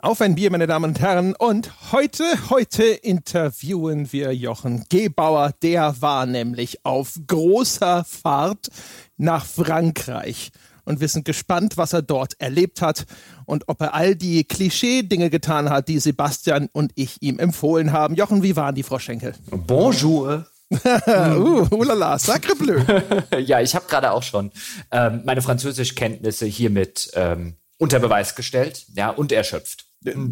Auf 0.00 0.20
ein 0.20 0.36
Bier, 0.36 0.52
meine 0.52 0.68
Damen 0.68 0.90
und 0.90 1.00
Herren. 1.00 1.34
Und 1.34 1.72
heute, 1.90 2.22
heute 2.50 2.84
interviewen 2.84 4.12
wir 4.12 4.32
Jochen 4.32 4.84
Gebauer. 4.88 5.52
Der 5.60 6.00
war 6.00 6.24
nämlich 6.24 6.84
auf 6.84 7.18
großer 7.26 8.04
Fahrt 8.04 8.68
nach 9.16 9.44
Frankreich. 9.44 10.52
Und 10.84 11.00
wir 11.00 11.08
sind 11.08 11.24
gespannt, 11.24 11.76
was 11.76 11.94
er 11.94 12.02
dort 12.02 12.40
erlebt 12.40 12.80
hat 12.80 13.06
und 13.44 13.64
ob 13.66 13.80
er 13.80 13.92
all 13.92 14.14
die 14.14 14.44
Klischee-Dinge 14.44 15.30
getan 15.30 15.68
hat, 15.68 15.88
die 15.88 15.98
Sebastian 15.98 16.68
und 16.70 16.92
ich 16.94 17.20
ihm 17.20 17.40
empfohlen 17.40 17.90
haben. 17.90 18.14
Jochen, 18.14 18.44
wie 18.44 18.54
waren 18.54 18.76
die, 18.76 18.84
Frau 18.84 19.00
Schenkel? 19.00 19.34
Bonjour. 19.50 20.46
uh, 20.70 21.66
ulala, 21.72 22.20
sacre 22.20 22.54
bleu. 22.54 22.84
ja, 23.40 23.60
ich 23.60 23.74
habe 23.74 23.86
gerade 23.88 24.12
auch 24.12 24.22
schon 24.22 24.52
ähm, 24.92 25.22
meine 25.24 25.42
Französischkenntnisse 25.42 26.46
hiermit 26.46 27.10
ähm, 27.14 27.56
unter 27.78 27.98
Beweis 27.98 28.36
gestellt 28.36 28.86
ja, 28.94 29.10
und 29.10 29.32
erschöpft. 29.32 29.87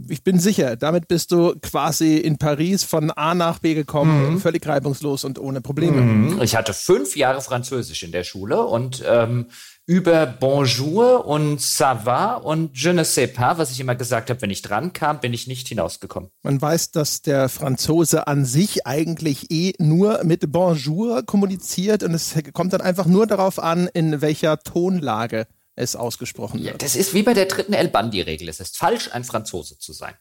Ich 0.08 0.22
bin 0.22 0.38
sicher, 0.38 0.76
damit 0.76 1.08
bist 1.08 1.32
du 1.32 1.54
quasi 1.60 2.18
in 2.18 2.38
Paris 2.38 2.84
von 2.84 3.10
A 3.10 3.34
nach 3.34 3.58
B 3.58 3.74
gekommen, 3.74 4.34
mhm. 4.34 4.38
völlig 4.38 4.66
reibungslos 4.66 5.24
und 5.24 5.38
ohne 5.38 5.60
Probleme. 5.60 6.00
Mhm. 6.00 6.42
Ich 6.42 6.54
hatte 6.54 6.72
fünf 6.72 7.16
Jahre 7.16 7.40
Französisch 7.40 8.04
in 8.04 8.12
der 8.12 8.22
Schule 8.22 8.64
und 8.64 9.02
ähm, 9.06 9.46
über 9.86 10.26
Bonjour 10.26 11.26
und 11.26 11.60
Ça 11.60 12.04
va 12.04 12.34
und 12.34 12.70
Je 12.74 12.92
ne 12.92 13.04
sais 13.04 13.32
pas, 13.32 13.56
was 13.56 13.70
ich 13.70 13.78
immer 13.80 13.94
gesagt 13.94 14.30
habe, 14.30 14.42
wenn 14.42 14.50
ich 14.50 14.62
dran 14.62 14.92
kam, 14.92 15.20
bin 15.20 15.32
ich 15.32 15.46
nicht 15.46 15.68
hinausgekommen. 15.68 16.30
Man 16.42 16.60
weiß, 16.60 16.90
dass 16.90 17.22
der 17.22 17.48
Franzose 17.48 18.26
an 18.26 18.44
sich 18.44 18.86
eigentlich 18.86 19.50
eh 19.50 19.74
nur 19.78 20.24
mit 20.24 20.50
Bonjour 20.50 21.24
kommuniziert 21.24 22.02
und 22.02 22.14
es 22.14 22.34
kommt 22.52 22.72
dann 22.72 22.80
einfach 22.80 23.06
nur 23.06 23.26
darauf 23.26 23.60
an, 23.60 23.88
in 23.92 24.20
welcher 24.20 24.58
Tonlage 24.58 25.46
es 25.76 25.94
ausgesprochen 25.94 26.58
wird. 26.58 26.72
Ja, 26.72 26.78
das 26.78 26.96
ist 26.96 27.14
wie 27.14 27.22
bei 27.22 27.34
der 27.34 27.46
dritten 27.46 27.72
El 27.72 27.88
Bandi-Regel. 27.88 28.48
Es 28.48 28.60
ist 28.60 28.76
falsch, 28.76 29.10
ein 29.12 29.24
Franzose 29.24 29.78
zu 29.78 29.92
sein. 29.92 30.14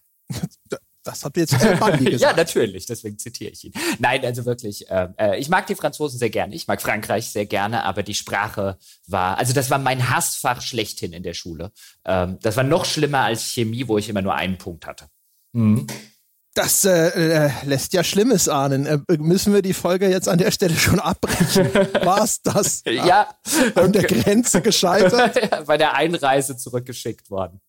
Das 1.04 1.24
habt 1.24 1.38
ihr 1.38 1.42
jetzt 1.42 1.54
El 1.64 1.78
Bandi 1.78 2.06
gesagt. 2.12 2.22
ja, 2.22 2.36
natürlich, 2.36 2.88
deswegen 2.88 3.18
zitiere 3.18 3.52
ich 3.52 3.64
ihn. 3.64 3.74
Nein, 4.00 4.26
also 4.26 4.46
wirklich, 4.46 4.90
äh, 4.90 5.08
äh, 5.18 5.40
ich 5.40 5.50
mag 5.50 5.68
die 5.68 5.76
Franzosen 5.76 6.18
sehr 6.18 6.32
gerne, 6.32 6.56
ich 6.56 6.68
mag 6.68 6.82
Frankreich 6.82 7.28
sehr 7.30 7.46
gerne, 7.46 7.84
aber 7.84 8.02
die 8.02 8.16
Sprache 8.16 8.78
war, 9.06 9.38
also 9.38 9.54
das 9.54 9.70
war 9.70 9.78
mein 9.78 10.10
Hassfach 10.10 10.62
schlechthin 10.62 11.14
in 11.14 11.22
der 11.22 11.36
Schule. 11.36 11.72
Ähm, 12.06 12.40
das 12.42 12.58
war 12.58 12.64
noch 12.64 12.86
schlimmer 12.86 13.20
als 13.20 13.44
Chemie, 13.44 13.88
wo 13.88 14.00
ich 14.00 14.10
immer 14.10 14.24
nur 14.24 14.34
einen 14.34 14.58
Punkt 14.58 14.88
hatte. 14.88 15.08
Mhm. 15.54 15.86
Das 16.56 16.86
äh, 16.86 17.10
äh, 17.10 17.52
lässt 17.66 17.92
ja 17.92 18.02
Schlimmes 18.02 18.48
ahnen. 18.48 18.86
Äh, 18.86 19.00
müssen 19.18 19.54
wir 19.54 19.62
die 19.62 19.74
Folge 19.74 20.08
jetzt 20.10 20.30
an 20.30 20.38
der 20.38 20.52
Stelle 20.52 20.76
schon 20.76 21.02
abbrechen? 21.02 21.70
War's 22.04 22.42
das? 22.42 22.82
ja. 22.86 23.28
An 23.76 23.92
der 23.92 24.04
Grenze 24.04 24.62
gescheitert? 24.62 25.38
Bei 25.66 25.78
der 25.78 25.96
Einreise 25.96 26.56
zurückgeschickt 26.56 27.30
worden. 27.30 27.60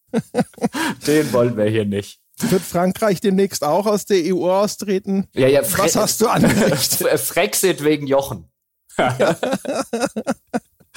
Den 1.05 1.33
wollen 1.33 1.57
wir 1.57 1.65
hier 1.65 1.85
nicht. 1.85 2.21
Wird 2.39 2.63
Frankreich 2.63 3.21
demnächst 3.21 3.65
auch 3.65 3.87
aus 3.87 4.05
der 4.05 4.19
EU 4.33 4.49
austreten? 4.49 5.27
Ja, 5.35 5.49
ja. 5.49 5.65
Fre 5.65 5.85
Was 5.85 5.97
hast 5.97 6.21
du 6.21 6.29
angerichtet? 6.29 7.19
Frexit 7.19 7.83
wegen 7.83 8.07
Jochen. 8.07 8.49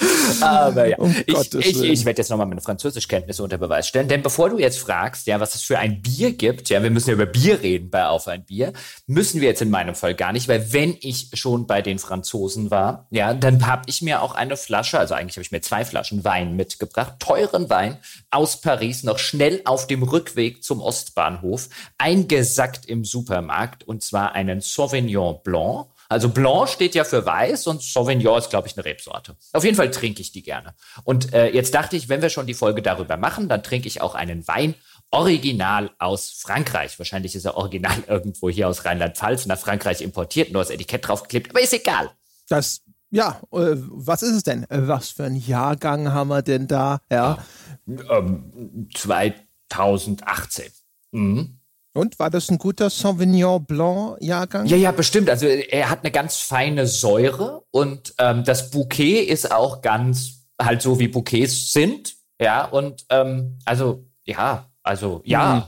Aber 0.40 0.86
ja, 0.86 0.96
um 0.98 1.14
ich, 1.26 1.54
ich, 1.54 1.82
ich 1.82 2.04
werde 2.04 2.20
jetzt 2.20 2.30
nochmal 2.30 2.46
meine 2.46 2.60
Französischkenntnisse 2.60 3.42
unter 3.42 3.58
Beweis 3.58 3.88
stellen, 3.88 4.08
denn 4.08 4.22
bevor 4.22 4.50
du 4.50 4.58
jetzt 4.58 4.78
fragst, 4.78 5.26
ja, 5.26 5.40
was 5.40 5.54
es 5.54 5.62
für 5.62 5.78
ein 5.78 6.00
Bier 6.00 6.32
gibt, 6.32 6.68
ja, 6.70 6.82
wir 6.82 6.90
müssen 6.90 7.10
ja 7.10 7.14
über 7.14 7.26
Bier 7.26 7.62
reden 7.62 7.90
bei 7.90 8.06
Auf 8.06 8.28
ein 8.28 8.44
Bier, 8.44 8.72
müssen 9.06 9.40
wir 9.40 9.48
jetzt 9.48 9.62
in 9.62 9.70
meinem 9.70 9.94
Fall 9.94 10.14
gar 10.14 10.32
nicht, 10.32 10.48
weil 10.48 10.72
wenn 10.72 10.96
ich 11.00 11.30
schon 11.34 11.66
bei 11.66 11.82
den 11.82 11.98
Franzosen 11.98 12.70
war, 12.70 13.06
ja, 13.10 13.34
dann 13.34 13.66
habe 13.66 13.82
ich 13.86 14.02
mir 14.02 14.22
auch 14.22 14.34
eine 14.34 14.56
Flasche, 14.56 14.98
also 14.98 15.14
eigentlich 15.14 15.36
habe 15.36 15.42
ich 15.42 15.52
mir 15.52 15.60
zwei 15.60 15.84
Flaschen 15.84 16.24
Wein 16.24 16.56
mitgebracht, 16.56 17.14
teuren 17.18 17.68
Wein 17.68 17.98
aus 18.30 18.60
Paris, 18.60 19.04
noch 19.04 19.18
schnell 19.18 19.60
auf 19.64 19.86
dem 19.86 20.02
Rückweg 20.02 20.64
zum 20.64 20.80
Ostbahnhof, 20.80 21.68
eingesackt 21.98 22.86
im 22.86 23.04
Supermarkt 23.04 23.86
und 23.86 24.02
zwar 24.02 24.32
einen 24.32 24.60
Sauvignon 24.60 25.40
Blanc 25.42 25.86
also 26.10 26.28
Blanc 26.28 26.68
steht 26.68 26.96
ja 26.96 27.04
für 27.04 27.24
weiß 27.24 27.68
und 27.68 27.82
Sauvignon 27.82 28.36
ist, 28.36 28.50
glaube 28.50 28.66
ich, 28.66 28.76
eine 28.76 28.84
Rebsorte. 28.84 29.36
Auf 29.52 29.62
jeden 29.62 29.76
Fall 29.76 29.92
trinke 29.92 30.20
ich 30.20 30.32
die 30.32 30.42
gerne. 30.42 30.74
Und 31.04 31.32
äh, 31.32 31.50
jetzt 31.50 31.72
dachte 31.72 31.96
ich, 31.96 32.08
wenn 32.08 32.20
wir 32.20 32.30
schon 32.30 32.48
die 32.48 32.54
Folge 32.54 32.82
darüber 32.82 33.16
machen, 33.16 33.48
dann 33.48 33.62
trinke 33.62 33.86
ich 33.86 34.00
auch 34.00 34.16
einen 34.16 34.46
Wein 34.48 34.74
original 35.12 35.92
aus 36.00 36.30
Frankreich. 36.30 36.98
Wahrscheinlich 36.98 37.36
ist 37.36 37.44
er 37.44 37.56
original 37.56 37.96
irgendwo 38.08 38.50
hier 38.50 38.68
aus 38.68 38.84
Rheinland-Pfalz 38.84 39.46
nach 39.46 39.58
Frankreich 39.58 40.02
importiert, 40.02 40.50
nur 40.50 40.62
das 40.62 40.70
Etikett 40.70 41.06
draufgeklebt, 41.06 41.50
aber 41.50 41.60
ist 41.60 41.74
egal. 41.74 42.10
Das, 42.48 42.80
ja, 43.12 43.40
äh, 43.52 43.76
was 43.76 44.24
ist 44.24 44.34
es 44.34 44.42
denn? 44.42 44.64
Äh, 44.64 44.88
was 44.88 45.10
für 45.10 45.22
ein 45.22 45.36
Jahrgang 45.36 46.12
haben 46.12 46.28
wir 46.28 46.42
denn 46.42 46.66
da? 46.66 47.02
Ja. 47.08 47.38
Ähm, 47.86 48.88
2018. 48.96 50.72
Mhm. 51.12 51.59
Und 51.92 52.18
war 52.18 52.30
das 52.30 52.50
ein 52.50 52.58
guter 52.58 52.88
Sauvignon 52.88 53.64
Blanc 53.64 54.16
Jahrgang? 54.20 54.66
Ja, 54.66 54.76
ja, 54.76 54.92
bestimmt. 54.92 55.28
Also 55.28 55.46
er 55.46 55.90
hat 55.90 56.00
eine 56.04 56.12
ganz 56.12 56.36
feine 56.36 56.86
Säure 56.86 57.64
und 57.72 58.14
ähm, 58.18 58.44
das 58.44 58.70
Bouquet 58.70 59.24
ist 59.24 59.50
auch 59.50 59.82
ganz 59.82 60.46
halt 60.60 60.82
so 60.82 61.00
wie 61.00 61.08
Bouquets 61.08 61.72
sind. 61.72 62.14
Ja, 62.40 62.64
und 62.64 63.04
ähm, 63.10 63.58
also 63.64 64.06
ja, 64.24 64.70
also 64.82 65.22
ja. 65.24 65.54
Mhm. 65.54 65.62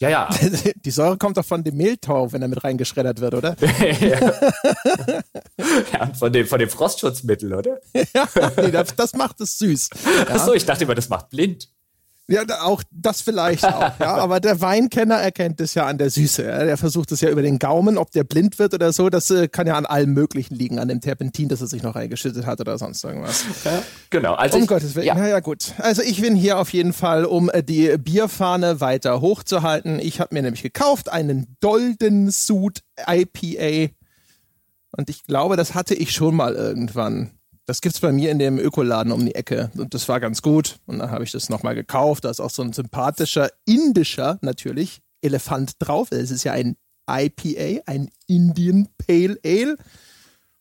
Ja, 0.00 0.08
ja. 0.08 0.28
Die 0.84 0.90
Säure 0.90 1.16
kommt 1.16 1.36
doch 1.36 1.44
von 1.44 1.62
dem 1.62 1.76
Mehltau, 1.76 2.32
wenn 2.32 2.42
er 2.42 2.48
mit 2.48 2.64
reingeschreddert 2.64 3.20
wird, 3.20 3.34
oder? 3.34 3.56
ja. 5.92 6.12
von 6.14 6.32
dem, 6.32 6.46
von 6.46 6.58
dem 6.58 6.68
Frostschutzmittel, 6.68 7.54
oder? 7.54 7.78
ja, 7.94 8.28
nee, 8.56 8.72
das, 8.72 8.96
das 8.96 9.14
macht 9.14 9.40
es 9.40 9.56
süß. 9.58 9.90
Ja. 10.04 10.34
Achso, 10.34 10.52
ich 10.52 10.66
dachte 10.66 10.82
immer, 10.82 10.96
das 10.96 11.08
macht 11.08 11.30
blind. 11.30 11.68
Ja, 12.26 12.42
auch 12.62 12.82
das 12.90 13.20
vielleicht 13.20 13.66
auch, 13.66 14.00
ja. 14.00 14.14
Aber 14.16 14.40
der 14.40 14.62
Weinkenner 14.62 15.16
erkennt 15.16 15.60
es 15.60 15.74
ja 15.74 15.84
an 15.84 15.98
der 15.98 16.08
Süße. 16.08 16.42
Ja? 16.42 16.64
Der 16.64 16.78
versucht 16.78 17.12
es 17.12 17.20
ja 17.20 17.28
über 17.28 17.42
den 17.42 17.58
Gaumen, 17.58 17.98
ob 17.98 18.12
der 18.12 18.24
blind 18.24 18.58
wird 18.58 18.72
oder 18.72 18.94
so. 18.94 19.10
Das 19.10 19.30
äh, 19.30 19.46
kann 19.48 19.66
ja 19.66 19.74
an 19.74 19.84
allem 19.84 20.14
Möglichen 20.14 20.54
liegen, 20.54 20.78
an 20.78 20.88
dem 20.88 21.02
Terpentin, 21.02 21.48
das 21.48 21.60
er 21.60 21.66
sich 21.66 21.82
noch 21.82 21.96
reingeschüttet 21.96 22.46
hat 22.46 22.60
oder 22.60 22.78
sonst 22.78 23.04
irgendwas. 23.04 23.44
Ja, 23.64 23.82
genau. 24.08 24.34
Also 24.34 24.56
um 24.56 24.62
ich, 24.62 24.68
Gottes 24.68 24.94
Willen. 24.94 25.06
Ja. 25.06 25.14
Naja, 25.14 25.40
gut. 25.40 25.74
Also 25.78 26.00
ich 26.00 26.22
bin 26.22 26.34
hier 26.34 26.58
auf 26.58 26.72
jeden 26.72 26.94
Fall, 26.94 27.26
um 27.26 27.50
äh, 27.50 27.62
die 27.62 27.94
Bierfahne 27.98 28.80
weiter 28.80 29.20
hochzuhalten. 29.20 29.98
Ich 29.98 30.18
habe 30.18 30.34
mir 30.34 30.42
nämlich 30.42 30.62
gekauft 30.62 31.12
einen 31.12 31.56
Dolden 31.60 32.30
Suit 32.30 32.80
IPA. 33.06 33.92
Und 34.96 35.10
ich 35.10 35.24
glaube, 35.24 35.56
das 35.56 35.74
hatte 35.74 35.94
ich 35.94 36.12
schon 36.12 36.34
mal 36.34 36.54
irgendwann. 36.54 37.32
Das 37.66 37.80
gibt's 37.80 38.00
bei 38.00 38.12
mir 38.12 38.30
in 38.30 38.38
dem 38.38 38.58
Ökoladen 38.58 39.12
um 39.12 39.24
die 39.24 39.34
Ecke. 39.34 39.70
Und 39.76 39.94
das 39.94 40.08
war 40.08 40.20
ganz 40.20 40.42
gut. 40.42 40.76
Und 40.86 40.98
dann 40.98 41.10
habe 41.10 41.24
ich 41.24 41.32
das 41.32 41.48
nochmal 41.48 41.74
gekauft. 41.74 42.24
Da 42.24 42.30
ist 42.30 42.40
auch 42.40 42.50
so 42.50 42.62
ein 42.62 42.72
sympathischer 42.72 43.50
indischer, 43.64 44.38
natürlich, 44.42 45.00
Elefant 45.22 45.76
drauf. 45.78 46.12
Es 46.12 46.30
ist 46.30 46.44
ja 46.44 46.52
ein 46.52 46.76
IPA, 47.10 47.82
ein 47.86 48.10
Indian 48.26 48.88
Pale 48.98 49.38
Ale 49.44 49.76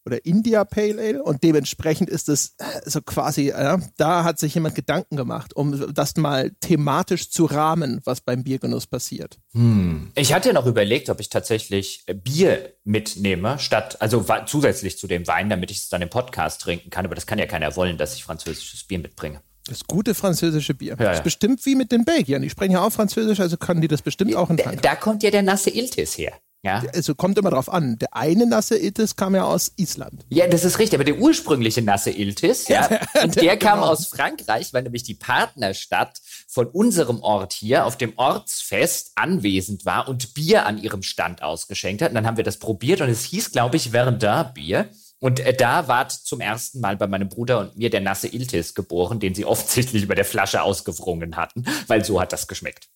oder 0.05 0.25
India 0.25 0.63
Pale 0.65 1.01
Ale 1.01 1.23
und 1.23 1.43
dementsprechend 1.43 2.09
ist 2.09 2.29
es 2.29 2.55
äh, 2.57 2.89
so 2.89 3.01
quasi, 3.01 3.49
ja, 3.49 3.79
da 3.97 4.23
hat 4.23 4.39
sich 4.39 4.55
jemand 4.55 4.75
Gedanken 4.75 5.15
gemacht, 5.15 5.55
um 5.55 5.93
das 5.93 6.15
mal 6.17 6.51
thematisch 6.59 7.29
zu 7.29 7.45
rahmen, 7.45 8.01
was 8.03 8.21
beim 8.21 8.43
Biergenuss 8.43 8.87
passiert. 8.87 9.39
Hm. 9.53 10.11
Ich 10.15 10.33
hatte 10.33 10.49
ja 10.49 10.53
noch 10.53 10.65
überlegt, 10.65 11.09
ob 11.09 11.19
ich 11.19 11.29
tatsächlich 11.29 12.03
äh, 12.07 12.13
Bier 12.13 12.73
mitnehme, 12.83 13.59
statt, 13.59 14.01
also 14.01 14.25
zusätzlich 14.45 14.97
zu 14.97 15.07
dem 15.07 15.27
Wein, 15.27 15.49
damit 15.49 15.71
ich 15.71 15.77
es 15.77 15.89
dann 15.89 16.01
im 16.01 16.09
Podcast 16.09 16.61
trinken 16.61 16.89
kann, 16.89 17.05
aber 17.05 17.15
das 17.15 17.25
kann 17.25 17.39
ja 17.39 17.45
keiner 17.45 17.75
wollen, 17.75 17.97
dass 17.97 18.15
ich 18.15 18.23
französisches 18.23 18.83
Bier 18.83 18.99
mitbringe. 18.99 19.41
Das 19.67 19.85
gute 19.85 20.13
französische 20.13 20.73
Bier. 20.73 20.97
Ja, 20.99 21.05
das 21.05 21.17
ist 21.19 21.23
bestimmt 21.23 21.65
wie 21.65 21.75
mit 21.75 21.91
den 21.91 22.03
Belgiern. 22.03 22.41
Die 22.41 22.49
sprechen 22.49 22.73
ja 22.73 22.85
auch 22.85 22.91
Französisch, 22.91 23.39
also 23.39 23.55
können 23.55 23.79
die 23.79 23.87
das 23.87 24.01
bestimmt 24.01 24.35
auch 24.35 24.49
in 24.49 24.57
Frankreich. 24.57 24.81
Da, 24.81 24.89
da 24.89 24.95
kommt 24.95 25.23
ja 25.23 25.31
der 25.31 25.41
nasse 25.41 25.69
Iltis 25.69 26.17
her. 26.17 26.33
Ja. 26.63 26.81
Also 26.93 27.13
kommt 27.13 27.37
immer 27.37 27.49
drauf 27.49 27.67
an. 27.67 27.97
Der 27.99 28.15
eine 28.15 28.45
nasse 28.45 28.77
Iltis 28.77 29.17
kam 29.17 29.35
ja 29.35 29.43
aus 29.43 29.73
Island. 29.75 30.25
Ja, 30.29 30.47
das 30.47 30.63
ist 30.63 30.79
richtig. 30.79 30.95
Aber 30.95 31.03
der 31.03 31.17
ursprüngliche 31.17 31.81
nasse 31.81 32.09
Iltis, 32.09 32.69
ja, 32.69 32.89
und 33.21 33.35
der 33.35 33.57
kam 33.57 33.79
genau. 33.79 33.91
aus 33.91 34.07
Frankreich, 34.07 34.73
weil 34.73 34.83
nämlich 34.83 35.03
die 35.03 35.13
Partnerstadt 35.13 36.21
von 36.47 36.67
unserem 36.67 37.21
Ort 37.21 37.51
hier 37.51 37.85
auf 37.85 37.97
dem 37.97 38.13
Ortsfest 38.15 39.11
anwesend 39.15 39.85
war 39.85 40.07
und 40.07 40.33
Bier 40.33 40.65
an 40.65 40.81
ihrem 40.81 41.03
Stand 41.03 41.43
ausgeschenkt 41.43 42.01
hat. 42.01 42.09
Und 42.09 42.15
dann 42.15 42.25
haben 42.25 42.37
wir 42.37 42.45
das 42.45 42.57
probiert 42.57 43.01
und 43.01 43.09
es 43.09 43.25
hieß, 43.25 43.51
glaube 43.51 43.75
ich, 43.75 43.89
Verdun 43.89 44.53
Bier. 44.53 44.87
Und 45.19 45.41
äh, 45.41 45.53
da 45.53 45.87
ward 45.87 46.11
zum 46.11 46.39
ersten 46.39 46.79
Mal 46.79 46.95
bei 46.95 47.07
meinem 47.07 47.29
Bruder 47.29 47.59
und 47.59 47.77
mir 47.77 47.89
der 47.89 48.01
nasse 48.01 48.27
Iltis 48.27 48.73
geboren, 48.73 49.19
den 49.19 49.35
sie 49.35 49.45
offensichtlich 49.45 50.03
über 50.03 50.15
der 50.15 50.25
Flasche 50.25 50.61
ausgewrungen 50.61 51.35
hatten, 51.35 51.65
weil 51.87 52.05
so 52.05 52.21
hat 52.21 52.31
das 52.31 52.47
geschmeckt. 52.47 52.87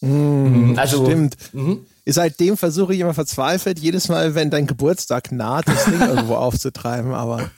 Mm, 0.00 0.74
also, 0.76 1.04
stimmt. 1.04 1.36
Mhm. 1.52 1.86
Seitdem 2.08 2.56
versuche 2.56 2.94
ich 2.94 3.00
immer 3.00 3.14
verzweifelt, 3.14 3.80
jedes 3.80 4.08
Mal, 4.08 4.36
wenn 4.36 4.48
dein 4.48 4.68
Geburtstag 4.68 5.32
naht, 5.32 5.66
das 5.66 5.86
Ding 5.86 6.00
irgendwo 6.00 6.34
aufzutreiben, 6.36 7.12
aber. 7.12 7.50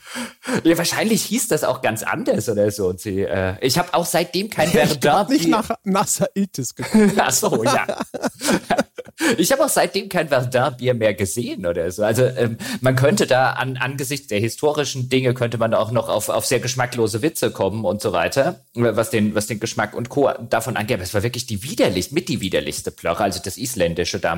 Ja, 0.65 0.79
wahrscheinlich 0.79 1.23
hieß 1.25 1.49
das 1.49 1.65
auch 1.65 1.83
ganz 1.83 2.03
anders 2.03 2.49
oder 2.49 2.71
so. 2.71 2.89
Und 2.89 2.99
sie, 2.99 3.25
äh, 3.25 3.57
ich 3.61 3.77
habe 3.77 3.93
auch 3.93 4.07
seitdem 4.07 4.49
kein 4.49 4.69
Verdun. 4.71 5.27
nicht 5.29 5.49
nach 5.85 6.09
Iltis 6.33 6.75
geguckt. 6.75 7.13
Ach 7.19 7.31
so, 7.31 7.63
ja. 7.63 7.87
Ich 9.37 9.53
habe 9.53 9.65
auch 9.65 9.69
seitdem 9.69 10.09
kein 10.09 10.29
Verdun-Bier 10.29 10.95
mehr 10.95 11.13
gesehen 11.13 11.67
oder 11.67 11.91
so. 11.91 12.05
Also 12.05 12.25
ähm, 12.25 12.57
man 12.81 12.97
könnte 12.97 13.27
da 13.27 13.51
an, 13.51 13.77
angesichts 13.77 14.29
der 14.29 14.39
historischen 14.39 15.09
Dinge 15.09 15.35
könnte 15.35 15.59
man 15.59 15.75
auch 15.75 15.91
noch 15.91 16.09
auf, 16.09 16.29
auf 16.29 16.47
sehr 16.47 16.61
geschmacklose 16.61 17.21
Witze 17.21 17.51
kommen 17.51 17.85
und 17.85 18.01
so 18.01 18.13
weiter, 18.13 18.61
was 18.75 19.11
den, 19.11 19.35
was 19.35 19.47
den 19.47 19.61
Geschmack 19.61 19.95
und 19.95 20.09
Co. 20.09 20.31
davon 20.49 20.77
angeht. 20.77 20.95
Aber 20.95 21.03
es 21.03 21.15
war 21.15 21.23
wirklich 21.23 21.47
die 21.47 21.63
widerlichst, 21.65 22.13
mit 22.13 22.29
die 22.29 22.41
widerlichste 22.41 22.91
Plörre, 22.93 23.25
also 23.25 23.41
das 23.45 23.59
Isländische 23.59 24.21
damals. 24.21 24.38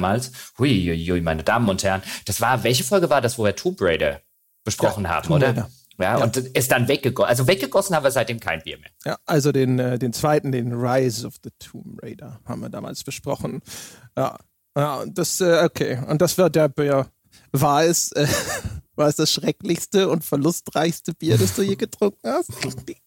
Hui, 0.58 1.20
meine 1.22 1.42
Damen 1.42 1.68
und 1.68 1.82
Herren. 1.82 2.02
Das 2.24 2.40
war, 2.40 2.64
welche 2.64 2.84
Folge 2.84 3.10
war 3.10 3.20
das, 3.20 3.38
wo 3.38 3.44
wir 3.44 3.56
Tomb 3.56 3.80
Raider 3.80 4.20
besprochen 4.64 5.04
ja, 5.04 5.10
haben, 5.10 5.26
Tomb 5.26 5.36
oder? 5.36 5.54
Ja, 5.54 5.68
ja, 6.00 6.16
und 6.22 6.36
ist 6.36 6.72
dann 6.72 6.88
weggegossen. 6.88 7.28
Also 7.28 7.46
weggegossen 7.46 7.94
haben 7.94 8.04
wir 8.04 8.10
seitdem 8.10 8.40
kein 8.40 8.62
Bier 8.62 8.78
mehr. 8.78 8.90
Ja, 9.04 9.18
also 9.26 9.52
den, 9.52 9.78
äh, 9.78 9.98
den 9.98 10.12
zweiten, 10.12 10.50
den 10.50 10.72
Rise 10.72 11.26
of 11.26 11.34
the 11.44 11.50
Tomb 11.58 12.02
Raider, 12.02 12.40
haben 12.46 12.62
wir 12.62 12.70
damals 12.70 13.04
besprochen. 13.04 13.60
Ja, 14.16 14.38
ja 14.76 15.04
das, 15.06 15.40
äh, 15.40 15.62
okay. 15.64 16.02
Und 16.08 16.22
das 16.22 16.38
wird 16.38 16.56
der 16.56 16.68
Bier. 16.68 17.08
War 17.52 17.84
es, 17.84 18.12
äh, 18.12 18.26
war 19.00 19.08
es 19.08 19.16
das 19.16 19.32
schrecklichste 19.32 20.08
und 20.08 20.24
verlustreichste 20.24 21.14
Bier, 21.14 21.38
das 21.38 21.56
du 21.56 21.62
je 21.62 21.74
getrunken 21.74 22.28
hast? 22.28 22.50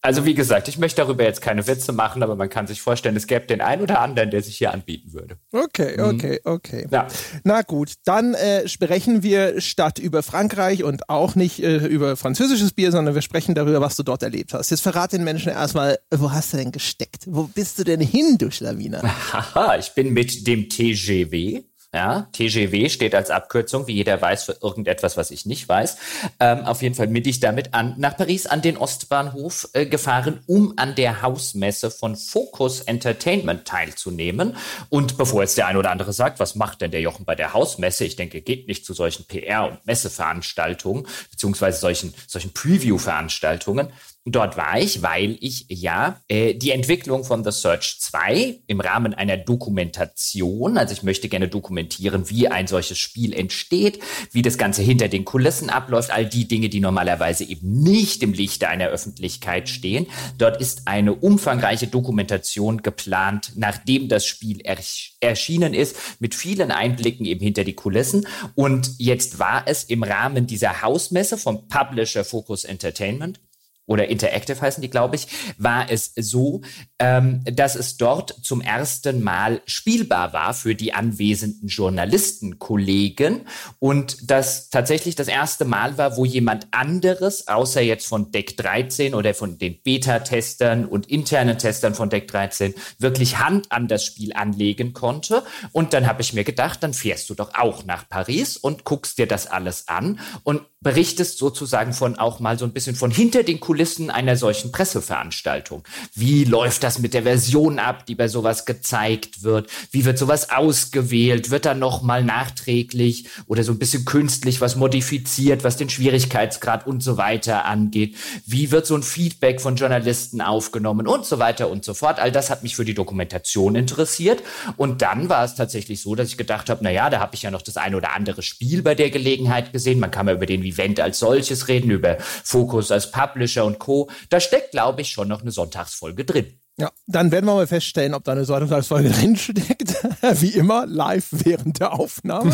Also 0.02 0.26
wie 0.26 0.34
gesagt, 0.34 0.68
ich 0.68 0.78
möchte 0.78 0.98
darüber 0.98 1.24
jetzt 1.24 1.42
keine 1.42 1.66
Witze 1.68 1.94
machen, 1.94 2.24
aber 2.24 2.36
man 2.36 2.50
kann 2.50 2.68
sich 2.68 2.82
vorstellen, 2.82 3.16
es 3.16 3.28
gäbe 3.28 3.46
den 3.46 3.62
einen 3.62 3.82
oder 3.84 4.02
anderen, 4.02 4.32
der 4.32 4.42
sich 4.42 4.58
hier 4.58 4.74
anbieten 4.74 5.14
würde. 5.14 5.38
Okay, 5.52 5.96
mhm. 5.98 6.16
okay, 6.16 6.42
okay. 6.44 6.88
Ja. 6.92 7.08
Na 7.44 7.62
gut, 7.62 7.94
dann 8.04 8.34
äh, 8.34 8.68
sprechen 8.68 9.24
wir 9.24 9.62
statt 9.62 10.00
über 10.00 10.24
Frankreich 10.24 10.84
und 10.84 11.10
auch 11.10 11.36
nicht 11.36 11.64
äh, 11.64 11.78
über 11.78 12.18
französisches 12.18 12.74
Bier, 12.74 12.92
sondern 12.92 13.16
wir 13.16 13.22
sprechen 13.22 13.56
darüber, 13.56 13.80
was 13.80 13.96
du 13.96 14.04
dort 14.04 14.24
erlebt 14.24 14.54
hast. 14.54 14.72
Jetzt 14.72 14.82
verrate 14.82 15.18
den 15.18 15.24
Menschen 15.24 15.52
erstmal, 15.52 16.00
wo 16.10 16.32
hast 16.32 16.54
du 16.54 16.58
denn 16.58 16.72
gesteckt? 16.72 17.26
Wo 17.28 17.44
bist 17.44 17.78
du 17.78 17.84
denn 17.84 18.02
hin, 18.02 18.38
du 18.40 18.50
Schlawiner? 18.50 19.04
Haha, 19.32 19.78
ich 19.78 19.94
bin 19.94 20.12
mit 20.12 20.48
dem 20.48 20.70
TGW 20.70 21.64
ja, 21.94 22.28
TGW 22.32 22.90
steht 22.90 23.14
als 23.14 23.30
Abkürzung, 23.30 23.86
wie 23.86 23.94
jeder 23.94 24.20
weiß, 24.20 24.46
für 24.46 24.58
irgendetwas, 24.62 25.16
was 25.16 25.30
ich 25.30 25.46
nicht 25.46 25.70
weiß. 25.70 25.98
Ähm, 26.40 26.66
auf 26.66 26.82
jeden 26.82 26.96
Fall 26.96 27.08
bin 27.08 27.24
ich 27.24 27.40
damit 27.40 27.76
an, 27.76 27.94
nach 27.98 28.18
Paris 28.18 28.48
an 28.48 28.64
den 28.64 28.78
Ostbahnhof 28.78 29.70
äh, 29.74 29.86
gefahren, 29.86 30.42
um 30.48 30.74
an 30.78 30.96
der 30.96 31.22
Hausmesse 31.22 31.92
von 31.92 32.16
Focus 32.16 32.82
Entertainment 32.82 33.66
teilzunehmen. 33.66 34.56
Und 34.90 35.18
bevor 35.18 35.44
jetzt 35.44 35.56
der 35.58 35.68
ein 35.68 35.78
oder 35.78 35.92
andere 35.92 36.14
sagt, 36.14 36.40
was 36.40 36.56
macht 36.56 36.82
denn 36.82 36.90
der 36.90 37.02
Jochen 37.02 37.26
bei 37.26 37.36
der 37.36 37.54
Hausmesse? 37.54 38.06
Ich 38.06 38.16
denke, 38.16 38.42
geht 38.42 38.68
nicht 38.68 38.86
zu 38.86 38.94
solchen 38.94 39.26
PR- 39.26 39.70
und 39.70 39.86
Messeveranstaltungen, 39.86 41.06
beziehungsweise 41.30 41.80
solchen, 41.80 42.16
solchen 42.26 42.54
Preview-Veranstaltungen. 42.54 43.90
Dort 44.26 44.56
war 44.56 44.80
ich, 44.80 45.02
weil 45.02 45.38
ich 45.42 45.66
ja 45.68 46.22
äh, 46.30 46.54
die 46.54 46.72
Entwicklung 46.72 47.26
von 47.26 47.44
The 47.44 47.52
Search 47.52 47.98
2 48.00 48.62
im 48.68 48.80
Rahmen 48.80 49.14
einer 49.14 49.36
Dokumentation, 49.36 50.78
also 50.78 50.94
ich 50.94 51.04
möchte 51.04 51.28
gerne 51.28 51.50
dokumentieren, 51.50 52.30
wie 52.30 52.48
ein 52.48 52.68
solches 52.68 52.98
Spiel 52.98 53.34
entsteht, 53.34 54.00
wie 54.32 54.42
das 54.42 54.58
Ganze 54.58 54.82
hinter 54.82 55.10
den 55.10 55.26
Kulissen 55.26 55.70
abläuft, 55.70 56.10
all 56.12 56.26
die 56.26 56.48
Dinge, 56.48 56.70
die 56.70 56.80
normalerweise 56.80 57.44
eben 57.44 57.82
nicht 57.82 58.24
im 58.24 58.32
Lichte 58.32 58.70
einer 58.70 58.88
Öffentlichkeit 58.88 59.68
stehen. 59.68 60.08
Dort 60.38 60.62
ist 60.62 60.84
eine 60.88 61.14
umfangreiche 61.16 61.88
Dokumentation 61.88 62.82
geplant, 62.82 63.52
nachdem 63.56 64.08
das 64.08 64.26
Spiel 64.26 64.62
ersch 64.62 65.16
erschienen 65.20 65.74
ist, 65.74 65.98
mit 66.20 66.34
vielen 66.34 66.72
Einblicken 66.72 67.26
eben 67.26 67.42
hinter 67.42 67.66
die 67.66 67.74
Kulissen. 67.74 68.26
Und 68.56 68.92
jetzt 69.00 69.40
war 69.40 69.64
es 69.68 69.84
im 69.84 70.04
Rahmen 70.04 70.48
dieser 70.48 70.82
Hausmesse 70.82 71.38
vom 71.38 71.68
Publisher 71.68 72.24
Focus 72.24 72.64
Entertainment 72.64 73.40
oder 73.86 74.08
Interactive 74.08 74.62
heißen 74.62 74.82
die, 74.82 74.90
glaube 74.90 75.16
ich, 75.16 75.28
war 75.58 75.90
es 75.90 76.14
so, 76.16 76.62
ähm, 77.00 77.42
dass 77.46 77.76
es 77.76 77.98
dort 77.98 78.34
zum 78.42 78.62
ersten 78.62 79.24
Mal 79.24 79.62
spielbar 79.66 80.34
war 80.34 80.54
für 80.54 80.76
die 80.76 80.94
anwesenden 80.94 81.68
Journalistenkollegen 81.68 83.42
und 83.80 84.30
das 84.30 84.70
tatsächlich 84.70 85.16
das 85.16 85.28
erste 85.28 85.66
Mal 85.66 85.98
war, 85.98 86.16
wo 86.16 86.26
jemand 86.26 86.68
anderes, 86.72 87.48
außer 87.48 87.82
jetzt 87.82 88.08
von 88.08 88.32
Deck 88.32 88.56
13 88.58 89.14
oder 89.16 89.34
von 89.34 89.58
den 89.58 89.82
Beta-Testern 89.82 90.86
und 90.86 91.08
internen 91.08 91.58
Testern 91.58 91.94
von 91.94 92.10
Deck 92.10 92.28
13, 92.30 92.74
wirklich 93.00 93.40
Hand 93.40 93.72
an 93.72 93.88
das 93.88 94.06
Spiel 94.06 94.34
anlegen 94.34 94.94
konnte. 94.94 95.44
Und 95.72 95.94
dann 95.94 96.08
habe 96.08 96.22
ich 96.22 96.34
mir 96.34 96.44
gedacht, 96.44 96.84
dann 96.84 96.94
fährst 96.94 97.30
du 97.30 97.34
doch 97.34 97.54
auch 97.54 97.84
nach 97.86 98.08
Paris 98.08 98.58
und 98.58 98.86
guckst 98.86 99.18
dir 99.18 99.28
das 99.28 99.48
alles 99.48 99.88
an 99.88 100.20
und 100.44 100.62
berichtest 100.84 101.38
sozusagen 101.38 101.94
von 101.94 102.18
auch 102.18 102.40
mal 102.40 102.60
so 102.60 102.66
ein 102.66 102.74
bisschen 102.74 102.96
von 102.96 103.10
hinter 103.10 103.44
den 103.44 103.60
Kulissen 103.60 104.10
einer 104.10 104.36
solchen 104.36 104.72
Presseveranstaltung. 104.72 105.84
Wie 106.14 106.44
läuft 106.44 106.84
das 106.84 107.00
mit 107.00 107.14
der 107.14 107.24
Version 107.24 107.80
ab, 107.80 108.06
die 108.06 108.16
bei 108.16 108.28
sowas 108.28 108.66
gezeigt 108.66 109.44
wird? 109.44 109.70
Wie 109.92 110.06
wird 110.06 110.18
sowas 110.18 110.50
ausgewählt? 110.52 111.50
Wird 111.50 111.66
dann 111.66 111.80
noch 111.80 112.02
mal 112.02 112.24
nachträglich 112.24 113.28
oder 113.48 113.64
so 113.64 113.72
ein 113.72 113.80
bisschen 113.80 114.06
künstlich 114.06 114.62
was 114.62 114.76
modifiziert, 114.76 115.64
was 115.64 115.78
den 115.78 115.90
Schwierigkeitsgrad 115.90 116.86
und 116.86 117.02
so 117.02 117.18
weiter 117.18 117.66
angeht? 117.66 118.16
Wie 118.46 118.72
wird 118.72 118.86
so 118.86 118.96
ein 118.96 119.04
Feedback 119.04 119.62
von 119.62 119.78
Journalisten 119.78 120.42
aufgenommen 120.42 121.08
und 121.08 121.26
so 121.26 121.40
weiter 121.40 121.70
und 121.70 121.86
so 121.86 121.94
fort? 121.94 122.20
All 122.20 122.32
das 122.32 122.50
hat 122.50 122.64
mich 122.64 122.76
für 122.76 122.86
die 122.86 122.94
Dokumentation 122.94 123.76
interessiert 123.76 124.44
und 124.76 125.02
dann 125.02 125.30
war 125.30 125.46
es 125.46 125.56
tatsächlich 125.56 126.02
so, 126.02 126.16
dass 126.16 126.30
ich 126.30 126.38
gedacht 126.38 126.70
habe, 126.70 126.84
na 126.84 126.92
ja, 126.92 127.10
da 127.10 127.20
habe 127.20 127.36
ich 127.36 127.44
ja 127.44 127.52
noch 127.52 127.62
das 127.62 127.78
eine 127.78 127.98
oder 127.98 128.14
andere 128.14 128.42
Spiel 128.42 128.82
bei 128.82 128.96
der 128.96 129.10
Gelegenheit 129.10 129.72
gesehen. 129.72 130.00
Man 130.00 130.12
kann 130.12 130.28
ja 130.28 130.34
über 130.34 130.46
den 130.46 130.64
Event 130.74 131.00
als 131.00 131.20
solches 131.20 131.68
reden, 131.68 131.92
über 131.92 132.18
Fokus 132.20 132.92
als 132.92 133.12
Publisher 133.12 133.66
und 133.66 133.80
Co. 133.80 134.10
Da 134.30 134.40
steckt, 134.40 134.72
glaube 134.72 135.02
ich, 135.02 135.10
schon 135.10 135.28
noch 135.28 135.42
eine 135.42 135.52
Sonntagsfolge 135.52 136.26
drin. 136.26 136.60
Ja, 136.80 136.92
dann 137.06 137.32
werden 137.32 137.46
wir 137.46 137.54
mal 137.54 137.68
feststellen, 137.68 138.16
ob 138.16 138.24
da 138.24 138.32
eine 138.32 138.46
Sonntagsfolge 138.46 139.10
drinsteckt. 139.12 139.96
Wie 140.42 140.50
immer, 140.50 140.88
live 140.88 141.28
während 141.30 141.80
der 141.80 141.94
Aufnahme. 141.94 142.52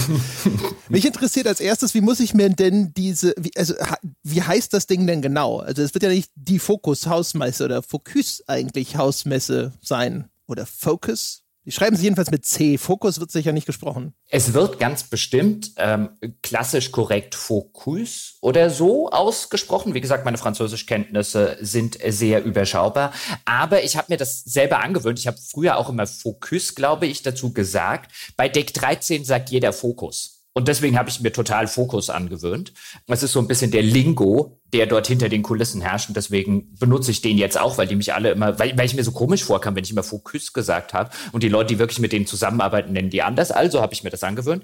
Mich 0.89 1.06
interessiert 1.06 1.48
als 1.48 1.62
erstes, 1.62 1.94
wie 1.94 2.01
muss 2.01 2.19
ich 2.19 2.33
mir 2.33 2.50
denn 2.50 2.94
diese, 2.94 3.33
wie, 3.38 3.51
also, 3.56 3.75
wie 4.24 4.42
heißt 4.42 4.74
das 4.74 4.88
Ding 4.88 5.07
denn 5.07 5.21
genau? 5.21 5.60
Also, 5.60 5.81
es 5.83 5.94
wird 5.94 6.04
ja 6.04 6.10
nicht 6.10 6.31
die 6.36 6.60
Fokus 6.60 7.07
Hausmesse 7.07 7.63
oder 7.63 7.81
Focus 7.81 8.44
eigentlich 8.48 8.98
Hausmesse 8.98 9.74
sein. 9.81 10.30
Oder 10.48 10.66
Focus? 10.66 11.44
Die 11.69 11.75
schreiben 11.75 11.95
sie 11.95 12.06
jedenfalls 12.06 12.31
mit 12.31 12.48
C. 12.48 12.80
Fokus 12.80 13.19
wird 13.19 13.30
sicher 13.30 13.51
nicht 13.51 13.68
gesprochen. 13.68 14.16
Es 14.27 14.54
wird 14.54 14.80
ganz 14.80 15.04
bestimmt 15.04 15.74
ähm, 15.77 16.10
klassisch 16.42 16.89
korrekt 16.92 17.36
Focus 17.36 18.39
oder 18.42 18.71
so 18.71 19.12
ausgesprochen. 19.12 19.94
Wie 19.94 20.01
gesagt, 20.01 20.25
meine 20.25 20.39
Französischkenntnisse 20.39 21.57
sind 21.62 22.00
sehr 22.07 22.44
überschaubar. 22.44 23.13
Aber 23.45 23.83
ich 23.83 23.98
habe 23.98 24.07
mir 24.10 24.18
das 24.18 24.44
selber 24.45 24.80
angewöhnt. 24.80 25.19
Ich 25.19 25.27
habe 25.27 25.38
früher 25.38 25.77
auch 25.77 25.89
immer 25.89 26.07
Focus, 26.07 26.74
glaube 26.74 27.06
ich, 27.06 27.21
dazu 27.21 27.54
gesagt. 27.54 28.13
Bei 28.36 28.50
Deck 28.50 28.74
13 28.74 29.24
sagt 29.24 29.51
jeder 29.51 29.71
Fokus. 29.71 30.39
Und 30.54 30.68
deswegen 30.68 30.98
habe 30.98 31.10
ich 31.10 31.22
mir 31.22 31.31
total 31.31 31.68
Fokus 31.68 32.10
angewöhnt. 32.10 32.74
Es 33.07 33.24
ist 33.24 33.34
so 33.34 33.40
ein 33.40 33.48
bisschen 33.48 33.72
der 33.72 33.84
Lingo, 33.84 34.60
der 34.74 34.88
dort 34.88 35.07
hinter 35.07 35.30
den 35.30 35.44
Kulissen 35.44 35.81
herrscht. 35.81 36.10
Und 36.10 36.18
deswegen 36.18 36.76
benutze 36.76 37.12
ich 37.12 37.21
den 37.21 37.38
jetzt 37.38 37.59
auch, 37.59 37.78
weil 37.78 37.88
die 37.88 37.95
mich 37.95 38.14
alle 38.14 38.31
immer, 38.31 38.57
weil, 38.57 38.78
weil 38.78 38.85
ich 38.85 38.95
mir 38.95 39.04
so 39.04 39.12
komisch 39.12 39.44
vorkam, 39.44 39.76
wenn 39.76 39.83
ich 39.83 39.92
immer 39.92 40.04
Fokus 40.04 40.52
gesagt 40.52 40.94
habe. 40.94 41.12
Und 41.31 41.44
die 41.44 41.50
Leute, 41.50 41.68
die 41.68 41.80
wirklich 41.80 42.00
mit 42.00 42.12
denen 42.12 42.26
zusammenarbeiten, 42.26 42.94
nennen 42.94 43.09
die 43.09 43.21
anders. 43.21 43.52
Also 43.52 43.81
habe 43.81 43.94
ich 43.94 44.04
mir 44.04 44.09
das 44.09 44.24
angewöhnt. 44.24 44.64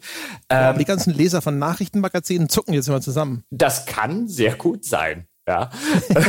Ja, 0.51 0.71
ähm, 0.71 0.79
die 0.79 0.85
ganzen 0.85 1.13
Leser 1.13 1.41
von 1.41 1.59
Nachrichtenmagazinen 1.59 2.49
zucken 2.49 2.73
jetzt 2.73 2.87
immer 2.87 3.01
zusammen. 3.01 3.43
Das 3.51 3.85
kann 3.85 4.27
sehr 4.27 4.55
gut 4.55 4.85
sein. 4.85 5.27
Ja, 5.47 5.69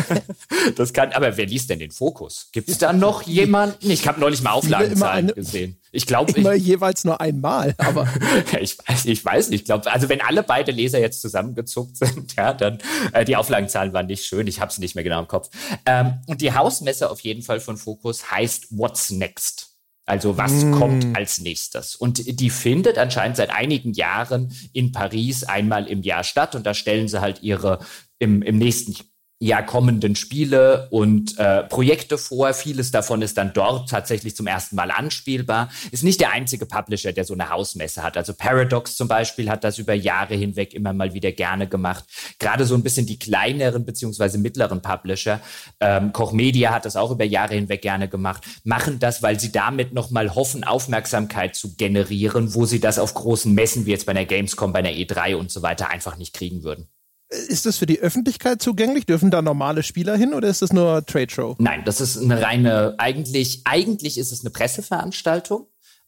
das 0.76 0.92
kann, 0.92 1.12
aber 1.12 1.38
wer 1.38 1.46
liest 1.46 1.70
denn 1.70 1.78
den 1.78 1.90
Fokus? 1.90 2.50
Gibt 2.52 2.68
es 2.68 2.76
da 2.76 2.92
noch 2.92 3.22
jemanden? 3.26 3.90
Ich 3.90 4.06
habe 4.06 4.20
neulich 4.20 4.42
mal 4.42 4.50
Auflagenzahlen 4.50 5.28
gesehen. 5.28 5.80
Ich 5.90 6.06
glaube 6.06 6.32
immer 6.32 6.54
ich, 6.54 6.64
jeweils 6.64 7.04
nur 7.04 7.18
einmal, 7.18 7.74
aber 7.78 8.06
ich 8.60 8.76
weiß, 8.78 9.06
ich 9.06 9.24
weiß 9.24 9.48
nicht. 9.48 9.60
Ich 9.60 9.64
glaube, 9.64 9.90
also 9.90 10.10
wenn 10.10 10.20
alle 10.20 10.42
beide 10.42 10.70
Leser 10.70 11.00
jetzt 11.00 11.22
zusammengezuckt 11.22 11.96
sind, 11.96 12.36
ja, 12.36 12.52
dann 12.52 12.78
äh, 13.12 13.24
die 13.24 13.36
Auflagenzahlen 13.36 13.94
waren 13.94 14.06
nicht 14.06 14.26
schön. 14.26 14.46
Ich 14.46 14.60
habe 14.60 14.70
es 14.70 14.76
nicht 14.76 14.94
mehr 14.94 15.04
genau 15.04 15.20
im 15.20 15.28
Kopf. 15.28 15.48
Ähm, 15.86 16.20
und 16.26 16.42
die 16.42 16.52
Hausmesse 16.52 17.10
auf 17.10 17.20
jeden 17.20 17.42
Fall 17.42 17.60
von 17.60 17.78
Fokus 17.78 18.30
heißt 18.30 18.66
What's 18.76 19.10
Next. 19.10 19.75
Also 20.06 20.38
was 20.38 20.64
mm. 20.64 20.72
kommt 20.72 21.16
als 21.16 21.40
nächstes? 21.40 21.96
Und 21.96 22.40
die 22.40 22.50
findet 22.50 22.96
anscheinend 22.96 23.36
seit 23.36 23.50
einigen 23.50 23.92
Jahren 23.92 24.52
in 24.72 24.92
Paris 24.92 25.42
einmal 25.44 25.88
im 25.88 26.02
Jahr 26.02 26.22
statt. 26.22 26.54
Und 26.54 26.64
da 26.64 26.74
stellen 26.74 27.08
sie 27.08 27.20
halt 27.20 27.42
ihre 27.42 27.80
im, 28.18 28.40
im 28.40 28.56
nächsten 28.56 28.94
ja 29.38 29.60
kommenden 29.60 30.16
Spiele 30.16 30.88
und 30.90 31.38
äh, 31.38 31.64
Projekte 31.64 32.16
vor. 32.16 32.54
Vieles 32.54 32.90
davon 32.90 33.20
ist 33.20 33.36
dann 33.36 33.52
dort 33.52 33.90
tatsächlich 33.90 34.34
zum 34.34 34.46
ersten 34.46 34.76
Mal 34.76 34.90
anspielbar. 34.90 35.68
Ist 35.90 36.04
nicht 36.04 36.20
der 36.20 36.32
einzige 36.32 36.64
Publisher, 36.64 37.12
der 37.12 37.24
so 37.24 37.34
eine 37.34 37.50
Hausmesse 37.50 38.02
hat. 38.02 38.16
Also 38.16 38.32
Paradox 38.32 38.96
zum 38.96 39.08
Beispiel 39.08 39.50
hat 39.50 39.62
das 39.62 39.78
über 39.78 39.92
Jahre 39.92 40.34
hinweg 40.34 40.72
immer 40.72 40.94
mal 40.94 41.12
wieder 41.12 41.32
gerne 41.32 41.68
gemacht. 41.68 42.04
Gerade 42.38 42.64
so 42.64 42.74
ein 42.74 42.82
bisschen 42.82 43.04
die 43.04 43.18
kleineren 43.18 43.84
beziehungsweise 43.84 44.38
mittleren 44.38 44.80
Publisher, 44.80 45.40
ähm, 45.80 46.12
Koch 46.12 46.32
Media 46.32 46.72
hat 46.72 46.86
das 46.86 46.96
auch 46.96 47.10
über 47.10 47.24
Jahre 47.24 47.54
hinweg 47.54 47.82
gerne 47.82 48.08
gemacht, 48.08 48.42
machen 48.64 48.98
das, 48.98 49.22
weil 49.22 49.38
sie 49.38 49.52
damit 49.52 49.92
nochmal 49.92 50.34
hoffen, 50.34 50.64
Aufmerksamkeit 50.64 51.54
zu 51.56 51.76
generieren, 51.76 52.54
wo 52.54 52.64
sie 52.64 52.80
das 52.80 52.98
auf 52.98 53.12
großen 53.12 53.52
Messen 53.52 53.84
wie 53.84 53.90
jetzt 53.90 54.06
bei 54.06 54.12
einer 54.12 54.24
Gamescom, 54.24 54.72
bei 54.72 54.78
einer 54.78 54.90
E3 54.90 55.36
und 55.36 55.50
so 55.50 55.60
weiter 55.60 55.90
einfach 55.90 56.16
nicht 56.16 56.32
kriegen 56.32 56.62
würden. 56.62 56.88
Ist 57.28 57.66
das 57.66 57.78
für 57.78 57.86
die 57.86 57.98
Öffentlichkeit 57.98 58.62
zugänglich? 58.62 59.04
Dürfen 59.04 59.30
da 59.30 59.42
normale 59.42 59.82
Spieler 59.82 60.16
hin 60.16 60.32
oder 60.32 60.48
ist 60.48 60.62
das 60.62 60.72
nur 60.72 61.04
Trade 61.04 61.30
Show? 61.30 61.56
Nein, 61.58 61.82
das 61.84 62.00
ist 62.00 62.18
eine 62.18 62.40
reine, 62.40 62.94
eigentlich, 62.98 63.62
eigentlich 63.64 64.16
ist 64.18 64.30
es 64.30 64.42
eine 64.42 64.50
Presseveranstaltung. 64.50 65.66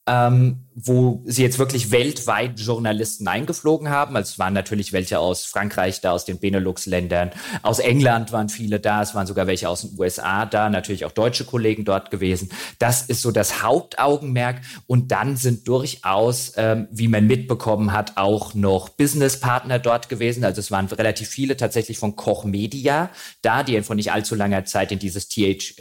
Ähm, 0.09 0.65
wo 0.75 1.23
sie 1.27 1.43
jetzt 1.43 1.59
wirklich 1.59 1.91
weltweit 1.91 2.59
Journalisten 2.59 3.29
eingeflogen 3.29 3.91
haben. 3.91 4.17
Also 4.17 4.33
es 4.33 4.39
waren 4.39 4.55
natürlich 4.55 4.93
welche 4.93 5.19
aus 5.19 5.45
Frankreich 5.45 6.01
da, 6.01 6.13
aus 6.13 6.25
den 6.25 6.39
Benelux-Ländern, 6.39 7.31
aus 7.63 7.79
England 7.79 8.33
waren 8.33 8.49
viele 8.49 8.81
da, 8.81 9.03
es 9.03 9.15
waren 9.15 9.27
sogar 9.27 9.47
welche 9.47 9.69
aus 9.69 9.83
den 9.83 9.99
USA 9.99 10.47
da, 10.47 10.71
natürlich 10.71 11.05
auch 11.05 11.13
deutsche 11.13 11.45
Kollegen 11.45 11.85
dort 11.85 12.11
gewesen. 12.11 12.51
Das 12.79 13.03
ist 13.03 13.23
so 13.23 13.33
das 13.33 13.63
Hauptaugenmerk. 13.63 14.61
Und 14.87 15.11
dann 15.13 15.37
sind 15.37 15.69
durchaus, 15.69 16.53
ähm, 16.57 16.89
wie 16.91 17.09
man 17.09 17.27
mitbekommen 17.27 17.93
hat, 17.93 18.17
auch 18.17 18.55
noch 18.55 18.89
Businesspartner 18.89 19.79
dort 19.79 20.09
gewesen. 20.09 20.45
Also 20.45 20.61
es 20.61 20.71
waren 20.71 20.87
relativ 20.87 21.29
viele 21.29 21.57
tatsächlich 21.57 21.99
von 21.99 22.17
Koch 22.17 22.45
Media 22.45 23.11
da, 23.43 23.63
die 23.63 23.83
vor 23.83 23.97
nicht 23.97 24.13
allzu 24.13 24.35
langer 24.35 24.65
Zeit 24.65 24.93
in 24.93 24.99
dieses 24.99 25.29
TH 25.29 25.75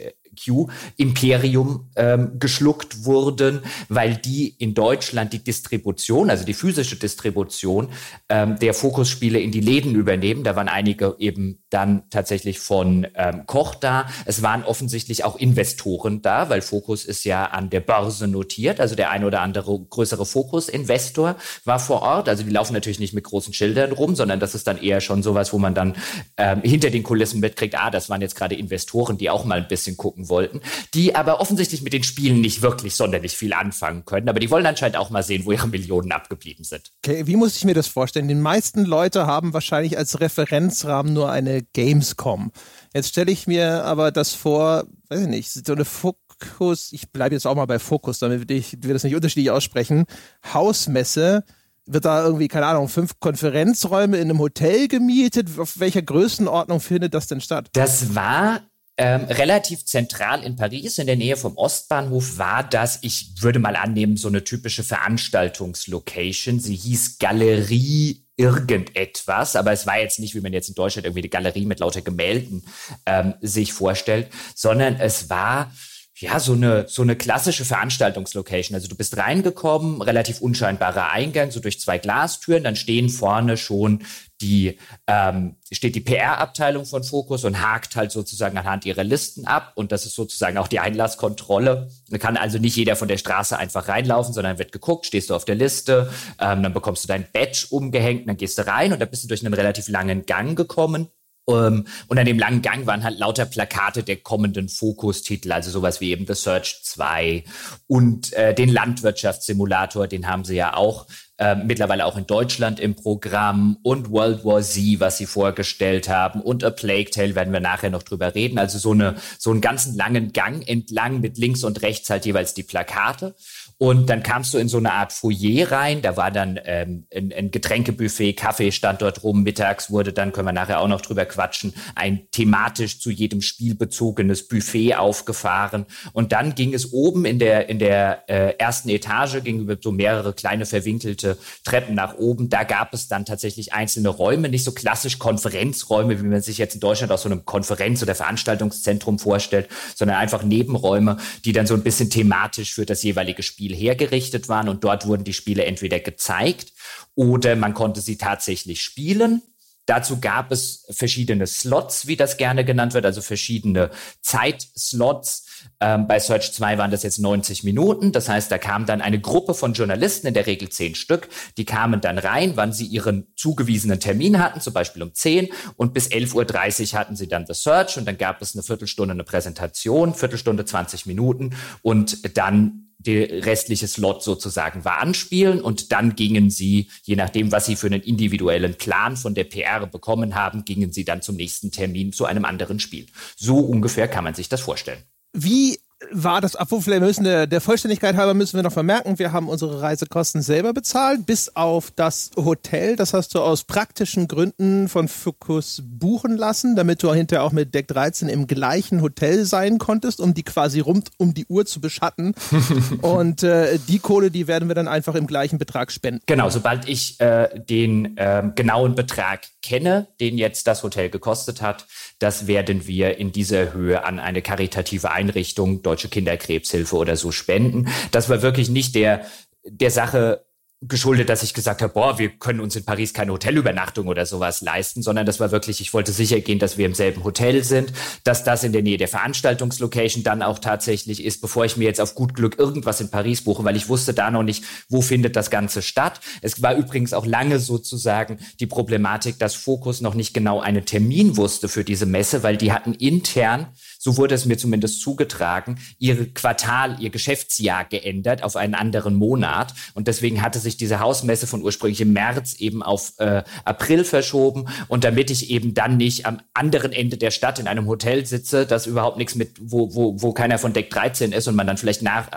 Q-Imperium 0.44 1.88
ähm, 1.96 2.38
geschluckt 2.38 3.04
wurden, 3.04 3.60
weil 3.88 4.16
die 4.16 4.48
in 4.58 4.74
Deutschland 4.74 5.32
die 5.32 5.42
Distribution, 5.42 6.30
also 6.30 6.44
die 6.44 6.54
physische 6.54 6.96
Distribution 6.96 7.88
ähm, 8.28 8.58
der 8.58 8.74
Fokusspiele 8.74 9.40
in 9.40 9.50
die 9.50 9.60
Läden 9.60 9.94
übernehmen. 9.94 10.44
Da 10.44 10.56
waren 10.56 10.68
einige 10.68 11.16
eben 11.18 11.62
dann 11.70 12.04
tatsächlich 12.10 12.58
von 12.58 13.06
ähm, 13.14 13.44
Koch 13.46 13.74
da. 13.74 14.08
Es 14.24 14.42
waren 14.42 14.64
offensichtlich 14.64 15.24
auch 15.24 15.36
Investoren 15.36 16.22
da, 16.22 16.48
weil 16.48 16.62
Fokus 16.62 17.04
ist 17.04 17.24
ja 17.24 17.46
an 17.46 17.70
der 17.70 17.80
Börse 17.80 18.28
notiert. 18.28 18.80
Also 18.80 18.94
der 18.94 19.10
ein 19.10 19.24
oder 19.24 19.40
andere 19.40 19.78
größere 19.78 20.24
Fokus-Investor 20.24 21.36
war 21.64 21.78
vor 21.78 22.02
Ort. 22.02 22.28
Also 22.28 22.42
die 22.42 22.50
laufen 22.50 22.72
natürlich 22.72 23.00
nicht 23.00 23.14
mit 23.14 23.24
großen 23.24 23.52
Schildern 23.52 23.92
rum, 23.92 24.14
sondern 24.14 24.40
das 24.40 24.54
ist 24.54 24.66
dann 24.66 24.78
eher 24.78 25.00
schon 25.00 25.22
sowas, 25.22 25.52
wo 25.52 25.58
man 25.58 25.74
dann 25.74 25.96
ähm, 26.36 26.62
hinter 26.62 26.90
den 26.90 27.02
Kulissen 27.02 27.40
mitkriegt, 27.40 27.78
ah, 27.78 27.90
das 27.90 28.08
waren 28.08 28.20
jetzt 28.20 28.36
gerade 28.36 28.54
Investoren, 28.54 29.18
die 29.18 29.30
auch 29.30 29.44
mal 29.44 29.58
ein 29.58 29.68
bisschen 29.68 29.96
gucken 29.96 30.27
wollten, 30.28 30.60
die 30.94 31.14
aber 31.14 31.40
offensichtlich 31.40 31.82
mit 31.82 31.92
den 31.92 32.02
Spielen 32.02 32.40
nicht 32.40 32.62
wirklich 32.62 32.94
sonderlich 32.94 33.36
viel 33.36 33.52
anfangen 33.52 34.04
können. 34.04 34.28
Aber 34.28 34.40
die 34.40 34.50
wollen 34.50 34.66
anscheinend 34.66 34.96
auch 34.96 35.10
mal 35.10 35.22
sehen, 35.22 35.44
wo 35.44 35.52
ihre 35.52 35.68
Millionen 35.68 36.12
abgeblieben 36.12 36.64
sind. 36.64 36.92
Okay, 37.04 37.26
wie 37.26 37.36
muss 37.36 37.56
ich 37.56 37.64
mir 37.64 37.74
das 37.74 37.86
vorstellen? 37.86 38.28
Die 38.28 38.34
meisten 38.34 38.84
Leute 38.84 39.26
haben 39.26 39.52
wahrscheinlich 39.52 39.98
als 39.98 40.20
Referenzrahmen 40.20 41.12
nur 41.12 41.30
eine 41.30 41.62
Gamescom. 41.62 42.52
Jetzt 42.94 43.10
stelle 43.10 43.30
ich 43.30 43.46
mir 43.46 43.84
aber 43.84 44.10
das 44.10 44.34
vor, 44.34 44.84
weiß 45.08 45.22
ich 45.22 45.28
nicht, 45.28 45.50
so 45.50 45.72
eine 45.72 45.84
Fokus, 45.84 46.92
ich 46.92 47.10
bleibe 47.10 47.34
jetzt 47.34 47.46
auch 47.46 47.54
mal 47.54 47.66
bei 47.66 47.78
Fokus, 47.78 48.18
damit 48.18 48.50
ich, 48.50 48.78
wir 48.80 48.94
das 48.94 49.04
nicht 49.04 49.14
unterschiedlich 49.14 49.50
aussprechen, 49.50 50.04
Hausmesse, 50.52 51.44
wird 51.88 52.04
da 52.04 52.24
irgendwie, 52.24 52.48
keine 52.48 52.66
Ahnung, 52.66 52.88
fünf 52.88 53.18
Konferenzräume 53.18 54.18
in 54.18 54.30
einem 54.30 54.38
Hotel 54.38 54.88
gemietet? 54.88 55.58
Auf 55.58 55.80
welcher 55.80 56.02
Größenordnung 56.02 56.80
findet 56.80 57.14
das 57.14 57.26
denn 57.26 57.40
statt? 57.40 57.68
Das 57.72 58.14
war 58.14 58.60
ähm, 58.98 59.24
relativ 59.24 59.84
zentral 59.86 60.42
in 60.42 60.56
Paris, 60.56 60.98
in 60.98 61.06
der 61.06 61.16
Nähe 61.16 61.36
vom 61.36 61.56
Ostbahnhof, 61.56 62.36
war 62.36 62.64
das, 62.64 62.98
ich 63.02 63.32
würde 63.40 63.60
mal 63.60 63.76
annehmen, 63.76 64.16
so 64.16 64.26
eine 64.26 64.42
typische 64.42 64.82
Veranstaltungslocation. 64.82 66.58
Sie 66.58 66.74
hieß 66.74 67.18
Galerie 67.18 68.26
irgendetwas, 68.36 69.54
aber 69.54 69.72
es 69.72 69.86
war 69.86 70.00
jetzt 70.00 70.18
nicht, 70.18 70.34
wie 70.34 70.40
man 70.40 70.52
jetzt 70.52 70.68
in 70.68 70.74
Deutschland 70.74 71.06
irgendwie 71.06 71.20
eine 71.20 71.28
Galerie 71.28 71.64
mit 71.64 71.78
lauter 71.78 72.02
Gemälden 72.02 72.64
ähm, 73.06 73.34
sich 73.40 73.72
vorstellt, 73.72 74.30
sondern 74.54 74.96
es 74.96 75.30
war 75.30 75.72
ja, 76.20 76.40
so 76.40 76.54
eine, 76.54 76.88
so 76.88 77.02
eine 77.02 77.14
klassische 77.14 77.64
Veranstaltungslocation. 77.64 78.74
Also 78.74 78.88
du 78.88 78.96
bist 78.96 79.16
reingekommen, 79.16 80.02
relativ 80.02 80.40
unscheinbarer 80.40 81.12
Eingang, 81.12 81.52
so 81.52 81.60
durch 81.60 81.80
zwei 81.80 81.98
Glastüren, 81.98 82.64
dann 82.64 82.74
stehen 82.74 83.08
vorne 83.08 83.56
schon 83.56 84.02
die, 84.40 84.78
ähm, 85.06 85.56
steht 85.70 85.94
die 85.94 86.00
PR-Abteilung 86.00 86.86
von 86.86 87.02
Focus 87.02 87.44
und 87.44 87.60
hakt 87.60 87.96
halt 87.96 88.12
sozusagen 88.12 88.56
anhand 88.56 88.86
ihrer 88.86 89.04
Listen 89.04 89.46
ab 89.46 89.72
und 89.74 89.92
das 89.92 90.06
ist 90.06 90.14
sozusagen 90.14 90.58
auch 90.58 90.68
die 90.68 90.80
Einlasskontrolle. 90.80 91.88
Da 92.08 92.18
kann 92.18 92.36
also 92.36 92.58
nicht 92.58 92.76
jeder 92.76 92.96
von 92.96 93.08
der 93.08 93.18
Straße 93.18 93.58
einfach 93.58 93.88
reinlaufen, 93.88 94.32
sondern 94.32 94.58
wird 94.58 94.72
geguckt, 94.72 95.06
stehst 95.06 95.30
du 95.30 95.34
auf 95.34 95.44
der 95.44 95.56
Liste, 95.56 96.10
ähm, 96.40 96.62
dann 96.62 96.72
bekommst 96.72 97.04
du 97.04 97.08
dein 97.08 97.26
Badge 97.32 97.66
umgehängt, 97.70 98.28
dann 98.28 98.36
gehst 98.36 98.58
du 98.58 98.66
rein 98.66 98.92
und 98.92 99.00
dann 99.00 99.10
bist 99.10 99.24
du 99.24 99.28
durch 99.28 99.44
einen 99.44 99.54
relativ 99.54 99.88
langen 99.88 100.26
Gang 100.26 100.56
gekommen 100.56 101.08
ähm, 101.48 101.86
und 102.08 102.18
an 102.18 102.26
dem 102.26 102.38
langen 102.38 102.62
Gang 102.62 102.86
waren 102.86 103.02
halt 103.02 103.18
lauter 103.18 103.46
Plakate 103.46 104.02
der 104.02 104.16
kommenden 104.16 104.68
Fokus-Titel, 104.68 105.52
also 105.52 105.70
sowas 105.70 106.00
wie 106.00 106.10
eben 106.10 106.26
The 106.26 106.34
Search 106.34 106.80
2 106.82 107.44
und 107.86 108.32
äh, 108.34 108.54
den 108.54 108.68
Landwirtschaftssimulator, 108.68 110.06
den 110.06 110.28
haben 110.28 110.44
sie 110.44 110.56
ja 110.56 110.74
auch 110.74 111.06
äh, 111.38 111.54
mittlerweile 111.54 112.04
auch 112.04 112.16
in 112.16 112.26
Deutschland 112.26 112.80
im 112.80 112.94
Programm 112.94 113.78
und 113.82 114.10
World 114.10 114.44
War 114.44 114.60
Z, 114.60 115.00
was 115.00 115.18
sie 115.18 115.26
vorgestellt 115.26 116.08
haben 116.08 116.40
und 116.40 116.64
A 116.64 116.70
Plague 116.70 117.10
Tale 117.10 117.34
werden 117.34 117.52
wir 117.52 117.60
nachher 117.60 117.90
noch 117.90 118.02
drüber 118.02 118.34
reden. 118.34 118.58
Also 118.58 118.78
so 118.78 118.92
eine 118.92 119.14
so 119.38 119.50
einen 119.50 119.60
ganzen 119.60 119.96
langen 119.96 120.32
Gang 120.32 120.66
entlang 120.68 121.20
mit 121.20 121.38
links 121.38 121.64
und 121.64 121.82
rechts 121.82 122.10
halt 122.10 122.26
jeweils 122.26 122.54
die 122.54 122.62
Plakate. 122.62 123.34
Und 123.80 124.10
dann 124.10 124.24
kamst 124.24 124.52
du 124.52 124.58
in 124.58 124.68
so 124.68 124.78
eine 124.78 124.92
Art 124.92 125.12
Foyer 125.12 125.70
rein. 125.70 126.02
Da 126.02 126.16
war 126.16 126.32
dann 126.32 126.58
ähm, 126.64 127.06
ein, 127.14 127.32
ein 127.32 127.50
Getränkebuffet, 127.52 128.32
Kaffee 128.32 128.72
stand 128.72 129.02
dort 129.02 129.22
rum. 129.22 129.44
Mittags 129.44 129.88
wurde 129.92 130.12
dann, 130.12 130.32
können 130.32 130.48
wir 130.48 130.52
nachher 130.52 130.80
auch 130.80 130.88
noch 130.88 131.00
drüber 131.00 131.24
quatschen, 131.26 131.72
ein 131.94 132.28
thematisch 132.32 132.98
zu 132.98 133.12
jedem 133.12 133.40
Spiel 133.40 133.76
bezogenes 133.76 134.48
Buffet 134.48 134.96
aufgefahren. 134.96 135.86
Und 136.12 136.32
dann 136.32 136.56
ging 136.56 136.74
es 136.74 136.92
oben 136.92 137.24
in 137.24 137.38
der, 137.38 137.68
in 137.68 137.78
der 137.78 138.24
äh, 138.28 138.56
ersten 138.58 138.88
Etage, 138.88 139.44
ging 139.44 139.60
über 139.60 139.76
so 139.80 139.92
mehrere 139.92 140.32
kleine 140.32 140.66
verwinkelte 140.66 141.27
Treppen 141.64 141.94
nach 141.94 142.16
oben. 142.16 142.48
Da 142.48 142.64
gab 142.64 142.94
es 142.94 143.08
dann 143.08 143.26
tatsächlich 143.26 143.74
einzelne 143.74 144.08
Räume, 144.08 144.48
nicht 144.48 144.64
so 144.64 144.72
klassisch 144.72 145.18
Konferenzräume, 145.18 146.18
wie 146.18 146.26
man 146.26 146.40
sich 146.40 146.58
jetzt 146.58 146.74
in 146.74 146.80
Deutschland 146.80 147.12
aus 147.12 147.22
so 147.22 147.28
einem 147.28 147.44
Konferenz- 147.44 148.02
oder 148.02 148.14
Veranstaltungszentrum 148.14 149.18
vorstellt, 149.18 149.68
sondern 149.94 150.16
einfach 150.16 150.42
Nebenräume, 150.42 151.18
die 151.44 151.52
dann 151.52 151.66
so 151.66 151.74
ein 151.74 151.82
bisschen 151.82 152.08
thematisch 152.08 152.72
für 152.72 152.86
das 152.86 153.02
jeweilige 153.02 153.42
Spiel 153.42 153.58
Spiel 153.58 153.74
hergerichtet 153.74 154.48
waren 154.48 154.68
und 154.68 154.84
dort 154.84 155.06
wurden 155.08 155.24
die 155.24 155.32
Spiele 155.32 155.64
entweder 155.64 155.98
gezeigt 155.98 156.72
oder 157.16 157.56
man 157.56 157.74
konnte 157.74 158.00
sie 158.00 158.16
tatsächlich 158.16 158.82
spielen. 158.82 159.42
Dazu 159.84 160.20
gab 160.20 160.52
es 160.52 160.86
verschiedene 160.90 161.48
Slots, 161.48 162.06
wie 162.06 162.14
das 162.14 162.36
gerne 162.36 162.64
genannt 162.64 162.94
wird, 162.94 163.04
also 163.04 163.20
verschiedene 163.20 163.90
Zeitslots. 164.20 165.47
Ähm, 165.80 166.06
bei 166.06 166.18
Search 166.18 166.52
2 166.52 166.78
waren 166.78 166.90
das 166.90 167.02
jetzt 167.02 167.18
90 167.18 167.64
Minuten. 167.64 168.12
Das 168.12 168.28
heißt, 168.28 168.50
da 168.50 168.58
kam 168.58 168.86
dann 168.86 169.00
eine 169.00 169.20
Gruppe 169.20 169.54
von 169.54 169.72
Journalisten, 169.72 170.26
in 170.26 170.34
der 170.34 170.46
Regel 170.46 170.68
zehn 170.68 170.94
Stück, 170.94 171.28
die 171.56 171.64
kamen 171.64 172.00
dann 172.00 172.18
rein, 172.18 172.52
wann 172.56 172.72
sie 172.72 172.86
ihren 172.86 173.26
zugewiesenen 173.36 174.00
Termin 174.00 174.38
hatten, 174.38 174.60
zum 174.60 174.72
Beispiel 174.72 175.02
um 175.02 175.14
10 175.14 175.48
und 175.76 175.94
bis 175.94 176.08
11.30 176.08 176.92
Uhr 176.92 176.98
hatten 176.98 177.16
sie 177.16 177.28
dann 177.28 177.46
The 177.46 177.54
Search 177.54 177.96
und 177.96 178.06
dann 178.06 178.18
gab 178.18 178.42
es 178.42 178.54
eine 178.54 178.62
Viertelstunde 178.62 179.12
eine 179.12 179.24
Präsentation, 179.24 180.14
Viertelstunde 180.14 180.64
20 180.64 181.06
Minuten 181.06 181.54
und 181.82 182.36
dann 182.36 182.88
der 182.98 183.46
restliche 183.46 183.86
Slot 183.86 184.22
sozusagen 184.24 184.84
war 184.84 184.98
anspielen 184.98 185.60
und 185.60 185.92
dann 185.92 186.16
gingen 186.16 186.50
sie, 186.50 186.90
je 187.04 187.14
nachdem, 187.14 187.52
was 187.52 187.66
sie 187.66 187.76
für 187.76 187.86
einen 187.86 188.02
individuellen 188.02 188.74
Plan 188.74 189.16
von 189.16 189.34
der 189.34 189.44
PR 189.44 189.86
bekommen 189.86 190.34
haben, 190.34 190.64
gingen 190.64 190.92
sie 190.92 191.04
dann 191.04 191.22
zum 191.22 191.36
nächsten 191.36 191.70
Termin 191.70 192.12
zu 192.12 192.24
einem 192.24 192.44
anderen 192.44 192.80
Spiel. 192.80 193.06
So 193.36 193.58
ungefähr 193.58 194.08
kann 194.08 194.24
man 194.24 194.34
sich 194.34 194.48
das 194.48 194.60
vorstellen. 194.60 195.02
Wie 195.40 195.78
war 196.12 196.40
das, 196.40 196.54
wir 196.54 197.00
müssen 197.00 197.24
der, 197.24 197.46
der, 197.46 197.60
Vollständigkeit 197.60 198.16
halber 198.16 198.34
müssen 198.34 198.56
wir 198.56 198.62
noch 198.62 198.72
vermerken, 198.72 199.18
wir 199.18 199.32
haben 199.32 199.48
unsere 199.48 199.82
Reisekosten 199.82 200.42
selber 200.42 200.72
bezahlt, 200.72 201.26
bis 201.26 201.54
auf 201.56 201.90
das 201.90 202.30
Hotel. 202.36 202.96
Das 202.96 203.14
hast 203.14 203.34
du 203.34 203.40
aus 203.40 203.64
praktischen 203.64 204.28
Gründen 204.28 204.88
von 204.88 205.08
Focus 205.08 205.82
buchen 205.84 206.36
lassen, 206.36 206.76
damit 206.76 207.02
du 207.02 207.12
hinterher 207.12 207.44
auch 207.44 207.52
mit 207.52 207.74
Deck 207.74 207.88
13 207.88 208.28
im 208.28 208.46
gleichen 208.46 209.02
Hotel 209.02 209.44
sein 209.44 209.78
konntest, 209.78 210.20
um 210.20 210.34
die 210.34 210.44
quasi 210.44 210.80
rund 210.80 211.10
um 211.16 211.34
die 211.34 211.46
Uhr 211.46 211.66
zu 211.66 211.80
beschatten. 211.80 212.34
Und 213.02 213.42
äh, 213.42 213.78
die 213.88 213.98
Kohle, 213.98 214.30
die 214.30 214.46
werden 214.46 214.68
wir 214.68 214.74
dann 214.74 214.88
einfach 214.88 215.14
im 215.14 215.26
gleichen 215.26 215.58
Betrag 215.58 215.90
spenden. 215.90 216.20
Genau, 216.26 216.48
sobald 216.48 216.88
ich 216.88 217.20
äh, 217.20 217.48
den 217.58 218.16
äh, 218.16 218.44
genauen 218.54 218.94
Betrag 218.94 219.40
kenne, 219.62 220.06
den 220.20 220.38
jetzt 220.38 220.66
das 220.66 220.82
Hotel 220.82 221.10
gekostet 221.10 221.60
hat, 221.60 221.86
das 222.18 222.46
werden 222.46 222.86
wir 222.86 223.18
in 223.18 223.32
dieser 223.32 223.72
Höhe 223.72 224.04
an 224.04 224.18
eine 224.18 224.42
karitative 224.42 225.10
Einrichtung, 225.10 225.82
Deutsche 225.82 226.08
Kinderkrebshilfe 226.08 226.96
oder 226.96 227.16
so 227.16 227.30
spenden. 227.30 227.88
Das 228.10 228.28
war 228.28 228.42
wirklich 228.42 228.70
nicht 228.70 228.94
der, 228.94 229.24
der 229.64 229.90
Sache 229.90 230.44
geschuldet, 230.80 231.28
dass 231.28 231.42
ich 231.42 231.54
gesagt 231.54 231.82
habe, 231.82 231.92
boah, 231.92 232.18
wir 232.20 232.28
können 232.28 232.60
uns 232.60 232.76
in 232.76 232.84
Paris 232.84 233.12
keine 233.12 233.32
Hotelübernachtung 233.32 234.06
oder 234.06 234.26
sowas 234.26 234.60
leisten, 234.60 235.02
sondern 235.02 235.26
das 235.26 235.40
war 235.40 235.50
wirklich, 235.50 235.80
ich 235.80 235.92
wollte 235.92 236.12
sicher 236.12 236.38
gehen, 236.38 236.60
dass 236.60 236.78
wir 236.78 236.86
im 236.86 236.94
selben 236.94 237.24
Hotel 237.24 237.64
sind, 237.64 237.92
dass 238.22 238.44
das 238.44 238.62
in 238.62 238.72
der 238.72 238.82
Nähe 238.82 238.96
der 238.96 239.08
Veranstaltungslocation 239.08 240.22
dann 240.22 240.40
auch 240.40 240.60
tatsächlich 240.60 241.24
ist, 241.24 241.40
bevor 241.40 241.64
ich 241.64 241.76
mir 241.76 241.86
jetzt 241.86 242.00
auf 242.00 242.14
gut 242.14 242.32
Glück 242.32 242.60
irgendwas 242.60 243.00
in 243.00 243.10
Paris 243.10 243.42
buche, 243.42 243.64
weil 243.64 243.76
ich 243.76 243.88
wusste 243.88 244.14
da 244.14 244.30
noch 244.30 244.44
nicht, 244.44 244.62
wo 244.88 245.02
findet 245.02 245.34
das 245.34 245.50
Ganze 245.50 245.82
statt. 245.82 246.20
Es 246.42 246.62
war 246.62 246.76
übrigens 246.76 247.12
auch 247.12 247.26
lange 247.26 247.58
sozusagen 247.58 248.38
die 248.60 248.66
Problematik, 248.66 249.40
dass 249.40 249.56
Focus 249.56 250.00
noch 250.00 250.14
nicht 250.14 250.32
genau 250.32 250.60
einen 250.60 250.84
Termin 250.84 251.36
wusste 251.36 251.68
für 251.68 251.82
diese 251.82 252.06
Messe, 252.06 252.44
weil 252.44 252.56
die 252.56 252.70
hatten 252.70 252.94
intern 252.94 253.66
so 253.98 254.16
wurde 254.16 254.34
es 254.34 254.46
mir 254.46 254.56
zumindest 254.56 255.02
zugetragen, 255.02 255.78
ihr 255.98 256.32
Quartal, 256.32 256.96
ihr 257.00 257.10
Geschäftsjahr 257.10 257.84
geändert 257.84 258.44
auf 258.44 258.56
einen 258.56 258.74
anderen 258.74 259.16
Monat. 259.16 259.74
Und 259.94 260.06
deswegen 260.08 260.40
hatte 260.40 260.60
sich 260.60 260.76
diese 260.76 261.00
Hausmesse 261.00 261.48
von 261.48 261.62
ursprünglich 261.62 262.00
im 262.00 262.12
März 262.12 262.54
eben 262.54 262.82
auf 262.82 263.12
äh, 263.18 263.42
April 263.64 264.04
verschoben. 264.04 264.68
Und 264.86 265.02
damit 265.02 265.30
ich 265.30 265.50
eben 265.50 265.74
dann 265.74 265.96
nicht 265.96 266.26
am 266.26 266.40
anderen 266.54 266.92
Ende 266.92 267.16
der 267.16 267.32
Stadt 267.32 267.58
in 267.58 267.66
einem 267.66 267.86
Hotel 267.86 268.24
sitze, 268.24 268.66
das 268.66 268.86
überhaupt 268.86 269.18
nichts 269.18 269.34
mit, 269.34 269.56
wo, 269.60 269.92
wo, 269.94 270.22
wo 270.22 270.32
keiner 270.32 270.58
von 270.58 270.72
Deck 270.72 270.90
13 270.90 271.32
ist 271.32 271.48
und 271.48 271.56
man 271.56 271.66
dann 271.66 271.76
vielleicht 271.76 272.02
nach 272.02 272.28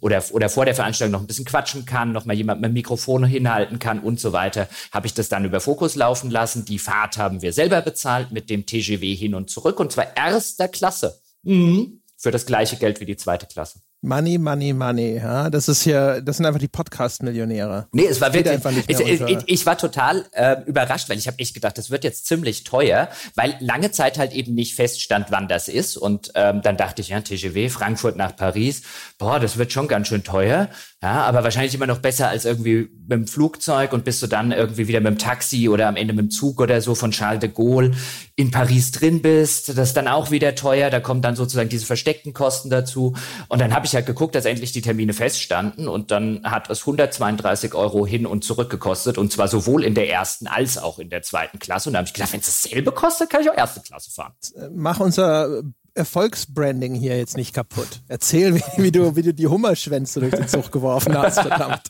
oder, 0.00 0.24
oder 0.32 0.48
vor 0.48 0.64
der 0.64 0.74
Veranstaltung 0.74 1.12
noch 1.12 1.20
ein 1.20 1.26
bisschen 1.26 1.44
quatschen 1.44 1.84
kann, 1.84 2.12
noch 2.12 2.24
mal 2.24 2.34
jemand 2.34 2.62
mit 2.62 2.70
dem 2.70 2.74
Mikrofon 2.74 3.24
hinhalten 3.24 3.78
kann 3.78 4.00
und 4.00 4.18
so 4.20 4.32
weiter, 4.32 4.68
habe 4.90 5.06
ich 5.06 5.14
das 5.14 5.28
dann 5.28 5.44
über 5.44 5.60
Fokus 5.60 5.96
laufen 5.96 6.30
lassen. 6.30 6.64
Die 6.64 6.78
Fahrt 6.78 7.18
haben 7.18 7.42
wir 7.42 7.52
selber 7.52 7.82
bezahlt 7.82 8.32
mit 8.32 8.48
dem 8.48 8.64
TGW 8.64 9.14
hin 9.14 9.34
und 9.34 9.50
zurück 9.50 9.78
und 9.80 9.92
zwar 9.92 10.16
erster 10.16 10.68
Klasse. 10.68 11.19
Mhm. 11.42 12.02
Für 12.16 12.30
das 12.30 12.46
gleiche 12.46 12.76
Geld 12.76 13.00
wie 13.00 13.06
die 13.06 13.16
zweite 13.16 13.46
Klasse. 13.46 13.80
Money, 14.02 14.38
Money, 14.38 14.72
Money. 14.72 15.16
Ja, 15.16 15.50
das 15.50 15.68
ist 15.68 15.84
ja, 15.84 16.22
das 16.22 16.38
sind 16.38 16.46
einfach 16.46 16.58
die 16.58 16.68
Podcast-Millionäre. 16.68 17.86
Nee, 17.92 18.06
es 18.06 18.20
war 18.20 18.32
wirklich. 18.32 18.58
Ich, 18.88 19.00
ich, 19.00 19.38
ich 19.46 19.66
war 19.66 19.76
total 19.76 20.24
äh, 20.32 20.56
überrascht, 20.64 21.10
weil 21.10 21.18
ich 21.18 21.26
habe 21.26 21.38
echt 21.38 21.52
gedacht, 21.52 21.76
das 21.76 21.90
wird 21.90 22.04
jetzt 22.04 22.24
ziemlich 22.24 22.64
teuer, 22.64 23.10
weil 23.34 23.56
lange 23.60 23.90
Zeit 23.90 24.18
halt 24.18 24.32
eben 24.32 24.54
nicht 24.54 24.74
feststand, 24.74 25.26
wann 25.30 25.48
das 25.48 25.68
ist. 25.68 25.98
Und 25.98 26.32
ähm, 26.34 26.62
dann 26.62 26.78
dachte 26.78 27.02
ich, 27.02 27.08
ja, 27.08 27.20
TGW, 27.20 27.68
Frankfurt 27.68 28.16
nach 28.16 28.34
Paris, 28.34 28.82
boah, 29.18 29.38
das 29.38 29.58
wird 29.58 29.70
schon 29.70 29.86
ganz 29.86 30.08
schön 30.08 30.24
teuer. 30.24 30.70
Ja, 31.02 31.22
aber 31.22 31.44
wahrscheinlich 31.44 31.74
immer 31.74 31.86
noch 31.86 32.00
besser 32.00 32.28
als 32.28 32.44
irgendwie 32.44 32.90
mit 33.08 33.12
dem 33.12 33.26
Flugzeug 33.26 33.94
und 33.94 34.04
bist 34.04 34.22
du 34.22 34.26
dann 34.26 34.52
irgendwie 34.52 34.86
wieder 34.86 35.00
mit 35.00 35.12
dem 35.14 35.18
Taxi 35.18 35.68
oder 35.68 35.88
am 35.88 35.96
Ende 35.96 36.12
mit 36.12 36.26
dem 36.26 36.30
Zug 36.30 36.60
oder 36.60 36.82
so 36.82 36.94
von 36.94 37.10
Charles 37.10 37.40
de 37.40 37.48
Gaulle 37.48 37.92
in 38.36 38.50
Paris 38.50 38.92
drin 38.92 39.22
bist. 39.22 39.70
Das 39.70 39.88
ist 39.88 39.96
dann 39.96 40.08
auch 40.08 40.30
wieder 40.30 40.54
teuer. 40.54 40.90
Da 40.90 41.00
kommen 41.00 41.22
dann 41.22 41.36
sozusagen 41.36 41.70
diese 41.70 41.86
versteckten 41.86 42.34
Kosten 42.34 42.68
dazu. 42.68 43.14
Und 43.48 43.60
dann 43.60 43.74
habe 43.74 43.86
ich 43.86 43.89
halt 43.94 44.06
geguckt, 44.06 44.34
dass 44.34 44.44
endlich 44.44 44.72
die 44.72 44.82
Termine 44.82 45.12
feststanden 45.12 45.88
und 45.88 46.10
dann 46.10 46.42
hat 46.44 46.70
es 46.70 46.80
132 46.80 47.74
Euro 47.74 48.06
hin 48.06 48.26
und 48.26 48.44
zurück 48.44 48.70
gekostet 48.70 49.18
und 49.18 49.32
zwar 49.32 49.48
sowohl 49.48 49.84
in 49.84 49.94
der 49.94 50.08
ersten 50.10 50.46
als 50.46 50.78
auch 50.78 50.98
in 50.98 51.10
der 51.10 51.22
zweiten 51.22 51.58
Klasse. 51.58 51.88
Und 51.88 51.94
da 51.94 51.98
habe 51.98 52.06
ich 52.06 52.14
gedacht, 52.14 52.32
wenn 52.32 52.40
es 52.40 52.46
dasselbe 52.46 52.92
kostet, 52.92 53.30
kann 53.30 53.42
ich 53.42 53.50
auch 53.50 53.56
erste 53.56 53.80
Klasse 53.80 54.10
fahren. 54.10 54.32
Mach 54.72 55.00
unser 55.00 55.62
Erfolgsbranding 55.94 56.94
hier 56.94 57.16
jetzt 57.18 57.36
nicht 57.36 57.54
kaputt. 57.54 58.00
Erzähl, 58.08 58.54
wie, 58.54 58.62
wie, 58.76 58.92
du, 58.92 59.16
wie 59.16 59.22
du 59.22 59.34
die 59.34 59.46
Hummerschwänze 59.46 60.20
durch 60.20 60.34
den 60.34 60.48
Zug 60.48 60.70
geworfen 60.70 61.16
hast, 61.16 61.40
verdammt. 61.40 61.82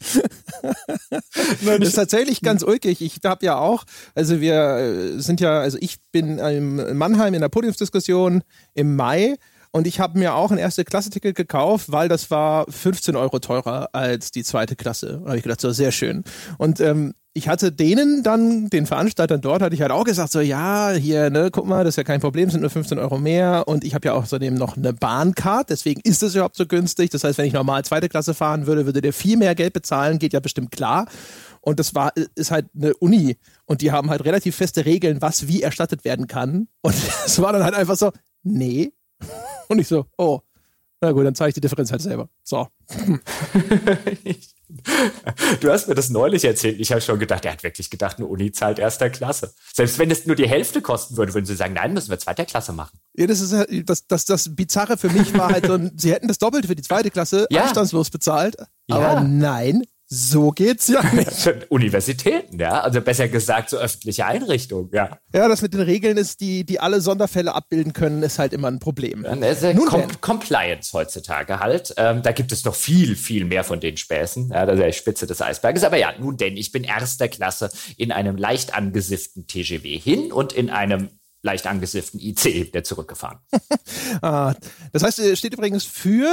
das 1.64 1.78
ist 1.80 1.94
tatsächlich 1.94 2.40
ganz 2.40 2.62
ulkig. 2.62 3.00
Ich 3.00 3.18
habe 3.24 3.44
ja 3.44 3.58
auch, 3.58 3.84
also 4.14 4.40
wir 4.40 4.54
äh, 4.54 5.20
sind 5.20 5.40
ja, 5.40 5.58
also 5.60 5.76
ich 5.80 5.96
bin 6.12 6.38
in 6.38 6.96
Mannheim 6.96 7.34
in 7.34 7.40
der 7.40 7.48
Podiumsdiskussion 7.48 8.42
im 8.74 8.96
Mai 8.96 9.36
und 9.70 9.86
ich 9.86 10.00
habe 10.00 10.18
mir 10.18 10.34
auch 10.34 10.50
ein 10.50 10.58
erste 10.58 10.84
Klasse-Ticket 10.84 11.36
gekauft, 11.36 11.90
weil 11.90 12.08
das 12.08 12.30
war 12.30 12.66
15 12.68 13.16
Euro 13.16 13.38
teurer 13.38 13.90
als 13.92 14.30
die 14.30 14.44
zweite 14.44 14.76
Klasse. 14.76 15.20
Da 15.22 15.28
habe 15.28 15.36
ich 15.36 15.42
gedacht, 15.42 15.60
so 15.60 15.70
sehr 15.72 15.92
schön. 15.92 16.24
Und 16.58 16.80
ähm, 16.80 17.14
ich 17.38 17.48
hatte 17.48 17.70
denen 17.70 18.24
dann, 18.24 18.68
den 18.68 18.86
Veranstaltern 18.86 19.40
dort, 19.40 19.62
hatte 19.62 19.74
ich 19.74 19.80
halt 19.80 19.92
auch 19.92 20.02
gesagt, 20.02 20.32
so 20.32 20.40
ja, 20.40 20.90
hier, 20.90 21.30
ne, 21.30 21.50
guck 21.52 21.66
mal, 21.66 21.84
das 21.84 21.92
ist 21.92 21.96
ja 21.96 22.02
kein 22.02 22.20
Problem, 22.20 22.50
sind 22.50 22.62
nur 22.62 22.70
15 22.70 22.98
Euro 22.98 23.18
mehr 23.18 23.68
und 23.68 23.84
ich 23.84 23.94
habe 23.94 24.08
ja 24.08 24.14
außerdem 24.14 24.54
noch 24.54 24.76
eine 24.76 24.92
Bahncard, 24.92 25.70
deswegen 25.70 26.00
ist 26.02 26.22
es 26.22 26.34
überhaupt 26.34 26.56
so 26.56 26.66
günstig. 26.66 27.10
Das 27.10 27.22
heißt, 27.22 27.38
wenn 27.38 27.46
ich 27.46 27.52
normal 27.52 27.84
zweite 27.84 28.08
Klasse 28.08 28.34
fahren 28.34 28.66
würde, 28.66 28.86
würde 28.86 29.00
der 29.00 29.12
viel 29.12 29.36
mehr 29.36 29.54
Geld 29.54 29.72
bezahlen, 29.72 30.18
geht 30.18 30.32
ja 30.32 30.40
bestimmt 30.40 30.72
klar. 30.72 31.06
Und 31.60 31.78
das 31.78 31.94
war, 31.94 32.12
ist 32.34 32.50
halt 32.50 32.66
eine 32.74 32.94
Uni 32.96 33.36
und 33.66 33.82
die 33.82 33.92
haben 33.92 34.10
halt 34.10 34.24
relativ 34.24 34.56
feste 34.56 34.84
Regeln, 34.84 35.22
was 35.22 35.46
wie 35.46 35.62
erstattet 35.62 36.04
werden 36.04 36.26
kann. 36.26 36.66
Und 36.82 36.94
es 37.24 37.40
war 37.40 37.52
dann 37.52 37.62
halt 37.62 37.74
einfach 37.74 37.96
so, 37.96 38.10
nee. 38.42 38.92
Und 39.70 39.78
ich 39.78 39.88
so, 39.88 40.06
oh, 40.16 40.40
na 41.00 41.12
gut, 41.12 41.24
dann 41.24 41.34
zeige 41.34 41.50
ich 41.50 41.54
die 41.54 41.60
Differenz 41.60 41.92
halt 41.92 42.02
selber. 42.02 42.28
So. 42.42 42.66
Du 45.60 45.70
hast 45.70 45.88
mir 45.88 45.94
das 45.94 46.10
neulich 46.10 46.44
erzählt. 46.44 46.78
Ich 46.78 46.90
habe 46.90 47.00
schon 47.00 47.18
gedacht, 47.18 47.42
er 47.46 47.52
hat 47.52 47.62
wirklich 47.62 47.88
gedacht, 47.88 48.18
eine 48.18 48.26
Uni 48.26 48.52
zahlt 48.52 48.78
erster 48.78 49.08
Klasse. 49.08 49.54
Selbst 49.72 49.98
wenn 49.98 50.10
es 50.10 50.26
nur 50.26 50.36
die 50.36 50.46
Hälfte 50.46 50.82
kosten 50.82 51.16
würde, 51.16 51.32
würden 51.32 51.46
sie 51.46 51.56
sagen, 51.56 51.72
nein, 51.72 51.94
müssen 51.94 52.10
wir 52.10 52.18
zweiter 52.18 52.44
Klasse 52.44 52.74
machen. 52.74 52.98
Ja, 53.16 53.26
das 53.26 53.40
ist 53.40 53.54
das, 53.88 54.06
das, 54.06 54.26
das 54.26 54.54
Bizarre 54.54 54.98
für 54.98 55.08
mich 55.08 55.32
war 55.32 55.48
halt 55.48 55.66
so, 55.66 55.78
sie 55.96 56.12
hätten 56.12 56.28
das 56.28 56.36
Doppelte 56.36 56.68
für 56.68 56.74
die 56.74 56.82
zweite 56.82 57.10
Klasse 57.10 57.46
ja. 57.48 57.62
anstandslos 57.62 58.10
bezahlt. 58.10 58.56
Aber 58.90 59.14
ja. 59.14 59.20
nein, 59.22 59.84
so 60.10 60.52
geht's 60.52 60.88
ja 60.88 61.02
nicht. 61.12 61.66
Universitäten, 61.68 62.58
ja. 62.58 62.80
Also 62.80 63.02
besser 63.02 63.28
gesagt, 63.28 63.68
so 63.68 63.76
öffentliche 63.76 64.24
Einrichtungen, 64.24 64.90
ja. 64.92 65.18
Ja, 65.34 65.48
das 65.48 65.60
mit 65.60 65.74
den 65.74 65.82
Regeln 65.82 66.16
ist, 66.16 66.40
die, 66.40 66.64
die 66.64 66.80
alle 66.80 67.02
Sonderfälle 67.02 67.54
abbilden 67.54 67.92
können, 67.92 68.22
ist 68.22 68.38
halt 68.38 68.54
immer 68.54 68.68
ein 68.68 68.78
Problem. 68.78 69.24
Ja, 69.24 69.34
ist 69.34 69.62
ja 69.62 69.74
Com 69.74 70.08
Compliance 70.22 70.94
heutzutage 70.94 71.60
halt. 71.60 71.92
Ähm, 71.98 72.22
da 72.22 72.32
gibt 72.32 72.52
es 72.52 72.64
noch 72.64 72.74
viel, 72.74 73.16
viel 73.16 73.44
mehr 73.44 73.64
von 73.64 73.80
den 73.80 73.98
Späßen. 73.98 74.48
Ja, 74.48 74.64
das 74.64 74.76
ist 74.76 74.80
ja 74.80 74.86
die 74.86 74.92
Spitze 74.94 75.26
des 75.26 75.42
Eisberges. 75.42 75.84
Aber 75.84 75.98
ja, 75.98 76.14
nun 76.18 76.38
denn, 76.38 76.56
ich 76.56 76.72
bin 76.72 76.84
erster 76.84 77.28
Klasse 77.28 77.68
in 77.98 78.10
einem 78.10 78.36
leicht 78.36 78.74
angesifften 78.74 79.46
TGW 79.46 79.98
hin 79.98 80.32
und 80.32 80.54
in 80.54 80.70
einem 80.70 81.10
leicht 81.42 81.66
angesifften 81.66 82.18
ICE 82.18 82.64
der 82.70 82.82
zurückgefahren. 82.82 83.40
ah, 84.22 84.54
das 84.92 85.02
heißt, 85.02 85.36
steht 85.36 85.52
übrigens 85.52 85.84
für 85.84 86.30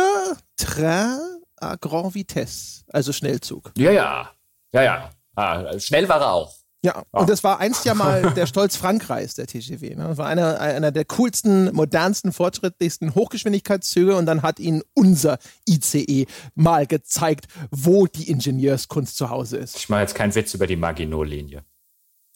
Train 0.55 1.19
à 1.59 1.77
Grand 1.77 2.13
Vitesse, 2.13 2.83
also 2.91 3.11
Schnellzug. 3.11 3.71
Ja, 3.77 3.91
ja. 3.91 4.31
Ja, 4.73 4.83
ja. 4.83 5.09
Ah, 5.35 5.79
schnell 5.79 6.07
war 6.09 6.21
er 6.21 6.31
auch. 6.31 6.53
Ja, 6.85 7.03
ah. 7.11 7.21
und 7.21 7.29
das 7.29 7.43
war 7.43 7.59
einst 7.59 7.83
ja 7.85 7.95
mal 7.95 8.31
der 8.33 8.45
Stolz 8.45 8.75
Frankreichs, 8.77 9.33
der 9.33 9.47
TGW. 9.47 9.95
Ne? 9.95 10.03
Das 10.09 10.17
war 10.19 10.27
einer, 10.27 10.59
einer 10.59 10.91
der 10.91 11.05
coolsten, 11.05 11.73
modernsten, 11.73 12.31
fortschrittlichsten 12.31 13.15
Hochgeschwindigkeitszüge 13.15 14.15
und 14.15 14.27
dann 14.27 14.43
hat 14.43 14.59
ihnen 14.59 14.83
unser 14.93 15.39
ICE 15.67 16.27
mal 16.53 16.85
gezeigt, 16.85 17.47
wo 17.71 18.05
die 18.05 18.29
Ingenieurskunst 18.29 19.17
zu 19.17 19.31
Hause 19.31 19.57
ist. 19.57 19.77
Ich 19.77 19.89
mache 19.89 20.01
jetzt 20.01 20.13
keinen 20.13 20.35
Witz 20.35 20.53
über 20.53 20.67
die 20.67 20.75
Maginot-Linie. 20.75 21.63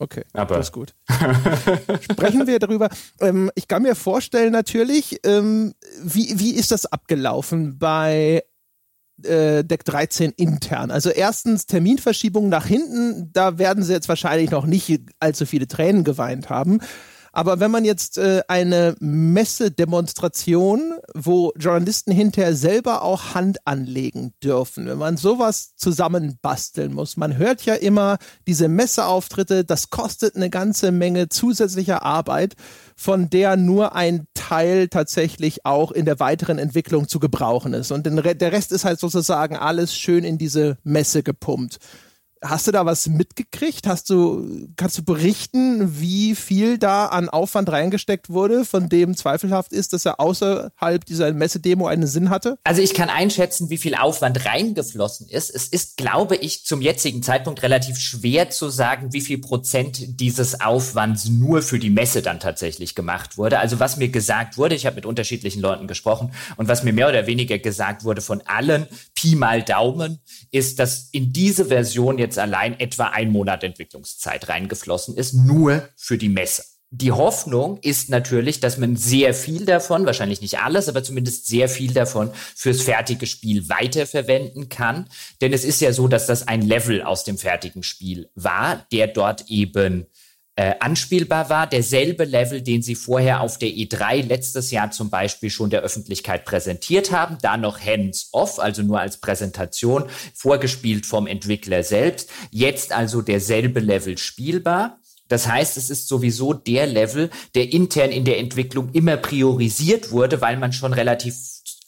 Okay, 0.01 0.23
Aber 0.32 0.55
das 0.55 0.67
ist 0.67 0.71
gut. 0.71 0.95
Sprechen 2.01 2.47
wir 2.47 2.58
darüber. 2.58 2.89
Ähm, 3.19 3.51
ich 3.55 3.67
kann 3.67 3.84
mir 3.84 3.95
vorstellen 3.95 4.53
natürlich, 4.53 5.19
ähm, 5.25 5.73
wie, 6.01 6.39
wie 6.39 6.55
ist 6.55 6.71
das 6.71 6.86
abgelaufen 6.86 7.77
bei 7.77 8.43
äh, 9.23 9.63
Deck 9.63 9.86
13 9.86 10.32
intern. 10.32 10.91
Also 10.91 11.10
erstens 11.10 11.65
Terminverschiebung 11.65 12.49
nach 12.49 12.65
hinten, 12.65 13.29
da 13.34 13.58
werden 13.58 13.84
sie 13.84 13.93
jetzt 13.93 14.10
wahrscheinlich 14.10 14.51
noch 14.51 14.65
nicht 14.65 15.01
allzu 15.19 15.45
viele 15.45 15.67
Tränen 15.67 16.03
geweint 16.03 16.49
haben. 16.49 16.79
Aber 17.32 17.60
wenn 17.60 17.72
man 17.72 17.86
jetzt 17.86 18.18
äh, 18.18 18.42
eine 18.48 18.96
Messedemonstration, 19.00 20.94
wo 21.13 21.52
Journalisten 21.58 22.12
hinterher 22.12 22.56
selber 22.56 23.02
auch 23.04 23.34
Hand 23.36 23.60
anlegen 23.65 24.34
dürfen, 24.44 24.88
wenn 24.88 24.98
man 24.98 25.18
sowas 25.18 25.76
zusammenbasteln 25.76 26.94
muss, 26.94 27.18
man 27.18 27.38
hört 27.38 27.63
ja 27.63 27.76
immer 27.76 28.18
diese 28.48 28.68
Messeauftritte, 28.68 29.63
das 29.65 29.89
kostet 29.89 30.36
eine 30.36 30.50
ganze 30.50 30.92
Menge 30.92 31.30
zusätzlicher 31.30 32.04
Arbeit, 32.04 32.56
von 32.96 33.30
der 33.30 33.56
nur 33.56 33.96
ein 33.96 34.26
Teil 34.34 34.88
tatsächlich 34.89 35.65
auch 35.65 35.92
in 35.92 36.06
der 36.06 36.20
weiteren 36.20 36.58
Entwicklung 36.58 37.08
zu 37.08 37.20
gebrauchen 37.20 37.74
ist. 37.74 37.92
Und 37.92 38.06
der 38.06 38.52
Rest 38.52 38.72
ist 38.72 38.86
halt 38.86 39.00
sozusagen 39.00 39.56
alles 39.56 39.96
schön 39.96 40.24
in 40.24 40.38
diese 40.38 40.78
Messe 40.84 41.24
gepumpt. 41.24 41.80
Hast 42.41 42.67
du 42.67 42.71
da 42.71 42.86
was 42.86 43.08
mitgekriegt? 43.08 43.86
Hast 43.86 44.10
du, 44.10 44.69
kannst 44.78 44.97
du 44.97 45.04
berichten, 45.04 45.99
wie 45.99 46.36
viel 46.36 46.78
da 46.78 47.08
an 47.08 47.28
Aufwand 47.28 47.69
reingesteckt 47.69 48.30
wurde, 48.30 48.63
von 48.63 48.88
dem 48.88 49.17
zweifelhaft 49.17 49.73
ist, 49.73 49.91
dass 49.91 50.06
er 50.06 50.21
außerhalb 50.21 51.04
dieser 51.04 51.34
Messedemo 51.34 51.88
einen 51.88 52.08
Sinn 52.08 52.30
hatte? 52.30 52.58
Also 52.63 52.82
ich 52.82 52.93
kann 52.93 53.10
einschätzen, 53.10 53.69
wie 53.69 53.78
viel 53.78 53.95
Aufwand 53.95 54.45
reingeflossen 54.45 55.28
ist. 55.28 55.54
Es 55.54 55.67
ist, 55.67 55.97
glaube 55.97 56.38
ich, 56.38 56.65
zum 56.65 56.82
jetzigen 56.82 57.23
Zeitpunkt 57.23 57.62
relativ 57.62 57.97
schwer 57.97 58.49
zu 58.49 58.69
sagen, 58.69 59.12
wie 59.12 59.21
viel 59.21 59.39
Prozent 59.39 60.19
dieses 60.21 60.62
Aufwands 60.62 61.28
nur 61.28 61.62
für 61.62 61.80
die 61.80 61.89
Messe 61.89 62.21
dann 62.21 62.39
tatsächlich 62.39 62.95
gemacht 62.95 63.38
wurde. 63.38 63.60
Also 63.60 63.82
was 63.82 63.97
mir 63.97 64.10
gesagt 64.10 64.58
wurde, 64.58 64.75
ich 64.75 64.86
habe 64.86 64.95
mit 64.95 65.06
unterschiedlichen 65.06 65.62
Leuten 65.62 65.88
gesprochen 65.88 66.32
und 66.56 66.69
was 66.69 66.84
mir 66.84 66.93
mehr 66.93 67.10
oder 67.10 67.28
weniger 67.28 67.60
gesagt 67.60 68.06
wurde 68.06 68.21
von 68.21 68.41
allen, 68.45 68.88
Pi 69.13 69.36
mal 69.36 69.62
Daumen, 69.62 70.19
ist, 70.52 70.80
dass 70.80 71.10
in 71.12 71.34
diese 71.34 71.65
Version 71.65 72.17
jetzt 72.17 72.29
jetzt 72.30 72.39
allein 72.39 72.80
etwa 72.80 73.06
ein 73.06 73.32
Monat 73.32 73.63
Entwicklungszeit 73.63 74.50
reingeflossen 74.50 75.18
ist, 75.18 75.34
nur 75.34 75.89
für 75.96 76.18
die 76.18 76.30
Messe. 76.30 76.63
Die 76.92 77.12
Hoffnung 77.12 77.78
ist 77.82 78.10
natürlich, 78.10 78.60
dass 78.62 78.78
man 78.78 78.96
sehr 78.96 79.36
viel 79.36 79.65
davon, 79.65 80.08
wahrscheinlich 80.08 80.42
nicht 80.42 80.60
alles, 80.60 80.89
aber 80.89 81.04
zumindest 81.04 81.48
sehr 81.48 81.70
viel 81.70 81.94
davon 81.94 82.32
fürs 82.56 82.82
fertige 82.82 83.28
Spiel 83.28 83.70
weiterverwenden 83.70 84.70
kann. 84.70 85.08
Denn 85.39 85.54
es 85.54 85.63
ist 85.63 85.82
ja 85.82 85.94
so, 85.94 86.08
dass 86.08 86.26
das 86.26 86.48
ein 86.48 86.63
Level 86.63 87.04
aus 87.04 87.24
dem 87.24 87.38
fertigen 87.38 87.84
Spiel 87.84 88.30
war, 88.34 88.88
der 88.92 89.06
dort 89.06 89.46
eben 89.50 90.08
äh, 90.60 90.76
anspielbar 90.82 91.50
war. 91.50 91.67
Derselbe 91.67 92.26
Level, 92.26 92.62
den 92.62 92.82
sie 92.82 92.95
vorher 92.95 93.39
auf 93.39 93.58
der 93.58 93.69
E3 93.69 94.28
letztes 94.28 94.72
Jahr 94.72 94.91
zum 94.91 95.10
Beispiel 95.10 95.50
schon 95.50 95.69
der 95.69 95.84
Öffentlichkeit 95.84 96.43
präsentiert 96.43 97.13
haben. 97.13 97.38
Da 97.41 97.56
noch 97.56 97.80
hands-off, 97.80 98.60
also 98.60 98.82
nur 98.82 99.00
als 99.00 99.22
Präsentation, 99.22 100.10
vorgespielt 100.34 101.06
vom 101.06 101.28
Entwickler 101.28 101.82
selbst. 101.82 102.30
Jetzt 102.52 102.91
also 102.91 103.22
derselbe 103.22 103.80
Level 103.80 104.17
spielbar. 104.17 105.00
Das 105.30 105.48
heißt, 105.48 105.78
es 105.78 105.89
ist 105.89 106.10
sowieso 106.10 106.54
der 106.54 106.88
Level, 106.88 107.30
der 107.56 107.72
intern 107.72 108.10
in 108.10 108.26
der 108.26 108.39
Entwicklung 108.39 108.89
immer 108.91 109.15
priorisiert 109.15 110.12
wurde, 110.12 110.41
weil 110.41 110.58
man 110.58 110.74
schon 110.74 110.91
relativ 110.91 111.36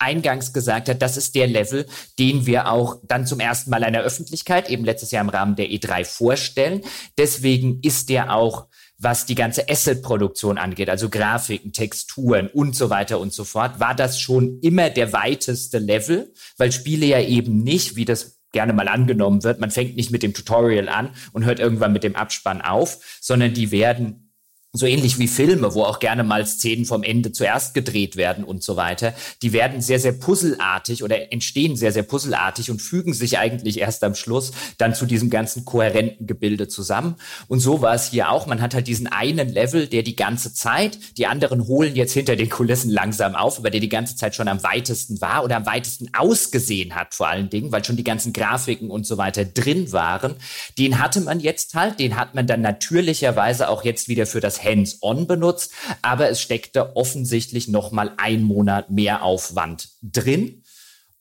eingangs 0.01 0.53
gesagt 0.53 0.89
hat, 0.89 1.01
das 1.01 1.17
ist 1.17 1.35
der 1.35 1.47
Level, 1.47 1.85
den 2.19 2.45
wir 2.45 2.69
auch 2.71 2.97
dann 3.03 3.25
zum 3.25 3.39
ersten 3.39 3.69
Mal 3.69 3.83
einer 3.83 4.01
Öffentlichkeit, 4.01 4.69
eben 4.69 4.85
letztes 4.85 5.11
Jahr 5.11 5.23
im 5.23 5.29
Rahmen 5.29 5.55
der 5.55 5.67
E3 5.67 6.05
vorstellen. 6.05 6.81
Deswegen 7.17 7.79
ist 7.81 8.09
der 8.09 8.33
auch 8.33 8.67
was 9.01 9.25
die 9.25 9.35
ganze 9.35 9.67
Asset-Produktion 9.67 10.59
angeht, 10.59 10.87
also 10.87 11.09
Grafiken, 11.09 11.73
Texturen 11.73 12.47
und 12.47 12.75
so 12.75 12.91
weiter 12.91 13.19
und 13.19 13.33
so 13.33 13.43
fort, 13.43 13.79
war 13.79 13.95
das 13.95 14.19
schon 14.19 14.59
immer 14.61 14.91
der 14.91 15.11
weiteste 15.11 15.79
Level, 15.79 16.31
weil 16.57 16.71
Spiele 16.71 17.07
ja 17.07 17.19
eben 17.19 17.63
nicht, 17.63 17.95
wie 17.95 18.05
das 18.05 18.39
gerne 18.51 18.73
mal 18.73 18.87
angenommen 18.87 19.43
wird, 19.43 19.59
man 19.59 19.71
fängt 19.71 19.95
nicht 19.95 20.11
mit 20.11 20.21
dem 20.21 20.33
Tutorial 20.35 20.87
an 20.87 21.15
und 21.33 21.45
hört 21.45 21.59
irgendwann 21.59 21.93
mit 21.93 22.03
dem 22.03 22.15
Abspann 22.15 22.61
auf, 22.61 22.99
sondern 23.19 23.53
die 23.53 23.71
werden 23.71 24.30
so 24.73 24.86
ähnlich 24.86 25.19
wie 25.19 25.27
Filme, 25.27 25.73
wo 25.73 25.84
auch 25.84 25.99
gerne 25.99 26.23
mal 26.23 26.45
Szenen 26.45 26.86
vom 26.86 27.03
Ende 27.03 27.34
zuerst 27.34 27.73
gedreht 27.73 28.15
werden 28.15 28.45
und 28.45 28.63
so 28.63 28.77
weiter, 28.77 29.13
die 29.41 29.51
werden 29.51 29.81
sehr, 29.81 29.99
sehr 29.99 30.13
puzzelartig 30.13 31.03
oder 31.03 31.34
entstehen 31.34 31.75
sehr, 31.75 31.91
sehr 31.91 32.03
puzzelartig 32.03 32.71
und 32.71 32.81
fügen 32.81 33.13
sich 33.13 33.38
eigentlich 33.38 33.79
erst 33.79 34.01
am 34.05 34.15
Schluss 34.15 34.53
dann 34.77 34.95
zu 34.95 35.05
diesem 35.05 35.29
ganzen 35.29 35.65
kohärenten 35.65 36.25
Gebilde 36.25 36.69
zusammen. 36.69 37.15
Und 37.49 37.60
so 37.60 37.81
war 37.81 37.93
es 37.93 38.12
hier 38.12 38.31
auch. 38.31 38.47
Man 38.47 38.62
hat 38.62 38.73
halt 38.73 38.88
diesen 38.88 39.07
einen 39.07 39.49
Level, 39.49 39.88
der 39.88 40.03
die 40.03 40.15
ganze 40.15 40.53
Zeit, 40.53 40.97
die 41.17 41.27
anderen 41.27 41.67
holen 41.67 41.97
jetzt 41.97 42.13
hinter 42.13 42.38
den 42.38 42.49
Kulissen 42.49 42.91
langsam 42.91 43.36
auf, 43.36 43.60
aber 43.60 43.71
der 43.71 43.81
die 43.81 43.89
ganze 43.89 44.15
Zeit 44.15 44.36
schon 44.36 44.47
am 44.47 44.63
weitesten 44.63 45.19
war 45.19 45.43
oder 45.43 45.57
am 45.57 45.65
weitesten 45.65 46.12
ausgesehen 46.13 46.95
hat 46.95 47.13
vor 47.13 47.27
allen 47.27 47.49
Dingen, 47.49 47.73
weil 47.73 47.84
schon 47.84 47.97
die 47.97 48.05
ganzen 48.05 48.31
Grafiken 48.31 48.89
und 48.89 49.05
so 49.05 49.17
weiter 49.17 49.43
drin 49.43 49.91
waren. 49.91 50.36
Den 50.77 50.99
hatte 50.99 51.19
man 51.19 51.41
jetzt 51.41 51.73
halt, 51.73 51.99
den 51.99 52.15
hat 52.15 52.36
man 52.36 52.47
dann 52.47 52.62
natürlicherweise 52.62 53.67
auch 53.67 53.84
jetzt 53.84 54.07
wieder 54.07 54.25
für 54.25 54.39
das 54.39 54.61
Hands-on 54.63 55.28
benutzt, 55.28 55.74
aber 56.02 56.30
es 56.30 56.41
steckte 56.41 56.95
offensichtlich 56.95 57.67
noch 57.67 57.91
mal 57.91 58.13
ein 58.17 58.43
Monat 58.43 58.89
mehr 58.89 59.24
Aufwand 59.24 59.89
drin. 60.02 60.62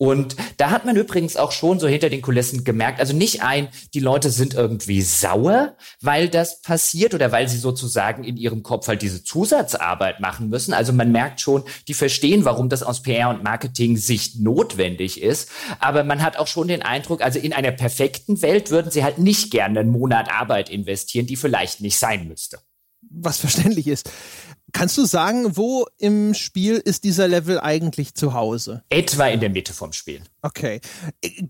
Und 0.02 0.34
da 0.56 0.70
hat 0.70 0.86
man 0.86 0.96
übrigens 0.96 1.36
auch 1.36 1.52
schon 1.52 1.78
so 1.78 1.86
hinter 1.86 2.08
den 2.08 2.22
Kulissen 2.22 2.64
gemerkt, 2.64 3.00
also 3.00 3.14
nicht 3.14 3.42
ein, 3.42 3.68
die 3.92 4.00
Leute 4.00 4.30
sind 4.30 4.54
irgendwie 4.54 5.02
sauer, 5.02 5.76
weil 6.00 6.30
das 6.30 6.62
passiert 6.62 7.12
oder 7.12 7.32
weil 7.32 7.50
sie 7.50 7.58
sozusagen 7.58 8.24
in 8.24 8.38
ihrem 8.38 8.62
Kopf 8.62 8.88
halt 8.88 9.02
diese 9.02 9.22
Zusatzarbeit 9.22 10.18
machen 10.18 10.48
müssen. 10.48 10.72
Also 10.72 10.94
man 10.94 11.12
merkt 11.12 11.42
schon, 11.42 11.64
die 11.86 11.92
verstehen, 11.92 12.46
warum 12.46 12.70
das 12.70 12.82
aus 12.82 13.02
PR 13.02 13.28
und 13.28 13.44
Marketing-Sicht 13.44 14.40
notwendig 14.40 15.20
ist. 15.20 15.50
Aber 15.80 16.02
man 16.02 16.22
hat 16.22 16.38
auch 16.38 16.46
schon 16.46 16.68
den 16.68 16.80
Eindruck, 16.80 17.20
also 17.20 17.38
in 17.38 17.52
einer 17.52 17.72
perfekten 17.72 18.40
Welt 18.40 18.70
würden 18.70 18.90
sie 18.90 19.04
halt 19.04 19.18
nicht 19.18 19.50
gerne 19.50 19.80
einen 19.80 19.90
Monat 19.90 20.32
Arbeit 20.32 20.70
investieren, 20.70 21.26
die 21.26 21.36
vielleicht 21.36 21.82
nicht 21.82 21.98
sein 21.98 22.26
müsste 22.26 22.58
was 23.10 23.38
verständlich 23.40 23.86
ist. 23.86 24.10
Kannst 24.72 24.96
du 24.98 25.04
sagen, 25.04 25.56
wo 25.56 25.86
im 25.98 26.32
Spiel 26.32 26.76
ist 26.76 27.04
dieser 27.04 27.26
Level 27.26 27.60
eigentlich 27.60 28.14
zu 28.14 28.34
Hause? 28.34 28.84
Etwa 28.88 29.26
in 29.26 29.40
der 29.40 29.50
Mitte 29.50 29.72
vom 29.72 29.92
Spiel. 29.92 30.22
Okay. 30.42 30.80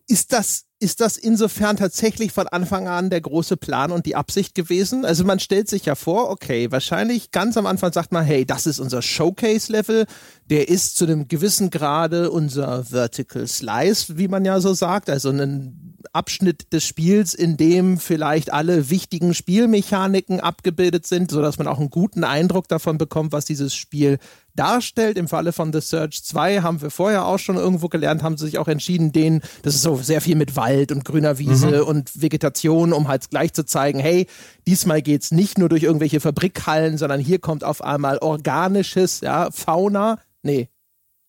Ist 0.06 0.32
das, 0.32 0.64
ist 0.80 1.00
das 1.00 1.18
insofern 1.18 1.76
tatsächlich 1.76 2.32
von 2.32 2.48
Anfang 2.48 2.88
an 2.88 3.10
der 3.10 3.20
große 3.20 3.58
Plan 3.58 3.92
und 3.92 4.06
die 4.06 4.16
Absicht 4.16 4.54
gewesen? 4.54 5.04
Also 5.04 5.24
man 5.24 5.38
stellt 5.38 5.68
sich 5.68 5.84
ja 5.84 5.94
vor, 5.94 6.30
okay, 6.30 6.72
wahrscheinlich 6.72 7.30
ganz 7.30 7.58
am 7.58 7.66
Anfang 7.66 7.92
sagt 7.92 8.12
man, 8.12 8.24
hey, 8.24 8.46
das 8.46 8.66
ist 8.66 8.80
unser 8.80 9.02
Showcase-Level, 9.02 10.06
der 10.48 10.68
ist 10.70 10.96
zu 10.96 11.04
einem 11.04 11.28
gewissen 11.28 11.68
Grade 11.68 12.30
unser 12.30 12.84
Vertical 12.84 13.46
Slice, 13.46 14.16
wie 14.16 14.28
man 14.28 14.46
ja 14.46 14.58
so 14.60 14.72
sagt, 14.72 15.10
also 15.10 15.28
ein 15.28 15.96
Abschnitt 16.14 16.72
des 16.72 16.84
Spiels, 16.84 17.34
in 17.34 17.58
dem 17.58 17.98
vielleicht 17.98 18.50
alle 18.50 18.88
wichtigen 18.88 19.34
Spielmechaniken 19.34 20.40
abgebildet 20.40 21.06
sind, 21.06 21.30
sodass 21.30 21.58
man 21.58 21.68
auch 21.68 21.78
einen 21.78 21.90
guten 21.90 22.24
Eindruck 22.24 22.68
davon 22.68 22.96
bekommt, 22.96 23.32
was 23.32 23.44
dieses 23.44 23.74
Spiel 23.74 24.18
darstellt. 24.60 25.16
Im 25.16 25.26
Falle 25.26 25.52
von 25.52 25.72
The 25.72 25.80
Search 25.80 26.22
2 26.22 26.60
haben 26.60 26.82
wir 26.82 26.90
vorher 26.90 27.24
auch 27.24 27.38
schon 27.38 27.56
irgendwo 27.56 27.88
gelernt, 27.88 28.22
haben 28.22 28.36
sie 28.36 28.44
sich 28.44 28.58
auch 28.58 28.68
entschieden, 28.68 29.10
den, 29.10 29.40
das 29.62 29.74
ist 29.74 29.82
so 29.82 29.96
sehr 29.96 30.20
viel 30.20 30.36
mit 30.36 30.54
Wald 30.54 30.92
und 30.92 31.04
grüner 31.04 31.38
Wiese 31.38 31.82
mhm. 31.82 31.88
und 31.88 32.22
Vegetation, 32.22 32.92
um 32.92 33.08
halt 33.08 33.30
gleich 33.30 33.54
zu 33.54 33.64
zeigen, 33.64 33.98
hey, 33.98 34.26
diesmal 34.66 35.00
geht 35.00 35.22
es 35.22 35.30
nicht 35.30 35.58
nur 35.58 35.70
durch 35.70 35.82
irgendwelche 35.82 36.20
Fabrikhallen, 36.20 36.98
sondern 36.98 37.20
hier 37.20 37.38
kommt 37.38 37.64
auf 37.64 37.82
einmal 37.82 38.18
organisches, 38.18 39.22
ja, 39.22 39.50
Fauna, 39.50 40.18
nee, 40.42 40.68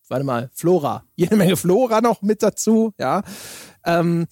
warte 0.08 0.24
mal, 0.24 0.50
Flora, 0.52 1.04
jede 1.16 1.36
Menge 1.36 1.56
Flora 1.56 2.02
noch 2.02 2.20
mit 2.20 2.42
dazu, 2.42 2.92
ja. 2.98 3.22
Ähm, 3.84 4.26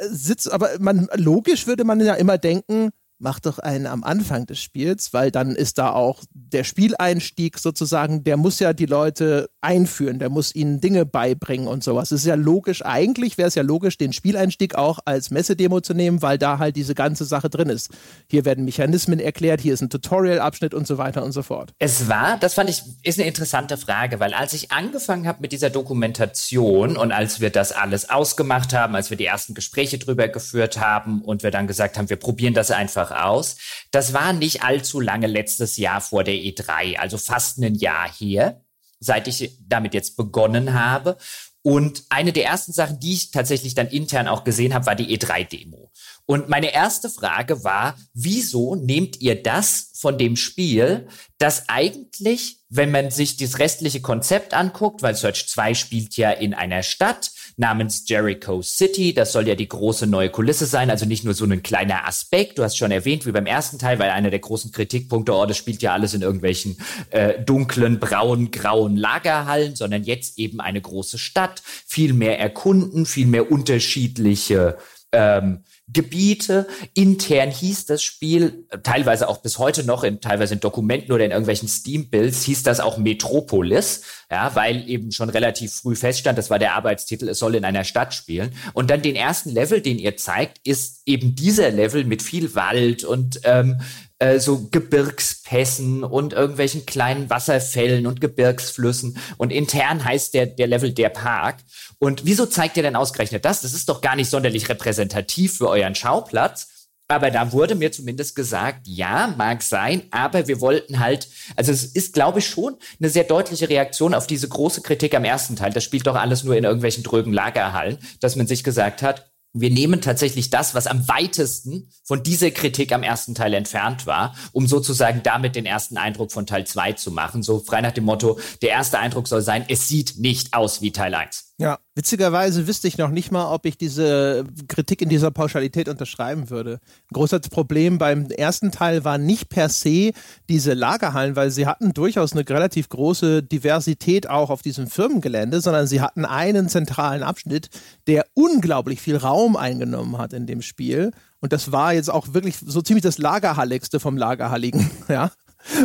sitzt, 0.00 0.52
aber 0.52 0.70
man, 0.78 1.08
logisch 1.14 1.66
würde 1.66 1.84
man 1.84 2.00
ja 2.00 2.14
immer 2.14 2.38
denken, 2.38 2.90
mach 3.18 3.40
doch 3.40 3.58
einen 3.58 3.86
am 3.86 4.04
Anfang 4.04 4.46
des 4.46 4.60
Spiels, 4.60 5.12
weil 5.12 5.30
dann 5.30 5.54
ist 5.54 5.78
da 5.78 5.92
auch 5.92 6.22
der 6.32 6.64
Spieleinstieg 6.64 7.58
sozusagen, 7.58 8.24
der 8.24 8.36
muss 8.36 8.60
ja 8.60 8.72
die 8.72 8.86
Leute 8.86 9.50
einführen, 9.60 10.18
der 10.18 10.30
muss 10.30 10.54
ihnen 10.54 10.80
Dinge 10.80 11.04
beibringen 11.04 11.66
und 11.66 11.82
sowas. 11.82 12.12
Es 12.12 12.20
ist 12.20 12.26
ja 12.26 12.36
logisch, 12.36 12.84
eigentlich 12.84 13.38
wäre 13.38 13.48
es 13.48 13.54
ja 13.54 13.62
logisch, 13.62 13.98
den 13.98 14.12
Spieleinstieg 14.12 14.74
auch 14.76 15.00
als 15.04 15.30
Messedemo 15.30 15.80
zu 15.80 15.94
nehmen, 15.94 16.22
weil 16.22 16.38
da 16.38 16.58
halt 16.58 16.76
diese 16.76 16.94
ganze 16.94 17.24
Sache 17.24 17.50
drin 17.50 17.68
ist. 17.68 17.90
Hier 18.30 18.44
werden 18.44 18.64
Mechanismen 18.64 19.18
erklärt, 19.18 19.60
hier 19.60 19.74
ist 19.74 19.82
ein 19.82 19.90
Tutorial-Abschnitt 19.90 20.74
und 20.74 20.86
so 20.86 20.98
weiter 20.98 21.24
und 21.24 21.32
so 21.32 21.42
fort. 21.42 21.72
Es 21.78 22.08
war, 22.08 22.38
das 22.38 22.54
fand 22.54 22.70
ich, 22.70 22.82
ist 23.02 23.18
eine 23.18 23.28
interessante 23.28 23.76
Frage, 23.76 24.20
weil 24.20 24.34
als 24.34 24.52
ich 24.52 24.70
angefangen 24.70 25.26
habe 25.26 25.40
mit 25.40 25.52
dieser 25.52 25.70
Dokumentation 25.70 26.96
und 26.96 27.12
als 27.12 27.40
wir 27.40 27.50
das 27.50 27.72
alles 27.72 28.10
ausgemacht 28.10 28.72
haben, 28.72 28.94
als 28.94 29.10
wir 29.10 29.16
die 29.16 29.26
ersten 29.26 29.54
Gespräche 29.54 29.98
drüber 29.98 30.28
geführt 30.28 30.78
haben 30.78 31.22
und 31.22 31.42
wir 31.42 31.50
dann 31.50 31.66
gesagt 31.66 31.98
haben, 31.98 32.08
wir 32.08 32.16
probieren 32.16 32.54
das 32.54 32.70
einfach 32.70 33.07
einfach 33.08 33.24
aus. 33.24 33.56
Das 33.90 34.12
war 34.12 34.32
nicht 34.32 34.62
allzu 34.62 35.00
lange 35.00 35.26
letztes 35.26 35.76
Jahr 35.76 36.00
vor 36.00 36.24
der 36.24 36.34
E3, 36.34 36.96
also 36.98 37.18
fast 37.18 37.58
ein 37.58 37.74
Jahr 37.74 38.10
her, 38.10 38.60
seit 39.00 39.28
ich 39.28 39.58
damit 39.66 39.94
jetzt 39.94 40.16
begonnen 40.16 40.74
habe. 40.74 41.16
Und 41.62 42.04
eine 42.08 42.32
der 42.32 42.46
ersten 42.46 42.72
Sachen, 42.72 43.00
die 43.00 43.14
ich 43.14 43.30
tatsächlich 43.30 43.74
dann 43.74 43.88
intern 43.88 44.28
auch 44.28 44.44
gesehen 44.44 44.72
habe, 44.72 44.86
war 44.86 44.94
die 44.94 45.18
E3-Demo. 45.18 45.90
Und 46.24 46.48
meine 46.48 46.72
erste 46.72 47.10
Frage 47.10 47.64
war, 47.64 47.98
wieso 48.14 48.74
nehmt 48.74 49.20
ihr 49.20 49.42
das 49.42 49.90
von 49.94 50.18
dem 50.18 50.36
Spiel, 50.36 51.08
das 51.38 51.68
eigentlich, 51.68 52.60
wenn 52.68 52.90
man 52.90 53.10
sich 53.10 53.36
das 53.36 53.58
restliche 53.58 54.00
Konzept 54.00 54.54
anguckt, 54.54 55.02
weil 55.02 55.14
Search 55.14 55.48
2 55.48 55.74
spielt 55.74 56.16
ja 56.16 56.30
in 56.30 56.54
einer 56.54 56.82
Stadt, 56.82 57.32
namens 57.58 58.04
Jericho 58.06 58.62
City. 58.62 59.12
Das 59.12 59.32
soll 59.32 59.48
ja 59.48 59.54
die 59.54 59.68
große 59.68 60.06
neue 60.06 60.30
Kulisse 60.30 60.66
sein, 60.66 60.90
also 60.90 61.06
nicht 61.06 61.24
nur 61.24 61.34
so 61.34 61.44
ein 61.44 61.62
kleiner 61.62 62.06
Aspekt. 62.06 62.58
Du 62.58 62.62
hast 62.62 62.76
schon 62.76 62.90
erwähnt, 62.90 63.26
wie 63.26 63.32
beim 63.32 63.46
ersten 63.46 63.78
Teil, 63.78 63.98
weil 63.98 64.10
einer 64.10 64.30
der 64.30 64.38
großen 64.38 64.72
Kritikpunkte, 64.72 65.32
oh, 65.32 65.44
das 65.44 65.56
spielt 65.56 65.82
ja 65.82 65.92
alles 65.92 66.14
in 66.14 66.22
irgendwelchen 66.22 66.78
äh, 67.10 67.42
dunklen, 67.42 67.98
braunen, 67.98 68.50
grauen 68.50 68.96
Lagerhallen, 68.96 69.76
sondern 69.76 70.04
jetzt 70.04 70.38
eben 70.38 70.60
eine 70.60 70.80
große 70.80 71.18
Stadt, 71.18 71.62
viel 71.64 72.12
mehr 72.12 72.38
erkunden, 72.38 73.06
viel 73.06 73.26
mehr 73.26 73.50
unterschiedliche 73.50 74.78
ähm, 75.12 75.64
Gebiete. 75.92 76.66
Intern 76.94 77.50
hieß 77.50 77.86
das 77.86 78.02
Spiel, 78.02 78.66
teilweise 78.82 79.28
auch 79.28 79.38
bis 79.38 79.58
heute 79.58 79.84
noch, 79.84 80.04
in, 80.04 80.20
teilweise 80.20 80.54
in 80.54 80.60
Dokumenten 80.60 81.12
oder 81.12 81.24
in 81.24 81.30
irgendwelchen 81.30 81.68
Steam-Builds, 81.68 82.42
hieß 82.44 82.62
das 82.62 82.80
auch 82.80 82.98
Metropolis, 82.98 84.02
ja, 84.30 84.54
weil 84.54 84.88
eben 84.88 85.12
schon 85.12 85.30
relativ 85.30 85.72
früh 85.72 85.96
feststand, 85.96 86.36
das 86.36 86.50
war 86.50 86.58
der 86.58 86.74
Arbeitstitel, 86.74 87.28
es 87.28 87.38
soll 87.38 87.54
in 87.54 87.64
einer 87.64 87.84
Stadt 87.84 88.12
spielen. 88.12 88.54
Und 88.74 88.90
dann 88.90 89.02
den 89.02 89.16
ersten 89.16 89.50
Level, 89.50 89.80
den 89.80 89.98
ihr 89.98 90.16
zeigt, 90.16 90.60
ist 90.66 91.02
eben 91.06 91.34
dieser 91.34 91.70
Level 91.70 92.04
mit 92.04 92.22
viel 92.22 92.54
Wald 92.54 93.04
und 93.04 93.40
ähm, 93.44 93.80
äh, 94.18 94.40
so 94.40 94.68
Gebirgspässen 94.70 96.04
und 96.04 96.32
irgendwelchen 96.32 96.86
kleinen 96.86 97.30
Wasserfällen 97.30 98.06
und 98.06 98.20
Gebirgsflüssen. 98.20 99.18
Und 99.36 99.52
intern 99.52 100.04
heißt 100.04 100.34
der, 100.34 100.46
der 100.46 100.66
Level 100.66 100.92
der 100.92 101.08
Park. 101.08 101.58
Und 101.98 102.24
wieso 102.24 102.46
zeigt 102.46 102.76
ihr 102.76 102.82
denn 102.82 102.96
ausgerechnet 102.96 103.44
das? 103.44 103.60
Das 103.60 103.74
ist 103.74 103.88
doch 103.88 104.00
gar 104.00 104.16
nicht 104.16 104.30
sonderlich 104.30 104.68
repräsentativ 104.68 105.58
für 105.58 105.68
euren 105.68 105.94
Schauplatz. 105.94 106.68
Aber 107.10 107.30
da 107.30 107.52
wurde 107.52 107.74
mir 107.74 107.90
zumindest 107.90 108.36
gesagt, 108.36 108.86
ja, 108.86 109.32
mag 109.38 109.62
sein, 109.62 110.02
aber 110.10 110.46
wir 110.46 110.60
wollten 110.60 110.98
halt, 110.98 111.26
also 111.56 111.72
es 111.72 111.84
ist, 111.84 112.12
glaube 112.12 112.40
ich, 112.40 112.46
schon 112.46 112.76
eine 113.00 113.08
sehr 113.08 113.24
deutliche 113.24 113.70
Reaktion 113.70 114.12
auf 114.12 114.26
diese 114.26 114.46
große 114.46 114.82
Kritik 114.82 115.14
am 115.14 115.24
ersten 115.24 115.56
Teil. 115.56 115.72
Das 115.72 115.84
spielt 115.84 116.06
doch 116.06 116.16
alles 116.16 116.44
nur 116.44 116.54
in 116.54 116.64
irgendwelchen 116.64 117.02
drögen 117.02 117.32
Lagerhallen, 117.32 117.96
dass 118.20 118.36
man 118.36 118.46
sich 118.46 118.62
gesagt 118.62 119.00
hat, 119.00 119.27
wir 119.52 119.70
nehmen 119.70 120.00
tatsächlich 120.00 120.50
das, 120.50 120.74
was 120.74 120.86
am 120.86 121.08
weitesten 121.08 121.90
von 122.04 122.22
dieser 122.22 122.50
Kritik 122.50 122.92
am 122.92 123.02
ersten 123.02 123.34
Teil 123.34 123.54
entfernt 123.54 124.06
war, 124.06 124.34
um 124.52 124.66
sozusagen 124.66 125.22
damit 125.22 125.56
den 125.56 125.66
ersten 125.66 125.96
Eindruck 125.96 126.32
von 126.32 126.46
Teil 126.46 126.66
2 126.66 126.92
zu 126.92 127.10
machen. 127.10 127.42
So 127.42 127.60
frei 127.60 127.80
nach 127.80 127.92
dem 127.92 128.04
Motto, 128.04 128.38
der 128.62 128.70
erste 128.70 128.98
Eindruck 128.98 129.28
soll 129.28 129.42
sein, 129.42 129.64
es 129.68 129.88
sieht 129.88 130.18
nicht 130.18 130.54
aus 130.54 130.82
wie 130.82 130.92
Teil 130.92 131.14
1. 131.14 131.47
Ja, 131.60 131.80
witzigerweise 131.96 132.68
wüsste 132.68 132.86
ich 132.86 132.98
noch 132.98 133.10
nicht 133.10 133.32
mal, 133.32 133.52
ob 133.52 133.66
ich 133.66 133.76
diese 133.76 134.44
Kritik 134.68 135.02
in 135.02 135.08
dieser 135.08 135.32
Pauschalität 135.32 135.88
unterschreiben 135.88 136.50
würde. 136.50 136.74
Ein 137.10 137.14
großes 137.14 137.48
Problem 137.50 137.98
beim 137.98 138.26
ersten 138.26 138.70
Teil 138.70 139.04
war 139.04 139.18
nicht 139.18 139.48
per 139.48 139.68
se 139.68 140.12
diese 140.48 140.74
Lagerhallen, 140.74 141.34
weil 141.34 141.50
sie 141.50 141.66
hatten 141.66 141.92
durchaus 141.92 142.32
eine 142.32 142.48
relativ 142.48 142.88
große 142.88 143.42
Diversität 143.42 144.30
auch 144.30 144.50
auf 144.50 144.62
diesem 144.62 144.86
Firmengelände, 144.86 145.60
sondern 145.60 145.88
sie 145.88 146.00
hatten 146.00 146.24
einen 146.24 146.68
zentralen 146.68 147.24
Abschnitt, 147.24 147.70
der 148.06 148.26
unglaublich 148.34 149.00
viel 149.00 149.16
Raum 149.16 149.56
eingenommen 149.56 150.16
hat 150.16 150.32
in 150.34 150.46
dem 150.46 150.62
Spiel 150.62 151.10
Und 151.40 151.52
das 151.52 151.72
war 151.72 151.92
jetzt 151.92 152.08
auch 152.08 152.34
wirklich 152.34 152.56
so 152.64 152.82
ziemlich 152.82 153.02
das 153.02 153.18
Lagerhalligste 153.18 153.98
vom 153.98 154.16
Lagerhalligen, 154.16 154.88
ja. 155.08 155.32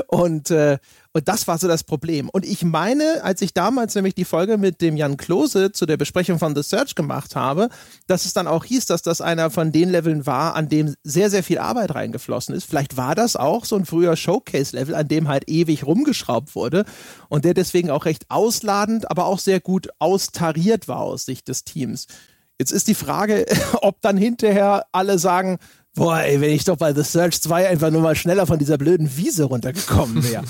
Und, 0.07 0.51
äh, 0.51 0.77
und 1.13 1.27
das 1.27 1.47
war 1.47 1.57
so 1.57 1.67
das 1.67 1.83
Problem. 1.83 2.29
Und 2.29 2.45
ich 2.45 2.63
meine, 2.63 3.23
als 3.23 3.41
ich 3.41 3.53
damals 3.53 3.93
nämlich 3.95 4.15
die 4.15 4.25
Folge 4.25 4.57
mit 4.57 4.81
dem 4.81 4.97
Jan 4.97 5.17
Klose 5.17 5.71
zu 5.71 5.85
der 5.85 5.97
Besprechung 5.97 6.39
von 6.39 6.55
The 6.55 6.63
Search 6.63 6.95
gemacht 6.95 7.35
habe, 7.35 7.69
dass 8.07 8.25
es 8.25 8.33
dann 8.33 8.47
auch 8.47 8.65
hieß, 8.65 8.87
dass 8.87 9.01
das 9.01 9.21
einer 9.21 9.51
von 9.51 9.71
den 9.71 9.89
Leveln 9.89 10.25
war, 10.25 10.55
an 10.55 10.69
dem 10.69 10.95
sehr, 11.03 11.29
sehr 11.29 11.43
viel 11.43 11.59
Arbeit 11.59 11.93
reingeflossen 11.93 12.55
ist. 12.55 12.65
Vielleicht 12.65 12.97
war 12.97 13.15
das 13.15 13.35
auch 13.35 13.65
so 13.65 13.75
ein 13.75 13.85
früher 13.85 14.15
Showcase-Level, 14.15 14.95
an 14.95 15.07
dem 15.07 15.27
halt 15.27 15.49
ewig 15.49 15.85
rumgeschraubt 15.85 16.55
wurde 16.55 16.85
und 17.29 17.45
der 17.45 17.53
deswegen 17.53 17.91
auch 17.91 18.05
recht 18.05 18.25
ausladend, 18.29 19.11
aber 19.11 19.25
auch 19.25 19.39
sehr 19.39 19.59
gut 19.59 19.89
austariert 19.99 20.87
war 20.87 21.01
aus 21.01 21.25
Sicht 21.25 21.47
des 21.47 21.63
Teams. 21.63 22.07
Jetzt 22.59 22.71
ist 22.71 22.87
die 22.87 22.95
Frage, 22.95 23.45
ob 23.81 24.01
dann 24.01 24.17
hinterher 24.17 24.85
alle 24.91 25.19
sagen, 25.19 25.59
Boah, 25.95 26.21
ey, 26.21 26.41
wenn 26.41 26.49
ich 26.49 26.63
doch 26.63 26.77
bei 26.77 26.91
The 26.91 27.03
Search 27.03 27.39
2 27.41 27.69
einfach 27.69 27.91
nur 27.91 28.01
mal 28.01 28.15
schneller 28.15 28.47
von 28.47 28.57
dieser 28.57 28.79
blöden 28.79 29.15
Wiese 29.15 29.43
runtergekommen 29.43 30.23
wäre. 30.23 30.43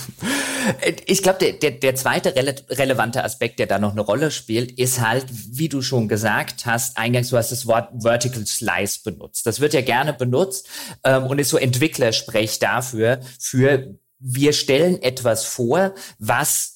ich 1.05 1.21
glaube, 1.21 1.39
der, 1.39 1.53
der, 1.53 1.71
der 1.71 1.95
zweite 1.95 2.33
rele 2.33 2.55
relevante 2.69 3.23
Aspekt, 3.25 3.59
der 3.59 3.67
da 3.67 3.77
noch 3.77 3.91
eine 3.91 4.01
Rolle 4.01 4.31
spielt, 4.31 4.71
ist 4.71 5.01
halt, 5.01 5.25
wie 5.29 5.67
du 5.67 5.81
schon 5.81 6.07
gesagt 6.07 6.65
hast, 6.65 6.97
eingangs, 6.97 7.29
du 7.29 7.37
hast 7.37 7.51
das 7.51 7.67
Wort 7.67 7.89
Vertical 8.01 8.45
Slice 8.45 9.01
benutzt. 9.03 9.45
Das 9.45 9.59
wird 9.59 9.73
ja 9.73 9.81
gerne 9.81 10.13
benutzt 10.13 10.69
ähm, 11.03 11.25
und 11.25 11.39
ist 11.39 11.49
so 11.49 11.57
Entwicklersprech 11.57 12.59
dafür, 12.59 13.19
für 13.37 13.97
wir 14.19 14.53
stellen 14.53 15.01
etwas 15.01 15.43
vor, 15.43 15.93
was 16.19 16.72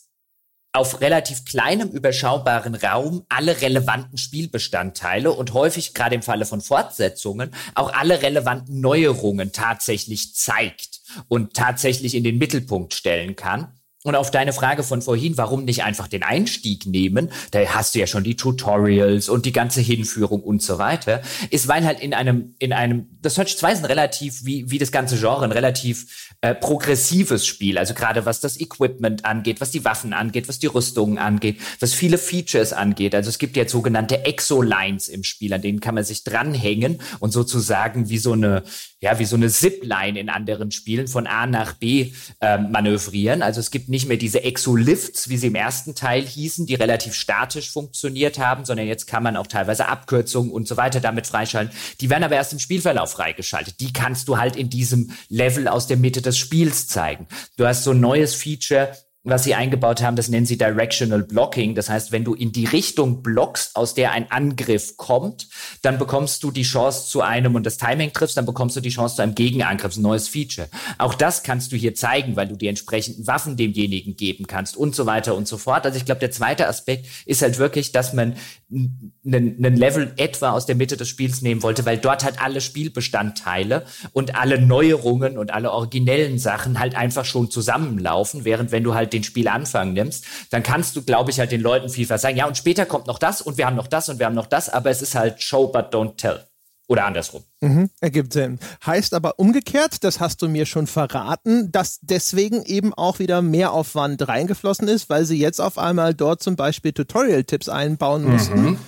auf 0.77 1.01
relativ 1.01 1.43
kleinem, 1.43 1.89
überschaubaren 1.89 2.75
Raum 2.75 3.25
alle 3.29 3.61
relevanten 3.61 4.17
Spielbestandteile 4.17 5.31
und 5.31 5.53
häufig, 5.53 5.93
gerade 5.93 6.15
im 6.15 6.21
Falle 6.21 6.45
von 6.45 6.61
Fortsetzungen, 6.61 7.51
auch 7.73 7.93
alle 7.93 8.21
relevanten 8.21 8.79
Neuerungen 8.79 9.51
tatsächlich 9.51 10.35
zeigt 10.35 11.01
und 11.27 11.55
tatsächlich 11.55 12.13
in 12.13 12.23
den 12.23 12.37
Mittelpunkt 12.37 12.93
stellen 12.93 13.35
kann. 13.35 13.76
Und 14.07 14.15
auf 14.15 14.31
deine 14.31 14.53
Frage 14.53 14.83
von 14.83 15.01
vorhin, 15.01 15.37
warum 15.37 15.65
nicht 15.65 15.83
einfach 15.83 16.07
den 16.07 16.23
Einstieg 16.23 16.85
nehmen, 16.85 17.29
da 17.51 17.59
hast 17.65 17.93
du 17.93 17.99
ja 17.99 18.07
schon 18.07 18.23
die 18.23 18.37
Tutorials 18.37 19.27
und 19.27 19.45
die 19.45 19.51
ganze 19.51 19.81
Hinführung 19.81 20.41
und 20.41 20.61
so 20.61 20.77
weiter, 20.77 21.21
ist, 21.49 21.67
weil 21.67 21.83
halt 21.83 21.99
in 21.99 22.13
einem, 22.13 22.55
in 22.57 22.71
einem, 22.71 23.09
das 23.21 23.35
Search 23.35 23.57
2 23.57 23.73
ist 23.73 23.79
ein 23.79 23.85
relativ, 23.85 24.45
wie, 24.45 24.71
wie 24.71 24.77
das 24.77 24.93
ganze 24.93 25.17
Genre, 25.17 25.43
ein 25.43 25.51
relativ 25.51 26.31
äh, 26.39 26.55
progressives 26.55 27.45
Spiel. 27.45 27.77
Also 27.77 27.93
gerade 27.93 28.25
was 28.25 28.39
das 28.39 28.57
Equipment 28.61 29.25
angeht, 29.25 29.59
was 29.59 29.71
die 29.71 29.83
Waffen 29.83 30.13
angeht, 30.13 30.47
was 30.47 30.59
die 30.59 30.67
Rüstungen 30.67 31.17
angeht, 31.17 31.59
was 31.81 31.93
viele 31.93 32.17
Features 32.17 32.71
angeht. 32.71 33.13
Also 33.13 33.27
es 33.27 33.39
gibt 33.39 33.57
jetzt 33.57 33.73
sogenannte 33.73 34.23
Exo-Lines 34.23 35.09
im 35.09 35.25
Spiel, 35.25 35.51
an 35.51 35.61
denen 35.61 35.81
kann 35.81 35.95
man 35.95 36.05
sich 36.05 36.23
dranhängen 36.23 37.01
und 37.19 37.31
sozusagen 37.31 38.07
wie 38.07 38.19
so 38.19 38.31
eine, 38.31 38.63
ja, 38.99 39.19
wie 39.19 39.25
so 39.25 39.35
eine 39.35 39.49
Zipline 39.49 40.19
in 40.19 40.29
anderen 40.29 40.71
Spielen 40.71 41.07
von 41.07 41.27
A 41.27 41.45
nach 41.45 41.73
B 41.73 42.13
äh, 42.41 42.57
manövrieren. 42.57 43.43
Also 43.43 43.59
es 43.59 43.69
gibt 43.69 43.89
nicht 43.89 44.07
mehr 44.07 44.17
diese 44.17 44.43
Exolifts, 44.43 45.29
wie 45.29 45.37
sie 45.37 45.47
im 45.47 45.55
ersten 45.55 45.93
Teil 45.93 46.25
hießen, 46.25 46.65
die 46.65 46.73
relativ 46.73 47.13
statisch 47.13 47.71
funktioniert 47.71 48.39
haben, 48.39 48.65
sondern 48.65 48.87
jetzt 48.87 49.05
kann 49.05 49.21
man 49.21 49.37
auch 49.37 49.47
teilweise 49.47 49.87
Abkürzungen 49.87 50.51
und 50.51 50.67
so 50.67 50.77
weiter 50.77 50.99
damit 50.99 51.27
freischalten. 51.27 51.75
Die 52.01 52.09
werden 52.09 52.23
aber 52.23 52.35
erst 52.35 52.53
im 52.53 52.59
Spielverlauf 52.59 53.11
freigeschaltet. 53.11 53.79
Die 53.81 53.93
kannst 53.93 54.27
du 54.27 54.37
halt 54.39 54.55
in 54.55 54.69
diesem 54.69 55.11
Level 55.29 55.67
aus 55.67 55.85
der 55.85 55.97
Mitte 55.97 56.23
des 56.23 56.37
Spiels 56.37 56.87
zeigen. 56.87 57.27
Du 57.55 57.67
hast 57.67 57.83
so 57.83 57.91
ein 57.91 57.99
neues 57.99 58.33
Feature, 58.33 58.97
was 59.29 59.43
sie 59.43 59.55
eingebaut 59.55 60.01
haben, 60.01 60.15
das 60.15 60.29
nennen 60.29 60.45
sie 60.45 60.57
Directional 60.57 61.23
Blocking. 61.23 61.75
Das 61.75 61.89
heißt, 61.89 62.11
wenn 62.11 62.23
du 62.23 62.33
in 62.33 62.51
die 62.51 62.65
Richtung 62.65 63.21
blockst, 63.23 63.75
aus 63.75 63.93
der 63.93 64.11
ein 64.11 64.31
Angriff 64.31 64.97
kommt, 64.97 65.47
dann 65.81 65.97
bekommst 65.97 66.43
du 66.43 66.51
die 66.51 66.63
Chance 66.63 67.07
zu 67.09 67.21
einem 67.21 67.55
und 67.55 67.65
das 67.65 67.77
Timing 67.77 68.13
triffst, 68.13 68.37
dann 68.37 68.45
bekommst 68.45 68.75
du 68.75 68.81
die 68.81 68.89
Chance 68.89 69.17
zu 69.17 69.21
einem 69.21 69.35
Gegenangriff, 69.35 69.95
ein 69.95 70.01
neues 70.01 70.27
Feature. 70.27 70.69
Auch 70.97 71.13
das 71.13 71.43
kannst 71.43 71.71
du 71.71 71.75
hier 71.75 71.95
zeigen, 71.95 72.35
weil 72.35 72.47
du 72.47 72.55
die 72.55 72.67
entsprechenden 72.67 73.27
Waffen 73.27 73.57
demjenigen 73.57 74.15
geben 74.15 74.47
kannst 74.47 74.77
und 74.77 74.95
so 74.95 75.05
weiter 75.05 75.35
und 75.35 75.47
so 75.47 75.57
fort. 75.57 75.85
Also 75.85 75.97
ich 75.97 76.05
glaube, 76.05 76.19
der 76.19 76.31
zweite 76.31 76.67
Aspekt 76.67 77.07
ist 77.25 77.41
halt 77.41 77.57
wirklich, 77.57 77.91
dass 77.91 78.13
man 78.13 78.35
einen 78.69 79.75
Level 79.75 80.13
etwa 80.17 80.51
aus 80.51 80.65
der 80.65 80.75
Mitte 80.75 80.97
des 80.97 81.07
Spiels 81.07 81.41
nehmen 81.41 81.63
wollte, 81.63 81.85
weil 81.85 81.97
dort 81.97 82.23
halt 82.23 82.41
alle 82.41 82.61
Spielbestandteile 82.61 83.85
und 84.11 84.35
alle 84.35 84.59
Neuerungen 84.59 85.37
und 85.37 85.51
alle 85.51 85.71
originellen 85.71 86.37
Sachen 86.39 86.79
halt 86.79 86.95
einfach 86.95 87.25
schon 87.25 87.49
zusammenlaufen, 87.49 88.45
während 88.45 88.71
wenn 88.71 88.83
du 88.83 88.93
halt 88.93 89.13
den 89.17 89.23
Spielanfang 89.23 89.93
nimmst, 89.93 90.25
dann 90.49 90.63
kannst 90.63 90.95
du, 90.95 91.01
glaube 91.01 91.31
ich, 91.31 91.39
halt 91.39 91.51
den 91.51 91.61
Leuten 91.61 91.89
vielfach 91.89 92.19
sagen, 92.19 92.37
ja, 92.37 92.47
und 92.47 92.57
später 92.57 92.85
kommt 92.85 93.07
noch 93.07 93.19
das 93.19 93.41
und 93.41 93.57
wir 93.57 93.65
haben 93.65 93.75
noch 93.75 93.87
das 93.87 94.09
und 94.09 94.19
wir 94.19 94.25
haben 94.25 94.35
noch 94.35 94.47
das, 94.47 94.69
aber 94.69 94.89
es 94.89 95.01
ist 95.01 95.15
halt 95.15 95.41
Show 95.41 95.67
but 95.67 95.93
don't 95.93 96.17
tell. 96.17 96.43
Oder 96.89 97.05
andersrum. 97.05 97.43
Mhm, 97.59 97.89
ergibt 97.99 98.31
Sinn. 98.31 98.59
Heißt 98.85 99.13
aber 99.13 99.39
umgekehrt, 99.39 100.05
das 100.05 100.21
hast 100.21 100.41
du 100.41 100.47
mir 100.47 100.65
schon 100.65 100.87
verraten, 100.87 101.69
dass 101.69 101.99
deswegen 102.01 102.63
eben 102.63 102.93
auch 102.93 103.19
wieder 103.19 103.41
mehr 103.41 103.73
Aufwand 103.73 104.25
reingeflossen 104.25 104.87
ist, 104.87 105.09
weil 105.09 105.25
sie 105.25 105.37
jetzt 105.37 105.59
auf 105.59 105.77
einmal 105.77 106.13
dort 106.13 106.41
zum 106.41 106.55
Beispiel 106.55 106.93
Tutorial-Tipps 106.93 107.67
einbauen 107.67 108.23
mussten. 108.23 108.61
Mhm 108.61 108.79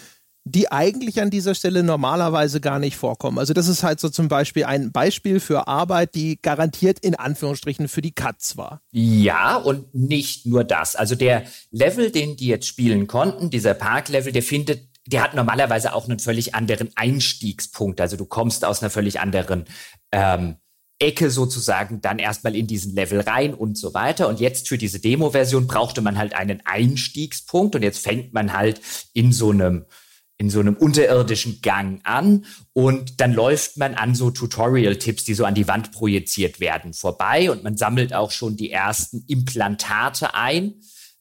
die 0.51 0.71
eigentlich 0.71 1.21
an 1.21 1.29
dieser 1.29 1.55
Stelle 1.55 1.83
normalerweise 1.83 2.61
gar 2.61 2.79
nicht 2.79 2.97
vorkommen. 2.97 3.39
Also 3.39 3.53
das 3.53 3.67
ist 3.67 3.83
halt 3.83 3.99
so 3.99 4.09
zum 4.09 4.27
Beispiel 4.27 4.65
ein 4.65 4.91
Beispiel 4.91 5.39
für 5.39 5.67
Arbeit, 5.67 6.15
die 6.15 6.39
garantiert 6.41 6.99
in 6.99 7.15
Anführungsstrichen 7.15 7.87
für 7.87 8.01
die 8.01 8.11
Cuts 8.11 8.57
war. 8.57 8.81
Ja, 8.91 9.57
und 9.57 9.93
nicht 9.93 10.45
nur 10.45 10.63
das. 10.63 10.95
Also 10.95 11.15
der 11.15 11.43
Level, 11.71 12.11
den 12.11 12.35
die 12.35 12.47
jetzt 12.47 12.67
spielen 12.67 13.07
konnten, 13.07 13.49
dieser 13.49 13.73
Park-Level, 13.73 14.31
der 14.31 14.43
findet 14.43 14.89
der 15.05 15.23
hat 15.23 15.33
normalerweise 15.33 15.93
auch 15.93 16.07
einen 16.07 16.19
völlig 16.19 16.53
anderen 16.53 16.89
Einstiegspunkt. 16.95 17.99
Also 17.99 18.15
du 18.15 18.25
kommst 18.25 18.63
aus 18.63 18.83
einer 18.83 18.91
völlig 18.91 19.19
anderen 19.19 19.65
ähm, 20.11 20.57
Ecke 20.99 21.31
sozusagen 21.31 22.01
dann 22.01 22.19
erstmal 22.19 22.55
in 22.55 22.67
diesen 22.67 22.93
Level 22.93 23.21
rein 23.21 23.53
und 23.53 23.77
so 23.77 23.93
weiter. 23.93 24.27
Und 24.27 24.39
jetzt 24.39 24.67
für 24.67 24.77
diese 24.77 24.99
Demo-Version 24.99 25.65
brauchte 25.65 26.01
man 26.01 26.17
halt 26.17 26.33
einen 26.33 26.61
Einstiegspunkt 26.65 27.75
und 27.75 27.81
jetzt 27.81 28.03
fängt 28.03 28.33
man 28.33 28.53
halt 28.53 28.81
in 29.13 29.31
so 29.31 29.49
einem 29.51 29.85
in 30.39 30.49
so 30.49 30.61
einem 30.61 30.75
unterirdischen 30.75 31.61
Gang 31.61 31.99
an 32.05 32.45
und 32.71 33.19
dann 33.19 33.33
läuft 33.33 33.77
man 33.77 33.93
an 33.95 34.15
so 34.15 34.31
Tutorial-Tipps, 34.31 35.25
die 35.25 35.33
so 35.33 35.43
an 35.43 35.53
die 35.53 35.67
Wand 35.67 35.91
projiziert 35.91 36.61
werden, 36.61 36.93
vorbei 36.93 37.51
und 37.51 37.63
man 37.63 37.75
sammelt 37.75 38.13
auch 38.13 38.31
schon 38.31 38.55
die 38.55 38.71
ersten 38.71 39.25
Implantate 39.27 40.33
ein, 40.33 40.75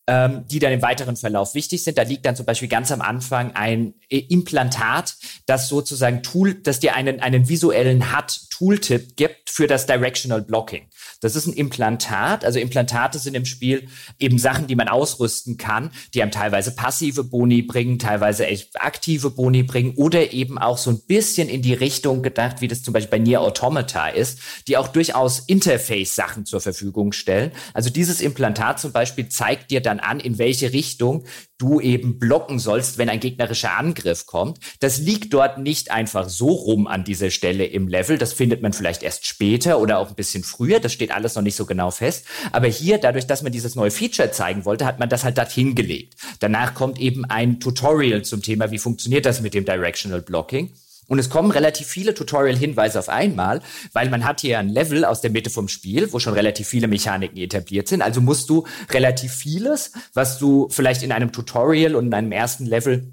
ähm, 0.06 0.44
die 0.48 0.60
dann 0.60 0.72
im 0.72 0.82
weiteren 0.82 1.16
Verlauf 1.16 1.54
wichtig 1.54 1.82
sind. 1.82 1.98
Da 1.98 2.02
liegt 2.02 2.24
dann 2.26 2.36
zum 2.36 2.46
Beispiel 2.46 2.68
ganz 2.68 2.92
am 2.92 3.02
Anfang 3.02 3.56
ein 3.56 3.94
äh, 4.08 4.18
Implantat, 4.18 5.16
das 5.46 5.68
sozusagen 5.68 6.22
Tool, 6.22 6.54
das 6.54 6.78
dir 6.78 6.94
einen, 6.94 7.18
einen 7.18 7.48
visuellen 7.48 8.16
HUD-Tooltip 8.16 9.16
gibt 9.16 9.50
für 9.50 9.66
das 9.66 9.86
Directional 9.86 10.42
Blocking. 10.42 10.86
Das 11.20 11.34
ist 11.34 11.46
ein 11.46 11.52
Implantat. 11.52 12.44
Also 12.44 12.58
Implantate 12.58 13.18
sind 13.18 13.34
im 13.34 13.44
Spiel 13.44 13.88
eben 14.18 14.38
Sachen, 14.38 14.66
die 14.66 14.76
man 14.76 14.88
ausrüsten 14.88 15.56
kann, 15.56 15.90
die 16.14 16.22
einem 16.22 16.30
teilweise 16.30 16.74
passive 16.74 17.24
Boni 17.24 17.62
bringen, 17.62 17.98
teilweise 17.98 18.46
aktive 18.74 19.30
Boni 19.30 19.64
bringen 19.64 19.94
oder 19.96 20.32
eben 20.32 20.58
auch 20.58 20.78
so 20.78 20.90
ein 20.90 21.00
bisschen 21.06 21.48
in 21.48 21.62
die 21.62 21.74
Richtung 21.74 22.22
gedacht, 22.22 22.60
wie 22.60 22.68
das 22.68 22.82
zum 22.82 22.94
Beispiel 22.94 23.10
bei 23.10 23.18
Nier 23.18 23.40
Automata 23.40 24.08
ist, 24.08 24.38
die 24.68 24.76
auch 24.76 24.88
durchaus 24.88 25.40
Interface-Sachen 25.40 26.46
zur 26.46 26.60
Verfügung 26.60 27.12
stellen. 27.12 27.52
Also 27.74 27.90
dieses 27.90 28.20
Implantat 28.20 28.78
zum 28.78 28.92
Beispiel 28.92 29.28
zeigt 29.28 29.70
dir 29.70 29.80
dann 29.80 30.00
an, 30.00 30.20
in 30.20 30.38
welche 30.38 30.72
Richtung 30.72 31.24
du 31.58 31.80
eben 31.80 32.18
blocken 32.18 32.58
sollst, 32.58 32.98
wenn 32.98 33.08
ein 33.08 33.20
gegnerischer 33.20 33.76
Angriff 33.76 34.26
kommt. 34.26 34.58
Das 34.80 34.98
liegt 34.98 35.34
dort 35.34 35.58
nicht 35.58 35.90
einfach 35.90 36.28
so 36.28 36.48
rum 36.48 36.86
an 36.86 37.04
dieser 37.04 37.30
Stelle 37.30 37.66
im 37.66 37.88
Level. 37.88 38.16
Das 38.16 38.32
findet 38.32 38.62
man 38.62 38.72
vielleicht 38.72 39.02
erst 39.02 39.26
später 39.26 39.80
oder 39.80 39.98
auch 39.98 40.08
ein 40.08 40.14
bisschen 40.14 40.44
früher. 40.44 40.78
Das 40.80 40.92
steht 40.92 41.10
alles 41.10 41.34
noch 41.34 41.42
nicht 41.42 41.56
so 41.56 41.66
genau 41.66 41.90
fest. 41.90 42.24
Aber 42.52 42.68
hier, 42.68 42.98
dadurch, 42.98 43.26
dass 43.26 43.42
man 43.42 43.52
dieses 43.52 43.74
neue 43.74 43.90
Feature 43.90 44.30
zeigen 44.30 44.64
wollte, 44.64 44.86
hat 44.86 45.00
man 45.00 45.08
das 45.08 45.24
halt 45.24 45.36
dorthin 45.36 45.74
gelegt. 45.74 46.14
Danach 46.38 46.74
kommt 46.74 47.00
eben 47.00 47.24
ein 47.24 47.58
Tutorial 47.58 48.22
zum 48.22 48.42
Thema, 48.42 48.70
wie 48.70 48.78
funktioniert 48.78 49.26
das 49.26 49.40
mit 49.40 49.54
dem 49.54 49.64
Directional 49.64 50.22
Blocking. 50.22 50.72
Und 51.08 51.18
es 51.18 51.30
kommen 51.30 51.50
relativ 51.50 51.88
viele 51.88 52.14
Tutorial-Hinweise 52.14 52.98
auf 52.98 53.08
einmal, 53.08 53.60
weil 53.92 54.10
man 54.10 54.24
hat 54.24 54.42
hier 54.42 54.58
ein 54.58 54.68
Level 54.68 55.04
aus 55.04 55.22
der 55.22 55.30
Mitte 55.30 55.50
vom 55.50 55.66
Spiel, 55.66 56.12
wo 56.12 56.18
schon 56.18 56.34
relativ 56.34 56.68
viele 56.68 56.86
Mechaniken 56.86 57.38
etabliert 57.38 57.88
sind. 57.88 58.02
Also 58.02 58.20
musst 58.20 58.48
du 58.50 58.64
relativ 58.90 59.32
vieles, 59.32 59.92
was 60.12 60.38
du 60.38 60.68
vielleicht 60.70 61.02
in 61.02 61.10
einem 61.10 61.32
Tutorial 61.32 61.96
und 61.96 62.06
in 62.06 62.14
einem 62.14 62.32
ersten 62.32 62.66
Level 62.66 63.12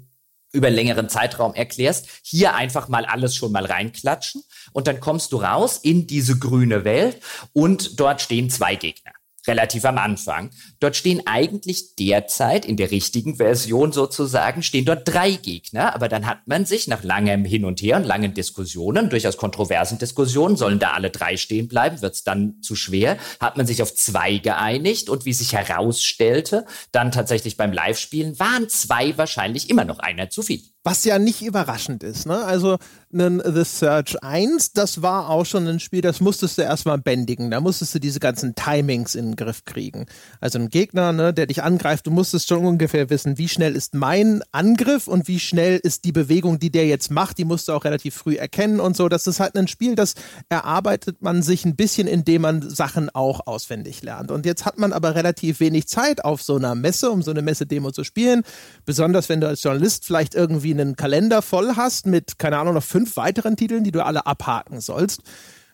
über 0.52 0.70
längeren 0.70 1.08
Zeitraum 1.08 1.54
erklärst, 1.54 2.06
hier 2.22 2.54
einfach 2.54 2.88
mal 2.88 3.04
alles 3.04 3.34
schon 3.34 3.52
mal 3.52 3.66
reinklatschen 3.66 4.42
und 4.72 4.86
dann 4.86 5.00
kommst 5.00 5.32
du 5.32 5.38
raus 5.38 5.78
in 5.82 6.06
diese 6.06 6.38
grüne 6.38 6.84
Welt 6.84 7.20
und 7.52 7.98
dort 7.98 8.20
stehen 8.22 8.48
zwei 8.48 8.76
Gegner 8.76 9.12
relativ 9.46 9.84
am 9.84 9.98
Anfang. 9.98 10.50
Dort 10.80 10.96
stehen 10.96 11.22
eigentlich 11.26 11.94
derzeit 11.96 12.64
in 12.64 12.76
der 12.76 12.90
richtigen 12.90 13.36
Version 13.36 13.92
sozusagen, 13.92 14.62
stehen 14.62 14.84
dort 14.84 15.06
drei 15.06 15.32
Gegner, 15.32 15.94
aber 15.94 16.08
dann 16.08 16.26
hat 16.26 16.46
man 16.46 16.64
sich 16.64 16.88
nach 16.88 17.02
langem 17.02 17.44
Hin 17.44 17.64
und 17.64 17.82
Her 17.82 17.96
und 17.96 18.04
langen 18.04 18.34
Diskussionen, 18.34 19.10
durchaus 19.10 19.36
kontroversen 19.36 19.98
Diskussionen, 19.98 20.56
sollen 20.56 20.78
da 20.78 20.92
alle 20.92 21.10
drei 21.10 21.36
stehen 21.36 21.68
bleiben, 21.68 22.02
wird 22.02 22.14
es 22.14 22.24
dann 22.24 22.60
zu 22.62 22.76
schwer, 22.76 23.18
hat 23.40 23.56
man 23.56 23.66
sich 23.66 23.82
auf 23.82 23.94
zwei 23.94 24.38
geeinigt 24.38 25.08
und 25.08 25.24
wie 25.24 25.32
sich 25.32 25.52
herausstellte, 25.52 26.66
dann 26.92 27.12
tatsächlich 27.12 27.56
beim 27.56 27.72
Live-Spielen 27.72 28.38
waren 28.38 28.68
zwei 28.68 29.16
wahrscheinlich 29.16 29.70
immer 29.70 29.84
noch 29.84 29.98
einer 29.98 30.30
zu 30.30 30.42
viel. 30.42 30.62
Was 30.84 31.04
ja 31.04 31.18
nicht 31.18 31.42
überraschend 31.42 32.04
ist. 32.04 32.26
Ne? 32.26 32.44
Also 32.44 32.78
einen 33.18 33.40
The 33.44 33.64
Search 33.64 34.22
1, 34.22 34.72
das 34.72 35.02
war 35.02 35.30
auch 35.30 35.46
schon 35.46 35.66
ein 35.66 35.80
Spiel, 35.80 36.00
das 36.00 36.20
musstest 36.20 36.58
du 36.58 36.62
erstmal 36.62 36.98
bändigen. 36.98 37.50
Da 37.50 37.60
musstest 37.60 37.94
du 37.94 37.98
diese 37.98 38.20
ganzen 38.20 38.54
Timings 38.54 39.14
in 39.14 39.30
den 39.30 39.36
Griff 39.36 39.64
kriegen. 39.64 40.06
Also 40.40 40.58
ein 40.58 40.68
Gegner, 40.68 41.12
ne, 41.12 41.32
der 41.32 41.46
dich 41.46 41.62
angreift, 41.62 42.06
du 42.06 42.10
musstest 42.10 42.48
schon 42.48 42.64
ungefähr 42.64 43.10
wissen, 43.10 43.38
wie 43.38 43.48
schnell 43.48 43.74
ist 43.74 43.94
mein 43.94 44.42
Angriff 44.52 45.08
und 45.08 45.28
wie 45.28 45.40
schnell 45.40 45.78
ist 45.82 46.04
die 46.04 46.12
Bewegung, 46.12 46.58
die 46.58 46.70
der 46.70 46.86
jetzt 46.86 47.10
macht. 47.10 47.38
Die 47.38 47.44
musst 47.44 47.68
du 47.68 47.72
auch 47.72 47.84
relativ 47.84 48.14
früh 48.14 48.36
erkennen 48.36 48.80
und 48.80 48.96
so. 48.96 49.08
Das 49.08 49.26
ist 49.26 49.40
halt 49.40 49.56
ein 49.56 49.68
Spiel, 49.68 49.94
das 49.94 50.14
erarbeitet 50.48 51.22
man 51.22 51.42
sich 51.42 51.64
ein 51.64 51.76
bisschen, 51.76 52.06
indem 52.06 52.42
man 52.42 52.68
Sachen 52.68 53.10
auch 53.10 53.46
auswendig 53.46 54.02
lernt. 54.02 54.30
Und 54.30 54.46
jetzt 54.46 54.64
hat 54.64 54.78
man 54.78 54.92
aber 54.92 55.14
relativ 55.14 55.60
wenig 55.60 55.86
Zeit 55.86 56.24
auf 56.24 56.42
so 56.42 56.56
einer 56.56 56.74
Messe, 56.74 57.10
um 57.10 57.22
so 57.22 57.30
eine 57.30 57.42
Messe-Demo 57.42 57.90
zu 57.90 58.04
spielen. 58.04 58.42
Besonders 58.84 59.28
wenn 59.28 59.40
du 59.40 59.48
als 59.48 59.62
Journalist 59.62 60.04
vielleicht 60.04 60.34
irgendwie 60.34 60.72
einen 60.72 60.96
Kalender 60.96 61.42
voll 61.42 61.76
hast 61.76 62.06
mit, 62.06 62.38
keine 62.38 62.58
Ahnung, 62.58 62.74
noch 62.74 62.82
fünf 62.82 63.05
weiteren 63.14 63.56
Titeln, 63.56 63.84
die 63.84 63.92
du 63.92 64.04
alle 64.04 64.26
abhaken 64.26 64.80
sollst. 64.80 65.22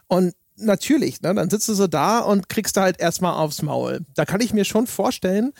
Und 0.08 0.34
natürlich, 0.56 1.20
ne, 1.22 1.34
dann 1.34 1.50
sitzt 1.50 1.68
du 1.68 1.74
so 1.74 1.86
da 1.86 2.18
und 2.18 2.48
kriegst 2.48 2.76
da 2.76 2.82
halt 2.82 3.00
erstmal 3.00 3.34
aufs 3.34 3.62
Maul. 3.62 4.00
Da 4.14 4.24
kann 4.24 4.40
ich 4.40 4.52
mir 4.52 4.64
schon 4.64 4.86
vorstellen, 4.86 5.52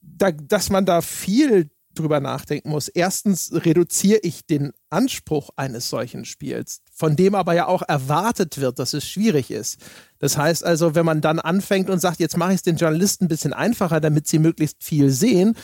da, 0.00 0.30
dass 0.32 0.70
man 0.70 0.86
da 0.86 1.00
viel 1.00 1.70
drüber 1.94 2.20
nachdenken 2.20 2.70
muss. 2.70 2.88
Erstens 2.88 3.50
reduziere 3.52 4.20
ich 4.22 4.46
den 4.46 4.72
Anspruch 4.90 5.50
eines 5.56 5.88
solchen 5.88 6.24
Spiels, 6.24 6.80
von 6.92 7.16
dem 7.16 7.34
aber 7.34 7.54
ja 7.54 7.66
auch 7.66 7.82
erwartet 7.86 8.58
wird, 8.58 8.78
dass 8.78 8.92
es 8.94 9.06
schwierig 9.06 9.50
ist. 9.50 9.78
Das 10.18 10.36
heißt 10.36 10.64
also, 10.64 10.94
wenn 10.94 11.04
man 11.04 11.20
dann 11.20 11.38
anfängt 11.40 11.90
und 11.90 11.98
sagt, 11.98 12.20
jetzt 12.20 12.36
mache 12.36 12.52
ich 12.52 12.56
es 12.56 12.62
den 12.62 12.76
Journalisten 12.76 13.24
ein 13.24 13.28
bisschen 13.28 13.52
einfacher, 13.52 14.00
damit 14.00 14.26
sie 14.26 14.38
möglichst 14.38 14.82
viel 14.82 15.10
sehen, 15.10 15.56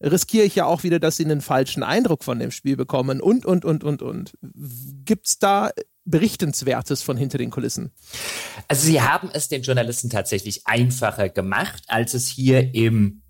riskiere 0.00 0.44
ich 0.44 0.54
ja 0.54 0.66
auch 0.66 0.82
wieder, 0.82 0.98
dass 0.98 1.16
sie 1.16 1.24
einen 1.24 1.40
falschen 1.40 1.82
Eindruck 1.82 2.24
von 2.24 2.38
dem 2.38 2.50
Spiel 2.50 2.76
bekommen 2.76 3.20
und, 3.20 3.44
und, 3.44 3.64
und, 3.64 3.84
und, 3.84 4.02
und. 4.02 4.32
Gibt 5.04 5.26
es 5.26 5.38
da 5.38 5.70
Berichtenswertes 6.04 7.02
von 7.02 7.16
hinter 7.16 7.38
den 7.38 7.50
Kulissen? 7.50 7.92
Also 8.66 8.86
sie 8.86 9.02
haben 9.02 9.30
es 9.32 9.48
den 9.48 9.62
Journalisten 9.62 10.10
tatsächlich 10.10 10.66
einfacher 10.66 11.28
gemacht, 11.28 11.82
als 11.88 12.14
es 12.14 12.28
hier 12.28 12.74
im 12.74 13.22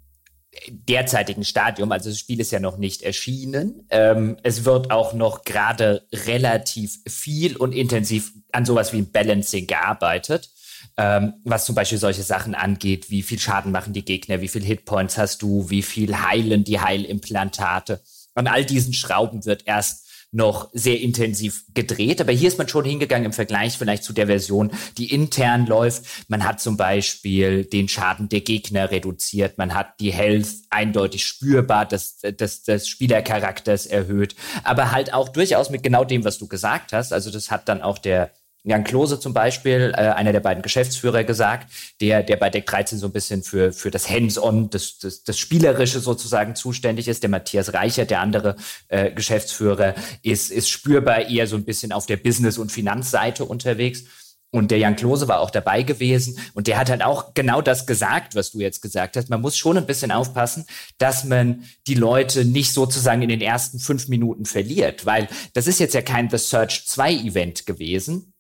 derzeitigen 0.69 1.45
Stadium, 1.45 1.93
also 1.93 2.11
das 2.11 2.19
Spiel 2.19 2.41
ist 2.41 2.51
ja 2.51 2.61
noch 2.61 2.79
nicht 2.79 3.03
erschienen. 3.03 3.87
Ähm, 3.91 4.39
es 4.43 4.65
wird 4.65 4.91
auch 4.91 5.13
noch 5.13 5.43
gerade 5.43 6.07
relativ 6.13 6.99
viel 7.07 7.57
und 7.57 7.73
intensiv 7.73 8.33
an 8.53 8.65
sowas 8.65 8.93
wie 8.93 9.03
Balancing 9.03 9.67
gearbeitet 9.67 10.51
ähm, 10.99 11.35
was 11.45 11.65
zum 11.65 11.77
Beispiel 11.77 11.99
solche 11.99 12.25
Sachen 12.25 12.57
angeht, 12.57 13.09
wie 13.09 13.23
viel 13.23 13.39
Schaden 13.39 13.71
machen 13.71 13.93
die 13.93 14.05
Gegner, 14.05 14.41
wie 14.41 14.49
viel 14.49 14.65
Hitpoints 14.65 15.17
hast 15.17 15.43
du, 15.43 15.71
wie 15.71 15.83
viel 15.83 16.21
heilen 16.21 16.65
die 16.65 16.81
Heilimplantate. 16.81 18.03
An 18.35 18.49
all 18.49 18.65
diesen 18.65 18.93
Schrauben 18.93 19.47
wird 19.47 19.63
erst 19.67 20.09
noch 20.31 20.69
sehr 20.75 21.01
intensiv 21.01 21.65
gedreht. 21.73 22.21
Aber 22.21 22.33
hier 22.33 22.49
ist 22.49 22.59
man 22.59 22.69
schon 22.69 22.85
hingegangen 22.85 23.27
im 23.27 23.33
Vergleich 23.33 23.79
vielleicht 23.79 24.05
zu 24.05 24.13
der 24.13 24.27
Version, 24.27 24.71
die 24.99 25.13
intern 25.13 25.67
läuft. 25.67 26.05
Man 26.29 26.45
hat 26.45 26.61
zum 26.61 26.77
Beispiel 26.77 27.65
den 27.65 27.89
Schaden 27.89 28.29
der 28.29 28.43
Gegner 28.43 28.91
reduziert. 28.91 29.57
Man 29.57 29.75
hat 29.75 30.01
die 30.01 30.13
Health 30.13 30.49
eindeutig 30.69 31.25
spürbar 31.25 31.87
des, 31.87 32.19
des, 32.19 32.63
des 32.65 32.89
Spielercharakters 32.89 33.87
erhöht. 33.87 34.35
Aber 34.65 34.93
halt 34.93 35.15
auch 35.15 35.31
durchaus 35.31 35.71
mit 35.71 35.83
genau 35.83 36.05
dem, 36.05 36.25
was 36.25 36.39
du 36.39 36.47
gesagt 36.47 36.93
hast. 36.93 37.13
Also 37.13 37.31
das 37.31 37.51
hat 37.51 37.69
dann 37.69 37.81
auch 37.81 37.99
der 37.99 38.31
Jan 38.65 38.85
Klose 38.85 39.21
zum 39.21 39.33
Beispiel, 39.33 39.93
äh, 39.97 40.01
einer 40.01 40.33
der 40.33 40.41
beiden 40.41 40.63
Geschäftsführer, 40.63 41.25
gesagt, 41.25 41.73
der, 42.01 42.23
der 42.23 42.37
bei 42.37 42.51
Deck 42.51 42.67
13 42.67 42.99
so 42.99 43.07
ein 43.07 43.13
bisschen 43.13 43.43
für, 43.43 43.73
für 43.73 43.91
das 43.91 44.11
Hands-on, 44.11 44.71
das, 44.71 44.99
das, 44.99 45.23
das 45.23 45.39
Spielerische 45.39 46.01
sozusagen 46.01 46.55
zuständig 46.55 47.09
ist. 47.09 47.23
Der 47.23 47.31
Matthias 47.31 47.73
Reichert, 47.73 48.11
der 48.11 48.21
andere 48.21 48.57
äh, 48.89 49.11
Geschäftsführer, 49.13 49.95
ist, 50.23 50.51
ist 50.51 50.69
spürbar 50.69 51.29
eher 51.29 51.47
so 51.47 51.57
ein 51.57 51.65
bisschen 51.65 51.93
auf 51.93 52.07
der 52.07 52.17
Business- 52.17 52.59
und 52.59 52.73
Finanzseite 52.73 53.45
unterwegs. 53.45 54.05
Und 54.51 54.71
der 54.71 54.79
Jan 54.79 54.97
Klose 54.97 55.29
war 55.29 55.41
auch 55.41 55.51
dabei 55.51 55.83
gewesen 55.83 56.39
und 56.55 56.69
der 56.69 56.79
hat 56.79 56.89
halt 56.89 57.03
auch 57.03 57.35
genau 57.35 57.61
das 57.61 57.87
gesagt, 57.87 58.35
was 58.35 58.51
du 58.51 58.61
jetzt 58.61 58.81
gesagt 58.81 59.17
hast. 59.19 59.29
Man 59.29 59.43
muss 59.43 59.59
schon 59.59 59.77
ein 59.77 59.85
bisschen 59.85 60.11
aufpassen, 60.11 60.65
dass 60.97 61.25
man 61.25 61.65
die 61.87 61.95
Leute 61.95 62.47
nicht 62.47 62.73
sozusagen 62.73 63.21
in 63.21 63.29
den 63.29 63.43
ersten 63.43 63.79
fünf 63.79 64.09
Minuten 64.09 64.47
verliert, 64.47 65.05
weil 65.05 65.29
das 65.53 65.67
ist 65.67 65.81
jetzt 65.81 65.93
ja 65.93 66.01
kein 66.01 66.31
The 66.31 66.39
Search 66.39 66.87
2 66.87 67.13
Event 67.13 67.67
gewesen, 67.67 68.33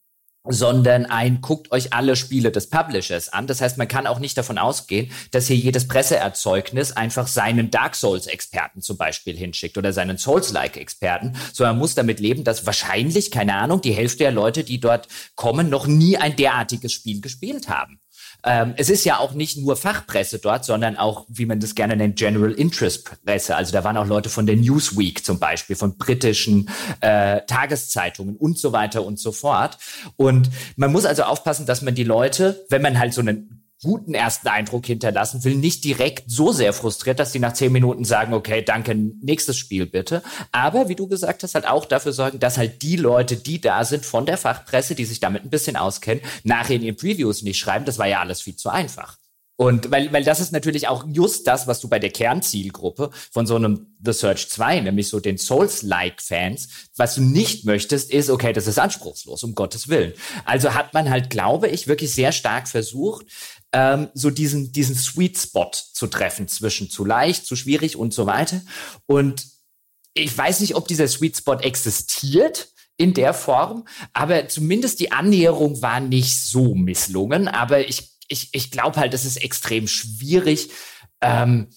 sondern 0.49 1.07
ein 1.07 1.41
guckt 1.41 1.71
euch 1.73 1.93
alle 1.93 2.17
Spiele 2.17 2.51
des 2.51 2.71
Publishers 2.71 3.29
an. 3.29 3.47
Das 3.47 3.61
heißt, 3.61 3.79
man 3.79 3.89
kann 3.89 4.07
auch 4.07 4.19
nicht 4.19 4.37
davon 4.37 4.59
ausgehen, 4.59 5.11
dass 5.31 5.47
hier 5.47 5.57
jedes 5.57 5.87
Presseerzeugnis 5.87 6.93
einfach 6.93 7.27
seinen 7.27 7.71
Dark 7.71 7.95
Souls 7.95 8.27
Experten 8.27 8.81
zum 8.81 8.97
Beispiel 8.97 9.37
hinschickt 9.37 9.79
oder 9.79 9.93
seinen 9.93 10.19
Souls-like 10.19 10.77
Experten, 10.77 11.35
sondern 11.53 11.77
man 11.77 11.81
muss 11.81 11.95
damit 11.95 12.21
leben, 12.21 12.45
dass 12.45 12.67
wahrscheinlich, 12.67 13.31
keine 13.31 13.55
Ahnung, 13.55 13.81
die 13.81 13.93
Hälfte 13.93 14.25
der 14.25 14.33
Leute, 14.33 14.65
die 14.65 14.81
dort 14.81 15.09
kommen, 15.35 15.69
noch 15.69 15.87
nie 15.87 16.17
ein 16.17 16.37
derartiges 16.37 16.93
Spiel 16.93 17.21
gespielt 17.21 17.69
haben. 17.69 18.01
Ähm, 18.44 18.74
es 18.77 18.88
ist 18.88 19.05
ja 19.05 19.18
auch 19.18 19.33
nicht 19.33 19.59
nur 19.59 19.77
Fachpresse 19.77 20.38
dort, 20.38 20.64
sondern 20.64 20.96
auch, 20.96 21.27
wie 21.29 21.46
man 21.46 21.61
das 21.61 21.74
gerne 21.74 21.96
nennt, 21.96 22.16
General 22.16 22.53
Interest 22.53 23.11
Presse. 23.24 23.57
Also 23.57 23.72
da 23.72 23.83
waren 23.85 23.96
auch 23.96 24.07
Leute 24.07 24.29
von 24.29 24.46
der 24.46 24.57
Newsweek 24.57 25.24
zum 25.24 25.38
Beispiel, 25.38 25.77
von 25.77 25.98
britischen 25.98 26.70
äh, 27.01 27.40
Tageszeitungen 27.46 28.37
und 28.37 28.59
so 28.59 28.72
weiter 28.72 29.05
und 29.05 29.18
so 29.18 29.33
fort. 29.33 29.79
Und 30.16 30.51
man 30.77 30.92
muss 30.92 31.05
also 31.05 31.24
aufpassen, 31.24 31.66
dass 31.66 31.83
man 31.83 31.94
die 31.94 32.05
Leute, 32.05 32.64
wenn 32.68 32.83
man 32.83 32.98
halt 32.98 33.12
so 33.12 33.20
einen 33.20 33.58
guten 33.83 34.14
ersten 34.14 34.49
Eindruck 34.49 34.87
hinterlassen 34.87 35.45
will, 35.45 35.55
nicht 35.55 35.85
direkt 35.85 36.25
so 36.31 36.53
sehr 36.53 36.73
frustriert, 36.73 37.21
dass 37.21 37.33
die 37.33 37.38
nach 37.38 37.53
zehn 37.53 37.73
Minuten 37.73 38.05
sagen, 38.05 38.35
okay, 38.35 38.62
danke, 38.62 38.95
nächstes 38.95 39.57
Spiel 39.57 39.87
bitte. 39.87 40.23
Aber 40.51 40.88
wie 40.88 40.97
du 40.97 41.07
gesagt 41.07 41.43
hast, 41.43 41.55
halt 41.55 41.67
auch 41.67 41.85
dafür 41.85 42.12
sorgen, 42.12 42.41
dass 42.41 42.59
halt 42.59 42.83
die 42.83 42.97
Leute, 42.97 43.37
die 43.37 43.61
da 43.61 43.85
sind 43.85 44.05
von 44.05 44.27
der 44.27 44.38
Fachpresse, 44.38 44.95
die 44.95 45.05
sich 45.05 45.21
damit 45.21 45.45
ein 45.45 45.51
bisschen 45.51 45.77
auskennen, 45.77 46.25
nachher 46.43 46.77
in 46.77 46.83
ihren 46.83 46.97
Previews 46.97 47.43
nicht 47.43 47.59
schreiben. 47.59 47.85
Das 47.85 47.99
war 47.99 48.07
ja 48.07 48.21
alles 48.21 48.43
viel 48.43 48.57
zu 48.57 48.69
einfach. 48.69 49.17
Und 49.61 49.91
weil, 49.91 50.12
weil 50.12 50.23
das 50.23 50.38
ist 50.38 50.53
natürlich 50.53 50.87
auch 50.87 51.05
just 51.12 51.49
das, 51.49 51.67
was 51.67 51.81
du 51.81 51.88
bei 51.88 51.99
der 51.99 52.11
Kernzielgruppe 52.11 53.11
von 53.33 53.45
so 53.45 53.57
einem 53.57 53.97
The 54.05 54.12
Search 54.12 54.49
2, 54.49 54.83
nämlich 54.83 55.09
so 55.09 55.19
den 55.19 55.37
Souls-like-Fans, 55.37 56.69
was 56.95 57.17
du 57.17 57.23
nicht 57.23 57.64
möchtest, 57.64 58.12
ist, 58.12 58.31
okay, 58.31 58.53
das 58.53 58.69
ist 58.69 58.79
anspruchslos, 58.79 59.43
um 59.43 59.57
Gottes 59.57 59.88
Willen. 59.88 60.12
Also 60.45 60.75
hat 60.75 60.95
man 60.95 61.11
halt, 61.11 61.29
glaube 61.29 61.67
ich, 61.67 61.88
wirklich 61.88 62.14
sehr 62.14 62.31
stark 62.31 62.69
versucht, 62.69 63.27
ähm, 63.73 64.09
so 64.15 64.31
diesen, 64.31 64.73
diesen 64.73 64.95
Sweet 64.95 65.39
Spot 65.39 65.71
zu 65.73 66.07
treffen 66.07 66.49
zwischen 66.49 66.91
zu 66.91 67.05
leicht, 67.05 67.47
zu 67.47 67.57
schwierig 67.57 67.97
und 67.97 68.15
so 68.15 68.27
weiter. 68.27 68.61
Und 69.07 69.47
ich 70.15 70.37
weiß 70.37 70.61
nicht, 70.61 70.75
ob 70.75 70.89
dieser 70.89 71.09
Sweet 71.09 71.37
Spot 71.37 71.57
existiert 71.57 72.69
in 72.97 73.15
der 73.15 73.33
Form, 73.35 73.87
aber 74.13 74.49
zumindest 74.49 75.01
die 75.01 75.13
Annäherung 75.13 75.81
war 75.83 76.01
nicht 76.01 76.41
so 76.41 76.75
misslungen. 76.75 77.47
Aber 77.47 77.87
ich, 77.89 78.11
ich, 78.27 78.49
ich 78.53 78.71
glaube 78.71 78.97
halt, 78.97 79.15
es 79.15 79.25
ist 79.25 79.37
extrem 79.37 79.87
schwierig, 79.87 80.71
ähm, 81.21 81.69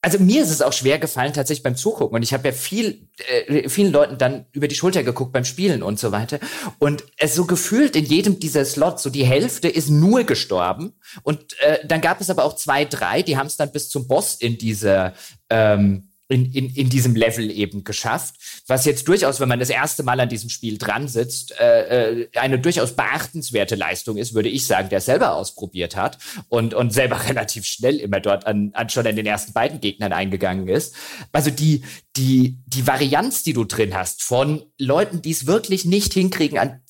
also 0.00 0.18
mir 0.20 0.42
ist 0.42 0.50
es 0.50 0.62
auch 0.62 0.72
schwer 0.72 0.98
gefallen 0.98 1.32
tatsächlich 1.32 1.64
beim 1.64 1.76
Zugucken. 1.76 2.14
Und 2.14 2.22
ich 2.22 2.32
habe 2.32 2.48
ja 2.48 2.52
viel 2.52 3.08
äh, 3.28 3.68
vielen 3.68 3.92
Leuten 3.92 4.16
dann 4.16 4.46
über 4.52 4.68
die 4.68 4.76
Schulter 4.76 5.02
geguckt 5.02 5.32
beim 5.32 5.44
Spielen 5.44 5.82
und 5.82 5.98
so 5.98 6.12
weiter. 6.12 6.38
Und 6.78 7.04
es 7.16 7.34
so 7.34 7.46
gefühlt 7.46 7.96
in 7.96 8.04
jedem 8.04 8.38
dieser 8.38 8.64
Slots 8.64 9.02
so 9.02 9.10
die 9.10 9.26
Hälfte 9.26 9.68
ist 9.68 9.90
nur 9.90 10.22
gestorben. 10.22 10.92
Und 11.22 11.60
äh, 11.60 11.78
dann 11.86 12.00
gab 12.00 12.20
es 12.20 12.30
aber 12.30 12.44
auch 12.44 12.54
zwei 12.54 12.84
drei 12.84 13.22
die 13.22 13.36
haben 13.36 13.48
es 13.48 13.56
dann 13.56 13.72
bis 13.72 13.88
zum 13.88 14.06
Boss 14.06 14.36
in 14.36 14.56
dieser 14.56 15.14
ähm, 15.50 16.07
in, 16.28 16.52
in, 16.52 16.68
in 16.74 16.88
diesem 16.90 17.16
Level 17.16 17.50
eben 17.50 17.84
geschafft, 17.84 18.34
was 18.66 18.84
jetzt 18.84 19.08
durchaus, 19.08 19.40
wenn 19.40 19.48
man 19.48 19.58
das 19.58 19.70
erste 19.70 20.02
Mal 20.02 20.20
an 20.20 20.28
diesem 20.28 20.50
Spiel 20.50 20.76
dran 20.76 21.08
sitzt, 21.08 21.58
äh, 21.58 22.20
äh, 22.20 22.28
eine 22.38 22.58
durchaus 22.58 22.94
beachtenswerte 22.94 23.76
Leistung 23.76 24.18
ist, 24.18 24.34
würde 24.34 24.50
ich 24.50 24.66
sagen, 24.66 24.90
der 24.90 25.00
selber 25.00 25.34
ausprobiert 25.34 25.96
hat 25.96 26.18
und, 26.48 26.74
und 26.74 26.92
selber 26.92 27.24
relativ 27.28 27.64
schnell 27.64 27.96
immer 27.96 28.20
dort 28.20 28.46
an, 28.46 28.70
an 28.74 28.90
schon 28.90 29.06
an 29.06 29.16
den 29.16 29.26
ersten 29.26 29.54
beiden 29.54 29.80
Gegnern 29.80 30.12
eingegangen 30.12 30.68
ist. 30.68 30.94
Also 31.32 31.50
die, 31.50 31.82
die, 32.16 32.58
die 32.66 32.86
Varianz, 32.86 33.42
die 33.42 33.54
du 33.54 33.64
drin 33.64 33.94
hast 33.94 34.22
von 34.22 34.64
Leuten, 34.78 35.22
die 35.22 35.30
es 35.30 35.46
wirklich 35.46 35.86
nicht 35.86 36.12
hinkriegen, 36.12 36.58
an 36.58 36.82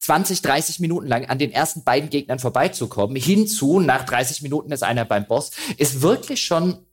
20, 0.00 0.40
30 0.40 0.80
Minuten 0.80 1.06
lang 1.06 1.26
an 1.26 1.38
den 1.38 1.52
ersten 1.52 1.84
beiden 1.84 2.08
Gegnern 2.08 2.38
vorbeizukommen, 2.38 3.16
hinzu, 3.16 3.80
nach 3.80 4.06
30 4.06 4.40
Minuten 4.40 4.72
ist 4.72 4.82
einer 4.82 5.04
beim 5.04 5.26
Boss, 5.26 5.50
ist 5.76 6.00
wirklich 6.00 6.42
schon, 6.42 6.86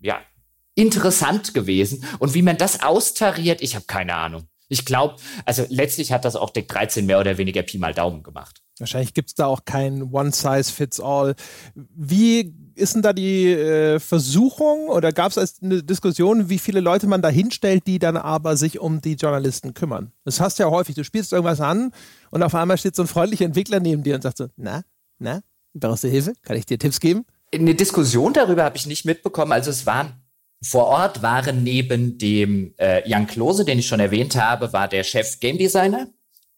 ja, 0.00 0.20
interessant 0.80 1.54
gewesen. 1.54 2.04
Und 2.18 2.34
wie 2.34 2.42
man 2.42 2.56
das 2.56 2.82
austariert, 2.82 3.60
ich 3.60 3.74
habe 3.74 3.84
keine 3.86 4.14
Ahnung. 4.14 4.44
Ich 4.68 4.84
glaube, 4.84 5.16
also 5.44 5.66
letztlich 5.68 6.12
hat 6.12 6.24
das 6.24 6.36
auch 6.36 6.50
Deck 6.50 6.68
13 6.68 7.04
mehr 7.04 7.18
oder 7.18 7.38
weniger 7.38 7.62
Pi 7.62 7.78
mal 7.78 7.92
Daumen 7.92 8.22
gemacht. 8.22 8.62
Wahrscheinlich 8.78 9.12
gibt 9.12 9.28
es 9.28 9.34
da 9.34 9.46
auch 9.46 9.64
kein 9.64 10.04
One-Size-Fits-All. 10.04 11.34
Wie 11.74 12.54
ist 12.76 12.94
denn 12.94 13.02
da 13.02 13.12
die 13.12 13.52
äh, 13.52 13.98
Versuchung 13.98 14.88
oder 14.88 15.12
gab 15.12 15.36
es 15.36 15.60
eine 15.60 15.82
Diskussion, 15.82 16.48
wie 16.48 16.58
viele 16.58 16.80
Leute 16.80 17.06
man 17.06 17.20
da 17.20 17.28
hinstellt, 17.28 17.86
die 17.86 17.98
dann 17.98 18.16
aber 18.16 18.56
sich 18.56 18.78
um 18.78 19.02
die 19.02 19.14
Journalisten 19.14 19.74
kümmern? 19.74 20.12
Das 20.24 20.40
hast 20.40 20.58
du 20.58 20.62
ja 20.62 20.70
häufig. 20.70 20.94
Du 20.94 21.04
spielst 21.04 21.32
irgendwas 21.32 21.60
an 21.60 21.92
und 22.30 22.42
auf 22.42 22.54
einmal 22.54 22.78
steht 22.78 22.96
so 22.96 23.02
ein 23.02 23.08
freundlicher 23.08 23.44
Entwickler 23.44 23.80
neben 23.80 24.02
dir 24.02 24.14
und 24.14 24.22
sagt 24.22 24.38
so, 24.38 24.46
na, 24.56 24.82
na, 25.18 25.42
brauchst 25.74 26.04
du 26.04 26.08
Hilfe? 26.08 26.32
Kann 26.42 26.56
ich 26.56 26.64
dir 26.64 26.78
Tipps 26.78 27.00
geben? 27.00 27.26
Eine 27.52 27.74
Diskussion 27.74 28.32
darüber 28.32 28.64
habe 28.64 28.76
ich 28.76 28.86
nicht 28.86 29.04
mitbekommen. 29.04 29.52
Also 29.52 29.70
es 29.70 29.84
waren 29.84 30.19
vor 30.62 30.86
Ort 30.86 31.22
waren 31.22 31.62
neben 31.62 32.18
dem 32.18 32.74
äh, 32.78 33.08
Jan 33.08 33.26
Klose, 33.26 33.64
den 33.64 33.78
ich 33.78 33.86
schon 33.86 34.00
erwähnt 34.00 34.36
habe, 34.36 34.72
war 34.72 34.88
der 34.88 35.04
Chef 35.04 35.40
Game 35.40 35.56
Designer. 35.56 36.08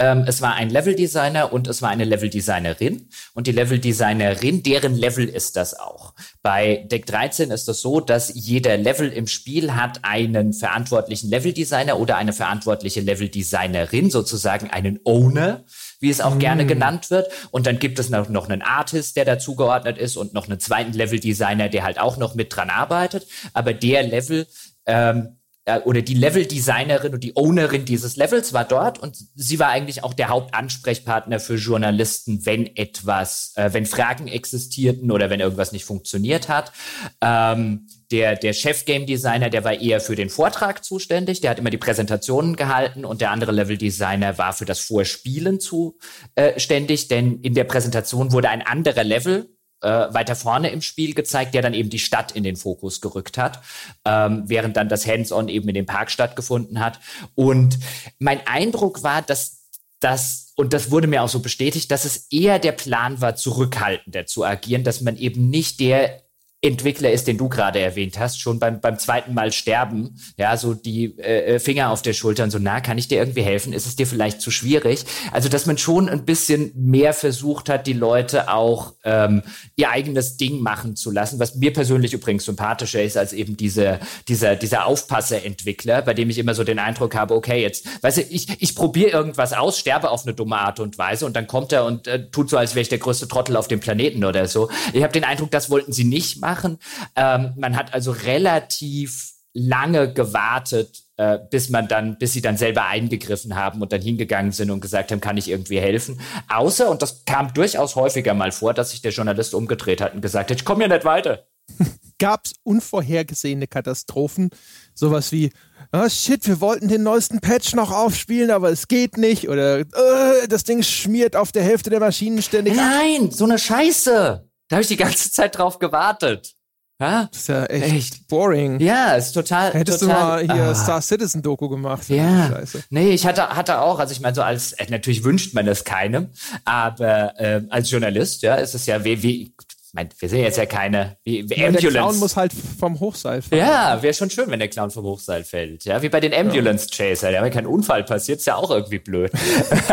ähm, 0.00 0.24
es 0.26 0.42
war 0.42 0.54
ein 0.54 0.70
Leveldesigner 0.70 1.52
und 1.52 1.68
es 1.68 1.82
war 1.82 1.90
eine 1.90 2.04
Leveldesignerin. 2.04 3.08
Und 3.34 3.46
die 3.46 3.52
Leveldesignerin, 3.52 4.64
deren 4.64 4.96
Level 4.96 5.28
ist 5.28 5.54
das 5.54 5.78
auch. 5.78 6.14
Bei 6.42 6.84
Deck 6.90 7.06
13 7.06 7.52
ist 7.52 7.60
es 7.60 7.66
das 7.66 7.80
so, 7.80 8.00
dass 8.00 8.32
jeder 8.34 8.76
Level 8.76 9.12
im 9.12 9.28
Spiel 9.28 9.76
hat 9.76 10.00
einen 10.02 10.52
verantwortlichen 10.52 11.30
Leveldesigner 11.30 12.00
oder 12.00 12.16
eine 12.16 12.32
verantwortliche 12.32 13.00
Leveldesignerin, 13.00 14.10
sozusagen 14.10 14.68
einen 14.70 14.98
Owner 15.04 15.64
wie 16.02 16.10
es 16.10 16.20
auch 16.20 16.34
mm. 16.34 16.38
gerne 16.40 16.66
genannt 16.66 17.10
wird. 17.10 17.30
Und 17.52 17.66
dann 17.66 17.78
gibt 17.78 17.98
es 17.98 18.10
noch, 18.10 18.28
noch 18.28 18.48
einen 18.48 18.60
Artist, 18.60 19.16
der 19.16 19.24
dazugeordnet 19.24 19.96
ist 19.96 20.16
und 20.16 20.34
noch 20.34 20.48
einen 20.48 20.60
zweiten 20.60 20.92
Level-Designer, 20.92 21.68
der 21.68 21.84
halt 21.84 21.98
auch 21.98 22.16
noch 22.16 22.34
mit 22.34 22.54
dran 22.54 22.68
arbeitet. 22.68 23.26
Aber 23.54 23.72
der 23.72 24.02
Level, 24.02 24.46
ähm, 24.84 25.38
äh, 25.64 25.78
oder 25.80 26.02
die 26.02 26.14
Level-Designerin 26.14 27.14
und 27.14 27.22
die 27.22 27.36
Ownerin 27.36 27.84
dieses 27.84 28.16
Levels 28.16 28.52
war 28.52 28.64
dort 28.64 28.98
und 28.98 29.16
sie 29.34 29.58
war 29.58 29.68
eigentlich 29.68 30.02
auch 30.02 30.12
der 30.12 30.28
Hauptansprechpartner 30.28 31.38
für 31.38 31.54
Journalisten, 31.54 32.44
wenn 32.44 32.66
etwas, 32.76 33.52
äh, 33.54 33.72
wenn 33.72 33.86
Fragen 33.86 34.26
existierten 34.26 35.10
oder 35.12 35.30
wenn 35.30 35.40
irgendwas 35.40 35.70
nicht 35.70 35.84
funktioniert 35.84 36.48
hat. 36.48 36.72
Ähm, 37.20 37.86
der, 38.10 38.34
der 38.34 38.52
Chef-Game-Designer, 38.52 39.50
der 39.50 39.64
war 39.64 39.80
eher 39.80 40.00
für 40.00 40.16
den 40.16 40.30
Vortrag 40.30 40.84
zuständig, 40.84 41.40
der 41.40 41.50
hat 41.50 41.58
immer 41.58 41.70
die 41.70 41.78
Präsentationen 41.78 42.56
gehalten 42.56 43.04
und 43.04 43.20
der 43.20 43.30
andere 43.30 43.52
Level-Designer 43.52 44.38
war 44.38 44.52
für 44.52 44.64
das 44.64 44.80
Vorspielen 44.80 45.60
zuständig, 45.60 47.08
denn 47.08 47.40
in 47.40 47.54
der 47.54 47.64
Präsentation 47.64 48.32
wurde 48.32 48.50
ein 48.50 48.62
anderer 48.62 49.04
Level 49.04 49.48
äh, 49.82 50.14
weiter 50.14 50.36
vorne 50.36 50.70
im 50.70 50.82
Spiel 50.82 51.14
gezeigt, 51.14 51.54
der 51.54 51.62
dann 51.62 51.74
eben 51.74 51.90
die 51.90 51.98
Stadt 51.98 52.32
in 52.32 52.44
den 52.44 52.56
Fokus 52.56 53.00
gerückt 53.00 53.38
hat, 53.38 53.60
ähm, 54.04 54.44
während 54.46 54.76
dann 54.76 54.88
das 54.88 55.06
Hands-on 55.06 55.48
eben 55.48 55.68
in 55.68 55.74
dem 55.74 55.86
Park 55.86 56.10
stattgefunden 56.10 56.80
hat. 56.80 57.00
Und 57.34 57.78
mein 58.18 58.46
Eindruck 58.46 59.02
war, 59.02 59.22
dass 59.22 59.62
das, 60.00 60.52
und 60.56 60.72
das 60.72 60.90
wurde 60.90 61.06
mir 61.06 61.22
auch 61.22 61.28
so 61.28 61.40
bestätigt, 61.40 61.90
dass 61.90 62.04
es 62.04 62.26
eher 62.30 62.58
der 62.58 62.72
Plan 62.72 63.20
war, 63.20 63.36
zurückhaltender 63.36 64.26
zu 64.26 64.44
agieren, 64.44 64.84
dass 64.84 65.00
man 65.00 65.16
eben 65.16 65.48
nicht 65.48 65.80
der 65.80 66.21
Entwickler 66.64 67.10
ist, 67.10 67.26
den 67.26 67.38
du 67.38 67.48
gerade 67.48 67.80
erwähnt 67.80 68.20
hast, 68.20 68.40
schon 68.40 68.60
beim, 68.60 68.80
beim 68.80 68.96
zweiten 68.96 69.34
Mal 69.34 69.50
sterben, 69.50 70.16
ja, 70.36 70.56
so 70.56 70.74
die 70.74 71.18
äh, 71.18 71.58
Finger 71.58 71.90
auf 71.90 72.02
der 72.02 72.12
Schulter 72.12 72.44
und 72.44 72.52
so, 72.52 72.58
na, 72.60 72.80
kann 72.80 72.98
ich 72.98 73.08
dir 73.08 73.18
irgendwie 73.18 73.42
helfen? 73.42 73.72
Ist 73.72 73.86
es 73.86 73.96
dir 73.96 74.06
vielleicht 74.06 74.40
zu 74.40 74.52
schwierig? 74.52 75.04
Also, 75.32 75.48
dass 75.48 75.66
man 75.66 75.76
schon 75.76 76.08
ein 76.08 76.24
bisschen 76.24 76.70
mehr 76.76 77.14
versucht 77.14 77.68
hat, 77.68 77.88
die 77.88 77.92
Leute 77.92 78.48
auch 78.48 78.92
ähm, 79.02 79.42
ihr 79.74 79.90
eigenes 79.90 80.36
Ding 80.36 80.60
machen 80.60 80.94
zu 80.94 81.10
lassen, 81.10 81.40
was 81.40 81.56
mir 81.56 81.72
persönlich 81.72 82.12
übrigens 82.12 82.44
sympathischer 82.44 83.02
ist 83.02 83.16
als 83.16 83.32
eben 83.32 83.56
diese, 83.56 83.98
dieser, 84.28 84.54
dieser 84.54 84.86
Aufpasser-Entwickler, 84.86 86.02
bei 86.02 86.14
dem 86.14 86.30
ich 86.30 86.38
immer 86.38 86.54
so 86.54 86.62
den 86.62 86.78
Eindruck 86.78 87.16
habe, 87.16 87.34
okay, 87.34 87.60
jetzt, 87.60 87.88
weißt 88.04 88.18
du, 88.18 88.22
ich, 88.30 88.62
ich 88.62 88.76
probiere 88.76 89.10
irgendwas 89.10 89.52
aus, 89.52 89.80
sterbe 89.80 90.10
auf 90.10 90.24
eine 90.24 90.34
dumme 90.34 90.58
Art 90.58 90.78
und 90.78 90.96
Weise 90.96 91.26
und 91.26 91.34
dann 91.34 91.48
kommt 91.48 91.72
er 91.72 91.84
und 91.86 92.06
äh, 92.06 92.30
tut 92.30 92.50
so, 92.50 92.56
als 92.56 92.76
wäre 92.76 92.82
ich 92.82 92.88
der 92.88 92.98
größte 92.98 93.26
Trottel 93.26 93.56
auf 93.56 93.66
dem 93.66 93.80
Planeten 93.80 94.24
oder 94.24 94.46
so. 94.46 94.70
Ich 94.92 95.02
habe 95.02 95.12
den 95.12 95.24
Eindruck, 95.24 95.50
das 95.50 95.68
wollten 95.68 95.92
sie 95.92 96.04
nicht 96.04 96.40
machen 96.40 96.51
machen. 96.52 96.78
Ähm, 97.16 97.54
man 97.56 97.76
hat 97.76 97.94
also 97.94 98.10
relativ 98.10 99.32
lange 99.54 100.12
gewartet, 100.12 101.02
äh, 101.16 101.38
bis 101.50 101.70
man 101.70 101.88
dann, 101.88 102.18
bis 102.18 102.32
sie 102.32 102.42
dann 102.42 102.56
selber 102.56 102.86
eingegriffen 102.86 103.54
haben 103.54 103.80
und 103.82 103.92
dann 103.92 104.00
hingegangen 104.00 104.52
sind 104.52 104.70
und 104.70 104.80
gesagt 104.80 105.12
haben, 105.12 105.20
kann 105.20 105.36
ich 105.36 105.48
irgendwie 105.48 105.80
helfen. 105.80 106.20
Außer, 106.48 106.90
und 106.90 107.02
das 107.02 107.24
kam 107.24 107.52
durchaus 107.54 107.96
häufiger 107.96 108.34
mal 108.34 108.52
vor, 108.52 108.74
dass 108.74 108.90
sich 108.90 109.02
der 109.02 109.12
Journalist 109.12 109.54
umgedreht 109.54 110.00
hat 110.00 110.14
und 110.14 110.20
gesagt 110.20 110.50
hat, 110.50 110.58
ich 110.58 110.64
komme 110.64 110.82
ja 110.82 110.88
nicht 110.88 111.04
weiter. 111.04 111.46
Gab 112.18 112.42
es 112.44 112.52
unvorhergesehene 112.62 113.66
Katastrophen? 113.66 114.50
Sowas 114.94 115.32
wie, 115.32 115.50
oh 115.92 116.08
shit, 116.08 116.46
wir 116.46 116.60
wollten 116.60 116.88
den 116.88 117.02
neuesten 117.02 117.40
Patch 117.40 117.74
noch 117.74 117.90
aufspielen, 117.90 118.50
aber 118.50 118.70
es 118.70 118.88
geht 118.88 119.16
nicht. 119.16 119.48
Oder 119.48 119.80
äh, 119.80 120.48
das 120.48 120.64
Ding 120.64 120.82
schmiert 120.82 121.34
auf 121.34 121.50
der 121.52 121.62
Hälfte 121.62 121.90
der 121.90 122.00
Maschinen 122.00 122.42
ständig. 122.42 122.74
Nein, 122.76 123.30
so 123.30 123.44
eine 123.44 123.58
Scheiße. 123.58 124.48
Da 124.72 124.76
habe 124.76 124.82
ich 124.84 124.88
die 124.88 124.96
ganze 124.96 125.30
Zeit 125.30 125.58
drauf 125.58 125.78
gewartet. 125.78 126.54
Ja? 126.98 127.28
Das 127.30 127.42
ist 127.42 127.48
ja 127.48 127.64
echt, 127.66 127.94
echt. 127.94 128.28
boring. 128.28 128.80
Ja, 128.80 129.16
ist 129.16 129.32
total. 129.32 129.74
Hättest 129.74 130.00
total, 130.00 130.46
du 130.46 130.46
mal 130.46 130.56
hier 130.56 130.64
ah. 130.70 130.74
Star 130.74 131.02
Citizen 131.02 131.42
Doku 131.42 131.68
gemacht? 131.68 132.08
Ja. 132.08 132.48
Scheiße. 132.48 132.84
Nee, 132.88 133.10
ich 133.10 133.26
hatte, 133.26 133.50
hatte 133.50 133.82
auch, 133.82 133.98
also 133.98 134.12
ich 134.12 134.20
meine, 134.20 134.34
so 134.34 134.40
als, 134.40 134.72
äh, 134.72 134.86
natürlich 134.88 135.24
wünscht 135.24 135.52
man 135.52 135.66
das 135.66 135.84
keinem, 135.84 136.30
aber 136.64 137.38
äh, 137.38 137.60
als 137.68 137.90
Journalist, 137.90 138.40
ja, 138.40 138.54
ist 138.54 138.74
es 138.74 138.86
ja 138.86 139.04
wie, 139.04 139.22
wie 139.22 139.54
mein, 139.92 140.08
wir 140.18 140.28
sind 140.28 140.40
jetzt 140.40 140.56
ja 140.56 140.64
keine 140.64 141.18
wie, 141.22 141.48
wie 141.48 141.60
ja, 141.60 141.66
Ambulance. 141.66 141.80
Der 141.80 141.90
Clown 141.90 142.18
muss 142.18 142.36
halt 142.36 142.52
vom 142.52 142.98
Hochseil 142.98 143.42
fallen. 143.42 143.60
Ja, 143.60 144.02
wäre 144.02 144.14
schon 144.14 144.30
schön, 144.30 144.50
wenn 144.50 144.58
der 144.58 144.68
Clown 144.68 144.90
vom 144.90 145.04
Hochseil 145.04 145.44
fällt. 145.44 145.84
Ja, 145.84 146.00
wie 146.00 146.08
bei 146.08 146.20
den 146.20 146.32
Ambulance 146.32 146.88
Chaser. 146.90 147.30
Ja, 147.30 147.42
wenn 147.42 147.52
kein 147.52 147.66
Unfall 147.66 148.02
passiert, 148.02 148.38
ist 148.38 148.46
ja 148.46 148.56
auch 148.56 148.70
irgendwie 148.70 148.98
blöd. 148.98 149.30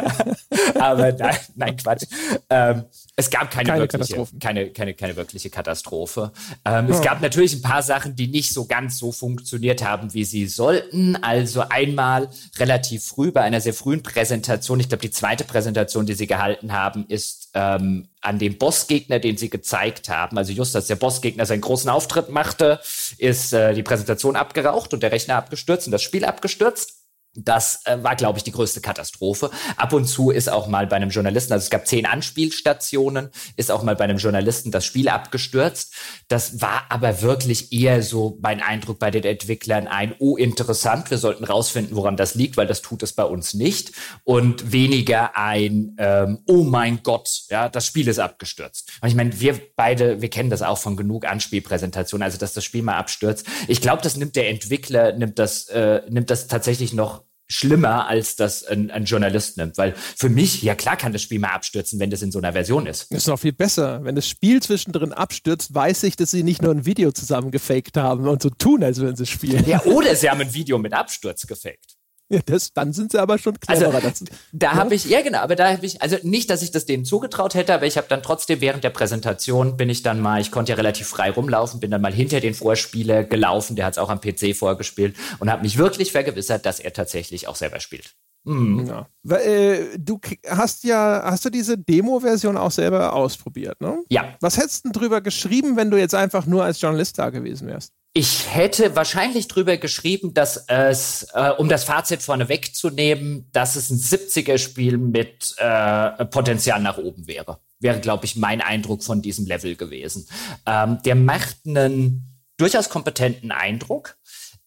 Aber 0.79 1.11
nein, 1.11 1.37
nein 1.55 1.75
Quatsch. 1.75 2.03
Ähm, 2.49 2.85
es 3.17 3.29
gab 3.29 3.51
keine, 3.51 3.67
keine 3.67 3.81
wirkliche, 3.81 4.27
keine, 4.39 4.69
keine, 4.69 4.93
keine 4.93 5.15
wirkliche 5.17 5.49
Katastrophe. 5.49 6.31
Ähm, 6.63 6.87
oh. 6.87 6.93
Es 6.93 7.01
gab 7.01 7.21
natürlich 7.21 7.53
ein 7.53 7.61
paar 7.61 7.83
Sachen, 7.83 8.15
die 8.15 8.27
nicht 8.27 8.53
so 8.53 8.65
ganz 8.65 8.97
so 8.97 9.11
funktioniert 9.11 9.83
haben, 9.83 10.13
wie 10.13 10.23
sie 10.23 10.47
sollten. 10.47 11.17
Also 11.17 11.65
einmal 11.67 12.29
relativ 12.57 13.03
früh 13.03 13.31
bei 13.31 13.41
einer 13.41 13.59
sehr 13.59 13.73
frühen 13.73 14.01
Präsentation, 14.01 14.79
ich 14.79 14.87
glaube, 14.87 15.01
die 15.01 15.11
zweite 15.11 15.43
Präsentation, 15.43 16.05
die 16.05 16.13
sie 16.13 16.27
gehalten 16.27 16.71
haben, 16.71 17.05
ist 17.09 17.38
ähm, 17.53 18.09
an 18.21 18.39
dem 18.39 18.57
Bossgegner, 18.57 19.19
den 19.19 19.37
sie 19.37 19.49
gezeigt 19.49 20.09
haben. 20.09 20.37
Also 20.37 20.51
just 20.53 20.75
als 20.75 20.87
der 20.87 20.95
Bossgegner 20.95 21.45
seinen 21.45 21.61
großen 21.61 21.89
Auftritt 21.89 22.29
machte, 22.29 22.79
ist 23.17 23.53
äh, 23.53 23.73
die 23.73 23.83
Präsentation 23.83 24.35
abgeraucht 24.35 24.93
und 24.93 25.03
der 25.03 25.11
Rechner 25.11 25.35
abgestürzt 25.35 25.87
und 25.87 25.91
das 25.91 26.03
Spiel 26.03 26.25
abgestürzt. 26.25 26.98
Das 27.45 27.85
äh, 27.85 28.03
war, 28.03 28.15
glaube 28.15 28.37
ich, 28.37 28.43
die 28.43 28.51
größte 28.51 28.81
Katastrophe. 28.81 29.49
Ab 29.77 29.93
und 29.93 30.05
zu 30.05 30.31
ist 30.31 30.49
auch 30.49 30.67
mal 30.67 30.87
bei 30.87 30.95
einem 30.95 31.09
Journalisten, 31.09 31.53
also 31.53 31.63
es 31.63 31.69
gab 31.69 31.87
zehn 31.87 32.05
Anspielstationen, 32.05 33.29
ist 33.55 33.71
auch 33.71 33.83
mal 33.83 33.95
bei 33.95 34.03
einem 34.03 34.17
Journalisten 34.17 34.71
das 34.71 34.85
Spiel 34.85 35.09
abgestürzt. 35.09 35.93
Das 36.27 36.61
war 36.61 36.83
aber 36.89 37.21
wirklich 37.21 37.71
eher 37.71 38.03
so 38.03 38.37
mein 38.41 38.61
Eindruck 38.61 38.99
bei 38.99 39.11
den 39.11 39.23
Entwicklern 39.23 39.87
ein, 39.87 40.15
oh, 40.19 40.35
interessant, 40.35 41.09
wir 41.09 41.17
sollten 41.17 41.43
rausfinden, 41.43 41.95
woran 41.95 42.17
das 42.17 42.35
liegt, 42.35 42.57
weil 42.57 42.67
das 42.67 42.81
tut 42.81 43.03
es 43.03 43.13
bei 43.13 43.23
uns 43.23 43.53
nicht. 43.53 43.93
Und 44.23 44.71
weniger 44.71 45.37
ein, 45.37 45.95
ähm, 45.97 46.39
oh 46.45 46.63
mein 46.63 47.01
Gott, 47.03 47.43
ja, 47.49 47.69
das 47.69 47.85
Spiel 47.85 48.07
ist 48.07 48.19
abgestürzt. 48.19 48.91
Und 49.01 49.09
ich 49.09 49.15
meine, 49.15 49.39
wir 49.39 49.59
beide, 49.75 50.21
wir 50.21 50.29
kennen 50.29 50.49
das 50.49 50.61
auch 50.61 50.77
von 50.77 50.97
genug 50.97 51.25
Anspielpräsentationen, 51.25 52.23
also 52.23 52.37
dass 52.37 52.53
das 52.53 52.63
Spiel 52.63 52.83
mal 52.83 52.97
abstürzt. 52.97 53.45
Ich 53.67 53.81
glaube, 53.81 54.01
das 54.01 54.17
nimmt 54.17 54.35
der 54.35 54.49
Entwickler, 54.49 55.13
nimmt 55.13 55.39
das, 55.39 55.67
äh, 55.69 56.01
nimmt 56.09 56.29
das 56.29 56.47
tatsächlich 56.47 56.93
noch 56.93 57.23
schlimmer, 57.49 58.07
als 58.07 58.35
das 58.35 58.63
ein, 58.63 58.91
ein, 58.91 59.05
Journalist 59.05 59.57
nimmt. 59.57 59.77
Weil 59.77 59.93
für 59.95 60.29
mich, 60.29 60.61
ja 60.61 60.75
klar 60.75 60.95
kann 60.95 61.13
das 61.13 61.21
Spiel 61.21 61.39
mal 61.39 61.49
abstürzen, 61.49 61.99
wenn 61.99 62.09
das 62.09 62.21
in 62.21 62.31
so 62.31 62.39
einer 62.39 62.53
Version 62.53 62.85
ist. 62.85 63.11
Das 63.11 63.19
ist 63.19 63.27
noch 63.27 63.39
viel 63.39 63.53
besser. 63.53 64.03
Wenn 64.03 64.15
das 64.15 64.27
Spiel 64.27 64.61
zwischendrin 64.61 65.13
abstürzt, 65.13 65.73
weiß 65.73 66.03
ich, 66.03 66.15
dass 66.15 66.31
sie 66.31 66.43
nicht 66.43 66.61
nur 66.61 66.71
ein 66.71 66.85
Video 66.85 67.11
zusammen 67.11 67.51
gefaked 67.51 67.97
haben 67.97 68.27
und 68.27 68.41
so 68.41 68.49
tun, 68.49 68.83
als 68.83 68.99
würden 68.99 69.15
sie 69.15 69.25
spielen. 69.25 69.65
Ja, 69.67 69.81
oder 69.85 70.15
sie 70.15 70.29
haben 70.29 70.41
ein 70.41 70.53
Video 70.53 70.77
mit 70.77 70.93
Absturz 70.93 71.47
gefaked. 71.47 71.98
Ja, 72.31 72.41
das, 72.45 72.73
dann 72.73 72.93
sind 72.93 73.11
sie 73.11 73.19
aber 73.19 73.39
schon 73.39 73.59
cleverer. 73.59 74.03
Also, 74.03 74.25
da 74.51 74.67
ja? 74.67 74.75
habe 74.75 74.93
ich, 74.93 75.05
ja 75.05 75.21
genau, 75.21 75.39
aber 75.39 75.55
da 75.55 75.73
habe 75.73 75.85
ich, 75.85 76.01
also 76.01 76.15
nicht, 76.21 76.49
dass 76.51 76.61
ich 76.61 76.69
das 76.69 76.85
denen 76.85 77.03
zugetraut 77.03 77.55
hätte, 77.55 77.73
aber 77.73 77.87
ich 77.87 77.97
habe 77.97 78.07
dann 78.07 78.21
trotzdem 78.21 78.61
während 78.61 78.83
der 78.83 78.91
Präsentation 78.91 79.77
bin 79.77 79.89
ich 79.89 80.03
dann 80.03 80.21
mal, 80.21 80.39
ich 80.39 80.51
konnte 80.51 80.71
ja 80.71 80.75
relativ 80.75 81.07
frei 81.07 81.31
rumlaufen, 81.31 81.79
bin 81.79 81.89
dann 81.89 82.01
mal 82.01 82.13
hinter 82.13 82.39
den 82.39 82.53
Vorspieler 82.53 83.23
gelaufen, 83.23 83.75
der 83.75 83.85
hat 83.85 83.93
es 83.93 83.97
auch 83.97 84.09
am 84.09 84.21
PC 84.21 84.55
vorgespielt 84.55 85.15
und 85.39 85.49
habe 85.49 85.63
mich 85.63 85.79
wirklich 85.79 86.11
vergewissert, 86.11 86.67
dass 86.67 86.79
er 86.79 86.93
tatsächlich 86.93 87.47
auch 87.47 87.55
selber 87.55 87.79
spielt. 87.79 88.13
Mhm. 88.43 88.85
Ja. 88.87 89.37
Äh, 89.37 89.97
du 89.97 90.19
hast 90.47 90.83
ja, 90.83 91.21
hast 91.25 91.45
du 91.45 91.49
diese 91.49 91.77
Demo-Version 91.77 92.57
auch 92.57 92.71
selber 92.71 93.13
ausprobiert, 93.13 93.81
ne? 93.81 94.03
Ja. 94.09 94.35
Was 94.39 94.57
hättest 94.57 94.85
du 94.85 94.91
drüber 94.91 95.21
geschrieben, 95.21 95.75
wenn 95.75 95.91
du 95.91 95.97
jetzt 95.97 96.15
einfach 96.15 96.45
nur 96.45 96.63
als 96.63 96.79
Journalist 96.79 97.17
da 97.19 97.31
gewesen 97.31 97.67
wärst? 97.67 97.93
Ich 98.13 98.53
hätte 98.53 98.95
wahrscheinlich 98.95 99.47
drüber 99.47 99.77
geschrieben, 99.77 100.33
dass 100.33 100.65
es, 100.67 101.27
äh, 101.33 101.51
um 101.51 101.69
das 101.69 101.83
Fazit 101.83 102.23
vorne 102.23 102.49
wegzunehmen, 102.49 103.47
dass 103.51 103.75
es 103.75 103.91
ein 103.91 103.97
70er-Spiel 103.97 104.97
mit 104.97 105.53
äh, 105.57 106.25
Potenzial 106.25 106.81
nach 106.81 106.97
oben 106.97 107.27
wäre. 107.27 107.59
Wäre, 107.79 107.99
glaube 107.99 108.25
ich, 108.25 108.35
mein 108.35 108.61
Eindruck 108.61 109.03
von 109.03 109.21
diesem 109.21 109.45
Level 109.45 109.75
gewesen. 109.75 110.27
Ähm, 110.65 110.99
der 111.05 111.15
macht 111.15 111.57
einen 111.67 112.41
durchaus 112.57 112.89
kompetenten 112.89 113.51
Eindruck. 113.51 114.17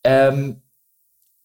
Ähm, 0.05 0.63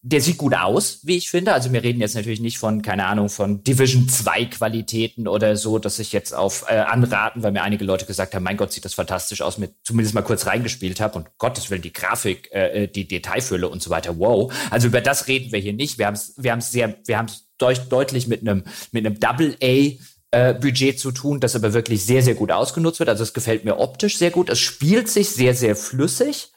der 0.08 0.22
sieht 0.22 0.38
gut 0.38 0.54
aus, 0.54 1.00
wie 1.02 1.18
ich 1.18 1.28
finde. 1.28 1.52
Also 1.52 1.70
wir 1.72 1.82
reden 1.82 2.00
jetzt 2.00 2.14
natürlich 2.14 2.40
nicht 2.40 2.58
von, 2.58 2.80
keine 2.80 3.04
Ahnung, 3.04 3.28
von 3.28 3.62
Division 3.62 4.08
2 4.08 4.46
Qualitäten 4.46 5.28
oder 5.28 5.54
so, 5.56 5.78
dass 5.78 5.98
ich 5.98 6.12
jetzt 6.12 6.34
auf 6.34 6.64
äh, 6.68 6.78
anraten, 6.78 7.42
weil 7.42 7.52
mir 7.52 7.62
einige 7.62 7.84
Leute 7.84 8.06
gesagt 8.06 8.34
haben, 8.34 8.42
mein 8.42 8.56
Gott, 8.56 8.72
sieht 8.72 8.86
das 8.86 8.94
fantastisch 8.94 9.42
aus, 9.42 9.58
mit 9.58 9.74
zumindest 9.84 10.14
mal 10.14 10.22
kurz 10.22 10.46
reingespielt 10.46 11.00
habe 11.00 11.18
und 11.18 11.28
Gottes 11.36 11.68
Willen 11.70 11.82
die 11.82 11.92
Grafik, 11.92 12.50
äh, 12.52 12.84
äh 12.84 12.88
die 12.88 13.06
Detailfülle 13.06 13.68
und 13.68 13.82
so 13.82 13.90
weiter. 13.90 14.18
Wow. 14.18 14.52
Also 14.70 14.88
über 14.88 15.02
das 15.02 15.28
reden 15.28 15.52
wir 15.52 15.58
hier 15.58 15.74
nicht. 15.74 15.98
Wir 15.98 16.06
haben 16.06 16.14
es 16.14 16.34
wir 16.38 16.52
haben's 16.52 16.72
sehr, 16.72 16.96
wir 17.04 17.18
haben 17.18 17.26
es 17.26 17.46
deut 17.58 17.92
deutlich 17.92 18.28
mit 18.28 18.40
einem 18.40 18.64
mit 18.92 19.04
einem 19.04 19.20
Double 19.20 19.56
A 19.62 19.98
äh, 20.30 20.54
Budget 20.54 20.98
zu 20.98 21.12
tun, 21.12 21.40
das 21.40 21.54
aber 21.54 21.74
wirklich 21.74 22.04
sehr, 22.06 22.22
sehr 22.22 22.34
gut 22.34 22.50
ausgenutzt 22.50 22.98
wird. 22.98 23.10
Also 23.10 23.24
es 23.24 23.34
gefällt 23.34 23.64
mir 23.66 23.78
optisch 23.78 24.16
sehr 24.16 24.30
gut. 24.30 24.48
Es 24.48 24.58
spielt 24.58 25.08
sich 25.08 25.28
sehr, 25.28 25.54
sehr 25.54 25.76
flüssig. 25.76 26.52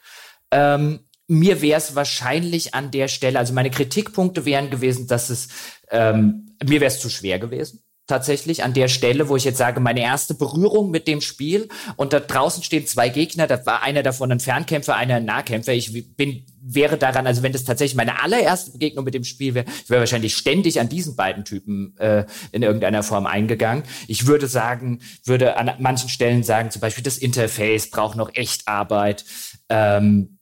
Ähm, 0.51 1.01
mir 1.31 1.61
wäre 1.61 1.77
es 1.77 1.95
wahrscheinlich 1.95 2.73
an 2.73 2.91
der 2.91 3.07
Stelle, 3.07 3.39
also 3.39 3.53
meine 3.53 3.71
Kritikpunkte 3.71 4.43
wären 4.43 4.69
gewesen, 4.69 5.07
dass 5.07 5.29
es, 5.29 5.47
ähm, 5.89 6.57
mir 6.61 6.81
wäre 6.81 6.91
es 6.91 6.99
zu 6.99 7.09
schwer 7.09 7.39
gewesen 7.39 7.81
tatsächlich 8.07 8.65
an 8.65 8.73
der 8.73 8.89
Stelle, 8.89 9.29
wo 9.29 9.37
ich 9.37 9.45
jetzt 9.45 9.57
sage, 9.57 9.79
meine 9.79 10.01
erste 10.01 10.33
Berührung 10.33 10.91
mit 10.91 11.07
dem 11.07 11.21
Spiel 11.21 11.69
und 11.95 12.11
da 12.11 12.19
draußen 12.19 12.61
stehen 12.61 12.85
zwei 12.85 13.07
Gegner, 13.07 13.47
da 13.47 13.65
war 13.65 13.83
einer 13.83 14.03
davon 14.03 14.29
ein 14.33 14.41
Fernkämpfer, 14.41 14.97
einer 14.97 15.15
ein 15.15 15.25
Nahkämpfer. 15.25 15.71
Ich 15.71 16.17
bin 16.17 16.45
wäre 16.61 16.97
daran, 16.97 17.25
also 17.25 17.41
wenn 17.41 17.53
das 17.53 17.63
tatsächlich 17.63 17.95
meine 17.95 18.21
allererste 18.21 18.71
Begegnung 18.71 19.05
mit 19.05 19.13
dem 19.13 19.23
Spiel 19.23 19.53
wäre, 19.53 19.65
ich 19.83 19.89
wäre 19.89 20.01
wahrscheinlich 20.01 20.35
ständig 20.35 20.81
an 20.81 20.89
diesen 20.89 21.15
beiden 21.15 21.45
Typen 21.45 21.95
äh, 21.99 22.25
in 22.51 22.63
irgendeiner 22.63 23.03
Form 23.03 23.25
eingegangen. 23.25 23.85
Ich 24.07 24.27
würde 24.27 24.47
sagen, 24.47 24.99
würde 25.23 25.55
an 25.55 25.71
manchen 25.79 26.09
Stellen 26.09 26.43
sagen, 26.43 26.69
zum 26.69 26.81
Beispiel 26.81 27.05
das 27.05 27.17
Interface 27.17 27.89
braucht 27.89 28.17
noch 28.17 28.35
echt 28.35 28.67
Arbeit. 28.67 29.23
Ähm, 29.69 30.39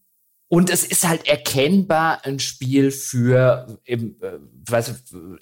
und 0.49 0.71
es 0.71 0.83
ist 0.83 1.07
halt 1.07 1.27
erkennbar 1.27 2.25
ein 2.25 2.39
Spiel 2.39 2.89
für 2.89 3.79
im, 3.85 4.15
äh, 4.21 4.39
was, 4.67 4.93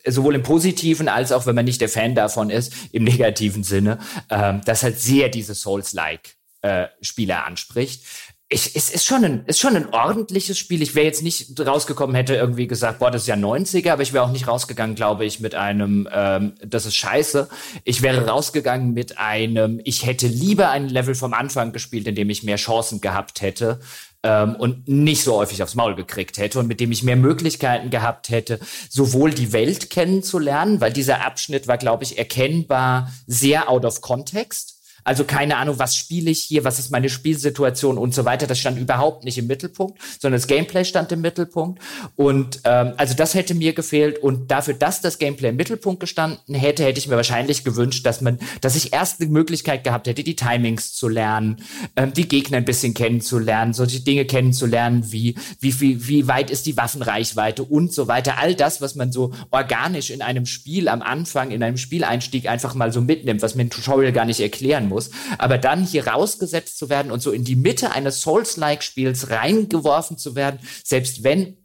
sowohl 0.06 0.36
im 0.36 0.44
positiven 0.44 1.08
als 1.08 1.32
auch 1.32 1.46
wenn 1.46 1.56
man 1.56 1.66
nicht 1.66 1.80
der 1.80 1.90
Fan 1.90 2.14
davon 2.14 2.50
ist, 2.50 2.74
im 2.92 3.06
negativen 3.06 3.64
Sinne, 3.64 4.00
ähm, 4.30 4.62
das 4.66 4.84
halt 4.84 5.00
sehr 5.00 5.30
diese 5.30 5.56
Souls-like 5.56 6.36
äh, 6.62 6.88
Spiele 7.02 7.44
anspricht. 7.44 8.04
Ich, 8.50 8.76
es 8.76 8.90
ist 8.90 9.06
schon 9.06 9.24
ein, 9.24 9.46
ist 9.46 9.60
schon 9.60 9.76
ein 9.76 9.94
ordentliches 9.94 10.58
Spiel. 10.58 10.82
Ich 10.82 10.96
wäre 10.96 11.06
jetzt 11.06 11.22
nicht 11.22 11.58
rausgekommen, 11.60 12.16
hätte 12.16 12.36
irgendwie 12.36 12.68
gesagt, 12.68 13.00
boah, 13.00 13.12
das 13.12 13.24
ist 13.24 13.28
ja 13.28 13.36
90er, 13.36 13.92
aber 13.92 14.04
ich 14.04 14.14
wäre 14.14 14.24
auch 14.24 14.32
nicht 14.32 14.48
rausgegangen, 14.48 14.96
glaube 14.96 15.26
ich, 15.26 15.40
mit 15.40 15.54
einem, 15.56 16.08
ähm, 16.12 16.56
das 16.66 16.86
ist 16.86 16.96
scheiße. 16.96 17.50
Ich 17.84 18.02
wäre 18.02 18.26
rausgegangen 18.26 18.94
mit 18.94 19.18
einem, 19.18 19.82
ich 19.84 20.06
hätte 20.06 20.28
lieber 20.28 20.70
ein 20.70 20.88
Level 20.88 21.16
vom 21.16 21.34
Anfang 21.34 21.74
gespielt, 21.74 22.08
in 22.08 22.16
dem 22.16 22.30
ich 22.30 22.44
mehr 22.44 22.56
Chancen 22.56 23.02
gehabt 23.02 23.42
hätte, 23.42 23.82
ähm, 24.28 24.56
und 24.58 24.88
nicht 24.90 25.24
so 25.24 25.36
häufig 25.38 25.64
aufs 25.64 25.76
Maul 25.76 25.96
gekriegt 25.96 26.38
hätte 26.38 26.60
und 26.60 26.68
mit 26.68 26.82
dem 26.82 26.92
ich 26.92 27.02
mehr 27.02 27.16
Möglichkeiten 27.16 27.90
gehabt 27.90 28.30
hätte, 28.30 28.60
sowohl 28.90 29.32
die 29.32 29.54
Welt 29.54 29.90
kennenzulernen, 29.90 30.82
weil 30.82 30.92
dieser 30.92 31.26
Abschnitt 31.26 31.68
war, 31.68 31.78
glaube 31.78 32.04
ich, 32.04 32.18
erkennbar 32.18 33.12
sehr 33.26 33.70
out 33.70 33.86
of 33.86 34.02
context 34.02 34.77
also 35.08 35.24
keine 35.24 35.56
Ahnung, 35.56 35.80
was 35.80 35.96
spiele 35.96 36.30
ich 36.30 36.44
hier, 36.44 36.66
was 36.66 36.80
ist 36.80 36.92
meine 36.92 37.08
Spielsituation 37.08 37.98
und 37.98 38.14
so 38.14 38.26
weiter. 38.26 38.46
Das 38.46 38.60
stand 38.60 38.78
überhaupt 38.78 39.24
nicht 39.24 39.38
im 39.38 39.48
Mittelpunkt, 39.48 39.98
sondern 40.20 40.38
das 40.38 40.48
Gameplay 40.48 40.84
stand 40.84 41.14
im 41.14 41.22
Mittelpunkt. 41.22 41.82
Und 42.18 42.60
ähm, 42.66 42.92
also 42.98 43.14
das 43.14 43.34
hätte 43.34 43.56
mir 43.56 43.72
gefehlt. 43.72 44.22
Und 44.22 44.52
dafür, 44.52 44.74
dass 44.74 45.00
das 45.00 45.18
Gameplay 45.18 45.48
im 45.48 45.56
Mittelpunkt 45.56 46.02
gestanden 46.02 46.56
hätte, 46.56 46.84
hätte 46.84 47.00
ich 47.00 47.08
mir 47.08 47.16
wahrscheinlich 47.16 47.64
gewünscht, 47.64 48.06
dass 48.06 48.20
man, 48.20 48.38
dass 48.60 48.76
ich 48.76 48.92
erst 48.92 49.22
eine 49.22 49.30
Möglichkeit 49.30 49.86
gehabt 49.86 50.08
hätte, 50.08 50.26
die 50.26 50.36
Timings 50.36 50.94
zu 50.94 51.08
lernen, 51.08 51.62
ähm, 51.96 52.12
die 52.12 52.28
Gegner 52.28 52.58
ein 52.58 52.66
bisschen 52.66 52.94
kennenzulernen, 52.94 53.72
solche 53.72 54.02
Dinge 54.02 54.26
kennenzulernen, 54.26 55.10
wie, 55.14 55.36
wie, 55.62 55.80
wie, 55.80 56.08
wie 56.10 56.28
weit 56.28 56.52
ist 56.52 56.66
die 56.66 56.76
Waffenreichweite 56.76 57.64
und 57.64 57.94
so 57.94 58.10
weiter. 58.10 58.40
All 58.40 58.56
das, 58.56 58.82
was 58.82 58.96
man 58.96 59.14
so 59.14 59.32
organisch 59.52 60.10
in 60.10 60.22
einem 60.22 60.46
Spiel 60.46 60.90
am 60.90 61.02
Anfang, 61.02 61.52
in 61.52 61.64
einem 61.64 61.78
Spieleinstieg 61.78 62.50
einfach 62.50 62.76
mal 62.76 62.92
so 62.92 63.00
mitnimmt, 63.00 63.42
was 63.42 63.56
mir 63.56 63.62
ein 63.62 63.70
Tutorial 63.70 64.12
gar 64.12 64.26
nicht 64.26 64.42
erklären 64.42 64.90
muss 64.90 64.97
muss. 64.98 65.12
Aber 65.38 65.58
dann 65.58 65.84
hier 65.84 66.08
rausgesetzt 66.08 66.78
zu 66.78 66.90
werden 66.90 67.12
und 67.12 67.22
so 67.22 67.32
in 67.32 67.44
die 67.44 67.56
Mitte 67.56 67.92
eines 67.92 68.22
Souls-like-Spiels 68.22 69.30
reingeworfen 69.30 70.18
zu 70.18 70.36
werden, 70.36 70.60
selbst 70.84 71.24
wenn 71.24 71.58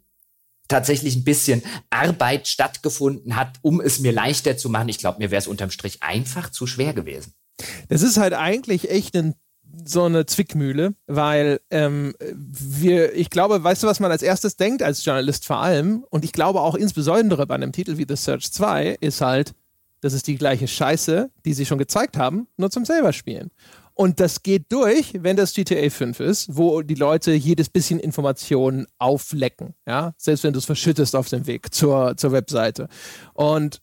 tatsächlich 0.67 1.15
ein 1.15 1.23
bisschen 1.23 1.61
Arbeit 1.89 2.47
stattgefunden 2.47 3.35
hat, 3.35 3.57
um 3.61 3.81
es 3.81 3.99
mir 3.99 4.11
leichter 4.11 4.57
zu 4.57 4.69
machen. 4.69 4.89
Ich 4.89 4.97
glaube, 4.97 5.19
mir 5.19 5.31
wäre 5.31 5.39
es 5.39 5.47
unterm 5.47 5.71
Strich 5.71 6.01
einfach 6.01 6.49
zu 6.51 6.67
schwer 6.67 6.93
gewesen. 6.93 7.33
Das 7.89 8.01
ist 8.01 8.17
halt 8.17 8.33
eigentlich 8.33 8.89
echt 8.89 9.15
ein 9.15 9.35
so 9.85 10.03
eine 10.03 10.25
Zwickmühle, 10.25 10.93
weil 11.07 11.59
ähm, 11.71 12.13
wir, 12.19 13.15
ich 13.15 13.29
glaube, 13.29 13.63
weißt 13.63 13.83
du, 13.83 13.87
was 13.87 13.99
man 13.99 14.11
als 14.11 14.21
erstes 14.21 14.55
denkt, 14.55 14.83
als 14.83 15.03
Journalist 15.03 15.45
vor 15.45 15.57
allem, 15.57 16.05
und 16.09 16.23
ich 16.23 16.31
glaube 16.31 16.61
auch 16.61 16.75
insbesondere 16.75 17.47
bei 17.47 17.55
einem 17.55 17.71
Titel 17.71 17.97
wie 17.97 18.05
The 18.07 18.15
Search 18.15 18.51
2, 18.51 18.97
ist 19.01 19.21
halt, 19.21 19.53
das 20.03 20.11
ist 20.11 20.27
die 20.27 20.35
gleiche 20.35 20.67
Scheiße, 20.67 21.31
die 21.45 21.53
sie 21.53 21.65
schon 21.65 21.77
gezeigt 21.77 22.17
haben, 22.17 22.47
nur 22.57 22.69
zum 22.69 22.83
selber 22.83 23.13
spielen. 23.13 23.51
Und 23.93 24.19
das 24.19 24.43
geht 24.43 24.65
durch, 24.69 25.13
wenn 25.19 25.37
das 25.37 25.53
GTA 25.53 25.89
5 25.89 26.19
ist, 26.19 26.57
wo 26.57 26.81
die 26.81 26.95
Leute 26.95 27.31
jedes 27.31 27.69
bisschen 27.69 27.99
Informationen 27.99 28.85
auflecken. 28.97 29.75
Ja, 29.87 30.13
selbst 30.17 30.43
wenn 30.43 30.51
du 30.51 30.59
es 30.59 30.65
verschüttest 30.65 31.15
auf 31.15 31.29
dem 31.29 31.47
Weg 31.47 31.73
zur, 31.73 32.17
zur 32.17 32.33
Webseite. 32.33 32.89
Und 33.33 33.81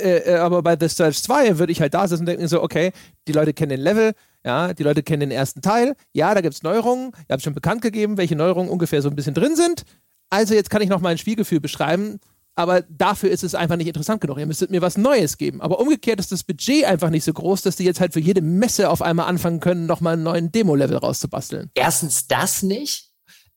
äh, 0.00 0.18
äh 0.18 0.36
aber 0.36 0.62
bei 0.62 0.78
The 0.80 0.88
Search 0.88 1.22
2 1.22 1.58
würde 1.58 1.72
ich 1.72 1.80
halt 1.82 1.92
da 1.92 2.08
sitzen 2.08 2.22
und 2.22 2.26
denken 2.26 2.48
so, 2.48 2.62
okay, 2.62 2.92
die 3.28 3.32
Leute 3.32 3.52
kennen 3.52 3.70
den 3.70 3.80
Level, 3.80 4.12
ja, 4.46 4.72
die 4.72 4.82
Leute 4.82 5.02
kennen 5.02 5.20
den 5.20 5.30
ersten 5.30 5.60
Teil, 5.60 5.94
ja, 6.12 6.34
da 6.34 6.40
gibt 6.40 6.54
es 6.54 6.62
Neuerungen, 6.62 7.10
ihr 7.28 7.32
habt 7.32 7.42
schon 7.42 7.54
bekannt 7.54 7.82
gegeben, 7.82 8.16
welche 8.16 8.36
Neuerungen 8.36 8.70
ungefähr 8.70 9.02
so 9.02 9.10
ein 9.10 9.16
bisschen 9.16 9.34
drin 9.34 9.56
sind. 9.56 9.82
Also 10.30 10.54
jetzt 10.54 10.70
kann 10.70 10.80
ich 10.80 10.88
noch 10.88 11.00
mal 11.00 11.10
ein 11.10 11.18
Spielgefühl 11.18 11.60
beschreiben 11.60 12.18
aber 12.56 12.82
dafür 12.82 13.30
ist 13.30 13.42
es 13.42 13.54
einfach 13.54 13.76
nicht 13.76 13.88
interessant 13.88 14.20
genug. 14.20 14.38
Ihr 14.38 14.46
müsstet 14.46 14.70
mir 14.70 14.80
was 14.80 14.96
Neues 14.96 15.38
geben. 15.38 15.60
Aber 15.60 15.80
umgekehrt 15.80 16.20
ist 16.20 16.30
das 16.30 16.44
Budget 16.44 16.84
einfach 16.84 17.10
nicht 17.10 17.24
so 17.24 17.32
groß, 17.32 17.62
dass 17.62 17.76
die 17.76 17.84
jetzt 17.84 18.00
halt 18.00 18.12
für 18.12 18.20
jede 18.20 18.42
Messe 18.42 18.90
auf 18.90 19.02
einmal 19.02 19.26
anfangen 19.26 19.60
können, 19.60 19.86
nochmal 19.86 20.14
einen 20.14 20.22
neuen 20.22 20.52
Demo-Level 20.52 20.96
rauszubasteln. 20.96 21.70
Erstens 21.74 22.28
das 22.28 22.62
nicht. 22.62 23.10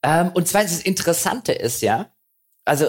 Ähm, 0.03 0.31
und 0.33 0.47
zweitens, 0.47 0.77
das 0.77 0.81
Interessante 0.81 1.51
ist 1.51 1.81
ja, 1.81 2.11
also 2.65 2.85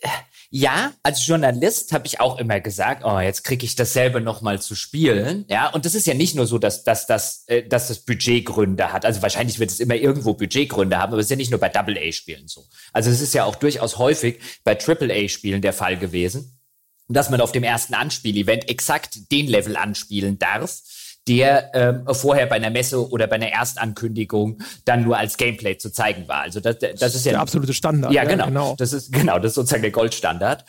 äh, 0.00 0.08
ja, 0.56 0.92
als 1.02 1.26
Journalist 1.26 1.92
habe 1.92 2.06
ich 2.06 2.20
auch 2.20 2.38
immer 2.38 2.60
gesagt, 2.60 3.02
oh, 3.04 3.18
jetzt 3.18 3.42
kriege 3.42 3.66
ich 3.66 3.74
dasselbe 3.74 4.20
nochmal 4.20 4.62
zu 4.62 4.76
spielen. 4.76 5.44
Ja, 5.48 5.68
und 5.70 5.84
das 5.84 5.96
ist 5.96 6.06
ja 6.06 6.14
nicht 6.14 6.36
nur 6.36 6.46
so, 6.46 6.58
dass, 6.58 6.84
dass, 6.84 7.08
dass, 7.08 7.42
äh, 7.48 7.66
dass 7.66 7.88
das 7.88 7.98
Budgetgründe 7.98 8.92
hat. 8.92 9.04
Also 9.04 9.20
wahrscheinlich 9.20 9.58
wird 9.58 9.72
es 9.72 9.80
immer 9.80 9.96
irgendwo 9.96 10.34
Budgetgründe 10.34 10.96
haben, 10.96 11.12
aber 11.12 11.18
es 11.18 11.26
ist 11.26 11.30
ja 11.30 11.36
nicht 11.36 11.50
nur 11.50 11.58
bei 11.58 11.70
Double-A-Spielen 11.70 12.46
so. 12.46 12.66
Also 12.92 13.10
es 13.10 13.20
ist 13.20 13.34
ja 13.34 13.42
auch 13.46 13.56
durchaus 13.56 13.98
häufig 13.98 14.38
bei 14.62 14.76
Triple-A-Spielen 14.76 15.60
der 15.60 15.72
Fall 15.72 15.98
gewesen, 15.98 16.60
dass 17.08 17.30
man 17.30 17.40
auf 17.40 17.50
dem 17.50 17.64
ersten 17.64 17.94
Anspielevent 17.94 18.68
exakt 18.68 19.32
den 19.32 19.48
Level 19.48 19.76
anspielen 19.76 20.38
darf 20.38 20.70
der 21.28 21.70
ähm, 21.74 22.14
vorher 22.14 22.46
bei 22.46 22.56
einer 22.56 22.70
Messe 22.70 23.10
oder 23.10 23.26
bei 23.26 23.36
einer 23.36 23.48
Erstankündigung 23.48 24.58
dann 24.84 25.04
nur 25.04 25.16
als 25.16 25.36
Gameplay 25.36 25.78
zu 25.78 25.90
zeigen 25.90 26.28
war. 26.28 26.42
Also 26.42 26.60
das, 26.60 26.78
das, 26.78 27.00
das 27.00 27.14
ist 27.14 27.24
ja 27.24 27.32
der 27.32 27.40
absolute 27.40 27.72
Standard. 27.72 28.12
Ja, 28.12 28.24
genau. 28.24 28.46
genau. 28.46 28.74
Das 28.76 28.92
ist 28.92 29.12
genau, 29.12 29.38
das 29.38 29.52
ist 29.52 29.54
sozusagen 29.54 29.82
der 29.82 29.90
Goldstandard 29.90 30.64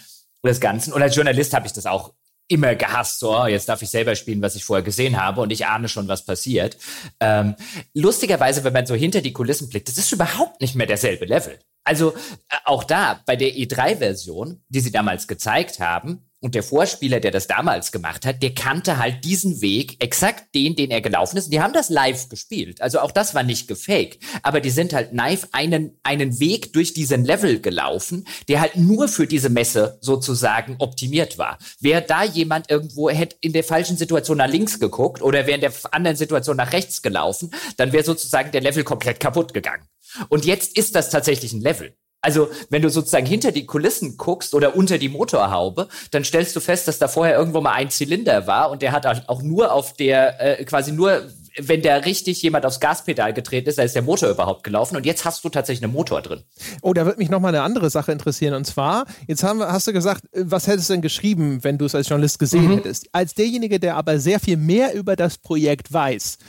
des 0.46 0.60
Ganzen. 0.60 0.94
Und 0.94 1.02
als 1.02 1.16
Journalist 1.16 1.54
habe 1.54 1.66
ich 1.66 1.74
das 1.74 1.86
auch 1.86 2.14
immer 2.48 2.76
gehasst, 2.76 3.20
so, 3.20 3.36
oh, 3.36 3.48
jetzt 3.48 3.68
darf 3.68 3.82
ich 3.82 3.90
selber 3.90 4.16
spielen, 4.16 4.42
was 4.42 4.56
ich 4.56 4.64
vorher 4.64 4.84
gesehen 4.84 5.22
habe 5.22 5.42
und 5.42 5.52
ich 5.52 5.66
ahne 5.66 5.90
schon, 5.90 6.08
was 6.08 6.26
passiert. 6.26 6.78
Ähm, 7.20 7.56
lustigerweise, 7.94 8.64
wenn 8.64 8.74
man 8.74 8.86
so 8.86 8.94
hinter 8.94 9.22
die 9.22 9.34
Kulissen 9.34 9.70
blickt, 9.70 9.88
das 9.88 9.98
ist 9.98 10.12
überhaupt 10.12 10.62
nicht 10.62 10.76
mehr 10.76 10.86
derselbe 10.86 11.26
Level. 11.26 11.58
Also 11.84 12.14
äh, 12.14 12.58
auch 12.66 12.84
da, 12.84 13.22
bei 13.26 13.36
der 13.36 13.50
E3-Version, 13.50 14.64
die 14.70 14.80
sie 14.80 14.92
damals 14.92 15.28
gezeigt 15.28 15.80
haben, 15.80 16.25
und 16.42 16.54
der 16.54 16.64
Vorspieler, 16.64 17.20
der 17.20 17.32
das 17.32 17.48
damals 17.48 17.92
gemacht 17.92 18.26
hat, 18.26 18.44
der 18.44 18.54
kannte 18.54 18.98
halt 18.98 19.24
diesen 19.24 19.62
Weg, 19.62 20.04
exakt 20.04 20.54
den, 20.54 20.76
den 20.76 20.92
er 20.92 21.02
gelaufen 21.02 21.38
ist. 21.38 21.46
Und 21.46 21.52
die 21.52 21.62
haben 21.62 21.74
das 21.74 21.90
live 21.90 22.30
gespielt. 22.30 22.82
Also 22.82 23.00
auch 23.00 23.12
das 23.12 23.34
war 23.34 23.44
nicht 23.44 23.68
gefaked. 23.68 24.20
Aber 24.44 24.62
die 24.62 24.70
sind 24.70 24.94
halt 24.94 25.14
live 25.14 25.48
einen, 25.54 25.98
einen 26.04 26.40
Weg 26.40 26.74
durch 26.74 26.94
diesen 26.94 27.26
Level 27.26 27.62
gelaufen, 27.62 28.28
der 28.48 28.62
halt 28.62 28.76
nur 28.76 29.08
für 29.08 29.28
diese 29.28 29.50
Messe 29.50 29.98
sozusagen 30.02 30.76
optimiert 30.80 31.38
war. 31.38 31.58
Wäre 31.80 32.02
da 32.02 32.24
jemand 32.24 32.70
irgendwo, 32.70 33.10
hätte 33.10 33.38
in 33.42 33.54
der 33.54 33.64
falschen 33.64 33.98
Situation 33.98 34.38
nach 34.38 34.50
links 34.50 34.80
geguckt 34.80 35.22
oder 35.22 35.48
wäre 35.48 35.56
in 35.56 35.62
der 35.62 35.74
anderen 35.92 36.18
Situation 36.18 36.58
nach 36.58 36.74
rechts 36.74 37.02
gelaufen, 37.02 37.52
dann 37.78 37.92
wäre 37.92 38.04
sozusagen 38.04 38.52
der 38.52 38.62
Level 38.62 38.84
komplett 38.84 39.20
kaputt 39.20 39.54
gegangen. 39.54 39.88
Und 40.30 40.46
jetzt 40.46 40.78
ist 40.78 40.96
das 40.96 41.10
tatsächlich 41.10 41.54
ein 41.54 41.62
Level. 41.62 41.96
Also, 42.26 42.50
wenn 42.72 42.82
du 42.82 42.90
sozusagen 42.90 43.28
hinter 43.28 43.52
die 43.52 43.68
Kulissen 43.68 44.18
guckst 44.18 44.56
oder 44.56 44.76
unter 44.76 44.98
die 44.98 45.10
Motorhaube, 45.10 45.88
dann 46.10 46.24
stellst 46.24 46.56
du 46.56 46.60
fest, 46.60 46.88
dass 46.88 46.98
da 46.98 47.08
vorher 47.08 47.38
irgendwo 47.38 47.62
mal 47.62 47.74
ein 47.74 47.92
Zylinder 47.92 48.48
war 48.48 48.72
und 48.72 48.82
der 48.82 48.94
hat 48.94 49.30
auch 49.30 49.44
nur 49.44 49.72
auf 49.72 49.94
der, 49.94 50.60
äh, 50.60 50.66
quasi 50.66 50.92
nur, 50.92 51.22
wenn 51.60 51.84
der 51.84 52.04
richtig 52.08 52.42
jemand 52.42 52.66
aufs 52.66 52.80
Gaspedal 52.80 53.32
getreten 53.32 53.70
ist, 53.70 53.78
da 53.78 53.84
ist 53.84 53.94
der 53.94 54.02
Motor 54.02 54.30
überhaupt 54.30 54.64
gelaufen 54.64 54.98
und 54.98 55.06
jetzt 55.06 55.24
hast 55.24 55.46
du 55.46 55.50
tatsächlich 55.50 55.84
einen 55.84 55.94
Motor 55.94 56.24
drin. 56.24 56.42
Oh, 56.82 56.94
da 56.94 57.06
wird 57.06 57.20
mich 57.20 57.30
nochmal 57.30 57.54
eine 57.54 57.62
andere 57.62 57.92
Sache 57.92 58.12
interessieren 58.12 58.56
und 58.56 58.66
zwar, 58.66 59.06
jetzt 59.28 59.44
haben, 59.44 59.62
hast 59.62 59.86
du 59.86 59.94
gesagt, 59.94 60.24
was 60.34 60.66
hättest 60.66 60.90
du 60.90 60.94
denn 60.94 61.04
geschrieben, 61.04 61.64
wenn 61.64 61.78
du 61.78 61.86
es 61.86 61.94
als 61.94 62.10
Journalist 62.10 62.40
gesehen 62.40 62.70
mhm. 62.70 62.78
hättest? 62.78 63.08
Als 63.12 63.36
derjenige, 63.36 63.80
der 63.80 63.98
aber 63.98 64.18
sehr 64.18 64.40
viel 64.40 64.58
mehr 64.58 64.96
über 64.96 65.16
das 65.16 65.38
Projekt 65.38 65.94
weiß, 65.94 66.40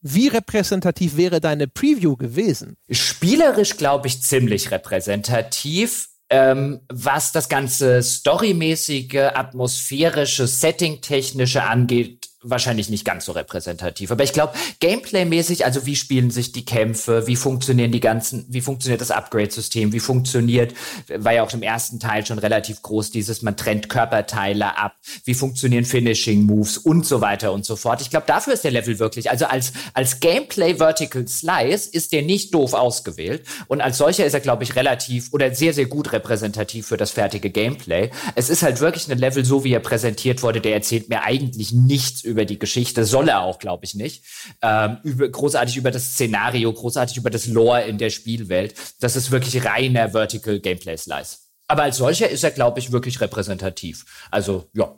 wie 0.00 0.28
repräsentativ 0.28 1.16
wäre 1.16 1.40
deine 1.40 1.66
Preview 1.68 2.16
gewesen? 2.16 2.76
Spielerisch 2.90 3.76
glaube 3.76 4.08
ich 4.08 4.22
ziemlich 4.22 4.70
repräsentativ. 4.70 6.08
Ähm, 6.30 6.80
was 6.90 7.32
das 7.32 7.48
ganze 7.48 8.02
storymäßige, 8.02 9.32
atmosphärische, 9.34 10.46
settingtechnische 10.46 11.62
angeht, 11.62 12.27
wahrscheinlich 12.42 12.88
nicht 12.88 13.04
ganz 13.04 13.24
so 13.24 13.32
repräsentativ. 13.32 14.12
Aber 14.12 14.22
ich 14.22 14.32
glaube, 14.32 14.52
Gameplay-mäßig, 14.80 15.64
also 15.64 15.86
wie 15.86 15.96
spielen 15.96 16.30
sich 16.30 16.52
die 16.52 16.64
Kämpfe, 16.64 17.26
wie 17.26 17.34
funktionieren 17.34 17.90
die 17.90 18.00
ganzen, 18.00 18.46
wie 18.48 18.60
funktioniert 18.60 19.00
das 19.00 19.10
Upgrade-System, 19.10 19.92
wie 19.92 20.00
funktioniert, 20.00 20.72
war 21.08 21.32
ja 21.32 21.42
auch 21.42 21.52
im 21.52 21.62
ersten 21.62 21.98
Teil 21.98 22.24
schon 22.24 22.38
relativ 22.38 22.82
groß, 22.82 23.10
dieses, 23.10 23.42
man 23.42 23.56
trennt 23.56 23.88
Körperteile 23.88 24.78
ab, 24.78 24.96
wie 25.24 25.34
funktionieren 25.34 25.84
Finishing-Moves 25.84 26.78
und 26.78 27.04
so 27.06 27.20
weiter 27.20 27.52
und 27.52 27.64
so 27.64 27.74
fort. 27.74 28.00
Ich 28.02 28.10
glaube, 28.10 28.26
dafür 28.26 28.52
ist 28.52 28.62
der 28.62 28.70
Level 28.70 29.00
wirklich, 29.00 29.30
also 29.30 29.46
als, 29.46 29.72
als 29.94 30.20
Gameplay-Vertical 30.20 31.26
Slice 31.26 31.88
ist 31.90 32.12
der 32.12 32.22
nicht 32.22 32.54
doof 32.54 32.72
ausgewählt 32.72 33.44
und 33.66 33.80
als 33.80 33.98
solcher 33.98 34.24
ist 34.24 34.34
er, 34.34 34.40
glaube 34.40 34.62
ich, 34.62 34.76
relativ 34.76 35.32
oder 35.32 35.52
sehr, 35.54 35.74
sehr 35.74 35.86
gut 35.86 36.12
repräsentativ 36.12 36.86
für 36.86 36.96
das 36.96 37.10
fertige 37.10 37.50
Gameplay. 37.50 38.10
Es 38.36 38.48
ist 38.48 38.62
halt 38.62 38.78
wirklich 38.80 39.10
ein 39.10 39.18
Level, 39.18 39.44
so 39.44 39.64
wie 39.64 39.72
er 39.72 39.80
präsentiert 39.80 40.42
wurde, 40.44 40.60
der 40.60 40.74
erzählt 40.74 41.08
mir 41.08 41.22
eigentlich 41.22 41.72
nichts 41.72 42.22
über 42.28 42.37
die 42.44 42.58
Geschichte, 42.58 43.04
soll 43.04 43.28
er 43.28 43.42
auch, 43.42 43.58
glaube 43.58 43.84
ich, 43.84 43.94
nicht. 43.94 44.24
Ähm, 44.62 44.98
über, 45.02 45.28
großartig 45.28 45.76
über 45.76 45.90
das 45.90 46.12
Szenario, 46.12 46.72
großartig 46.72 47.16
über 47.16 47.30
das 47.30 47.46
Lore 47.46 47.82
in 47.82 47.98
der 47.98 48.10
Spielwelt. 48.10 48.74
Das 49.00 49.16
ist 49.16 49.30
wirklich 49.30 49.64
reiner 49.64 50.10
Vertical 50.10 50.58
Gameplay 50.60 50.96
Slice. 50.96 51.38
Aber 51.68 51.82
als 51.82 51.98
solcher 51.98 52.28
ist 52.28 52.44
er, 52.44 52.50
glaube 52.50 52.78
ich, 52.78 52.92
wirklich 52.92 53.20
repräsentativ. 53.20 54.04
Also, 54.30 54.68
ja. 54.72 54.94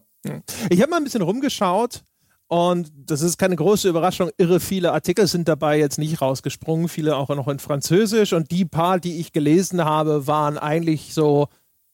Ich 0.69 0.81
habe 0.81 0.91
mal 0.91 0.99
ein 0.99 1.05
bisschen 1.05 1.23
rumgeschaut 1.23 2.03
und 2.47 2.91
das 2.95 3.23
ist 3.23 3.39
keine 3.39 3.55
große 3.55 3.89
Überraschung. 3.89 4.31
Irre 4.37 4.59
viele 4.59 4.93
Artikel 4.93 5.29
sind 5.29 5.47
dabei 5.47 5.79
jetzt 5.79 5.99
nicht 5.99 6.21
rausgesprungen, 6.21 6.89
viele 6.89 7.15
auch 7.15 7.29
noch 7.29 7.47
in 7.47 7.61
Französisch. 7.61 8.33
Und 8.33 8.51
die 8.51 8.65
paar, 8.65 8.99
die 8.99 9.21
ich 9.21 9.33
gelesen 9.33 9.85
habe, 9.85 10.27
waren 10.27 10.59
eigentlich 10.59 11.15
so, 11.15 11.47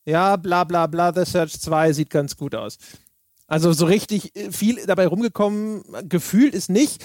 ja, 0.07 0.37
bla 0.37 0.65
bla 0.65 0.87
bla, 0.87 1.13
The 1.15 1.31
Search 1.31 1.61
2 1.61 1.93
sieht 1.93 2.09
ganz 2.09 2.39
gut 2.39 2.55
aus. 2.55 2.79
Also 3.47 3.73
so 3.73 3.87
richtig 3.87 4.35
äh, 4.37 4.51
viel 4.51 4.85
dabei 4.87 5.07
rumgekommen, 5.07 5.83
gefühlt 6.09 6.55
ist 6.55 6.71
nicht. 6.71 7.05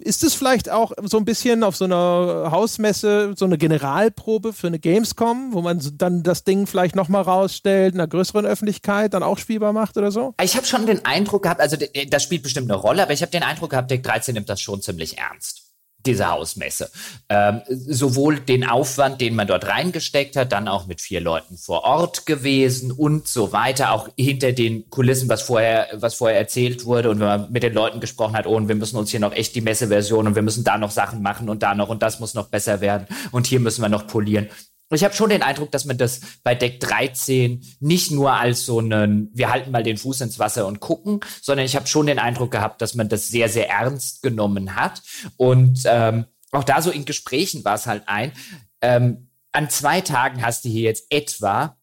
Ist 0.00 0.22
es 0.22 0.34
vielleicht 0.34 0.68
auch 0.68 0.92
so 1.04 1.16
ein 1.16 1.24
bisschen 1.24 1.64
auf 1.64 1.74
so 1.74 1.86
einer 1.86 2.50
Hausmesse 2.50 3.32
so 3.36 3.46
eine 3.46 3.56
Generalprobe 3.56 4.52
für 4.52 4.66
eine 4.66 4.78
Gamescom, 4.78 5.54
wo 5.54 5.62
man 5.62 5.80
dann 5.94 6.22
das 6.22 6.44
Ding 6.44 6.66
vielleicht 6.66 6.94
nochmal 6.94 7.22
rausstellt, 7.22 7.94
einer 7.94 8.06
größeren 8.06 8.44
Öffentlichkeit 8.44 9.14
dann 9.14 9.22
auch 9.22 9.38
spielbar 9.38 9.72
macht 9.72 9.96
oder 9.96 10.10
so? 10.10 10.34
Ich 10.42 10.56
habe 10.56 10.66
schon 10.66 10.84
den 10.84 11.06
Eindruck 11.06 11.44
gehabt, 11.44 11.62
also 11.62 11.78
das 12.10 12.22
spielt 12.22 12.42
bestimmt 12.42 12.70
eine 12.70 12.78
Rolle, 12.78 13.02
aber 13.02 13.14
ich 13.14 13.22
habe 13.22 13.32
den 13.32 13.42
Eindruck 13.42 13.70
gehabt, 13.70 13.90
Deck 13.90 14.02
13 14.02 14.34
nimmt 14.34 14.50
das 14.50 14.60
schon 14.60 14.82
ziemlich 14.82 15.16
ernst 15.16 15.67
diese 16.06 16.28
Hausmesse. 16.28 16.90
Ähm, 17.28 17.62
sowohl 17.68 18.40
den 18.40 18.66
Aufwand, 18.68 19.20
den 19.20 19.34
man 19.34 19.46
dort 19.46 19.66
reingesteckt 19.66 20.36
hat, 20.36 20.52
dann 20.52 20.68
auch 20.68 20.86
mit 20.86 21.00
vier 21.00 21.20
Leuten 21.20 21.58
vor 21.58 21.84
Ort 21.84 22.24
gewesen 22.24 22.92
und 22.92 23.26
so 23.26 23.52
weiter, 23.52 23.92
auch 23.92 24.08
hinter 24.16 24.52
den 24.52 24.88
Kulissen, 24.90 25.28
was 25.28 25.42
vorher, 25.42 25.88
was 25.94 26.14
vorher 26.14 26.38
erzählt 26.38 26.84
wurde 26.84 27.10
und 27.10 27.20
wenn 27.20 27.26
man 27.26 27.52
mit 27.52 27.62
den 27.62 27.74
Leuten 27.74 28.00
gesprochen 28.00 28.36
hat, 28.36 28.46
oh, 28.46 28.54
und 28.54 28.68
wir 28.68 28.76
müssen 28.76 28.96
uns 28.96 29.10
hier 29.10 29.20
noch 29.20 29.32
echt 29.32 29.54
die 29.54 29.60
Messeversion 29.60 30.26
und 30.26 30.34
wir 30.34 30.42
müssen 30.42 30.64
da 30.64 30.78
noch 30.78 30.90
Sachen 30.90 31.20
machen 31.20 31.48
und 31.48 31.62
da 31.62 31.74
noch 31.74 31.88
und 31.88 32.02
das 32.02 32.20
muss 32.20 32.34
noch 32.34 32.48
besser 32.48 32.80
werden 32.80 33.06
und 33.32 33.46
hier 33.46 33.60
müssen 33.60 33.82
wir 33.82 33.88
noch 33.88 34.06
polieren 34.06 34.48
ich 34.90 35.04
habe 35.04 35.14
schon 35.14 35.30
den 35.30 35.42
Eindruck, 35.42 35.70
dass 35.70 35.84
man 35.84 35.98
das 35.98 36.20
bei 36.42 36.54
Deck 36.54 36.80
13 36.80 37.64
nicht 37.80 38.10
nur 38.10 38.32
als 38.32 38.64
so 38.64 38.78
einen, 38.78 39.30
wir 39.34 39.50
halten 39.50 39.70
mal 39.70 39.82
den 39.82 39.98
Fuß 39.98 40.20
ins 40.22 40.38
Wasser 40.38 40.66
und 40.66 40.80
gucken, 40.80 41.20
sondern 41.42 41.66
ich 41.66 41.76
habe 41.76 41.86
schon 41.86 42.06
den 42.06 42.18
Eindruck 42.18 42.50
gehabt, 42.50 42.80
dass 42.82 42.94
man 42.94 43.08
das 43.08 43.28
sehr, 43.28 43.48
sehr 43.48 43.68
ernst 43.68 44.22
genommen 44.22 44.76
hat. 44.76 45.02
Und 45.36 45.82
ähm, 45.84 46.26
auch 46.52 46.64
da 46.64 46.82
so 46.82 46.90
in 46.90 47.04
Gesprächen 47.04 47.64
war 47.64 47.74
es 47.74 47.86
halt 47.86 48.04
ein. 48.06 48.32
Ähm, 48.80 49.30
an 49.52 49.70
zwei 49.70 50.00
Tagen 50.00 50.42
hast 50.42 50.64
du 50.64 50.68
hier 50.68 50.82
jetzt 50.82 51.06
etwa 51.10 51.77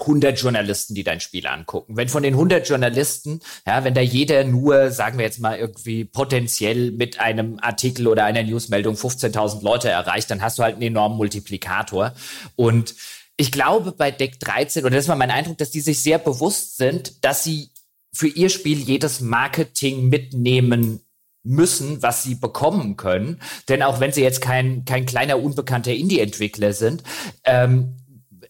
100 0.00 0.40
Journalisten, 0.40 0.94
die 0.94 1.04
dein 1.04 1.20
Spiel 1.20 1.46
angucken. 1.46 1.96
Wenn 1.96 2.08
von 2.08 2.22
den 2.22 2.34
100 2.34 2.68
Journalisten, 2.68 3.40
ja, 3.66 3.84
wenn 3.84 3.94
da 3.94 4.00
jeder 4.00 4.44
nur, 4.44 4.90
sagen 4.90 5.18
wir 5.18 5.24
jetzt 5.24 5.40
mal 5.40 5.58
irgendwie 5.58 6.04
potenziell 6.04 6.92
mit 6.92 7.20
einem 7.20 7.58
Artikel 7.60 8.06
oder 8.06 8.24
einer 8.24 8.42
Newsmeldung 8.42 8.94
15.000 8.94 9.62
Leute 9.62 9.88
erreicht, 9.88 10.30
dann 10.30 10.42
hast 10.42 10.58
du 10.58 10.62
halt 10.62 10.74
einen 10.74 10.82
enormen 10.82 11.16
Multiplikator. 11.16 12.14
Und 12.56 12.94
ich 13.36 13.52
glaube 13.52 13.92
bei 13.92 14.10
Deck 14.10 14.40
13, 14.40 14.84
oder 14.84 14.96
das 14.96 15.08
war 15.08 15.16
mein 15.16 15.30
Eindruck, 15.30 15.58
dass 15.58 15.70
die 15.70 15.80
sich 15.80 16.02
sehr 16.02 16.18
bewusst 16.18 16.76
sind, 16.76 17.24
dass 17.24 17.44
sie 17.44 17.70
für 18.12 18.28
ihr 18.28 18.48
Spiel 18.48 18.78
jedes 18.78 19.20
Marketing 19.20 20.08
mitnehmen 20.08 21.00
müssen, 21.44 22.02
was 22.02 22.24
sie 22.24 22.34
bekommen 22.34 22.96
können. 22.96 23.40
Denn 23.68 23.82
auch 23.82 24.00
wenn 24.00 24.12
sie 24.12 24.22
jetzt 24.22 24.40
kein, 24.40 24.84
kein 24.84 25.06
kleiner, 25.06 25.42
unbekannter 25.42 25.92
Indie-Entwickler 25.92 26.72
sind, 26.72 27.02
ähm, 27.44 27.94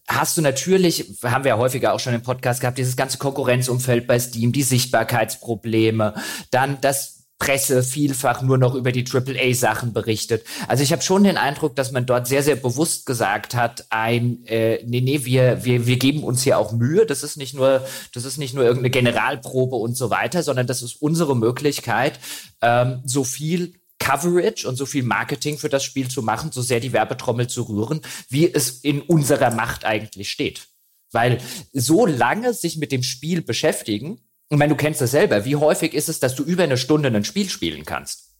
hast 0.08 0.36
du 0.36 0.42
natürlich, 0.42 1.18
haben 1.22 1.44
wir 1.44 1.50
ja 1.50 1.58
häufiger 1.58 1.92
auch 1.92 2.00
schon 2.00 2.14
im 2.14 2.22
Podcast 2.22 2.60
gehabt, 2.60 2.78
dieses 2.78 2.96
ganze 2.96 3.18
Konkurrenzumfeld 3.18 4.06
bei 4.06 4.18
Steam, 4.18 4.52
die 4.52 4.62
Sichtbarkeitsprobleme, 4.62 6.14
dann 6.50 6.80
das 6.80 7.18
Presse 7.38 7.84
vielfach 7.84 8.42
nur 8.42 8.58
noch 8.58 8.74
über 8.74 8.90
die 8.90 9.04
AAA-Sachen 9.08 9.92
berichtet. 9.92 10.44
Also 10.66 10.82
ich 10.82 10.90
habe 10.90 11.02
schon 11.02 11.22
den 11.22 11.36
Eindruck, 11.36 11.76
dass 11.76 11.92
man 11.92 12.04
dort 12.04 12.26
sehr, 12.26 12.42
sehr 12.42 12.56
bewusst 12.56 13.06
gesagt 13.06 13.54
hat, 13.54 13.86
ein, 13.90 14.44
äh, 14.46 14.82
nee, 14.84 15.00
nee, 15.00 15.24
wir, 15.24 15.64
wir, 15.64 15.86
wir 15.86 15.98
geben 15.98 16.24
uns 16.24 16.42
hier 16.42 16.58
auch 16.58 16.72
Mühe. 16.72 17.06
Das 17.06 17.22
ist 17.22 17.36
nicht 17.36 17.54
nur, 17.54 17.86
das 18.12 18.24
ist 18.24 18.38
nicht 18.38 18.54
nur 18.54 18.64
irgendeine 18.64 18.90
Generalprobe 18.90 19.76
und 19.76 19.96
so 19.96 20.10
weiter, 20.10 20.42
sondern 20.42 20.66
das 20.66 20.82
ist 20.82 21.00
unsere 21.00 21.36
Möglichkeit, 21.36 22.18
ähm, 22.60 23.02
so 23.04 23.22
viel 23.22 23.74
Coverage 23.98 24.66
und 24.68 24.76
so 24.76 24.86
viel 24.86 25.02
Marketing 25.02 25.58
für 25.58 25.68
das 25.68 25.84
Spiel 25.84 26.08
zu 26.08 26.22
machen, 26.22 26.52
so 26.52 26.62
sehr 26.62 26.80
die 26.80 26.92
Werbetrommel 26.92 27.48
zu 27.48 27.62
rühren, 27.62 28.00
wie 28.28 28.52
es 28.52 28.80
in 28.80 29.02
unserer 29.02 29.50
Macht 29.50 29.84
eigentlich 29.84 30.30
steht. 30.30 30.68
Weil 31.10 31.38
so 31.72 32.06
lange 32.06 32.52
sich 32.54 32.76
mit 32.76 32.92
dem 32.92 33.02
Spiel 33.02 33.42
beschäftigen, 33.42 34.20
ich 34.50 34.58
meine, 34.58 34.70
du 34.70 34.76
kennst 34.76 35.00
das 35.00 35.10
selber, 35.10 35.44
wie 35.44 35.56
häufig 35.56 35.94
ist 35.94 36.08
es, 36.08 36.20
dass 36.20 36.34
du 36.34 36.42
über 36.42 36.62
eine 36.62 36.78
Stunde 36.78 37.08
ein 37.08 37.24
Spiel 37.24 37.48
spielen 37.48 37.84
kannst? 37.84 38.30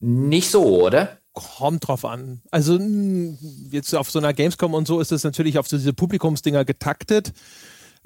Nicht 0.00 0.50
so, 0.50 0.84
oder? 0.84 1.18
Kommt 1.32 1.88
drauf 1.88 2.04
an. 2.04 2.42
Also 2.50 2.78
jetzt 3.70 3.94
auf 3.94 4.10
so 4.10 4.18
einer 4.18 4.34
Gamescom 4.34 4.74
und 4.74 4.86
so 4.86 5.00
ist 5.00 5.12
es 5.12 5.24
natürlich 5.24 5.58
auf 5.58 5.68
so 5.68 5.76
diese 5.76 5.92
Publikumsdinger 5.92 6.64
getaktet 6.64 7.32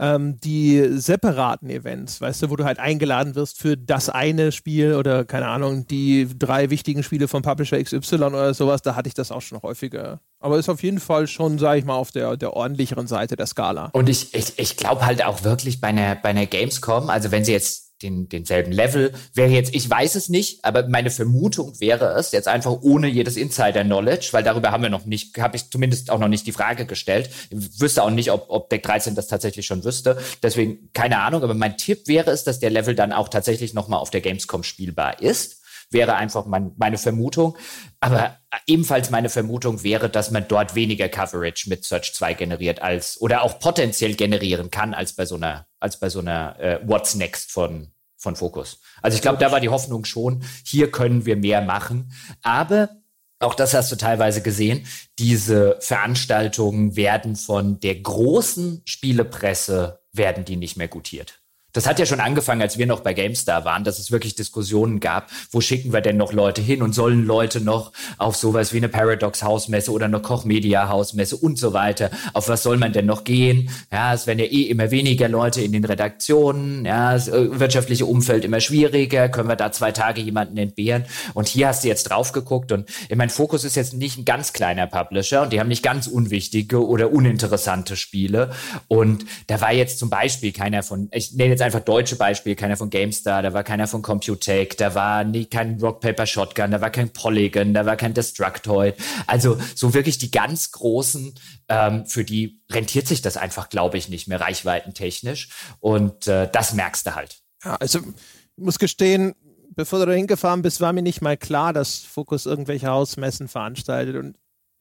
ähm, 0.01 0.39
die 0.41 0.99
separaten 0.99 1.69
Events, 1.69 2.21
weißt 2.21 2.43
du, 2.43 2.51
wo 2.51 2.57
du 2.57 2.65
halt 2.65 2.79
eingeladen 2.79 3.35
wirst 3.35 3.59
für 3.59 3.77
das 3.77 4.09
eine 4.09 4.51
Spiel 4.51 4.95
oder 4.95 5.27
keine 5.27 5.47
Ahnung, 5.47 5.87
die 5.87 6.27
drei 6.39 6.71
wichtigen 6.71 7.03
Spiele 7.03 7.29
von 7.29 7.43
Publisher 7.43 7.83
XY 7.83 8.15
oder 8.15 8.55
sowas, 8.55 8.81
da 8.81 8.97
hatte 8.97 9.09
ich 9.09 9.15
das 9.15 9.31
auch 9.31 9.43
schon 9.43 9.61
häufiger. 9.63 10.21
Aber 10.41 10.59
ist 10.59 10.71
auf 10.71 10.83
jeden 10.83 11.01
Fall 11.01 11.27
schon, 11.27 11.59
sage 11.59 11.81
ich 11.81 11.85
mal, 11.85 11.97
auf 11.97 12.13
der, 12.13 12.39
der 12.39 12.55
ordentlicheren 12.55 13.07
Seite 13.07 13.37
der 13.37 13.47
Skala. 13.47 13.91
Und 13.93 14.09
ich, 14.09 14.35
ich, 14.35 14.59
ich 14.59 14.77
glaube 14.79 15.05
halt 15.05 15.23
auch 15.23 15.45
wirklich 15.45 15.83
bei 15.83 15.89
einer, 15.89 16.15
bei 16.15 16.31
einer 16.31 16.47
Gamescom, 16.47 17.11
also 17.11 17.31
wenn 17.31 17.45
sie 17.45 17.53
jetzt 17.53 17.90
den, 18.03 18.29
denselben 18.29 18.73
Level. 18.73 19.13
Wäre 19.35 19.51
jetzt, 19.51 19.75
ich 19.75 19.89
weiß 19.89 20.15
es 20.15 20.29
nicht, 20.29 20.65
aber 20.65 20.89
meine 20.89 21.11
Vermutung 21.11 21.79
wäre 21.81 22.15
es, 22.19 22.33
jetzt 22.33 22.49
einfach 22.49 22.73
ohne 22.83 23.09
jedes 23.09 23.37
Insider-Knowledge, 23.37 24.29
weil 24.33 24.43
darüber 24.43 24.71
haben 24.71 24.83
wir 24.83 24.91
noch 24.91 25.07
nicht, 25.07 25.39
habe 25.39 25.57
ich 25.57 25.71
zumindest 25.71 26.11
auch 26.11 26.19
noch 26.19 26.29
nicht 26.29 26.47
die 26.47 26.53
Frage 26.53 26.87
gestellt. 26.87 27.31
Ich 27.51 27.81
wüsste 27.81 28.03
auch 28.03 28.11
nicht, 28.11 28.31
ob, 28.31 28.47
ob 28.49 28.71
Deck 28.71 28.83
13 28.83 29.15
das 29.15 29.29
tatsächlich 29.29 29.67
schon 29.67 29.85
wüsste. 29.85 30.19
Deswegen 30.43 30.91
keine 30.93 31.21
Ahnung, 31.21 31.43
aber 31.43 31.55
mein 31.55 31.77
Tipp 31.77 32.07
wäre 32.07 32.31
es, 32.31 32.45
dass 32.45 32.61
der 32.61 32.71
Level 32.71 32.95
dann 32.95 33.13
auch 33.13 33.29
tatsächlich 33.29 33.75
nochmal 33.75 34.01
auf 34.01 34.11
der 34.11 34.21
Gamescom 34.21 34.63
spielbar 34.63 35.21
ist. 35.23 35.61
Wäre 35.93 36.15
einfach 36.15 36.47
mein, 36.47 36.73
meine 36.77 36.99
Vermutung. 36.99 37.57
Aber 37.99 38.37
ebenfalls 38.67 39.11
meine 39.11 39.29
Vermutung 39.29 39.83
wäre, 39.83 40.09
dass 40.09 40.31
man 40.31 40.47
dort 40.47 40.75
weniger 40.77 41.09
Coverage 41.09 41.69
mit 41.69 41.85
Search 41.85 42.15
2 42.15 42.35
generiert 42.35 42.81
als 42.81 43.21
oder 43.21 43.43
auch 43.43 43.59
potenziell 43.59 44.15
generieren 44.15 44.71
kann 44.71 44.95
als 44.95 45.15
bei 45.15 45.27
so 45.27 45.35
einer 45.35 45.67
als 45.81 45.99
bei 45.99 46.09
so 46.09 46.21
einer 46.21 46.59
äh, 46.61 46.81
What's 46.87 47.15
Next 47.15 47.51
von 47.51 47.93
von 48.17 48.37
Focus. 48.37 48.81
Also 49.01 49.15
ich 49.15 49.23
glaube, 49.23 49.39
da 49.39 49.51
war 49.51 49.61
die 49.61 49.71
Hoffnung 49.71 50.05
schon, 50.05 50.45
hier 50.65 50.91
können 50.91 51.25
wir 51.25 51.37
mehr 51.37 51.63
machen, 51.63 52.13
aber 52.43 52.91
auch 53.39 53.55
das 53.55 53.73
hast 53.73 53.91
du 53.91 53.97
teilweise 53.97 54.43
gesehen. 54.43 54.87
Diese 55.19 55.79
Veranstaltungen 55.81 56.95
werden 56.95 57.37
von 57.37 57.81
der 57.81 57.99
großen 57.99 58.83
Spielepresse 58.85 60.03
werden 60.13 60.45
die 60.45 60.57
nicht 60.57 60.77
mehr 60.77 60.89
gutiert. 60.89 61.40
Das 61.73 61.87
hat 61.87 61.99
ja 61.99 62.07
schon 62.07 62.21
angefangen, 62.21 62.63
als 62.63 62.79
wir 62.79 62.87
noch 62.87 63.01
bei 63.01 63.15
GameStar 63.15 63.65
waren, 63.65 63.85
dass 63.85 63.99
es 63.99 64.11
wirklich 64.11 64.35
Diskussionen 64.35 65.01
gab, 65.01 65.31
wo 65.51 65.61
schicken 65.61 65.93
wir 65.93 66.01
denn 66.01 66.17
noch 66.17 66.33
Leute 66.33 66.61
hin 66.61 66.83
und 66.83 66.95
sollen 66.95 67.27
Leute 67.27 67.61
noch 67.61 67.93
auf 68.19 68.37
sowas 68.37 68.73
wie 68.73 68.79
eine 68.79 68.89
Paradox 68.89 69.43
Hausmesse 69.43 69.93
oder 69.93 70.07
eine 70.07 70.21
Koch 70.21 70.45
Media 70.45 70.89
Hausmesse 70.89 71.37
und 71.37 71.59
so 71.59 71.73
weiter. 71.73 72.11
Auf 72.33 72.49
was 72.49 72.63
soll 72.63 72.77
man 72.77 72.93
denn 72.93 73.07
noch 73.07 73.25
gehen? 73.25 73.71
Ja, 73.93 74.15
es 74.15 74.27
werden 74.27 74.39
ja 74.41 74.47
eh 74.47 74.63
immer 74.63 74.91
weniger 74.91 75.29
Leute 75.29 75.63
in 75.63 75.73
den 75.73 75.85
Redaktionen, 75.85 76.85
ja, 76.85 77.13
das 77.13 77.29
äh, 77.29 77.59
wirtschaftliche 77.59 78.07
Umfeld 78.07 78.45
immer 78.45 78.61
schwieriger, 78.61 79.29
können 79.29 79.49
wir 79.49 79.57
da 79.57 79.73
zwei 79.73 79.93
Tage 79.93 80.21
jemanden 80.21 80.57
entbehren? 80.57 81.05
Und 81.35 81.49
hier 81.49 81.69
hast 81.69 81.85
du 81.85 81.89
jetzt 81.89 82.05
drauf 82.05 82.33
geguckt 82.33 82.73
und 82.73 82.89
mein 83.15 83.31
Fokus 83.31 83.65
ist 83.65 83.77
jetzt 83.77 83.95
nicht 83.95 84.19
ein 84.19 84.25
ganz 84.25 84.53
kleiner 84.53 84.87
Publisher 84.87 85.43
und 85.43 85.53
die 85.53 85.61
haben 85.61 85.69
nicht 85.69 85.83
ganz 85.83 86.07
unwichtige 86.07 86.87
oder 86.87 87.13
uninteressante 87.13 87.97
Spiele. 87.97 88.51
Und 88.89 89.25
da 89.47 89.61
war 89.61 89.73
jetzt 89.73 89.99
zum 89.99 90.11
Beispiel 90.11 90.53
keiner 90.53 90.83
von, 90.83 91.09
ich 91.13 91.33
nenne 91.33 91.51
jetzt 91.51 91.60
einfach 91.63 91.81
deutsche 91.81 92.17
Beispiele, 92.17 92.57
keiner 92.57 92.77
von 92.77 92.91
GameStar, 92.91 93.43
da 93.43 93.53
war 93.53 93.65
keiner 93.65 93.87
von 93.87 94.03
Computech, 94.03 94.77
da 94.77 94.95
war 94.95 95.25
nie, 95.25 95.47
kein 95.47 95.81
Rock 95.81 96.01
Paper 96.01 96.27
Shotgun, 96.27 96.71
da 96.71 96.81
war 96.81 96.91
kein 96.91 97.11
Polygon, 97.11 97.75
da 97.75 97.87
war 97.87 97.97
kein 97.97 98.15
Destructoid. 98.15 98.95
Also 99.27 99.59
so 99.75 99.95
wirklich 99.95 100.19
die 100.19 100.31
ganz 100.31 100.73
großen, 100.73 101.35
ähm, 101.69 102.07
für 102.07 102.25
die 102.25 102.61
rentiert 102.71 103.09
sich 103.09 103.23
das 103.23 103.37
einfach, 103.37 103.69
glaube 103.69 103.99
ich, 103.99 104.09
nicht 104.09 104.29
mehr 104.29 104.41
reichweitentechnisch. 104.41 105.49
Und 105.81 106.27
äh, 106.27 106.49
das 106.51 106.75
merkst 106.75 107.07
du 107.07 107.15
halt. 107.15 107.39
Ja, 107.65 107.77
also 107.77 108.01
ich 108.01 108.65
muss 108.65 108.79
gestehen, 108.79 109.35
bevor 109.75 110.01
du 110.01 110.07
da 110.07 110.13
hingefahren 110.13 110.63
bist, 110.63 110.81
war 110.81 110.93
mir 110.93 111.03
nicht 111.03 111.23
mal 111.23 111.37
klar, 111.37 111.73
dass 111.73 111.99
Focus 111.99 112.47
irgendwelche 112.47 112.89
Hausmessen 112.89 113.49
veranstaltet. 113.49 114.17
Und 114.17 114.37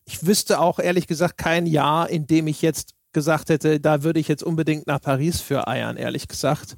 ich 0.05 0.25
wüsste 0.25 0.59
auch 0.59 0.80
ehrlich 0.80 1.07
gesagt 1.07 1.38
kein 1.38 1.65
Jahr, 1.65 2.09
in 2.09 2.27
dem 2.27 2.47
ich 2.47 2.61
jetzt 2.61 2.95
gesagt 3.14 3.49
hätte, 3.49 3.80
da 3.80 4.03
würde 4.03 4.20
ich 4.20 4.28
jetzt 4.28 4.43
unbedingt 4.43 4.88
nach 4.88 5.01
Paris 5.01 5.41
für 5.41 5.68
eiern, 5.68 5.97
ehrlich 5.97 6.28
gesagt. 6.28 6.78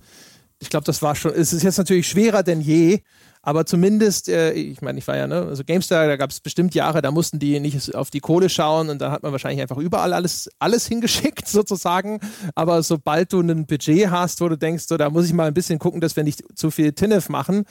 Ich 0.61 0.69
glaube, 0.69 0.85
das 0.85 1.01
war 1.01 1.15
schon, 1.15 1.33
es 1.33 1.53
ist 1.53 1.63
jetzt 1.63 1.77
natürlich 1.77 2.07
schwerer 2.07 2.43
denn 2.43 2.61
je, 2.61 3.01
aber 3.43 3.65
zumindest, 3.65 4.29
äh, 4.29 4.53
ich 4.53 4.81
meine, 4.81 4.99
ich 4.99 5.07
war 5.07 5.17
ja, 5.17 5.25
ne, 5.25 5.47
also 5.47 5.63
GameStar, 5.63 6.05
da 6.05 6.15
gab 6.15 6.29
es 6.29 6.39
bestimmt 6.39 6.75
Jahre, 6.75 7.01
da 7.01 7.09
mussten 7.09 7.39
die 7.39 7.59
nicht 7.59 7.95
auf 7.95 8.11
die 8.11 8.19
Kohle 8.19 8.49
schauen 8.49 8.89
und 8.89 9.01
da 9.01 9.11
hat 9.11 9.23
man 9.23 9.31
wahrscheinlich 9.31 9.61
einfach 9.61 9.77
überall 9.77 10.13
alles, 10.13 10.49
alles 10.59 10.85
hingeschickt, 10.85 11.47
sozusagen. 11.47 12.19
Aber 12.53 12.83
sobald 12.83 13.33
du 13.33 13.41
ein 13.41 13.65
Budget 13.65 14.11
hast, 14.11 14.41
wo 14.41 14.49
du 14.49 14.57
denkst, 14.57 14.85
so, 14.87 14.97
da 14.97 15.09
muss 15.09 15.25
ich 15.25 15.33
mal 15.33 15.47
ein 15.47 15.55
bisschen 15.55 15.79
gucken, 15.79 16.01
dass 16.01 16.15
wir 16.15 16.23
nicht 16.23 16.43
zu 16.55 16.69
viel 16.69 16.93
Tinnef 16.93 17.29
machen, 17.29 17.65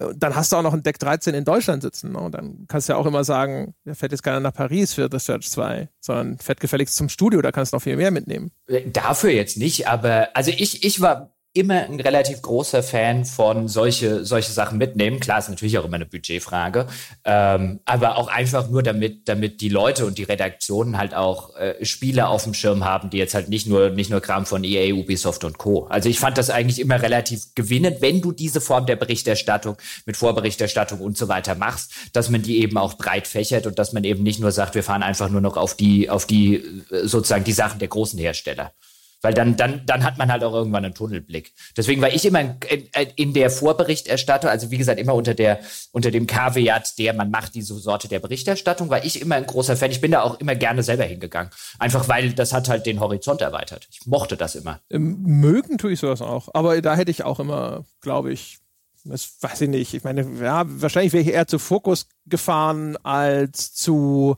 äh, 0.00 0.06
dann 0.16 0.34
hast 0.34 0.50
du 0.50 0.56
auch 0.56 0.62
noch 0.62 0.74
ein 0.74 0.82
Deck 0.82 0.98
13 0.98 1.34
in 1.34 1.44
Deutschland 1.44 1.84
sitzen. 1.84 2.12
Ne? 2.12 2.18
Und 2.18 2.34
dann 2.34 2.64
kannst 2.66 2.88
du 2.88 2.94
ja 2.94 2.98
auch 2.98 3.06
immer 3.06 3.22
sagen, 3.22 3.74
da 3.84 3.94
fährt 3.94 4.10
jetzt 4.10 4.24
keiner 4.24 4.40
nach 4.40 4.54
Paris 4.54 4.92
für 4.94 5.08
The 5.08 5.20
Search 5.20 5.48
2, 5.48 5.88
sondern 6.00 6.38
fährt 6.38 6.58
gefälligst 6.58 6.96
zum 6.96 7.08
Studio, 7.08 7.40
da 7.42 7.52
kannst 7.52 7.72
du 7.72 7.76
noch 7.76 7.82
viel 7.82 7.96
mehr 7.96 8.10
mitnehmen. 8.10 8.50
Äh, 8.66 8.90
dafür 8.90 9.30
jetzt 9.30 9.56
nicht, 9.56 9.86
aber 9.86 10.30
also 10.34 10.50
ich, 10.50 10.84
ich 10.84 11.00
war 11.00 11.32
immer 11.54 11.82
ein 11.82 12.00
relativ 12.00 12.40
großer 12.40 12.82
Fan 12.82 13.26
von 13.26 13.68
solche, 13.68 14.24
solche 14.24 14.52
Sachen 14.52 14.78
mitnehmen. 14.78 15.20
Klar, 15.20 15.38
ist 15.38 15.50
natürlich 15.50 15.76
auch 15.76 15.84
immer 15.84 15.96
eine 15.96 16.06
Budgetfrage, 16.06 16.86
ähm, 17.24 17.80
aber 17.84 18.16
auch 18.16 18.28
einfach 18.28 18.70
nur 18.70 18.82
damit, 18.82 19.28
damit 19.28 19.60
die 19.60 19.68
Leute 19.68 20.06
und 20.06 20.16
die 20.16 20.22
Redaktionen 20.22 20.96
halt 20.96 21.14
auch 21.14 21.54
äh, 21.56 21.84
Spiele 21.84 22.28
auf 22.28 22.44
dem 22.44 22.54
Schirm 22.54 22.86
haben, 22.86 23.10
die 23.10 23.18
jetzt 23.18 23.34
halt 23.34 23.50
nicht 23.50 23.66
nur, 23.66 23.90
nicht 23.90 24.10
nur 24.10 24.22
Kram 24.22 24.46
von 24.46 24.64
EA, 24.64 24.94
Ubisoft 24.94 25.44
und 25.44 25.58
Co. 25.58 25.84
Also 25.88 26.08
ich 26.08 26.18
fand 26.18 26.38
das 26.38 26.48
eigentlich 26.48 26.80
immer 26.80 27.02
relativ 27.02 27.54
gewinnend, 27.54 28.00
wenn 28.00 28.22
du 28.22 28.32
diese 28.32 28.62
Form 28.62 28.86
der 28.86 28.96
Berichterstattung 28.96 29.76
mit 30.06 30.16
Vorberichterstattung 30.16 31.00
und 31.00 31.18
so 31.18 31.28
weiter 31.28 31.54
machst, 31.54 31.92
dass 32.14 32.30
man 32.30 32.40
die 32.40 32.62
eben 32.62 32.78
auch 32.78 32.94
breit 32.94 33.26
fächert 33.26 33.66
und 33.66 33.78
dass 33.78 33.92
man 33.92 34.04
eben 34.04 34.22
nicht 34.22 34.40
nur 34.40 34.52
sagt, 34.52 34.74
wir 34.74 34.82
fahren 34.82 35.02
einfach 35.02 35.28
nur 35.28 35.42
noch 35.42 35.58
auf 35.58 35.74
die, 35.74 36.08
auf 36.08 36.24
die, 36.24 36.54
äh, 36.90 37.06
sozusagen 37.06 37.44
die 37.44 37.52
Sachen 37.52 37.78
der 37.78 37.88
großen 37.88 38.18
Hersteller. 38.18 38.72
Weil 39.22 39.34
dann, 39.34 39.56
dann, 39.56 39.82
dann 39.86 40.04
hat 40.04 40.18
man 40.18 40.30
halt 40.30 40.42
auch 40.42 40.52
irgendwann 40.52 40.84
einen 40.84 40.94
Tunnelblick. 40.94 41.52
Deswegen 41.76 42.02
war 42.02 42.12
ich 42.12 42.24
immer 42.24 42.40
in, 42.40 42.88
in 43.16 43.32
der 43.32 43.50
Vorberichterstattung, 43.50 44.50
also 44.50 44.70
wie 44.70 44.78
gesagt, 44.78 44.98
immer 44.98 45.14
unter 45.14 45.34
der, 45.34 45.60
unter 45.92 46.10
dem 46.10 46.26
Kaviat, 46.26 46.98
der 46.98 47.14
man 47.14 47.30
macht 47.30 47.54
diese 47.54 47.74
Sorte 47.74 48.08
der 48.08 48.18
Berichterstattung, 48.18 48.90
war 48.90 49.04
ich 49.04 49.20
immer 49.20 49.36
ein 49.36 49.46
großer 49.46 49.76
Fan. 49.76 49.92
Ich 49.92 50.00
bin 50.00 50.10
da 50.10 50.22
auch 50.22 50.40
immer 50.40 50.56
gerne 50.56 50.82
selber 50.82 51.04
hingegangen. 51.04 51.52
Einfach 51.78 52.08
weil 52.08 52.32
das 52.32 52.52
hat 52.52 52.68
halt 52.68 52.84
den 52.84 53.00
Horizont 53.00 53.40
erweitert. 53.40 53.86
Ich 53.90 54.06
mochte 54.06 54.36
das 54.36 54.56
immer. 54.56 54.80
Ähm, 54.90 55.22
mögen 55.22 55.78
tue 55.78 55.92
ich 55.92 56.00
sowas 56.00 56.20
auch. 56.20 56.48
Aber 56.52 56.80
da 56.82 56.96
hätte 56.96 57.10
ich 57.10 57.22
auch 57.22 57.38
immer, 57.38 57.84
glaube 58.00 58.32
ich, 58.32 58.58
das 59.04 59.36
weiß 59.40 59.62
ich 59.62 59.68
nicht. 59.68 59.94
Ich 59.94 60.04
meine, 60.04 60.26
ja, 60.40 60.64
wahrscheinlich 60.66 61.12
wäre 61.12 61.22
ich 61.22 61.32
eher 61.32 61.46
zu 61.46 61.58
Fokus 61.58 62.06
gefahren 62.26 62.96
als 63.02 63.72
zu 63.74 64.36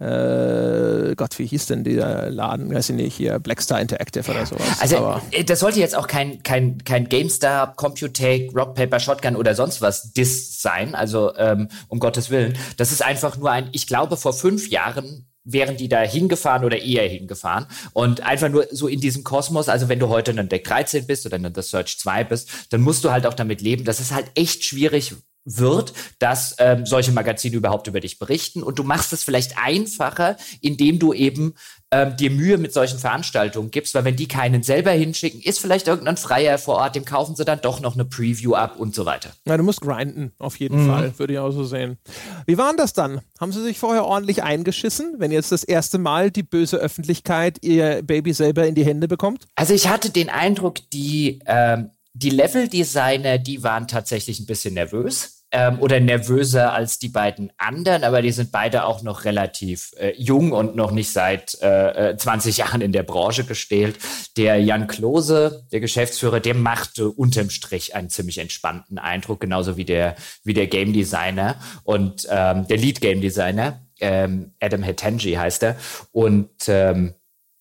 äh, 0.00 1.14
Gott, 1.14 1.38
wie 1.38 1.46
hieß 1.46 1.66
denn 1.66 1.84
dieser 1.84 2.30
Laden? 2.30 2.74
Weiß 2.74 2.88
ich 2.88 2.96
nicht, 2.96 3.14
hier 3.14 3.38
Blackstar 3.38 3.80
Interactive 3.80 4.30
oder 4.30 4.46
sowas. 4.46 4.80
Also, 4.80 4.96
Aber 4.96 5.22
äh, 5.30 5.44
das 5.44 5.60
sollte 5.60 5.78
jetzt 5.78 5.94
auch 5.94 6.06
kein, 6.06 6.42
kein, 6.42 6.82
kein 6.84 7.08
GameStar, 7.08 7.76
Computake, 7.76 8.50
Rock, 8.54 8.74
Paper, 8.74 8.98
Shotgun 8.98 9.36
oder 9.36 9.54
sonst 9.54 9.82
was 9.82 10.12
Diss 10.12 10.62
sein. 10.62 10.94
Also, 10.94 11.36
ähm, 11.36 11.68
um 11.88 11.98
Gottes 11.98 12.30
Willen. 12.30 12.56
Das 12.78 12.92
ist 12.92 13.04
einfach 13.04 13.36
nur 13.36 13.50
ein, 13.50 13.68
ich 13.72 13.86
glaube, 13.86 14.16
vor 14.16 14.32
fünf 14.32 14.70
Jahren 14.70 15.26
wären 15.44 15.76
die 15.76 15.88
da 15.88 16.00
hingefahren 16.00 16.64
oder 16.64 16.80
eher 16.80 17.08
hingefahren. 17.08 17.66
Und 17.92 18.22
einfach 18.22 18.48
nur 18.48 18.66
so 18.70 18.88
in 18.88 19.00
diesem 19.00 19.24
Kosmos, 19.24 19.68
also 19.68 19.88
wenn 19.88 19.98
du 19.98 20.08
heute 20.08 20.30
in 20.30 20.38
einem 20.38 20.48
Deck 20.48 20.64
13 20.64 21.06
bist 21.06 21.26
oder 21.26 21.36
in 21.36 21.52
der 21.52 21.62
Search 21.62 21.98
2 21.98 22.24
bist, 22.24 22.48
dann 22.70 22.80
musst 22.80 23.04
du 23.04 23.10
halt 23.10 23.26
auch 23.26 23.34
damit 23.34 23.60
leben. 23.60 23.84
Das 23.84 24.00
ist 24.00 24.14
halt 24.14 24.30
echt 24.34 24.64
schwierig, 24.64 25.14
wird, 25.44 25.92
dass 26.18 26.56
ähm, 26.58 26.86
solche 26.86 27.12
Magazine 27.12 27.56
überhaupt 27.56 27.86
über 27.86 28.00
dich 28.00 28.18
berichten. 28.18 28.62
Und 28.62 28.78
du 28.78 28.84
machst 28.84 29.12
es 29.12 29.22
vielleicht 29.22 29.58
einfacher, 29.58 30.36
indem 30.60 30.98
du 30.98 31.12
eben 31.12 31.54
ähm, 31.90 32.16
dir 32.16 32.30
Mühe 32.30 32.58
mit 32.58 32.72
solchen 32.72 32.98
Veranstaltungen 32.98 33.70
gibst, 33.70 33.94
weil 33.94 34.04
wenn 34.04 34.16
die 34.16 34.28
keinen 34.28 34.62
selber 34.62 34.92
hinschicken, 34.92 35.40
ist 35.40 35.60
vielleicht 35.60 35.88
irgendein 35.88 36.16
Freier 36.16 36.58
vor 36.58 36.76
Ort, 36.76 36.94
dem 36.94 37.04
kaufen 37.04 37.34
sie 37.34 37.44
dann 37.44 37.60
doch 37.60 37.80
noch 37.80 37.94
eine 37.94 38.04
Preview 38.04 38.54
ab 38.54 38.76
und 38.78 38.94
so 38.94 39.06
weiter. 39.06 39.30
Ja, 39.46 39.56
du 39.56 39.64
musst 39.64 39.80
grinden, 39.80 40.32
auf 40.38 40.58
jeden 40.60 40.84
mhm. 40.84 40.88
Fall, 40.88 41.18
würde 41.18 41.32
ich 41.32 41.38
auch 41.38 41.50
so 41.50 41.64
sehen. 41.64 41.98
Wie 42.46 42.58
waren 42.58 42.76
das 42.76 42.92
dann? 42.92 43.20
Haben 43.40 43.52
sie 43.52 43.62
sich 43.62 43.78
vorher 43.78 44.04
ordentlich 44.04 44.42
eingeschissen, 44.42 45.14
wenn 45.18 45.32
jetzt 45.32 45.52
das 45.52 45.64
erste 45.64 45.98
Mal 45.98 46.30
die 46.30 46.42
böse 46.42 46.76
Öffentlichkeit 46.76 47.58
ihr 47.62 48.02
Baby 48.02 48.32
selber 48.32 48.66
in 48.66 48.74
die 48.74 48.84
Hände 48.84 49.08
bekommt? 49.08 49.46
Also 49.56 49.74
ich 49.74 49.88
hatte 49.88 50.10
den 50.10 50.28
Eindruck, 50.28 50.78
die 50.92 51.40
ähm, 51.46 51.90
die 52.22 52.30
Leveldesigner, 52.30 53.38
die 53.38 53.62
waren 53.62 53.88
tatsächlich 53.88 54.40
ein 54.40 54.46
bisschen 54.46 54.74
nervös 54.74 55.46
ähm, 55.52 55.80
oder 55.80 55.98
nervöser 56.00 56.72
als 56.72 56.98
die 56.98 57.08
beiden 57.08 57.50
anderen, 57.56 58.04
aber 58.04 58.20
die 58.20 58.30
sind 58.30 58.52
beide 58.52 58.84
auch 58.84 59.02
noch 59.02 59.24
relativ 59.24 59.92
äh, 59.96 60.12
jung 60.16 60.52
und 60.52 60.76
noch 60.76 60.90
nicht 60.90 61.10
seit 61.12 61.60
äh, 61.62 62.14
20 62.16 62.58
äh, 62.58 62.60
Jahren 62.60 62.82
in 62.82 62.92
der 62.92 63.04
Branche 63.04 63.44
gestählt. 63.44 63.98
Der 64.36 64.60
Jan 64.60 64.86
Klose, 64.86 65.66
der 65.72 65.80
Geschäftsführer, 65.80 66.40
der 66.40 66.54
machte 66.54 67.08
unterm 67.08 67.48
Strich 67.48 67.94
einen 67.94 68.10
ziemlich 68.10 68.38
entspannten 68.38 68.98
Eindruck, 68.98 69.40
genauso 69.40 69.78
wie 69.78 69.86
der, 69.86 70.14
wie 70.44 70.54
der 70.54 70.66
Game 70.66 70.92
Designer 70.92 71.56
und 71.84 72.28
ähm, 72.30 72.66
der 72.68 72.76
Lead 72.76 73.00
Game 73.00 73.20
Designer. 73.20 73.80
Ähm, 73.98 74.52
Adam 74.60 74.82
Hetangi 74.82 75.32
heißt 75.32 75.62
er. 75.62 75.76
Und 76.12 76.50
ähm, 76.68 77.14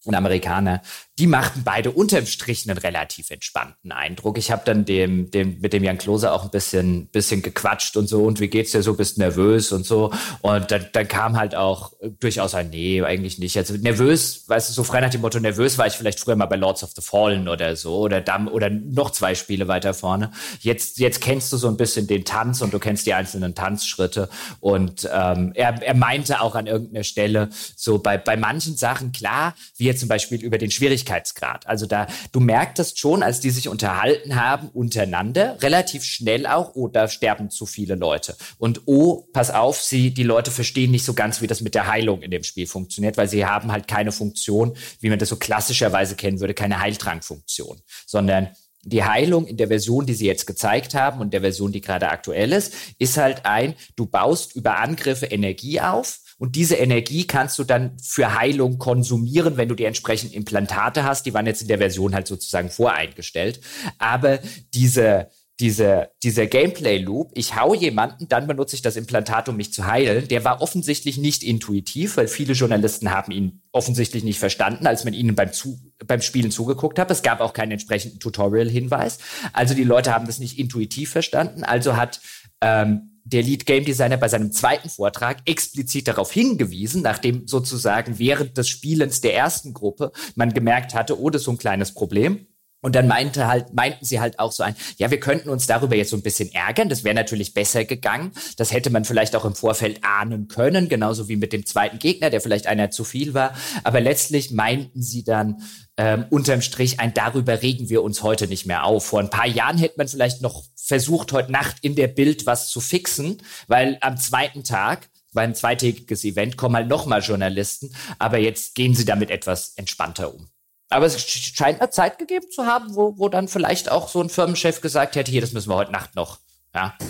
ein 0.05 0.15
Amerikaner, 0.15 0.81
die 1.19 1.27
machten 1.27 1.63
beide 1.65 1.91
unterm 1.91 2.25
Strich 2.25 2.67
einen 2.67 2.77
relativ 2.77 3.29
entspannten 3.29 3.91
Eindruck. 3.91 4.37
Ich 4.37 4.51
habe 4.51 4.61
dann 4.63 4.85
dem, 4.85 5.29
dem, 5.31 5.59
mit 5.59 5.73
dem 5.73 5.83
Jan 5.83 5.97
Klose 5.97 6.31
auch 6.31 6.45
ein 6.45 6.49
bisschen, 6.49 7.07
bisschen 7.07 7.41
gequatscht 7.41 7.97
und 7.97 8.07
so, 8.07 8.23
und 8.23 8.39
wie 8.39 8.47
geht's 8.47 8.71
dir 8.71 8.81
so, 8.81 8.93
bist 8.93 9.17
nervös 9.17 9.73
und 9.73 9.85
so. 9.85 10.13
Und 10.41 10.71
dann, 10.71 10.85
dann 10.93 11.07
kam 11.09 11.37
halt 11.37 11.55
auch 11.55 11.91
durchaus 12.21 12.55
ein, 12.55 12.69
nee, 12.69 13.03
eigentlich 13.03 13.37
nicht. 13.37 13.57
Also 13.57 13.73
nervös, 13.73 14.47
weißt 14.47 14.69
du, 14.69 14.73
so 14.73 14.83
frei 14.85 15.01
nach 15.01 15.09
dem 15.09 15.19
Motto, 15.19 15.41
nervös 15.41 15.77
war 15.77 15.87
ich 15.87 15.93
vielleicht 15.93 16.21
früher 16.21 16.37
mal 16.37 16.45
bei 16.45 16.55
Lords 16.55 16.83
of 16.83 16.91
the 16.95 17.01
Fallen 17.01 17.49
oder 17.49 17.75
so, 17.75 17.97
oder 17.97 18.21
Damm, 18.21 18.47
oder 18.47 18.69
noch 18.69 19.09
zwei 19.09 19.35
Spiele 19.35 19.67
weiter 19.67 19.93
vorne. 19.93 20.31
Jetzt, 20.61 20.99
jetzt 20.99 21.19
kennst 21.19 21.51
du 21.51 21.57
so 21.57 21.67
ein 21.67 21.75
bisschen 21.75 22.07
den 22.07 22.23
Tanz 22.23 22.61
und 22.61 22.73
du 22.73 22.79
kennst 22.79 23.05
die 23.05 23.13
einzelnen 23.13 23.55
Tanzschritte. 23.55 24.29
Und 24.61 25.09
ähm, 25.11 25.51
er, 25.53 25.83
er 25.83 25.95
meinte 25.95 26.39
auch 26.39 26.55
an 26.55 26.65
irgendeiner 26.65 27.03
Stelle, 27.03 27.49
so 27.75 27.99
bei, 27.99 28.17
bei 28.17 28.37
manchen 28.37 28.77
Sachen, 28.77 29.11
klar, 29.11 29.53
wie 29.75 29.83
jetzt 29.83 29.99
zum 29.99 30.07
Beispiel 30.07 30.41
über 30.41 30.57
den 30.57 30.71
Schwierigkeiten 30.71 31.08
Schwierigkeitsgrad. 31.09 31.67
Also 31.67 31.85
da, 31.85 32.07
du 32.31 32.39
merktest 32.39 32.99
schon, 32.99 33.23
als 33.23 33.39
die 33.39 33.49
sich 33.49 33.67
unterhalten 33.67 34.35
haben 34.35 34.69
untereinander, 34.69 35.57
relativ 35.61 36.03
schnell 36.03 36.45
auch, 36.45 36.75
oh, 36.75 36.87
da 36.87 37.07
sterben 37.07 37.49
zu 37.49 37.65
viele 37.65 37.95
Leute. 37.95 38.35
Und 38.57 38.81
oh, 38.85 39.27
pass 39.33 39.51
auf, 39.51 39.81
sie, 39.81 40.11
die 40.11 40.23
Leute 40.23 40.51
verstehen 40.51 40.91
nicht 40.91 41.05
so 41.05 41.13
ganz, 41.13 41.41
wie 41.41 41.47
das 41.47 41.61
mit 41.61 41.75
der 41.75 41.87
Heilung 41.87 42.21
in 42.21 42.31
dem 42.31 42.43
Spiel 42.43 42.67
funktioniert, 42.67 43.17
weil 43.17 43.27
sie 43.27 43.45
haben 43.45 43.71
halt 43.71 43.87
keine 43.87 44.11
Funktion, 44.11 44.75
wie 44.99 45.09
man 45.09 45.19
das 45.19 45.29
so 45.29 45.35
klassischerweise 45.35 46.15
kennen 46.15 46.39
würde, 46.39 46.53
keine 46.53 46.79
Heiltrankfunktion, 46.79 47.81
sondern 48.05 48.49
die 48.83 49.03
Heilung 49.03 49.45
in 49.45 49.57
der 49.57 49.67
Version, 49.67 50.05
die 50.05 50.13
sie 50.13 50.25
jetzt 50.25 50.47
gezeigt 50.47 50.95
haben 50.95 51.19
und 51.19 51.33
der 51.33 51.41
Version, 51.41 51.73
die 51.73 51.81
gerade 51.81 52.09
aktuell 52.09 52.53
ist, 52.53 52.73
ist 52.97 53.17
halt 53.17 53.45
ein, 53.45 53.75
du 53.97 54.05
baust 54.05 54.55
über 54.55 54.77
Angriffe 54.77 55.25
Energie 55.25 55.81
auf 55.81 56.19
und 56.39 56.55
diese 56.55 56.75
Energie 56.75 57.27
kannst 57.27 57.59
du 57.59 57.65
dann 57.65 57.97
für 58.01 58.39
Heilung 58.39 58.77
konsumieren, 58.77 59.57
wenn 59.57 59.67
du 59.67 59.75
die 59.75 59.83
entsprechenden 59.83 60.33
Implantate 60.33 61.03
hast. 61.03 61.25
Die 61.25 61.33
waren 61.33 61.45
jetzt 61.45 61.61
in 61.61 61.67
der 61.67 61.77
Version 61.77 62.15
halt 62.15 62.27
sozusagen 62.27 62.69
voreingestellt. 62.69 63.59
Aber 63.97 64.39
diese, 64.73 65.27
diese, 65.59 66.11
dieser 66.23 66.47
Gameplay-Loop, 66.47 67.31
ich 67.35 67.57
hau 67.57 67.73
jemanden, 67.73 68.29
dann 68.29 68.47
benutze 68.47 68.77
ich 68.77 68.81
das 68.81 68.95
Implantat, 68.95 69.49
um 69.49 69.57
mich 69.57 69.73
zu 69.73 69.85
heilen, 69.85 70.29
der 70.29 70.45
war 70.45 70.61
offensichtlich 70.61 71.17
nicht 71.17 71.43
intuitiv, 71.43 72.15
weil 72.15 72.29
viele 72.29 72.53
Journalisten 72.53 73.11
haben 73.11 73.33
ihn 73.33 73.61
offensichtlich 73.73 74.23
nicht 74.23 74.39
verstanden, 74.39 74.87
als 74.87 75.03
man 75.03 75.13
ihnen 75.13 75.35
beim, 75.35 75.51
zu, 75.51 75.77
beim 76.07 76.21
Spielen 76.21 76.51
zugeguckt 76.51 76.99
hat. 76.99 77.11
Es 77.11 77.21
gab 77.21 77.41
auch 77.41 77.51
keinen 77.51 77.73
entsprechenden 77.73 78.21
Tutorial-Hinweis. 78.21 79.17
Also 79.51 79.73
die 79.73 79.83
Leute 79.83 80.13
haben 80.13 80.25
das 80.25 80.39
nicht 80.39 80.57
intuitiv 80.57 81.11
verstanden. 81.11 81.65
Also 81.65 81.97
hat 81.97 82.21
ähm, 82.61 83.08
der 83.31 83.43
Lead 83.43 83.65
Game 83.65 83.85
Designer 83.85 84.17
bei 84.17 84.27
seinem 84.27 84.51
zweiten 84.51 84.89
Vortrag 84.89 85.37
explizit 85.45 86.07
darauf 86.07 86.31
hingewiesen, 86.31 87.01
nachdem 87.01 87.47
sozusagen 87.47 88.19
während 88.19 88.57
des 88.57 88.67
Spielens 88.67 89.21
der 89.21 89.35
ersten 89.35 89.73
Gruppe 89.73 90.11
man 90.35 90.53
gemerkt 90.53 90.93
hatte, 90.93 91.19
oh, 91.19 91.29
das 91.29 91.41
ist 91.41 91.45
so 91.45 91.51
ein 91.51 91.57
kleines 91.57 91.93
Problem. 91.93 92.47
Und 92.81 92.95
dann 92.95 93.07
meinte 93.07 93.47
halt, 93.47 93.73
meinten 93.73 94.05
sie 94.05 94.19
halt 94.19 94.39
auch 94.39 94.51
so 94.51 94.63
ein, 94.63 94.75
ja, 94.97 95.11
wir 95.11 95.19
könnten 95.19 95.49
uns 95.49 95.67
darüber 95.67 95.95
jetzt 95.95 96.11
so 96.11 96.15
ein 96.15 96.21
bisschen 96.21 96.51
ärgern. 96.53 96.87
Das 96.87 97.03
wäre 97.03 97.15
natürlich 97.15 97.53
besser 97.53 97.83
gegangen. 97.83 98.31
Das 98.57 98.71
hätte 98.71 98.89
man 98.89 99.03
vielleicht 99.03 99.35
auch 99.35 99.45
im 99.45 99.55
Vorfeld 99.55 100.03
ahnen 100.03 100.47
können, 100.47 100.87
genauso 100.87 101.27
wie 101.27 101.35
mit 101.35 101.51
dem 101.51 101.65
zweiten 101.65 101.99
Gegner, 101.99 102.29
der 102.29 102.39
vielleicht 102.41 102.67
einer 102.67 102.89
zu 102.89 103.03
viel 103.03 103.33
war. 103.33 103.53
Aber 103.83 103.99
letztlich 103.99 104.51
meinten 104.51 105.01
sie 105.01 105.23
dann, 105.23 105.61
ähm, 105.97 106.25
unterm 106.29 106.61
Strich 106.61 107.01
ein, 107.01 107.13
darüber 107.13 107.61
regen 107.61 107.89
wir 107.89 108.01
uns 108.01 108.23
heute 108.23 108.47
nicht 108.47 108.65
mehr 108.65 108.85
auf. 108.85 109.05
Vor 109.05 109.19
ein 109.19 109.29
paar 109.29 109.47
Jahren 109.47 109.77
hätte 109.77 109.95
man 109.97 110.07
vielleicht 110.07 110.41
noch 110.41 110.63
versucht, 110.77 111.33
heute 111.33 111.51
Nacht 111.51 111.77
in 111.81 111.95
der 111.95 112.07
Bild 112.07 112.45
was 112.45 112.69
zu 112.69 112.79
fixen, 112.79 113.41
weil 113.67 113.97
am 113.99 114.15
zweiten 114.15 114.63
Tag 114.63 115.09
war 115.33 115.43
ein 115.43 115.55
zweitägiges 115.55 116.23
Event, 116.23 116.55
kommen 116.55 116.75
halt 116.75 116.87
nochmal 116.87 117.21
Journalisten, 117.21 117.93
aber 118.17 118.37
jetzt 118.37 118.75
gehen 118.75 118.95
sie 118.95 119.05
damit 119.05 119.29
etwas 119.29 119.73
entspannter 119.75 120.33
um. 120.33 120.49
Aber 120.89 121.05
es 121.05 121.21
scheint 121.21 121.81
eine 121.81 121.91
Zeit 121.91 122.17
gegeben 122.17 122.49
zu 122.49 122.65
haben, 122.65 122.95
wo, 122.95 123.17
wo 123.17 123.29
dann 123.29 123.47
vielleicht 123.47 123.91
auch 123.91 124.09
so 124.09 124.21
ein 124.21 124.29
Firmenchef 124.29 124.81
gesagt 124.81 125.15
hätte, 125.15 125.31
hier, 125.31 125.41
das 125.41 125.53
müssen 125.53 125.69
wir 125.69 125.75
heute 125.75 125.91
Nacht 125.91 126.15
noch, 126.15 126.39
Ja. 126.73 126.97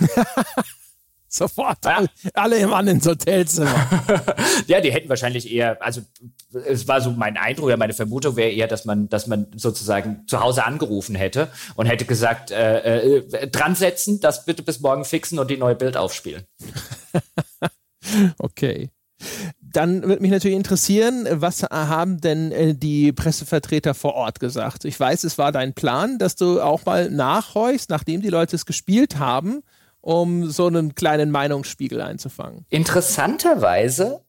Sofort 1.32 1.86
ja. 1.86 2.06
alle 2.34 2.58
im 2.58 2.72
Mann 2.72 2.88
ins 2.88 3.06
Hotelzimmer. 3.06 3.88
ja, 4.68 4.82
die 4.82 4.92
hätten 4.92 5.10
wahrscheinlich 5.10 5.52
eher, 5.52 5.80
also 5.80 6.02
es 6.66 6.88
war 6.88 7.02
so 7.02 7.12
mein 7.12 7.38
Eindruck, 7.38 7.70
ja, 7.70 7.78
meine 7.78 7.94
Vermutung 7.94 8.36
wäre 8.36 8.50
eher, 8.50 8.68
dass 8.68 8.86
man, 8.86 9.10
dass 9.10 9.28
man 9.28 9.46
sozusagen 9.56 10.26
zu 10.28 10.40
Hause 10.40 10.66
angerufen 10.66 11.14
hätte 11.14 11.50
und 11.76 11.86
hätte 11.86 12.06
gesagt, 12.06 12.50
äh, 12.50 13.20
äh, 13.20 13.48
dran 13.48 13.76
setzen, 13.76 14.20
das 14.20 14.46
bitte 14.46 14.64
bis 14.64 14.80
morgen 14.80 15.06
fixen 15.06 15.38
und 15.38 15.52
die 15.52 15.58
neue 15.58 15.76
Bild 15.76 15.98
aufspielen. 15.98 16.46
okay. 18.40 18.90
Dann 19.72 20.04
würde 20.04 20.22
mich 20.22 20.32
natürlich 20.32 20.58
interessieren, 20.58 21.28
was 21.30 21.64
haben 21.64 22.22
denn 22.22 22.52
äh, 22.52 22.76
die 22.76 23.12
Pressevertreter 23.12 23.94
vor 23.94 24.16
Ort 24.16 24.40
gesagt? 24.40 24.86
Ich 24.86 25.00
weiß, 25.00 25.24
es 25.24 25.38
war 25.38 25.52
dein 25.52 25.74
Plan, 25.74 26.18
dass 26.18 26.36
du 26.36 26.62
auch 26.62 26.86
mal 26.86 27.10
nachhorchst, 27.10 27.90
nachdem 27.90 28.22
die 28.22 28.30
Leute 28.30 28.56
es 28.56 28.66
gespielt 28.66 29.20
haben, 29.20 29.62
um 30.02 30.50
so 30.50 30.68
einen 30.68 30.96
kleinen 30.96 31.32
Meinungsspiegel 31.32 32.02
einzufangen. 32.02 32.66
Interessanterweise 32.70 34.22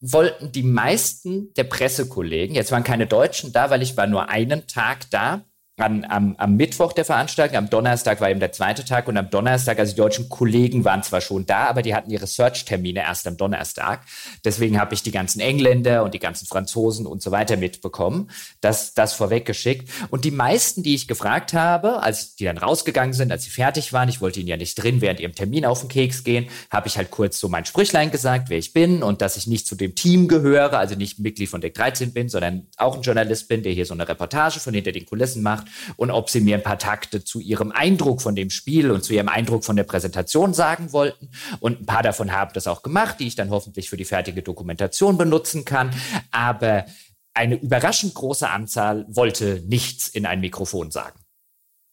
wollten 0.00 0.52
die 0.52 0.62
meisten 0.62 1.52
der 1.54 1.64
Pressekollegen, 1.64 2.54
jetzt 2.54 2.70
waren 2.72 2.84
keine 2.84 3.06
Deutschen 3.06 3.52
da, 3.52 3.70
weil 3.70 3.82
ich 3.82 3.96
war 3.96 4.06
nur 4.06 4.28
einen 4.28 4.66
Tag 4.66 5.10
da, 5.10 5.44
an, 5.78 6.04
am, 6.08 6.34
am 6.38 6.56
Mittwoch 6.56 6.92
der 6.92 7.04
Veranstaltung, 7.04 7.56
am 7.56 7.70
Donnerstag 7.70 8.20
war 8.20 8.30
eben 8.30 8.40
der 8.40 8.52
zweite 8.52 8.84
Tag 8.84 9.06
und 9.08 9.16
am 9.16 9.30
Donnerstag, 9.30 9.78
also 9.78 9.92
die 9.92 9.96
deutschen 9.96 10.28
Kollegen 10.28 10.84
waren 10.84 11.02
zwar 11.02 11.20
schon 11.20 11.46
da, 11.46 11.66
aber 11.66 11.82
die 11.82 11.94
hatten 11.94 12.10
ihre 12.10 12.26
Search-Termine 12.26 13.00
erst 13.00 13.26
am 13.26 13.36
Donnerstag. 13.36 14.02
Deswegen 14.44 14.80
habe 14.80 14.94
ich 14.94 15.02
die 15.02 15.12
ganzen 15.12 15.40
Engländer 15.40 16.02
und 16.04 16.14
die 16.14 16.18
ganzen 16.18 16.46
Franzosen 16.46 17.06
und 17.06 17.22
so 17.22 17.30
weiter 17.30 17.56
mitbekommen. 17.56 18.30
Das, 18.60 18.94
das 18.94 19.12
vorweggeschickt. 19.12 19.88
Und 20.10 20.24
die 20.24 20.30
meisten, 20.30 20.82
die 20.82 20.94
ich 20.94 21.06
gefragt 21.06 21.54
habe, 21.54 22.02
als 22.02 22.34
die 22.34 22.44
dann 22.44 22.58
rausgegangen 22.58 23.12
sind, 23.12 23.30
als 23.30 23.44
sie 23.44 23.50
fertig 23.50 23.92
waren, 23.92 24.08
ich 24.08 24.20
wollte 24.20 24.40
ihnen 24.40 24.48
ja 24.48 24.56
nicht 24.56 24.74
drin 24.74 25.00
während 25.00 25.20
ihrem 25.20 25.34
Termin 25.34 25.64
auf 25.64 25.80
den 25.80 25.88
Keks 25.88 26.24
gehen, 26.24 26.48
habe 26.70 26.88
ich 26.88 26.96
halt 26.96 27.10
kurz 27.10 27.38
so 27.38 27.48
mein 27.48 27.64
Sprüchlein 27.64 28.10
gesagt, 28.10 28.50
wer 28.50 28.58
ich 28.58 28.72
bin 28.72 29.02
und 29.02 29.22
dass 29.22 29.36
ich 29.36 29.46
nicht 29.46 29.66
zu 29.66 29.76
dem 29.76 29.94
Team 29.94 30.26
gehöre, 30.26 30.76
also 30.76 30.96
nicht 30.96 31.20
Mitglied 31.20 31.48
von 31.48 31.60
Deck 31.60 31.74
13 31.74 32.12
bin, 32.12 32.28
sondern 32.28 32.66
auch 32.76 32.96
ein 32.96 33.02
Journalist 33.02 33.48
bin, 33.48 33.62
der 33.62 33.72
hier 33.72 33.86
so 33.86 33.94
eine 33.94 34.08
Reportage 34.08 34.58
von 34.58 34.74
hinter 34.74 34.90
den 34.90 35.06
Kulissen 35.06 35.42
macht 35.42 35.67
und 35.96 36.10
ob 36.10 36.30
sie 36.30 36.40
mir 36.40 36.56
ein 36.56 36.62
paar 36.62 36.78
Takte 36.78 37.24
zu 37.24 37.40
ihrem 37.40 37.72
Eindruck 37.72 38.22
von 38.22 38.34
dem 38.34 38.50
Spiel 38.50 38.90
und 38.90 39.04
zu 39.04 39.14
ihrem 39.14 39.28
Eindruck 39.28 39.64
von 39.64 39.76
der 39.76 39.84
Präsentation 39.84 40.54
sagen 40.54 40.92
wollten. 40.92 41.30
Und 41.60 41.80
ein 41.80 41.86
paar 41.86 42.02
davon 42.02 42.32
haben 42.32 42.52
das 42.54 42.66
auch 42.66 42.82
gemacht, 42.82 43.20
die 43.20 43.26
ich 43.26 43.34
dann 43.34 43.50
hoffentlich 43.50 43.88
für 43.88 43.96
die 43.96 44.04
fertige 44.04 44.42
Dokumentation 44.42 45.18
benutzen 45.18 45.64
kann. 45.64 45.90
Aber 46.30 46.86
eine 47.34 47.56
überraschend 47.56 48.14
große 48.14 48.48
Anzahl 48.48 49.06
wollte 49.08 49.62
nichts 49.66 50.08
in 50.08 50.26
ein 50.26 50.40
Mikrofon 50.40 50.90
sagen. 50.90 51.20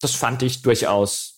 Das 0.01 0.15
fand 0.15 0.43
ich 0.43 0.61
durchaus 0.61 1.34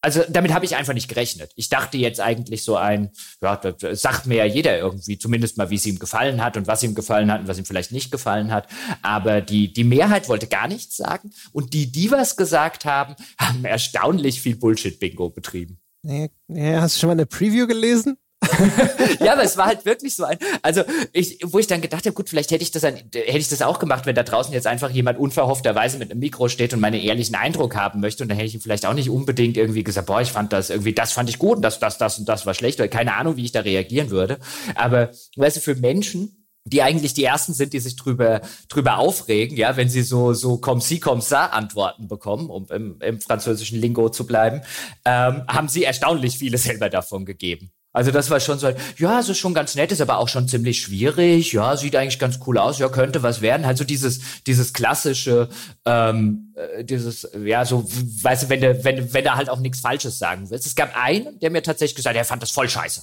also 0.00 0.22
damit 0.28 0.52
habe 0.52 0.64
ich 0.64 0.76
einfach 0.76 0.94
nicht 0.94 1.08
gerechnet. 1.08 1.50
Ich 1.56 1.68
dachte 1.68 1.98
jetzt 1.98 2.20
eigentlich 2.20 2.62
so 2.62 2.76
ein, 2.76 3.10
ja, 3.42 3.56
das 3.56 4.00
sagt 4.00 4.26
mir 4.26 4.36
ja 4.36 4.44
jeder 4.44 4.78
irgendwie, 4.78 5.18
zumindest 5.18 5.56
mal, 5.56 5.70
wie 5.70 5.74
es 5.74 5.86
ihm 5.86 5.98
gefallen 5.98 6.42
hat 6.42 6.56
und 6.56 6.66
was 6.66 6.82
ihm 6.82 6.94
gefallen 6.94 7.32
hat 7.32 7.40
und 7.40 7.48
was 7.48 7.58
ihm 7.58 7.64
vielleicht 7.64 7.90
nicht 7.90 8.12
gefallen 8.12 8.52
hat. 8.52 8.68
Aber 9.02 9.40
die, 9.40 9.72
die 9.72 9.84
Mehrheit 9.84 10.28
wollte 10.28 10.46
gar 10.46 10.68
nichts 10.68 10.96
sagen 10.96 11.30
und 11.52 11.74
die, 11.74 11.90
die 11.90 12.10
was 12.10 12.36
gesagt 12.36 12.84
haben, 12.84 13.16
haben 13.40 13.64
erstaunlich 13.64 14.40
viel 14.40 14.56
Bullshit-Bingo 14.56 15.30
betrieben. 15.30 15.78
Nee, 16.02 16.30
hast 16.76 16.96
du 16.96 17.00
schon 17.00 17.08
mal 17.08 17.12
eine 17.14 17.26
Preview 17.26 17.66
gelesen? 17.66 18.16
ja, 19.20 19.32
aber 19.32 19.42
es 19.42 19.56
war 19.56 19.66
halt 19.66 19.84
wirklich 19.84 20.14
so 20.14 20.24
ein, 20.24 20.38
also 20.62 20.82
ich, 21.12 21.38
wo 21.44 21.58
ich 21.58 21.66
dann 21.66 21.80
gedacht 21.80 22.06
habe, 22.06 22.14
gut, 22.14 22.28
vielleicht 22.28 22.50
hätte 22.50 22.62
ich 22.62 22.70
das, 22.70 22.84
ein, 22.84 22.96
hätte 22.96 23.38
ich 23.38 23.48
das 23.48 23.62
auch 23.62 23.78
gemacht, 23.78 24.06
wenn 24.06 24.14
da 24.14 24.22
draußen 24.22 24.52
jetzt 24.52 24.66
einfach 24.66 24.90
jemand 24.90 25.18
unverhoffterweise 25.18 25.98
mit 25.98 26.10
einem 26.10 26.20
Mikro 26.20 26.48
steht 26.48 26.72
und 26.72 26.80
meinen 26.80 27.00
ehrlichen 27.00 27.34
Eindruck 27.34 27.74
haben 27.74 28.00
möchte 28.00 28.22
und 28.22 28.28
dann 28.28 28.36
hätte 28.36 28.48
ich 28.48 28.54
ihm 28.54 28.60
vielleicht 28.60 28.86
auch 28.86 28.94
nicht 28.94 29.10
unbedingt 29.10 29.56
irgendwie 29.56 29.82
gesagt, 29.82 30.06
boah, 30.06 30.20
ich 30.20 30.30
fand 30.30 30.52
das 30.52 30.70
irgendwie, 30.70 30.92
das 30.92 31.12
fand 31.12 31.28
ich 31.28 31.38
gut 31.38 31.56
und 31.56 31.62
das, 31.62 31.80
das, 31.80 31.98
das 31.98 32.18
und 32.18 32.28
das 32.28 32.46
war 32.46 32.54
schlecht, 32.54 32.78
oder 32.78 32.88
keine 32.88 33.14
Ahnung, 33.14 33.36
wie 33.36 33.44
ich 33.44 33.52
da 33.52 33.60
reagieren 33.60 34.10
würde. 34.10 34.38
Aber, 34.76 35.10
weißt 35.36 35.56
du, 35.56 35.60
für 35.60 35.74
Menschen, 35.74 36.46
die 36.64 36.82
eigentlich 36.82 37.14
die 37.14 37.24
ersten 37.24 37.54
sind, 37.54 37.72
die 37.72 37.80
sich 37.80 37.96
drüber, 37.96 38.40
drüber 38.68 38.98
aufregen, 38.98 39.56
ja, 39.56 39.76
wenn 39.76 39.88
sie 39.88 40.02
so, 40.02 40.32
so 40.32 40.58
comme 40.58 40.80
si, 40.80 41.00
comme 41.00 41.22
ça 41.22 41.50
Antworten 41.50 42.08
bekommen, 42.08 42.50
um 42.50 42.66
im, 42.70 43.00
im 43.00 43.20
französischen 43.20 43.80
Lingo 43.80 44.10
zu 44.10 44.26
bleiben, 44.26 44.60
ähm, 45.04 45.44
haben 45.48 45.68
sie 45.68 45.84
erstaunlich 45.84 46.38
viele 46.38 46.58
selber 46.58 46.88
davon 46.88 47.24
gegeben. 47.24 47.72
Also 47.92 48.10
das 48.10 48.28
war 48.30 48.38
schon 48.38 48.58
so, 48.58 48.70
ja, 48.98 49.18
es 49.18 49.28
ist 49.28 49.38
schon 49.38 49.54
ganz 49.54 49.74
nett, 49.74 49.90
ist 49.90 50.00
aber 50.00 50.18
auch 50.18 50.28
schon 50.28 50.46
ziemlich 50.46 50.80
schwierig. 50.82 51.52
Ja, 51.52 51.76
sieht 51.76 51.96
eigentlich 51.96 52.18
ganz 52.18 52.38
cool 52.46 52.58
aus. 52.58 52.78
Ja, 52.78 52.88
könnte 52.88 53.22
was 53.22 53.40
werden. 53.40 53.64
Also 53.64 53.84
dieses 53.84 54.20
dieses 54.46 54.72
klassische, 54.72 55.48
ähm, 55.84 56.54
äh, 56.54 56.84
dieses 56.84 57.28
ja 57.44 57.64
so, 57.64 57.86
weißt 57.88 58.44
du, 58.44 58.48
wenn 58.50 58.60
du 58.60 58.84
wenn 58.84 59.12
wenn 59.14 59.24
du 59.24 59.34
halt 59.34 59.48
auch 59.48 59.60
nichts 59.60 59.80
Falsches 59.80 60.18
sagen 60.18 60.50
willst. 60.50 60.66
Es 60.66 60.76
gab 60.76 60.96
einen, 60.96 61.38
der 61.40 61.50
mir 61.50 61.62
tatsächlich 61.62 61.96
gesagt, 61.96 62.14
hat, 62.14 62.20
er 62.20 62.24
fand 62.26 62.42
das 62.42 62.50
voll 62.50 62.68
scheiße. 62.68 63.02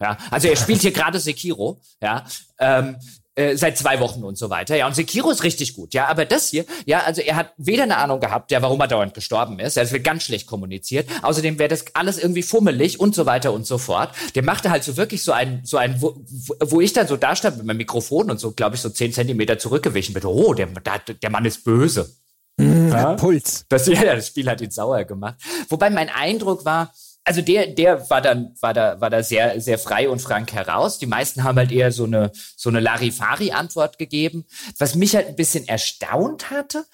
Ja, 0.00 0.18
also 0.30 0.48
er 0.48 0.56
spielt 0.56 0.82
hier 0.82 0.92
gerade 0.92 1.18
Sekiro. 1.18 1.80
Ja, 2.02 2.24
ähm, 2.58 2.96
äh, 3.36 3.56
seit 3.56 3.76
zwei 3.76 4.00
Wochen 4.00 4.24
und 4.24 4.38
so 4.38 4.50
weiter. 4.50 4.76
Ja, 4.76 4.86
und 4.86 4.96
Sekiro 4.96 5.30
ist 5.30 5.44
richtig 5.44 5.74
gut. 5.74 5.92
Ja, 5.92 6.08
aber 6.08 6.24
das 6.24 6.48
hier, 6.48 6.64
ja, 6.86 7.00
also 7.00 7.20
er 7.20 7.36
hat 7.36 7.52
weder 7.58 7.82
eine 7.82 7.98
Ahnung 7.98 8.18
gehabt, 8.18 8.50
ja, 8.50 8.62
warum 8.62 8.80
er 8.80 8.88
dauernd 8.88 9.12
gestorben 9.12 9.58
ist. 9.58 9.76
Es 9.76 9.92
wird 9.92 10.04
ganz 10.04 10.22
schlecht 10.22 10.46
kommuniziert. 10.46 11.06
Außerdem 11.22 11.58
wäre 11.58 11.68
das 11.68 11.84
alles 11.94 12.18
irgendwie 12.18 12.42
fummelig 12.42 12.98
und 12.98 13.14
so 13.14 13.26
weiter 13.26 13.52
und 13.52 13.66
so 13.66 13.76
fort. 13.76 14.10
Der 14.34 14.42
machte 14.42 14.70
halt 14.70 14.84
so 14.84 14.96
wirklich 14.96 15.22
so 15.22 15.32
ein, 15.32 15.60
so 15.64 15.76
ein, 15.76 16.00
wo, 16.00 16.16
wo 16.60 16.80
ich 16.80 16.94
dann 16.94 17.06
so 17.06 17.16
da 17.16 17.36
stand 17.36 17.58
mit 17.58 17.66
meinem 17.66 17.76
Mikrofon 17.76 18.30
und 18.30 18.40
so, 18.40 18.52
glaube 18.52 18.76
ich, 18.76 18.80
so 18.80 18.88
zehn 18.88 19.12
Zentimeter 19.12 19.58
zurückgewichen 19.58 20.14
bin. 20.14 20.24
Oh, 20.24 20.54
der, 20.54 20.66
der, 20.66 21.14
der 21.14 21.30
Mann 21.30 21.44
ist 21.44 21.62
böse. 21.62 22.10
Mhm, 22.56 22.88
ja? 22.88 23.14
Puls. 23.14 23.66
Das, 23.68 23.86
ja, 23.86 24.14
das 24.14 24.28
Spiel 24.28 24.48
hat 24.48 24.60
ihn 24.60 24.70
sauer 24.70 25.04
gemacht. 25.04 25.36
Wobei 25.68 25.90
mein 25.90 26.08
Eindruck 26.08 26.64
war, 26.64 26.92
also 27.26 27.42
der, 27.42 27.66
der 27.66 28.08
war 28.08 28.22
dann, 28.22 28.54
war 28.60 28.72
da, 28.72 29.00
war 29.00 29.10
da 29.10 29.22
sehr, 29.22 29.60
sehr 29.60 29.78
frei 29.78 30.08
und 30.08 30.22
frank 30.22 30.52
heraus. 30.52 30.98
Die 30.98 31.06
meisten 31.06 31.42
haben 31.42 31.58
halt 31.58 31.72
eher 31.72 31.90
so 31.90 32.04
eine, 32.04 32.30
so 32.56 32.70
eine 32.70 32.78
Larifari-Antwort 32.78 33.98
gegeben, 33.98 34.46
was 34.78 34.94
mich 34.94 35.16
halt 35.16 35.26
ein 35.26 35.36
bisschen 35.36 35.66
erstaunt 35.66 36.50
hatte, 36.50 36.86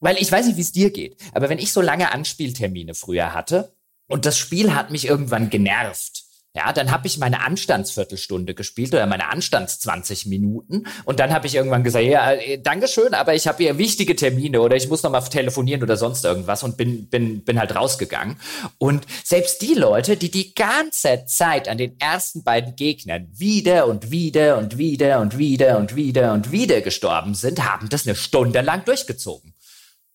weil 0.00 0.16
ich 0.20 0.30
weiß 0.30 0.46
nicht, 0.46 0.56
wie 0.56 0.62
es 0.62 0.72
dir 0.72 0.90
geht, 0.90 1.16
aber 1.32 1.48
wenn 1.48 1.58
ich 1.58 1.72
so 1.72 1.80
lange 1.80 2.12
Anspieltermine 2.12 2.94
früher 2.94 3.32
hatte 3.32 3.74
und 4.08 4.26
das 4.26 4.36
Spiel 4.36 4.74
hat 4.74 4.90
mich 4.90 5.06
irgendwann 5.06 5.50
genervt, 5.50 6.24
ja, 6.56 6.72
dann 6.72 6.90
habe 6.90 7.06
ich 7.06 7.18
meine 7.18 7.42
Anstandsviertelstunde 7.42 8.54
gespielt 8.54 8.94
oder 8.94 9.06
meine 9.06 9.28
Anstands 9.28 9.78
20 9.80 10.24
Minuten 10.26 10.84
und 11.04 11.20
dann 11.20 11.30
habe 11.30 11.46
ich 11.46 11.54
irgendwann 11.54 11.84
gesagt, 11.84 12.06
ja, 12.06 12.32
äh, 12.32 12.58
Dankeschön, 12.58 13.12
aber 13.12 13.34
ich 13.34 13.46
habe 13.46 13.62
hier 13.62 13.76
wichtige 13.76 14.16
Termine 14.16 14.62
oder 14.62 14.74
ich 14.74 14.88
muss 14.88 15.02
noch 15.02 15.10
mal 15.10 15.20
telefonieren 15.20 15.82
oder 15.82 15.98
sonst 15.98 16.24
irgendwas 16.24 16.62
und 16.62 16.78
bin 16.78 17.08
bin 17.08 17.44
bin 17.44 17.58
halt 17.58 17.76
rausgegangen 17.76 18.36
und 18.78 19.06
selbst 19.22 19.60
die 19.60 19.74
Leute, 19.74 20.16
die 20.16 20.30
die 20.30 20.54
ganze 20.54 21.26
Zeit 21.26 21.68
an 21.68 21.76
den 21.76 22.00
ersten 22.00 22.42
beiden 22.42 22.74
Gegnern 22.74 23.28
wieder 23.32 23.86
und 23.86 24.10
wieder 24.10 24.56
und 24.56 24.78
wieder 24.78 25.20
und 25.20 25.36
wieder 25.36 25.76
und 25.76 25.94
wieder 25.94 26.32
und 26.32 26.52
wieder 26.52 26.80
gestorben 26.80 27.34
sind, 27.34 27.70
haben 27.70 27.90
das 27.90 28.06
eine 28.06 28.16
Stunde 28.16 28.62
lang 28.62 28.84
durchgezogen. 28.86 29.55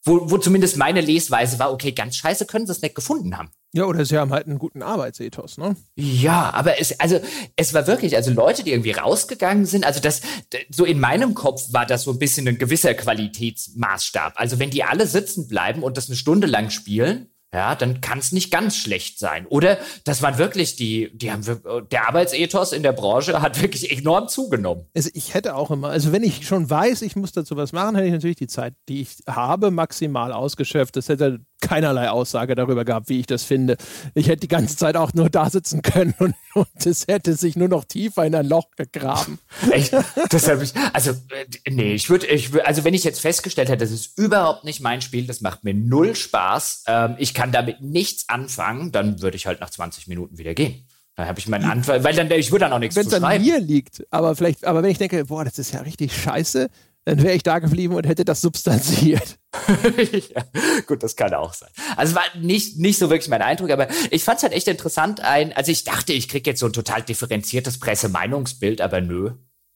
Wo, 0.03 0.31
wo 0.31 0.37
zumindest 0.37 0.77
meine 0.77 0.99
Lesweise 0.99 1.59
war, 1.59 1.71
okay, 1.71 1.91
ganz 1.91 2.15
scheiße 2.15 2.45
können 2.47 2.65
sie 2.65 2.71
es 2.71 2.81
nicht 2.81 2.95
gefunden 2.95 3.37
haben. 3.37 3.51
Ja, 3.73 3.85
oder 3.85 4.03
sie 4.03 4.17
haben 4.17 4.31
halt 4.31 4.47
einen 4.47 4.57
guten 4.57 4.81
Arbeitsethos, 4.81 5.57
ne? 5.57 5.75
Ja, 5.95 6.49
aber 6.53 6.81
es, 6.81 6.99
also, 6.99 7.21
es 7.55 7.73
war 7.73 7.87
wirklich, 7.87 8.15
also 8.15 8.31
Leute, 8.31 8.63
die 8.63 8.71
irgendwie 8.71 8.91
rausgegangen 8.91 9.65
sind, 9.65 9.85
also 9.85 10.01
das, 10.01 10.21
so 10.69 10.85
in 10.85 10.99
meinem 10.99 11.35
Kopf 11.35 11.71
war 11.71 11.85
das 11.85 12.03
so 12.03 12.11
ein 12.11 12.19
bisschen 12.19 12.47
ein 12.47 12.57
gewisser 12.57 12.93
Qualitätsmaßstab. 12.95 14.33
Also 14.35 14.59
wenn 14.59 14.71
die 14.71 14.83
alle 14.83 15.07
sitzen 15.07 15.47
bleiben 15.47 15.83
und 15.83 15.97
das 15.97 16.07
eine 16.07 16.17
Stunde 16.17 16.47
lang 16.47 16.69
spielen, 16.69 17.29
ja, 17.53 17.75
dann 17.75 17.99
kann 17.99 18.19
es 18.19 18.31
nicht 18.31 18.49
ganz 18.49 18.77
schlecht 18.77 19.19
sein. 19.19 19.45
Oder 19.47 19.77
das 20.05 20.21
waren 20.21 20.37
wirklich 20.37 20.77
die, 20.77 21.11
die 21.13 21.31
haben 21.31 21.43
der 21.91 22.07
Arbeitsethos 22.07 22.71
in 22.71 22.81
der 22.81 22.93
Branche 22.93 23.41
hat 23.41 23.61
wirklich 23.61 23.91
enorm 23.97 24.29
zugenommen. 24.29 24.85
Also 24.95 25.09
ich 25.13 25.33
hätte 25.33 25.55
auch 25.55 25.69
immer, 25.69 25.89
also 25.89 26.13
wenn 26.13 26.23
ich 26.23 26.47
schon 26.47 26.69
weiß, 26.69 27.01
ich 27.01 27.17
muss 27.17 27.33
dazu 27.33 27.57
was 27.57 27.73
machen, 27.73 27.95
hätte 27.95 28.07
ich 28.07 28.13
natürlich 28.13 28.37
die 28.37 28.47
Zeit, 28.47 28.73
die 28.87 29.01
ich 29.01 29.17
habe, 29.27 29.69
maximal 29.69 30.31
ausgeschöpft. 30.31 30.95
Das 30.95 31.09
hätte 31.09 31.41
keinerlei 31.61 32.09
Aussage 32.09 32.55
darüber 32.55 32.83
gehabt, 32.83 33.07
wie 33.09 33.19
ich 33.19 33.27
das 33.27 33.43
finde. 33.43 33.77
Ich 34.13 34.27
hätte 34.27 34.41
die 34.41 34.47
ganze 34.47 34.75
Zeit 34.75 34.97
auch 34.97 35.13
nur 35.13 35.29
da 35.29 35.49
sitzen 35.49 35.81
können 35.81 36.13
und, 36.19 36.35
und 36.53 36.85
es 36.85 37.07
hätte 37.07 37.35
sich 37.35 37.55
nur 37.55 37.69
noch 37.69 37.85
tiefer 37.85 38.25
in 38.25 38.35
ein 38.35 38.47
Loch 38.47 38.71
gegraben. 38.75 39.39
Echt? 39.71 39.93
Das 40.29 40.49
habe 40.49 40.63
ich, 40.63 40.73
also, 40.93 41.11
äh, 41.11 41.71
nee, 41.71 41.93
ich 41.93 42.09
würde, 42.09 42.27
ich 42.27 42.65
also 42.65 42.83
wenn 42.83 42.93
ich 42.93 43.03
jetzt 43.03 43.21
festgestellt 43.21 43.69
hätte, 43.69 43.85
das 43.85 43.91
ist 43.91 44.17
überhaupt 44.17 44.63
nicht 44.63 44.81
mein 44.81 45.01
Spiel, 45.01 45.25
das 45.25 45.41
macht 45.41 45.63
mir 45.63 45.73
null 45.73 46.15
Spaß, 46.15 46.83
ähm, 46.87 47.15
ich 47.17 47.33
kann 47.33 47.51
damit 47.51 47.81
nichts 47.81 48.27
anfangen, 48.27 48.91
dann 48.91 49.21
würde 49.21 49.37
ich 49.37 49.45
halt 49.47 49.61
nach 49.61 49.69
20 49.69 50.07
Minuten 50.07 50.37
wieder 50.37 50.53
gehen. 50.53 50.85
Dann 51.15 51.27
habe 51.27 51.39
ich 51.39 51.47
meinen 51.47 51.69
Anfall, 51.69 52.03
weil 52.03 52.15
dann, 52.15 52.31
ich 52.31 52.51
würde 52.51 52.65
dann 52.65 52.73
auch 52.73 52.79
nichts 52.79 52.95
Wenn 52.95 53.05
es 53.05 53.13
an 53.13 53.41
mir 53.41 53.59
liegt, 53.59 54.03
aber 54.11 54.35
vielleicht, 54.35 54.65
aber 54.65 54.81
wenn 54.81 54.91
ich 54.91 54.97
denke, 54.97 55.25
boah, 55.25 55.43
das 55.43 55.59
ist 55.59 55.73
ja 55.73 55.81
richtig 55.81 56.15
scheiße, 56.15 56.69
dann 57.05 57.21
wäre 57.23 57.35
ich 57.35 57.43
da 57.43 57.59
geblieben 57.59 57.95
und 57.95 58.07
hätte 58.07 58.25
das 58.25 58.41
substanziert. 58.41 59.39
ja, 60.11 60.43
gut, 60.85 61.01
das 61.03 61.15
kann 61.15 61.33
auch 61.33 61.53
sein. 61.53 61.69
Also 61.97 62.15
war 62.15 62.23
nicht, 62.39 62.77
nicht 62.77 62.99
so 62.99 63.09
wirklich 63.09 63.29
mein 63.29 63.41
Eindruck, 63.41 63.71
aber 63.71 63.87
ich 64.11 64.23
fand 64.23 64.37
es 64.37 64.43
halt 64.43 64.53
echt 64.53 64.67
interessant, 64.67 65.19
ein, 65.21 65.53
also 65.53 65.71
ich 65.71 65.83
dachte, 65.83 66.13
ich 66.13 66.29
kriege 66.29 66.49
jetzt 66.49 66.59
so 66.59 66.67
ein 66.67 66.73
total 66.73 67.01
differenziertes 67.01 67.79
Pressemeinungsbild, 67.79 68.81
aber 68.81 69.01
nö. 69.01 69.31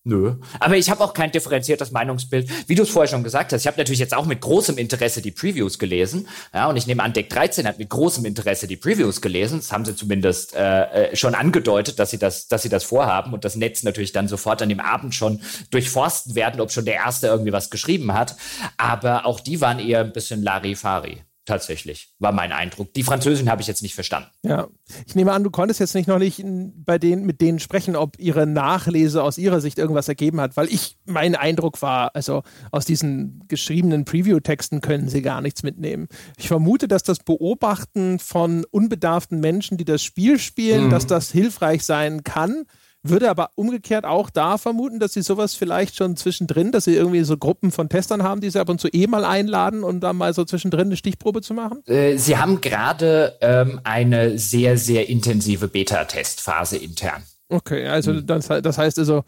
Nö. 0.07 0.35
Aber 0.59 0.77
ich 0.77 0.91
habe 0.91 1.03
auch 1.03 1.15
kein 1.15 1.31
differenziertes 1.31 1.89
Meinungsbild, 1.89 2.47
wie 2.69 2.75
du 2.75 2.83
es 2.83 2.91
vorher 2.91 3.09
schon 3.09 3.23
gesagt 3.23 3.51
hast. 3.51 3.61
Ich 3.61 3.67
habe 3.67 3.77
natürlich 3.77 3.99
jetzt 3.99 4.15
auch 4.15 4.27
mit 4.27 4.39
großem 4.39 4.77
Interesse 4.77 5.19
die 5.19 5.31
Previews 5.31 5.79
gelesen. 5.79 6.27
Ja, 6.53 6.69
und 6.69 6.77
ich 6.77 6.85
nehme 6.85 7.01
an, 7.01 7.11
Deck 7.11 7.27
13 7.31 7.67
hat 7.67 7.79
mit 7.79 7.89
großem 7.89 8.23
Interesse 8.23 8.67
die 8.67 8.77
Previews 8.77 9.19
gelesen. 9.19 9.57
Das 9.57 9.71
haben 9.71 9.83
sie 9.83 9.95
zumindest 9.95 10.53
äh, 10.55 11.09
äh, 11.09 11.15
schon 11.15 11.33
angedeutet, 11.33 11.97
dass 11.97 12.11
sie 12.11 12.19
das, 12.19 12.47
dass 12.47 12.61
sie 12.61 12.69
das 12.69 12.83
vorhaben 12.83 13.33
und 13.33 13.43
das 13.45 13.55
Netz 13.55 13.81
natürlich 13.81 14.11
dann 14.11 14.27
sofort 14.27 14.61
an 14.61 14.69
dem 14.69 14.79
Abend 14.79 15.15
schon 15.15 15.41
durchforsten 15.71 16.35
werden, 16.35 16.61
ob 16.61 16.71
schon 16.71 16.85
der 16.85 16.95
Erste 16.95 17.25
irgendwie 17.25 17.51
was 17.51 17.71
geschrieben 17.71 18.13
hat. 18.13 18.35
Aber 18.77 19.25
auch 19.25 19.39
die 19.39 19.59
waren 19.59 19.79
eher 19.79 20.01
ein 20.01 20.13
bisschen 20.13 20.43
Larifari 20.43 21.23
tatsächlich, 21.45 22.13
war 22.19 22.31
mein 22.31 22.51
Eindruck. 22.51 22.93
Die 22.93 23.03
Französin 23.03 23.49
habe 23.49 23.61
ich 23.61 23.67
jetzt 23.67 23.81
nicht 23.81 23.95
verstanden. 23.95 24.29
Ja, 24.43 24.67
ich 25.05 25.15
nehme 25.15 25.31
an, 25.31 25.43
du 25.43 25.51
konntest 25.51 25.79
jetzt 25.79 25.95
nicht 25.95 26.07
noch 26.07 26.19
nicht 26.19 26.43
bei 26.43 26.97
denen, 26.97 27.25
mit 27.25 27.41
denen 27.41 27.59
sprechen, 27.59 27.95
ob 27.95 28.19
ihre 28.19 28.47
Nachlese 28.47 29.23
aus 29.23 29.37
ihrer 29.37 29.61
Sicht 29.61 29.77
irgendwas 29.77 30.07
ergeben 30.07 30.41
hat, 30.41 30.57
weil 30.57 30.67
ich, 30.67 30.97
mein 31.05 31.35
Eindruck 31.35 31.81
war, 31.81 32.15
also 32.15 32.43
aus 32.71 32.85
diesen 32.85 33.43
geschriebenen 33.47 34.05
Preview-Texten 34.05 34.81
können 34.81 35.07
sie 35.07 35.21
gar 35.21 35.41
nichts 35.41 35.63
mitnehmen. 35.63 36.07
Ich 36.37 36.47
vermute, 36.47 36.87
dass 36.87 37.03
das 37.03 37.19
Beobachten 37.19 38.19
von 38.19 38.65
unbedarften 38.71 39.39
Menschen, 39.39 39.77
die 39.77 39.85
das 39.85 40.03
Spiel 40.03 40.39
spielen, 40.39 40.85
mhm. 40.85 40.89
dass 40.89 41.07
das 41.07 41.31
hilfreich 41.31 41.83
sein 41.83 42.23
kann 42.23 42.65
würde 43.09 43.29
aber 43.29 43.51
umgekehrt 43.55 44.05
auch 44.05 44.29
da 44.29 44.57
vermuten, 44.57 44.99
dass 44.99 45.13
sie 45.13 45.21
sowas 45.21 45.55
vielleicht 45.55 45.95
schon 45.95 46.17
zwischendrin, 46.17 46.71
dass 46.71 46.85
sie 46.85 46.95
irgendwie 46.95 47.23
so 47.23 47.37
Gruppen 47.37 47.71
von 47.71 47.89
Testern 47.89 48.23
haben, 48.23 48.41
die 48.41 48.49
sie 48.49 48.59
ab 48.59 48.69
und 48.69 48.79
zu 48.79 48.87
eh 48.89 49.07
mal 49.07 49.25
einladen 49.25 49.83
und 49.83 50.01
dann 50.01 50.15
mal 50.15 50.33
so 50.33 50.45
zwischendrin 50.45 50.87
eine 50.87 50.97
Stichprobe 50.97 51.41
zu 51.41 51.53
machen? 51.53 51.83
Äh, 51.87 52.17
sie 52.17 52.37
haben 52.37 52.61
gerade 52.61 53.37
ähm, 53.41 53.79
eine 53.83 54.37
sehr, 54.37 54.77
sehr 54.77 55.09
intensive 55.09 55.67
Beta-Testphase 55.67 56.77
intern. 56.77 57.23
Okay, 57.49 57.87
also 57.87 58.13
mhm. 58.13 58.25
das, 58.25 58.47
das 58.47 58.77
heißt 58.77 58.99
also, 58.99 59.23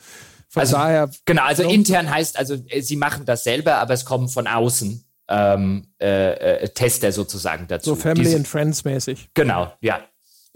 von 0.50 0.62
also, 0.62 0.78
daher. 0.78 1.10
Genau, 1.26 1.44
also 1.44 1.64
intern 1.64 2.10
heißt, 2.10 2.38
also 2.38 2.56
äh, 2.68 2.82
sie 2.82 2.96
machen 2.96 3.26
das 3.26 3.44
selber, 3.44 3.76
aber 3.76 3.94
es 3.94 4.06
kommen 4.06 4.30
von 4.30 4.48
außen 4.48 5.04
ähm, 5.30 5.88
äh, 6.02 6.64
äh, 6.64 6.70
Tester 6.70 7.12
sozusagen 7.12 7.68
dazu. 7.68 7.92
So 7.92 7.96
Family 7.96 8.34
and 8.34 8.48
Friends 8.48 8.86
mäßig. 8.86 9.30
Genau, 9.34 9.74
ja. 9.82 10.00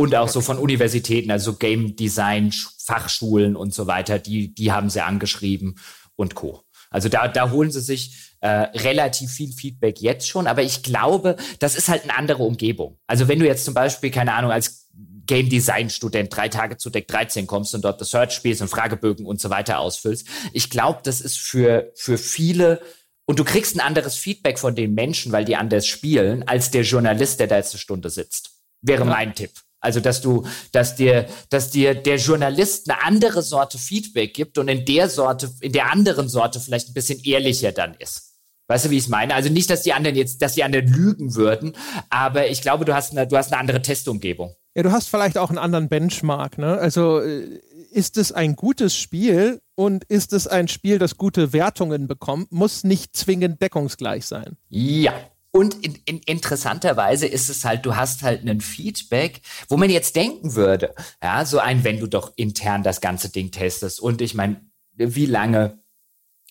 Und 0.01 0.15
auch 0.15 0.29
so 0.29 0.41
von 0.41 0.57
Universitäten, 0.57 1.29
also 1.29 1.57
Game 1.57 1.95
Design, 1.95 2.51
Fachschulen 2.83 3.55
und 3.55 3.71
so 3.71 3.85
weiter, 3.85 4.17
die, 4.17 4.51
die 4.51 4.71
haben 4.71 4.89
sie 4.89 5.05
angeschrieben 5.05 5.77
und 6.15 6.33
Co. 6.33 6.63
Also 6.89 7.07
da, 7.07 7.27
da 7.27 7.51
holen 7.51 7.69
sie 7.69 7.81
sich 7.81 8.35
äh, 8.39 8.47
relativ 8.47 9.31
viel 9.31 9.53
Feedback 9.53 10.01
jetzt 10.01 10.27
schon, 10.27 10.47
aber 10.47 10.63
ich 10.63 10.81
glaube, 10.81 11.35
das 11.59 11.75
ist 11.75 11.87
halt 11.87 12.01
eine 12.01 12.17
andere 12.17 12.41
Umgebung. 12.41 12.97
Also 13.05 13.27
wenn 13.27 13.37
du 13.37 13.45
jetzt 13.45 13.63
zum 13.63 13.75
Beispiel, 13.75 14.09
keine 14.09 14.33
Ahnung, 14.33 14.49
als 14.49 14.89
Game 15.27 15.49
Design 15.49 15.91
Student 15.91 16.35
drei 16.35 16.49
Tage 16.49 16.77
zu 16.77 16.89
Deck 16.89 17.07
13 17.07 17.45
kommst 17.45 17.75
und 17.75 17.85
dort 17.85 18.01
das 18.01 18.09
Search 18.09 18.31
spielst 18.31 18.63
und 18.63 18.69
Fragebögen 18.69 19.27
und 19.27 19.39
so 19.39 19.51
weiter 19.51 19.77
ausfüllst, 19.77 20.27
ich 20.51 20.71
glaube, 20.71 21.01
das 21.03 21.21
ist 21.21 21.37
für, 21.37 21.91
für 21.93 22.17
viele 22.17 22.81
und 23.25 23.37
du 23.37 23.43
kriegst 23.43 23.75
ein 23.75 23.81
anderes 23.81 24.15
Feedback 24.15 24.57
von 24.57 24.73
den 24.73 24.95
Menschen, 24.95 25.31
weil 25.31 25.45
die 25.45 25.57
anders 25.57 25.85
spielen, 25.85 26.41
als 26.47 26.71
der 26.71 26.81
Journalist, 26.81 27.39
der 27.39 27.45
da 27.45 27.57
jetzt 27.57 27.75
eine 27.75 27.79
Stunde 27.79 28.09
sitzt. 28.09 28.49
Wäre 28.81 29.05
ja. 29.05 29.09
mein 29.11 29.35
Tipp. 29.35 29.51
Also, 29.82 29.99
dass 29.99 30.21
du, 30.21 30.45
dass 30.71 30.95
dir, 30.95 31.25
dass 31.49 31.71
dir 31.71 31.95
der 31.95 32.17
Journalist 32.17 32.89
eine 32.89 33.03
andere 33.03 33.41
Sorte 33.41 33.77
Feedback 33.77 34.34
gibt 34.34 34.57
und 34.57 34.67
in 34.67 34.86
der 34.86 35.09
Sorte, 35.09 35.49
in 35.59 35.73
der 35.73 35.91
anderen 35.91 36.29
Sorte 36.29 36.59
vielleicht 36.59 36.89
ein 36.89 36.93
bisschen 36.93 37.19
ehrlicher 37.23 37.71
dann 37.71 37.95
ist. 37.95 38.32
Weißt 38.67 38.86
du, 38.86 38.89
wie 38.91 38.97
ich 38.97 39.03
es 39.03 39.09
meine? 39.09 39.34
Also 39.34 39.49
nicht, 39.49 39.69
dass 39.69 39.82
die 39.82 39.91
anderen 39.91 40.15
jetzt, 40.15 40.41
dass 40.41 40.53
die 40.53 40.63
anderen 40.63 40.88
lügen 40.88 41.36
würden, 41.36 41.73
aber 42.09 42.47
ich 42.47 42.61
glaube, 42.61 42.86
du 42.86 42.93
hast 42.93 43.11
eine, 43.11 43.27
du 43.27 43.36
hast 43.36 43.51
eine 43.51 43.59
andere 43.59 43.82
Testumgebung. 43.82 44.55
Ja, 44.75 44.84
du 44.84 44.91
hast 44.93 45.09
vielleicht 45.09 45.38
auch 45.38 45.49
einen 45.49 45.57
anderen 45.57 45.89
Benchmark, 45.89 46.57
ne? 46.57 46.77
Also 46.77 47.19
äh, 47.19 47.59
ist 47.91 48.17
es 48.17 48.32
ein 48.32 48.55
gutes 48.55 48.95
Spiel 48.95 49.61
und 49.75 50.05
ist 50.05 50.32
es 50.32 50.47
ein 50.47 50.69
Spiel, 50.69 50.99
das 50.99 51.17
gute 51.17 51.51
Wertungen 51.51 52.07
bekommt, 52.07 52.53
muss 52.53 52.86
nicht 52.86 53.15
zwingend 53.15 53.61
deckungsgleich 53.61 54.25
sein. 54.25 54.55
Ja, 54.69 55.13
und 55.51 55.83
in, 55.85 55.95
in, 56.05 56.19
interessanterweise 56.19 57.27
ist 57.27 57.49
es 57.49 57.65
halt, 57.65 57.85
du 57.85 57.95
hast 57.95 58.23
halt 58.23 58.41
einen 58.41 58.61
Feedback, 58.61 59.41
wo 59.67 59.75
man 59.75 59.89
jetzt 59.89 60.15
denken 60.15 60.55
würde, 60.55 60.95
ja, 61.21 61.45
so 61.45 61.59
ein, 61.59 61.83
wenn 61.83 61.99
du 61.99 62.07
doch 62.07 62.31
intern 62.37 62.83
das 62.83 63.01
ganze 63.01 63.29
Ding 63.29 63.51
testest. 63.51 63.99
Und 63.99 64.21
ich 64.21 64.33
meine, 64.33 64.61
wie 64.93 65.25
lange 65.25 65.79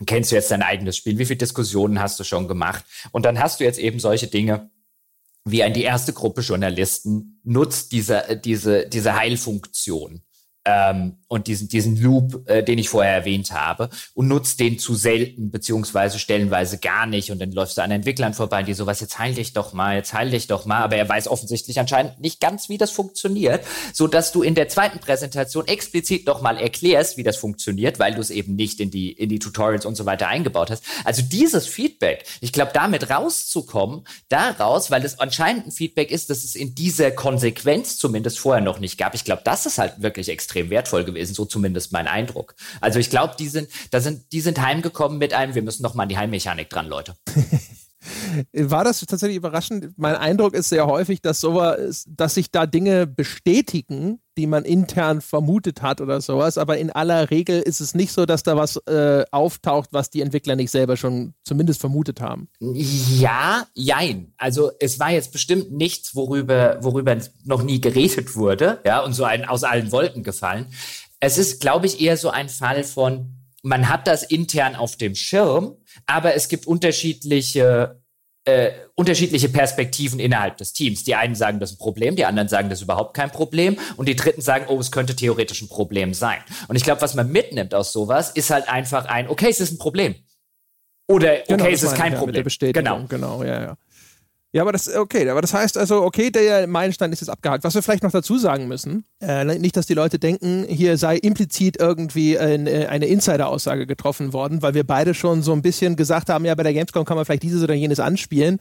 kennst 0.06 0.30
du 0.30 0.36
jetzt 0.36 0.50
dein 0.50 0.62
eigenes 0.62 0.98
Spiel? 0.98 1.18
Wie 1.18 1.24
viele 1.24 1.38
Diskussionen 1.38 1.98
hast 1.98 2.20
du 2.20 2.24
schon 2.24 2.46
gemacht? 2.46 2.84
Und 3.10 3.24
dann 3.24 3.38
hast 3.38 3.60
du 3.60 3.64
jetzt 3.64 3.78
eben 3.78 4.00
solche 4.00 4.26
Dinge, 4.26 4.70
wie 5.44 5.62
ein 5.62 5.72
die 5.72 5.84
erste 5.84 6.12
Gruppe 6.12 6.42
Journalisten 6.42 7.40
nutzt 7.42 7.92
diese, 7.92 8.38
diese, 8.44 8.86
diese 8.86 9.14
Heilfunktion 9.14 10.22
ähm, 10.66 11.19
und 11.30 11.46
diesen, 11.46 11.68
diesen 11.68 11.96
Loop, 11.96 12.48
äh, 12.48 12.64
den 12.64 12.76
ich 12.78 12.88
vorher 12.88 13.14
erwähnt 13.14 13.52
habe, 13.52 13.88
und 14.14 14.26
nutzt 14.26 14.58
den 14.58 14.80
zu 14.80 14.96
selten, 14.96 15.52
beziehungsweise 15.52 16.18
stellenweise 16.18 16.78
gar 16.78 17.06
nicht. 17.06 17.30
Und 17.30 17.38
dann 17.40 17.52
läufst 17.52 17.78
du 17.78 17.82
an 17.82 17.92
Entwicklern 17.92 18.34
vorbei, 18.34 18.64
die 18.64 18.74
sowas, 18.74 18.98
jetzt 18.98 19.16
heil 19.20 19.34
dich 19.34 19.52
doch 19.52 19.72
mal, 19.72 19.94
jetzt 19.94 20.12
heil 20.12 20.30
dich 20.30 20.48
doch 20.48 20.66
mal. 20.66 20.82
Aber 20.82 20.96
er 20.96 21.08
weiß 21.08 21.28
offensichtlich 21.28 21.78
anscheinend 21.78 22.18
nicht 22.18 22.40
ganz, 22.40 22.68
wie 22.68 22.78
das 22.78 22.90
funktioniert, 22.90 23.64
so 23.92 24.08
dass 24.08 24.32
du 24.32 24.42
in 24.42 24.56
der 24.56 24.68
zweiten 24.68 24.98
Präsentation 24.98 25.68
explizit 25.68 26.26
noch 26.26 26.42
mal 26.42 26.58
erklärst, 26.58 27.16
wie 27.16 27.22
das 27.22 27.36
funktioniert, 27.36 28.00
weil 28.00 28.14
du 28.14 28.20
es 28.20 28.30
eben 28.30 28.56
nicht 28.56 28.80
in 28.80 28.90
die, 28.90 29.12
in 29.12 29.28
die 29.28 29.38
Tutorials 29.38 29.86
und 29.86 29.94
so 29.94 30.06
weiter 30.06 30.26
eingebaut 30.26 30.72
hast. 30.72 30.82
Also 31.04 31.22
dieses 31.22 31.68
Feedback, 31.68 32.24
ich 32.40 32.52
glaube, 32.52 32.72
damit 32.74 33.08
rauszukommen, 33.08 34.04
daraus, 34.28 34.90
weil 34.90 35.04
es 35.04 35.20
anscheinend 35.20 35.68
ein 35.68 35.70
Feedback 35.70 36.10
ist, 36.10 36.28
dass 36.28 36.42
es 36.42 36.56
in 36.56 36.74
dieser 36.74 37.12
Konsequenz 37.12 37.98
zumindest 37.98 38.40
vorher 38.40 38.64
noch 38.64 38.80
nicht 38.80 38.98
gab. 38.98 39.14
Ich 39.14 39.24
glaube, 39.24 39.42
das 39.44 39.64
ist 39.64 39.78
halt 39.78 40.02
wirklich 40.02 40.28
extrem 40.28 40.70
wertvoll 40.70 41.04
gewesen 41.04 41.19
gewesen, 41.20 41.34
so 41.34 41.44
zumindest 41.44 41.92
mein 41.92 42.06
Eindruck. 42.06 42.54
Also 42.80 42.98
ich 42.98 43.10
glaube, 43.10 43.34
die 43.38 43.48
sind, 43.48 43.68
da 43.90 44.00
sind, 44.00 44.32
die 44.32 44.40
sind 44.40 44.60
heimgekommen 44.60 45.18
mit 45.18 45.34
einem, 45.34 45.54
wir 45.54 45.62
müssen 45.62 45.82
noch 45.82 45.94
mal 45.94 46.04
an 46.04 46.08
die 46.08 46.18
Heimmechanik 46.18 46.70
dran, 46.70 46.88
Leute. 46.88 47.14
War 48.52 48.84
das 48.84 49.00
tatsächlich 49.00 49.36
überraschend? 49.36 49.92
Mein 49.98 50.14
Eindruck 50.14 50.54
ist 50.54 50.70
sehr 50.70 50.86
häufig, 50.86 51.20
dass 51.20 51.40
sowas, 51.40 52.06
dass 52.08 52.34
sich 52.34 52.50
da 52.50 52.64
Dinge 52.64 53.06
bestätigen, 53.06 54.20
die 54.38 54.46
man 54.46 54.64
intern 54.64 55.20
vermutet 55.20 55.82
hat 55.82 56.00
oder 56.00 56.22
sowas, 56.22 56.56
aber 56.56 56.78
in 56.78 56.90
aller 56.90 57.30
Regel 57.30 57.60
ist 57.60 57.80
es 57.80 57.94
nicht 57.94 58.12
so, 58.12 58.24
dass 58.24 58.42
da 58.42 58.56
was 58.56 58.76
äh, 58.86 59.24
auftaucht, 59.32 59.90
was 59.92 60.08
die 60.08 60.22
Entwickler 60.22 60.56
nicht 60.56 60.70
selber 60.70 60.96
schon 60.96 61.34
zumindest 61.44 61.80
vermutet 61.80 62.22
haben. 62.22 62.48
Ja, 62.58 63.66
jein. 63.74 64.32
Also 64.38 64.70
es 64.80 64.98
war 64.98 65.10
jetzt 65.10 65.32
bestimmt 65.32 65.72
nichts, 65.72 66.14
worüber, 66.14 66.78
worüber 66.80 67.18
noch 67.44 67.62
nie 67.62 67.82
geredet 67.82 68.34
wurde, 68.34 68.80
ja, 68.86 69.00
und 69.00 69.12
so 69.12 69.24
ein 69.24 69.44
aus 69.44 69.62
allen 69.62 69.92
Wolken 69.92 70.22
gefallen. 70.22 70.66
Es 71.20 71.38
ist, 71.38 71.60
glaube 71.60 71.86
ich, 71.86 72.00
eher 72.00 72.16
so 72.16 72.30
ein 72.30 72.48
Fall 72.48 72.82
von, 72.82 73.36
man 73.62 73.88
hat 73.88 74.06
das 74.06 74.22
intern 74.22 74.74
auf 74.74 74.96
dem 74.96 75.14
Schirm, 75.14 75.76
aber 76.06 76.34
es 76.34 76.48
gibt 76.48 76.66
unterschiedliche 76.66 78.00
äh, 78.44 78.72
unterschiedliche 78.94 79.48
Perspektiven 79.48 80.18
innerhalb 80.18 80.56
des 80.56 80.72
Teams. 80.72 81.04
Die 81.04 81.14
einen 81.14 81.34
sagen, 81.34 81.60
das 81.60 81.70
ist 81.70 81.76
ein 81.76 81.78
Problem, 81.78 82.16
die 82.16 82.24
anderen 82.24 82.48
sagen, 82.48 82.70
das 82.70 82.78
ist 82.78 82.84
überhaupt 82.84 83.14
kein 83.14 83.30
Problem 83.30 83.78
und 83.96 84.08
die 84.08 84.16
dritten 84.16 84.40
sagen, 84.40 84.64
oh, 84.68 84.78
es 84.78 84.90
könnte 84.90 85.14
theoretisch 85.14 85.60
ein 85.62 85.68
Problem 85.68 86.14
sein. 86.14 86.38
Und 86.68 86.76
ich 86.76 86.82
glaube, 86.82 87.02
was 87.02 87.14
man 87.14 87.30
mitnimmt 87.30 87.74
aus 87.74 87.92
sowas, 87.92 88.30
ist 88.30 88.50
halt 88.50 88.68
einfach 88.68 89.04
ein, 89.06 89.28
okay, 89.28 89.48
es 89.50 89.60
ist 89.60 89.72
ein 89.72 89.78
Problem. 89.78 90.14
Oder 91.06 91.32
okay, 91.32 91.44
genau, 91.48 91.66
es 91.66 91.82
ist 91.82 91.94
kein 91.94 92.14
Problem. 92.14 92.46
Genau, 92.72 93.04
genau, 93.08 93.42
ja, 93.42 93.62
ja. 93.62 93.76
Ja, 94.52 94.62
aber 94.62 94.72
das, 94.72 94.92
okay, 94.92 95.28
aber 95.28 95.42
das 95.42 95.54
heißt 95.54 95.78
also, 95.78 96.02
okay, 96.02 96.30
der 96.30 96.66
Meilenstein 96.66 97.12
ist 97.12 97.20
jetzt 97.20 97.28
abgehakt. 97.28 97.62
Was 97.62 97.76
wir 97.76 97.82
vielleicht 97.82 98.02
noch 98.02 98.10
dazu 98.10 98.36
sagen 98.36 98.66
müssen, 98.66 99.04
äh, 99.20 99.44
nicht, 99.44 99.76
dass 99.76 99.86
die 99.86 99.94
Leute 99.94 100.18
denken, 100.18 100.64
hier 100.68 100.96
sei 100.98 101.18
implizit 101.18 101.78
irgendwie 101.78 102.36
eine, 102.36 102.88
eine 102.88 103.06
Insider-Aussage 103.06 103.86
getroffen 103.86 104.32
worden, 104.32 104.60
weil 104.60 104.74
wir 104.74 104.84
beide 104.84 105.14
schon 105.14 105.44
so 105.44 105.52
ein 105.52 105.62
bisschen 105.62 105.94
gesagt 105.94 106.30
haben, 106.30 106.44
ja, 106.44 106.56
bei 106.56 106.64
der 106.64 106.74
Gamescom 106.74 107.04
kann 107.04 107.16
man 107.16 107.24
vielleicht 107.24 107.44
dieses 107.44 107.62
oder 107.62 107.74
jenes 107.74 108.00
anspielen. 108.00 108.58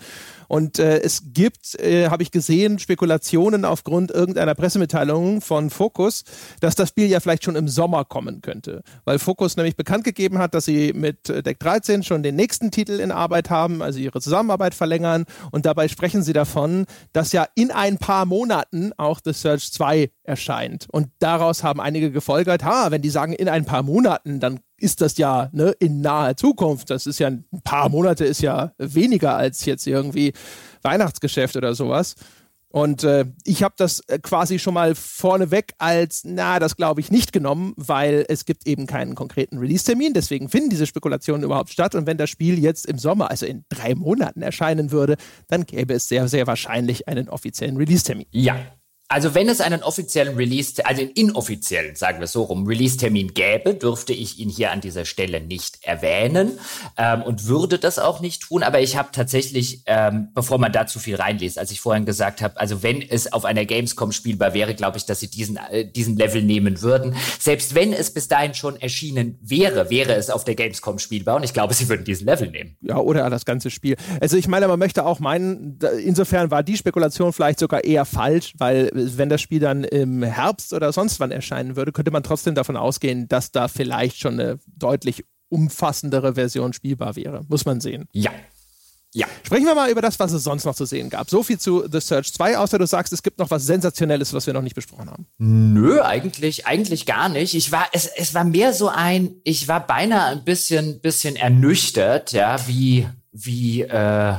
Und 0.50 0.80
äh, 0.80 1.00
es 1.00 1.22
gibt, 1.28 1.80
äh, 1.80 2.10
habe 2.10 2.24
ich 2.24 2.32
gesehen, 2.32 2.80
Spekulationen 2.80 3.64
aufgrund 3.64 4.12
irgendeiner 4.12 4.56
Pressemitteilung 4.56 5.42
von 5.42 5.70
Focus, 5.70 6.24
dass 6.60 6.76
das 6.76 6.90
Spiel 6.90 7.06
ja 7.06 7.20
vielleicht 7.20 7.44
schon 7.44 7.56
im 7.56 7.70
Sommer 7.70 8.04
kommen 8.04 8.42
könnte. 8.42 8.82
Weil 9.06 9.20
Focus 9.20 9.56
nämlich 9.56 9.76
bekannt 9.76 10.04
gegeben 10.04 10.40
hat, 10.40 10.56
dass 10.56 10.66
sie 10.66 10.92
mit 10.92 11.30
äh, 11.30 11.44
Deck 11.44 11.60
13 11.60 12.04
schon 12.04 12.24
den 12.24 12.36
nächsten 12.36 12.72
Titel 12.72 13.00
in 13.00 13.12
Arbeit 13.12 13.52
haben, 13.52 13.84
also 13.84 14.00
ihre 14.00 14.20
Zusammenarbeit 14.22 14.74
verlängern. 14.74 15.26
Und 15.52 15.68
dabei 15.68 15.88
sprechen 15.88 16.24
sie 16.24 16.34
davon, 16.34 16.86
dass 17.14 17.32
ja 17.32 17.48
in 17.54 17.70
ein 17.70 18.00
paar 18.00 18.26
Monaten 18.26 18.92
auch 18.98 19.20
The 19.24 19.34
Search 19.34 19.72
2 19.72 20.10
erscheint. 20.24 20.88
Und 20.92 21.10
daraus 21.20 21.64
haben 21.64 21.80
einige 21.80 22.12
gefolgert, 22.12 22.64
ha, 22.64 22.90
wenn 22.90 23.04
die 23.04 23.12
sagen 23.12 23.34
in 23.34 23.50
ein 23.50 23.66
paar 23.66 23.84
Monaten, 23.84 24.40
dann 24.40 24.62
ist 24.82 25.02
das 25.02 25.18
ja 25.18 25.50
ne, 25.52 25.74
in 25.80 26.02
naher 26.02 26.36
Zukunft. 26.36 26.90
Das 26.90 27.06
ist 27.06 27.20
ja 27.20 27.28
ein 27.28 27.46
paar 27.64 27.90
Monate, 27.90 28.26
ist 28.26 28.42
ja 28.42 28.74
weniger 28.78 29.36
als 29.36 29.66
jetzt 29.66 29.88
irgendwie 29.88 30.34
Weihnachtsgeschäft 30.82 31.56
oder 31.56 31.76
sowas. 31.76 32.16
Und 32.72 33.04
äh, 33.04 33.26
ich 33.46 33.64
habe 33.64 33.74
das 33.78 34.02
äh, 34.08 34.20
quasi 34.20 34.60
schon 34.60 34.76
mal 34.76 34.94
vorneweg 34.94 35.74
als, 35.80 36.22
na, 36.24 36.60
das 36.60 36.76
glaube 36.76 37.02
ich 37.02 37.10
nicht 37.10 37.34
genommen, 37.34 37.74
weil 37.78 38.26
es 38.30 38.46
gibt 38.46 38.68
eben 38.68 38.86
keinen 38.86 39.16
konkreten 39.16 39.58
Release-Termin. 39.58 40.14
Deswegen 40.14 40.50
finden 40.50 40.70
diese 40.70 40.86
Spekulationen 40.86 41.44
überhaupt 41.44 41.72
statt. 41.72 41.96
Und 41.96 42.06
wenn 42.06 42.18
das 42.18 42.30
Spiel 42.30 42.60
jetzt 42.60 42.86
im 42.86 43.00
Sommer, 43.00 43.32
also 43.32 43.48
in 43.48 43.66
drei 43.70 43.96
Monaten 43.96 44.44
erscheinen 44.44 44.92
würde, 44.92 45.18
dann 45.48 45.66
gäbe 45.66 45.96
es 45.96 46.08
sehr, 46.08 46.28
sehr 46.28 46.46
wahrscheinlich 46.46 47.08
einen 47.08 47.28
offiziellen 47.28 47.76
Release-Termin. 47.76 48.28
Ja, 48.32 48.56
Also 49.12 49.34
wenn 49.34 49.50
es 49.50 49.60
einen 49.60 49.82
offiziellen 49.82 50.36
Release, 50.36 50.86
also 50.86 51.02
einen 51.02 51.10
inoffiziellen, 51.10 51.96
sagen 51.96 52.20
wir 52.20 52.28
so 52.28 52.44
rum, 52.44 52.68
Release-Termin 52.68 53.34
gäbe, 53.34 53.74
dürfte 53.74 54.14
ich 54.14 54.38
ihn 54.38 54.50
hier 54.50 54.72
an 54.72 54.82
dieser 54.82 55.04
Stelle 55.04 55.42
nicht 55.42 55.80
erwähnen 55.82 56.60
ähm, 56.96 57.24
und 57.24 57.48
würde 57.48 57.80
das 57.80 57.98
auch 57.98 58.20
nicht 58.20 58.44
tun. 58.44 58.62
Aber 58.62 58.82
ich 58.82 58.98
habe 58.98 59.10
tatsächlich, 59.12 59.82
ähm, 59.88 60.28
bevor 60.36 60.60
man 60.60 60.72
da 60.72 60.86
zu 60.86 61.00
viel 61.00 61.16
reinliest, 61.16 61.58
als 61.58 61.72
ich 61.72 61.82
vorhin 61.82 62.06
gesagt 62.06 62.44
habe, 62.44 62.60
also 62.60 62.84
wenn 62.84 63.02
es 63.02 63.34
auf 63.34 63.46
einer 63.46 63.66
Gamescom 63.66 64.12
spielbar 64.12 64.54
wäre, 64.54 64.76
glaube 64.76 65.00
ich, 65.00 65.08
dass 65.08 65.22
sie 65.22 65.28
diesen, 65.32 65.58
äh, 65.58 65.90
diesen 65.90 66.16
Level 66.16 66.44
nehmen 66.44 66.84
würden. 66.84 67.16
Selbst 67.40 67.74
wenn 67.74 67.94
es 67.94 68.12
bis 68.12 68.28
dahin 68.28 68.54
schon 68.54 68.80
erschienen 68.80 69.40
wäre, 69.42 69.90
wäre 69.90 70.14
es 70.14 70.30
auf 70.30 70.44
der 70.44 70.54
Gamescom 70.54 71.00
spielbar 71.00 71.38
und 71.38 71.44
ich 71.44 71.54
glaube, 71.54 71.74
sie 71.74 71.90
würden 71.90 72.06
diesen 72.06 72.28
Level 72.28 72.52
nehmen. 72.52 72.78
Ja, 72.82 72.98
oder 72.98 73.28
das 73.32 73.46
ganze 73.46 73.72
Spiel. 73.72 73.96
Also 74.22 74.38
ich 74.38 74.48
meine, 74.48 74.68
man 74.68 74.78
möchte 74.78 75.04
auch 75.04 75.20
meinen, 75.20 75.80
insofern 76.06 76.52
war 76.52 76.62
die 76.62 76.78
Spekulation 76.78 77.34
vielleicht 77.34 77.58
sogar 77.58 77.84
eher 77.84 78.06
falsch, 78.06 78.54
weil 78.60 78.92
wenn 79.18 79.30
das 79.30 79.42
Spiel 79.42 79.60
dann 79.60 79.84
im 79.84 80.24
Herbst 80.24 80.74
oder 80.74 80.92
sonst 80.92 81.20
wann 81.20 81.32
erscheinen 81.32 81.76
würde, 81.76 81.92
könnte 81.92 82.12
man 82.12 82.24
trotzdem 82.24 82.56
davon 82.56 82.78
ausgehen, 82.78 83.28
dass 83.28 83.52
da 83.52 83.68
vielleicht 83.68 84.20
schon 84.20 84.40
eine 84.40 84.60
deutlich 84.68 85.26
umfassendere 85.50 86.36
Version 86.36 86.74
spielbar 86.74 87.16
wäre. 87.16 87.44
Muss 87.48 87.66
man 87.66 87.82
sehen. 87.82 88.08
Ja. 88.14 88.32
Ja. 89.14 89.26
Sprechen 89.44 89.66
wir 89.66 89.74
mal 89.74 89.90
über 89.90 90.02
das, 90.02 90.20
was 90.20 90.32
es 90.34 90.44
sonst 90.44 90.66
noch 90.66 90.76
zu 90.76 90.86
sehen 90.86 91.10
gab. 91.10 91.30
So 91.30 91.42
viel 91.42 91.60
zu 91.60 91.88
The 91.92 92.00
Search 92.00 92.32
2, 92.32 92.60
außer 92.60 92.78
du 92.78 92.86
sagst, 92.86 93.12
es 93.12 93.24
gibt 93.24 93.40
noch 93.40 93.50
was 93.50 93.66
Sensationelles, 93.66 94.34
was 94.34 94.46
wir 94.46 94.54
noch 94.54 94.62
nicht 94.62 94.76
besprochen 94.76 95.10
haben. 95.10 95.26
Nö, 95.40 96.02
eigentlich, 96.02 96.68
eigentlich 96.68 97.08
gar 97.08 97.28
nicht. 97.28 97.56
Ich 97.56 97.72
war, 97.72 97.88
es, 97.92 98.06
es 98.06 98.36
war 98.36 98.44
mehr 98.44 98.72
so 98.72 98.88
ein, 98.88 99.36
ich 99.44 99.68
war 99.68 99.86
beinahe 99.86 100.28
ein 100.28 100.44
bisschen, 100.44 101.02
bisschen 101.02 101.36
ernüchtert, 101.36 102.34
ja, 102.34 102.68
wie, 102.68 103.08
wie, 103.32 103.82
äh, 103.82 104.36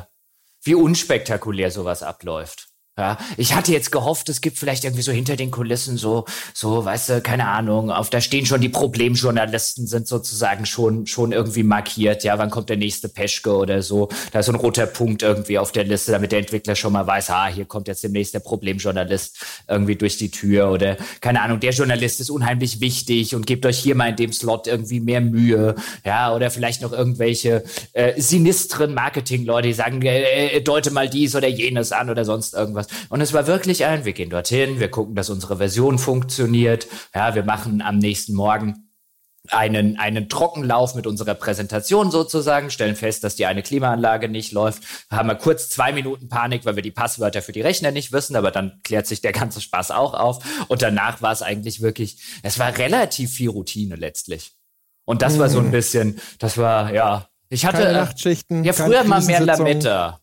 wie 0.63 0.75
unspektakulär 0.77 1.73
sowas 1.73 2.05
abläuft. 2.05 2.70
Ja, 3.01 3.17
ich 3.39 3.55
hatte 3.55 3.73
jetzt 3.73 3.93
gehofft, 3.93 4.29
es 4.29 4.43
gibt 4.43 4.59
vielleicht 4.59 4.85
irgendwie 4.85 5.01
so 5.01 5.11
hinter 5.11 5.35
den 5.35 5.51
Kulissen 5.51 5.97
so, 5.97 6.27
so, 6.53 6.85
weißt 6.85 7.09
du, 7.09 7.21
keine 7.23 7.49
Ahnung, 7.49 7.91
auf 7.91 8.11
da 8.11 8.21
stehen 8.21 8.45
schon 8.45 8.61
die 8.61 8.69
Problemjournalisten 8.69 9.87
sind 9.87 10.07
sozusagen 10.07 10.67
schon, 10.67 11.07
schon 11.07 11.33
irgendwie 11.33 11.63
markiert. 11.63 12.25
Ja, 12.25 12.37
wann 12.39 12.51
kommt 12.51 12.69
der 12.69 12.77
nächste 12.77 13.09
Peschke 13.09 13.57
oder 13.57 13.81
so? 13.81 14.11
Da 14.33 14.41
ist 14.41 14.47
so 14.47 14.53
ein 14.53 14.57
roter 14.57 14.85
Punkt 14.85 15.23
irgendwie 15.23 15.59
auf 15.59 15.73
der 15.73 15.85
Liste, 15.85 16.13
damit 16.13 16.31
der 16.31 16.41
Entwickler 16.41 16.77
schon 16.77 16.93
mal 16.93 17.07
weiß, 17.07 17.31
ah, 17.31 17.47
hier 17.47 17.65
kommt 17.65 17.89
jetzt 17.89 18.05
demnächst 18.05 18.35
der 18.35 18.41
Problemjournalist 18.41 19.47
irgendwie 19.67 19.97
durch 19.97 20.19
die 20.19 20.31
Tür 20.31 20.71
oder 20.71 20.99
keine 21.23 21.41
Ahnung, 21.41 21.59
der 21.59 21.73
Journalist 21.73 22.21
ist 22.21 22.29
unheimlich 22.29 22.83
wichtig 22.83 23.35
und 23.35 23.47
gebt 23.47 23.65
euch 23.65 23.79
hier 23.79 23.95
mal 23.95 24.11
in 24.11 24.17
dem 24.17 24.33
Slot 24.35 24.67
irgendwie 24.67 25.01
mehr 25.01 25.23
Mühe. 25.23 25.75
Ja, 26.05 26.35
oder 26.35 26.51
vielleicht 26.51 26.83
noch 26.83 26.93
irgendwelche 26.93 27.65
äh, 27.95 28.21
sinistren 28.21 28.93
Marketing-Leute, 28.93 29.69
die 29.69 29.75
sagen, 29.75 30.03
äh, 30.03 30.49
äh, 30.49 30.61
deute 30.61 30.91
mal 30.91 31.09
dies 31.09 31.35
oder 31.35 31.49
jenes 31.49 31.93
an 31.93 32.11
oder 32.11 32.27
sonst 32.27 32.53
irgendwas. 32.53 32.90
Und 33.09 33.21
es 33.21 33.33
war 33.33 33.47
wirklich 33.47 33.85
ein, 33.85 34.05
wir 34.05 34.13
gehen 34.13 34.31
dorthin, 34.31 34.81
wir 34.81 34.91
gucken, 34.91 35.15
dass 35.15 35.31
unsere 35.31 35.57
Version 35.59 35.99
funktioniert. 35.99 36.87
Ja, 37.15 37.35
wir 37.35 37.45
machen 37.45 37.83
am 37.83 37.99
nächsten 37.99 38.35
Morgen 38.35 38.91
einen, 39.49 39.99
einen 39.99 40.29
Trockenlauf 40.29 40.95
mit 40.95 41.07
unserer 41.07 41.35
Präsentation 41.35 42.11
sozusagen, 42.11 42.71
stellen 42.71 42.97
fest, 42.97 43.25
dass 43.25 43.37
die 43.37 43.47
eine 43.47 43.63
Klimaanlage 43.63 44.29
nicht 44.29 44.53
läuft, 44.53 44.83
haben 45.11 45.29
wir 45.29 45.35
kurz 45.35 45.71
zwei 45.71 45.93
Minuten 45.93 46.29
Panik, 46.29 46.65
weil 46.65 46.77
wir 46.77 46.83
die 46.83 46.91
Passwörter 46.91 47.43
für 47.43 47.53
die 47.53 47.63
Rechner 47.63 47.91
nicht 47.91 48.13
wissen, 48.13 48.37
aber 48.37 48.51
dann 48.51 48.81
klärt 48.85 49.07
sich 49.07 49.23
der 49.23 49.33
ganze 49.33 49.61
Spaß 49.61 49.91
auch 49.93 50.15
auf. 50.15 50.45
Und 50.69 50.83
danach 50.83 51.23
war 51.23 51.33
es 51.33 51.43
eigentlich 51.43 51.81
wirklich, 51.81 52.19
es 52.43 52.59
war 52.59 52.77
relativ 52.77 53.33
viel 53.33 53.51
Routine 53.51 53.97
letztlich. 53.97 54.53
Und 55.05 55.23
das 55.23 55.39
war 55.39 55.49
so 55.49 55.59
ein 55.59 55.69
mhm. 55.69 55.73
bisschen, 55.73 56.21
das 56.39 56.57
war, 56.57 56.93
ja, 56.93 57.27
ich 57.49 57.65
hatte, 57.65 57.79
keine 57.79 57.93
Nachtschichten, 57.95 58.63
ja, 58.63 58.73
früher 58.73 59.03
mal 59.05 59.23
mehr 59.23 59.41
Lametta. 59.41 60.20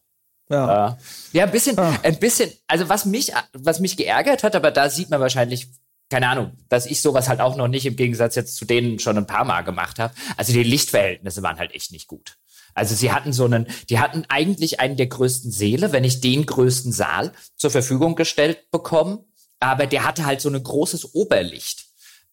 Ja. 0.49 0.97
ja, 1.33 1.43
ein 1.43 1.51
bisschen, 1.51 1.77
ah. 1.77 1.99
ein 2.03 2.19
bisschen, 2.19 2.51
also 2.67 2.87
was 2.87 3.05
mich, 3.05 3.33
was 3.53 3.79
mich 3.79 3.97
geärgert 3.97 4.43
hat, 4.43 4.55
aber 4.55 4.71
da 4.71 4.89
sieht 4.89 5.09
man 5.09 5.19
wahrscheinlich, 5.19 5.67
keine 6.09 6.29
Ahnung, 6.29 6.53
dass 6.69 6.85
ich 6.85 7.01
sowas 7.01 7.27
halt 7.27 7.41
auch 7.41 7.57
noch 7.57 7.67
nicht 7.67 7.85
im 7.85 7.97
Gegensatz 7.97 8.35
jetzt 8.35 8.55
zu 8.55 8.63
denen 8.63 8.99
schon 8.99 9.17
ein 9.17 9.27
paar 9.27 9.43
Mal 9.43 9.63
gemacht 9.63 9.99
habe. 9.99 10.13
Also 10.37 10.53
die 10.53 10.63
Lichtverhältnisse 10.63 11.43
waren 11.43 11.57
halt 11.57 11.73
echt 11.73 11.91
nicht 11.91 12.07
gut. 12.07 12.37
Also 12.73 12.95
sie 12.95 13.11
hatten 13.11 13.33
so 13.33 13.43
einen, 13.43 13.67
die 13.89 13.99
hatten 13.99 14.23
eigentlich 14.29 14.79
einen 14.79 14.95
der 14.95 15.07
größten 15.07 15.51
Seele, 15.51 15.91
wenn 15.91 16.03
nicht 16.03 16.23
den 16.23 16.45
größten 16.45 16.91
Saal 16.91 17.33
zur 17.55 17.71
Verfügung 17.71 18.15
gestellt 18.15 18.71
bekommen. 18.71 19.25
Aber 19.59 19.87
der 19.87 20.05
hatte 20.05 20.25
halt 20.25 20.41
so 20.41 20.49
ein 20.49 20.61
großes 20.61 21.15
Oberlicht. 21.15 21.86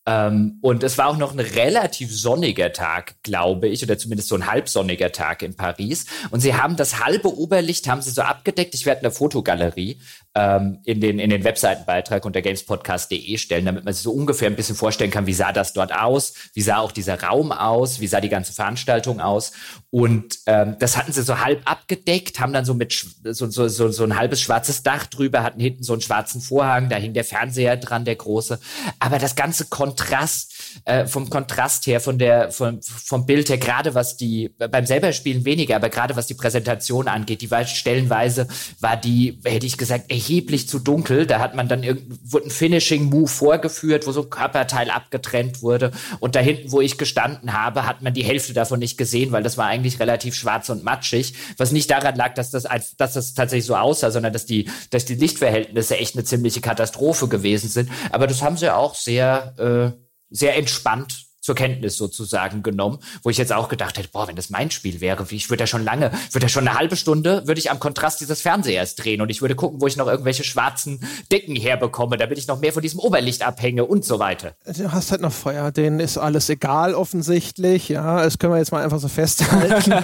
Ähm, 0.06 0.58
und 0.60 0.82
es 0.82 0.98
war 0.98 1.08
auch 1.08 1.16
noch 1.16 1.32
ein 1.32 1.40
relativ 1.40 2.14
sonniger 2.14 2.72
Tag, 2.72 3.14
glaube 3.22 3.68
ich, 3.68 3.82
oder 3.82 3.96
zumindest 3.96 4.28
so 4.28 4.34
ein 4.34 4.46
halbsonniger 4.46 5.12
Tag 5.12 5.42
in 5.42 5.54
Paris. 5.56 6.06
Und 6.30 6.40
sie 6.40 6.54
haben 6.54 6.76
das 6.76 7.02
halbe 7.04 7.34
Oberlicht 7.34 7.88
haben 7.88 8.02
sie 8.02 8.10
so 8.10 8.22
abgedeckt. 8.22 8.74
Ich 8.74 8.84
werde 8.84 9.00
eine 9.00 9.10
Fotogalerie 9.10 9.98
ähm, 10.34 10.80
in 10.84 11.00
den 11.00 11.18
in 11.18 11.30
den 11.30 11.44
Webseitenbeitrag 11.44 12.24
unter 12.24 12.42
gamespodcast.de 12.42 13.38
stellen, 13.38 13.64
damit 13.64 13.84
man 13.84 13.94
sich 13.94 14.02
so 14.02 14.12
ungefähr 14.12 14.48
ein 14.48 14.56
bisschen 14.56 14.74
vorstellen 14.74 15.10
kann, 15.10 15.26
wie 15.26 15.32
sah 15.32 15.52
das 15.52 15.72
dort 15.72 15.94
aus, 15.94 16.34
wie 16.54 16.62
sah 16.62 16.78
auch 16.78 16.92
dieser 16.92 17.22
Raum 17.22 17.52
aus, 17.52 18.00
wie 18.00 18.06
sah 18.06 18.20
die 18.20 18.28
ganze 18.28 18.52
Veranstaltung 18.52 19.20
aus. 19.20 19.52
Und 19.90 20.38
ähm, 20.46 20.76
das 20.80 20.96
hatten 20.96 21.12
sie 21.12 21.22
so 21.22 21.38
halb 21.38 21.62
abgedeckt, 21.70 22.40
haben 22.40 22.52
dann 22.52 22.64
so 22.64 22.74
mit 22.74 22.92
so, 23.22 23.48
so, 23.48 23.68
so, 23.68 23.88
so 23.90 24.04
ein 24.04 24.16
halbes 24.16 24.40
schwarzes 24.40 24.82
Dach 24.82 25.06
drüber, 25.06 25.44
hatten 25.44 25.60
hinten 25.60 25.84
so 25.84 25.92
einen 25.92 26.02
schwarzen 26.02 26.40
Vorhang, 26.40 26.88
da 26.88 26.96
hing 26.96 27.14
der 27.14 27.24
Fernseher 27.24 27.76
dran, 27.76 28.04
der 28.04 28.16
große. 28.16 28.58
Aber 28.98 29.18
das 29.18 29.36
ganze 29.36 29.66
Kontrast, 29.66 30.53
äh, 30.84 31.06
vom 31.06 31.30
Kontrast 31.30 31.86
her, 31.86 32.00
von 32.00 32.18
der, 32.18 32.50
vom, 32.50 32.80
vom 32.82 33.26
Bild 33.26 33.48
her, 33.48 33.58
gerade 33.58 33.94
was 33.94 34.16
die, 34.16 34.50
beim 34.58 34.86
selber 34.86 35.12
Spielen 35.12 35.44
weniger, 35.44 35.76
aber 35.76 35.88
gerade 35.88 36.16
was 36.16 36.26
die 36.26 36.34
Präsentation 36.34 37.08
angeht, 37.08 37.40
die 37.40 37.50
war 37.50 37.64
stellenweise, 37.64 38.48
war 38.80 38.96
die, 38.96 39.38
hätte 39.44 39.66
ich 39.66 39.76
gesagt, 39.76 40.10
erheblich 40.10 40.68
zu 40.68 40.78
dunkel. 40.78 41.26
Da 41.26 41.38
hat 41.40 41.54
man 41.54 41.68
dann 41.68 41.82
wurde 42.22 42.46
ein 42.46 42.50
Finishing-Move 42.50 43.28
vorgeführt, 43.28 44.06
wo 44.06 44.12
so 44.12 44.22
ein 44.22 44.30
Körperteil 44.30 44.90
abgetrennt 44.90 45.62
wurde. 45.62 45.92
Und 46.20 46.34
da 46.34 46.40
hinten, 46.40 46.72
wo 46.72 46.80
ich 46.80 46.98
gestanden 46.98 47.52
habe, 47.52 47.86
hat 47.86 48.02
man 48.02 48.14
die 48.14 48.24
Hälfte 48.24 48.52
davon 48.52 48.78
nicht 48.78 48.98
gesehen, 48.98 49.32
weil 49.32 49.42
das 49.42 49.58
war 49.58 49.66
eigentlich 49.66 50.00
relativ 50.00 50.34
schwarz 50.34 50.68
und 50.68 50.84
matschig. 50.84 51.34
Was 51.56 51.72
nicht 51.72 51.90
daran 51.90 52.16
lag, 52.16 52.34
dass 52.34 52.50
das, 52.50 52.64
dass 52.96 53.14
das 53.14 53.34
tatsächlich 53.34 53.66
so 53.66 53.76
aussah, 53.76 54.10
sondern 54.10 54.32
dass 54.32 54.46
die, 54.46 54.70
dass 54.90 55.04
die 55.04 55.14
Lichtverhältnisse 55.14 55.96
echt 55.96 56.14
eine 56.14 56.24
ziemliche 56.24 56.60
Katastrophe 56.60 57.28
gewesen 57.28 57.68
sind. 57.68 57.90
Aber 58.10 58.26
das 58.26 58.42
haben 58.42 58.56
sie 58.56 58.74
auch 58.74 58.94
sehr, 58.94 59.54
äh, 59.58 60.03
sehr 60.34 60.56
entspannt 60.56 61.26
zur 61.44 61.54
Kenntnis 61.54 61.98
sozusagen 61.98 62.62
genommen, 62.62 62.98
wo 63.22 63.28
ich 63.28 63.36
jetzt 63.36 63.52
auch 63.52 63.68
gedacht 63.68 63.98
hätte, 63.98 64.08
boah, 64.08 64.26
wenn 64.26 64.34
das 64.34 64.48
mein 64.48 64.70
Spiel 64.70 65.02
wäre, 65.02 65.26
ich 65.28 65.50
würde 65.50 65.64
ja 65.64 65.66
schon 65.66 65.84
lange, 65.84 66.10
würde 66.32 66.46
ja 66.46 66.48
schon 66.48 66.66
eine 66.66 66.78
halbe 66.78 66.96
Stunde, 66.96 67.46
würde 67.46 67.58
ich 67.58 67.70
am 67.70 67.78
Kontrast 67.78 68.22
dieses 68.22 68.40
Fernsehers 68.40 68.94
drehen 68.94 69.20
und 69.20 69.28
ich 69.28 69.42
würde 69.42 69.54
gucken, 69.54 69.82
wo 69.82 69.86
ich 69.86 69.98
noch 69.98 70.06
irgendwelche 70.06 70.42
schwarzen 70.42 71.06
Decken 71.30 71.54
herbekomme, 71.54 72.16
damit 72.16 72.38
ich 72.38 72.46
noch 72.46 72.60
mehr 72.60 72.72
von 72.72 72.80
diesem 72.80 72.98
Oberlicht 72.98 73.42
abhänge 73.42 73.84
und 73.84 74.06
so 74.06 74.18
weiter. 74.18 74.56
Du 74.64 74.90
hast 74.90 75.10
halt 75.10 75.20
noch 75.20 75.34
Feuer, 75.34 75.70
denen 75.70 76.00
ist 76.00 76.16
alles 76.16 76.48
egal 76.48 76.94
offensichtlich, 76.94 77.90
ja, 77.90 78.22
das 78.22 78.38
können 78.38 78.54
wir 78.54 78.58
jetzt 78.58 78.72
mal 78.72 78.82
einfach 78.82 79.00
so 79.00 79.08
festhalten. 79.08 79.92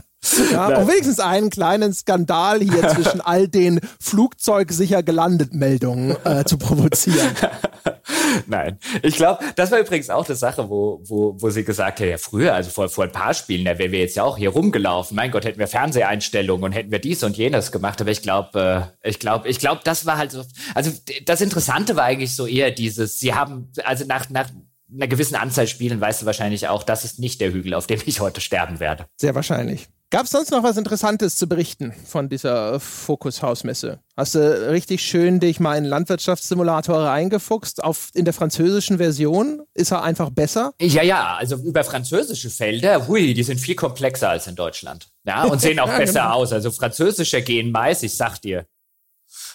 Ja, 0.52 0.76
auch 0.76 0.86
wenigstens 0.86 1.18
einen 1.18 1.48
kleinen 1.48 1.94
Skandal 1.94 2.60
hier 2.60 2.88
zwischen 2.94 3.20
all 3.20 3.48
den 3.48 3.80
Flugzeug 3.98 4.70
sicher 4.70 5.02
gelandet 5.02 5.54
Meldungen 5.54 6.16
äh, 6.24 6.44
zu 6.44 6.58
provozieren. 6.58 7.30
Nein, 8.46 8.78
ich 9.02 9.16
glaube, 9.16 9.42
das 9.56 9.70
war 9.70 9.78
übrigens 9.78 10.10
auch 10.10 10.26
eine 10.26 10.36
Sache, 10.36 10.68
wo, 10.68 11.00
wo, 11.04 11.36
wo 11.40 11.50
sie 11.50 11.64
gesagt 11.64 12.00
hat, 12.00 12.06
ja 12.06 12.18
früher, 12.18 12.54
also 12.54 12.70
vor, 12.70 12.88
vor 12.88 13.04
ein 13.04 13.12
paar 13.12 13.34
Spielen, 13.34 13.64
da 13.64 13.78
wären 13.78 13.92
wir 13.92 14.00
jetzt 14.00 14.16
ja 14.16 14.24
auch 14.24 14.36
hier 14.36 14.50
rumgelaufen. 14.50 15.16
Mein 15.16 15.30
Gott, 15.30 15.44
hätten 15.44 15.58
wir 15.58 15.68
Fernseheinstellungen 15.68 16.64
und 16.64 16.72
hätten 16.72 16.90
wir 16.90 16.98
dies 16.98 17.22
und 17.24 17.36
jenes 17.36 17.72
gemacht. 17.72 18.00
Aber 18.00 18.10
ich 18.10 18.22
glaube, 18.22 18.92
äh, 19.02 19.08
ich 19.08 19.18
glaube, 19.18 19.48
ich 19.48 19.58
glaube, 19.58 19.80
das 19.84 20.06
war 20.06 20.18
halt 20.18 20.32
so. 20.32 20.44
Also 20.74 20.90
das 21.24 21.40
Interessante 21.40 21.96
war 21.96 22.04
eigentlich 22.04 22.34
so 22.36 22.46
eher 22.46 22.70
dieses, 22.70 23.18
sie 23.18 23.34
haben, 23.34 23.72
also 23.84 24.04
nach, 24.04 24.28
nach 24.28 24.50
einer 24.94 25.08
gewissen 25.08 25.36
Anzahl 25.36 25.66
Spielen 25.66 26.00
weißt 26.00 26.22
du 26.22 26.26
wahrscheinlich 26.26 26.68
auch, 26.68 26.82
das 26.82 27.04
ist 27.04 27.18
nicht 27.18 27.40
der 27.40 27.52
Hügel, 27.52 27.74
auf 27.74 27.86
dem 27.86 28.00
ich 28.04 28.20
heute 28.20 28.40
sterben 28.40 28.80
werde. 28.80 29.06
Sehr 29.16 29.34
wahrscheinlich. 29.34 29.88
Gab 30.12 30.24
es 30.24 30.32
sonst 30.32 30.50
noch 30.50 30.64
was 30.64 30.76
Interessantes 30.76 31.36
zu 31.36 31.48
berichten 31.48 31.94
von 32.04 32.28
dieser 32.28 32.80
Fokus-Hausmesse? 32.80 34.00
Hast 34.16 34.34
du 34.34 34.70
richtig 34.70 35.02
schön 35.02 35.38
dich 35.38 35.60
mal 35.60 35.78
in 35.78 35.84
Landwirtschaftssimulator 35.84 36.98
reingefuchst? 36.98 37.84
Auf, 37.84 38.10
in 38.14 38.24
der 38.24 38.34
französischen 38.34 38.96
Version 38.96 39.62
ist 39.72 39.92
er 39.92 40.02
einfach 40.02 40.30
besser? 40.30 40.72
Ja, 40.80 41.04
ja, 41.04 41.36
also 41.36 41.54
über 41.58 41.84
französische 41.84 42.50
Felder, 42.50 43.06
hui, 43.06 43.34
die 43.34 43.44
sind 43.44 43.60
viel 43.60 43.76
komplexer 43.76 44.30
als 44.30 44.48
in 44.48 44.56
Deutschland. 44.56 45.06
Ja, 45.24 45.44
und 45.44 45.60
sehen 45.60 45.78
auch 45.80 45.86
ja, 45.86 45.98
besser 45.98 46.22
genau. 46.22 46.34
aus. 46.34 46.52
Also 46.52 46.72
französischer 46.72 47.42
gehen 47.42 47.70
Mais, 47.70 48.02
ich 48.02 48.16
sag 48.16 48.38
dir. 48.38 48.66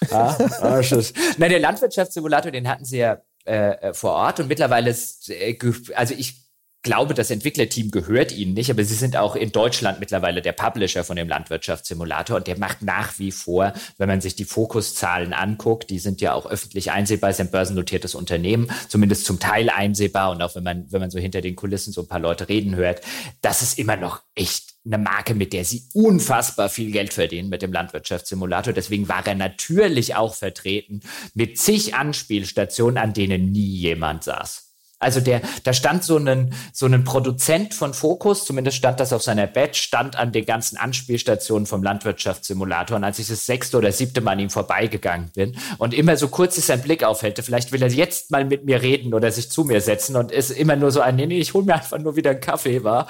Ah, 0.10 0.38
ah, 0.62 0.82
Na, 1.38 1.50
der 1.50 1.60
Landwirtschaftssimulator, 1.60 2.52
den 2.52 2.70
hatten 2.70 2.86
sie 2.86 3.00
ja 3.00 3.18
äh, 3.46 3.94
vor 3.94 4.12
Ort 4.12 4.40
und 4.40 4.48
mittlerweile 4.48 4.90
ist, 4.90 5.30
äh, 5.30 5.58
also 5.94 6.14
ich 6.18 6.45
glaube, 6.86 7.16
das 7.16 7.32
Entwicklerteam 7.32 7.90
gehört 7.90 8.32
ihnen 8.32 8.54
nicht, 8.54 8.70
aber 8.70 8.84
sie 8.84 8.94
sind 8.94 9.18
auch 9.18 9.36
in 9.36 9.52
Deutschland 9.52 10.00
mittlerweile 10.00 10.44
der 10.44 10.52
Publisher 10.52 11.04
von 11.04 11.16
dem 11.16 11.28
Landwirtschaftssimulator 11.28 12.38
und 12.38 12.48
der 12.48 12.60
macht 12.60 12.84
nach 12.84 13.18
wie 13.18 13.32
vor, 13.32 13.74
wenn 13.98 14.08
man 14.08 14.22
sich 14.22 14.36
die 14.36 14.46
Fokuszahlen 14.46 15.34
anguckt, 15.34 15.90
die 15.90 15.98
sind 15.98 16.22
ja 16.22 16.34
auch 16.34 16.46
öffentlich 16.46 16.92
einsehbar, 16.92 17.32
ist 17.32 17.42
ein 17.42 17.50
börsennotiertes 17.50 18.14
Unternehmen, 18.14 18.70
zumindest 18.88 19.26
zum 19.26 19.40
Teil 19.40 19.72
einsehbar 19.72 20.30
und 20.30 20.44
auch 20.44 20.56
wenn 20.56 20.64
man, 20.64 20.86
wenn 20.92 21.02
man 21.02 21.10
so 21.10 21.18
hinter 21.18 21.42
den 21.42 21.56
Kulissen 21.56 21.92
so 21.92 22.02
ein 22.02 22.08
paar 22.08 22.20
Leute 22.20 22.48
reden 22.50 22.76
hört, 22.76 23.02
das 23.42 23.64
ist 23.64 23.80
immer 23.80 23.98
noch 23.98 24.22
echt 24.36 24.76
eine 24.86 25.00
Marke, 25.00 25.34
mit 25.34 25.54
der 25.54 25.66
sie 25.66 25.90
unfassbar 25.94 26.70
viel 26.70 26.92
Geld 26.92 27.14
verdienen 27.14 27.50
mit 27.50 27.64
dem 27.64 27.74
Landwirtschaftssimulator. 27.74 28.74
Deswegen 28.74 29.10
war 29.10 29.26
er 29.26 29.34
natürlich 29.34 30.14
auch 30.14 30.36
vertreten 30.36 31.00
mit 31.34 31.58
zig 31.58 31.96
Anspielstationen, 31.96 33.00
an 33.00 33.14
denen 33.14 33.52
nie 33.52 33.76
jemand 33.76 34.24
saß. 34.24 34.65
Also 35.00 35.20
der, 35.20 35.42
da 35.64 35.74
stand 35.74 36.04
so 36.04 36.18
ein, 36.18 36.54
so 36.72 36.86
ein 36.86 37.04
Produzent 37.04 37.74
von 37.74 37.94
Focus, 37.94 38.46
zumindest 38.46 38.78
stand 38.78 39.00
das 39.00 39.12
auf 39.12 39.22
seiner 39.22 39.48
Badge, 39.48 39.78
stand 39.78 40.16
an 40.16 40.32
den 40.32 40.46
ganzen 40.46 40.78
Anspielstationen 40.78 41.66
vom 41.66 41.84
Landwirtschaftssimulator. 41.84 42.98
Und 42.98 43.04
als 43.04 43.20
ich 43.20 43.28
das 43.28 43.46
sechste 43.46 43.78
oder 43.78 43.92
siebte 43.92 44.22
Mal 44.22 44.32
an 44.32 44.40
ihm 44.40 44.50
vorbeigegangen 44.50 45.32
bin 45.36 45.58
und 45.78 45.94
immer 45.94 46.16
so 46.18 46.30
kurz 46.30 46.56
sich 46.56 46.66
sein 46.66 46.82
Blick 46.82 47.04
aufhält, 47.04 47.40
vielleicht 47.44 47.72
will 47.72 47.82
er 47.82 47.90
jetzt 47.90 48.32
mal 48.32 48.46
mit 48.46 48.66
mir 48.66 48.82
reden 48.82 49.14
oder 49.14 49.32
sich 49.32 49.52
zu 49.52 49.66
mir 49.66 49.82
setzen 49.82 50.16
und 50.16 50.32
ist 50.32 50.50
immer 50.52 50.76
nur 50.76 50.92
so 50.92 51.02
ein, 51.02 51.16
nee, 51.18 51.28
nee, 51.28 51.40
ich 51.40 51.54
hol 51.54 51.64
mir 51.64 51.76
einfach 51.76 52.00
nur 52.00 52.16
wieder 52.16 52.32
einen 52.32 52.42
Kaffee, 52.42 52.84
war. 52.84 53.08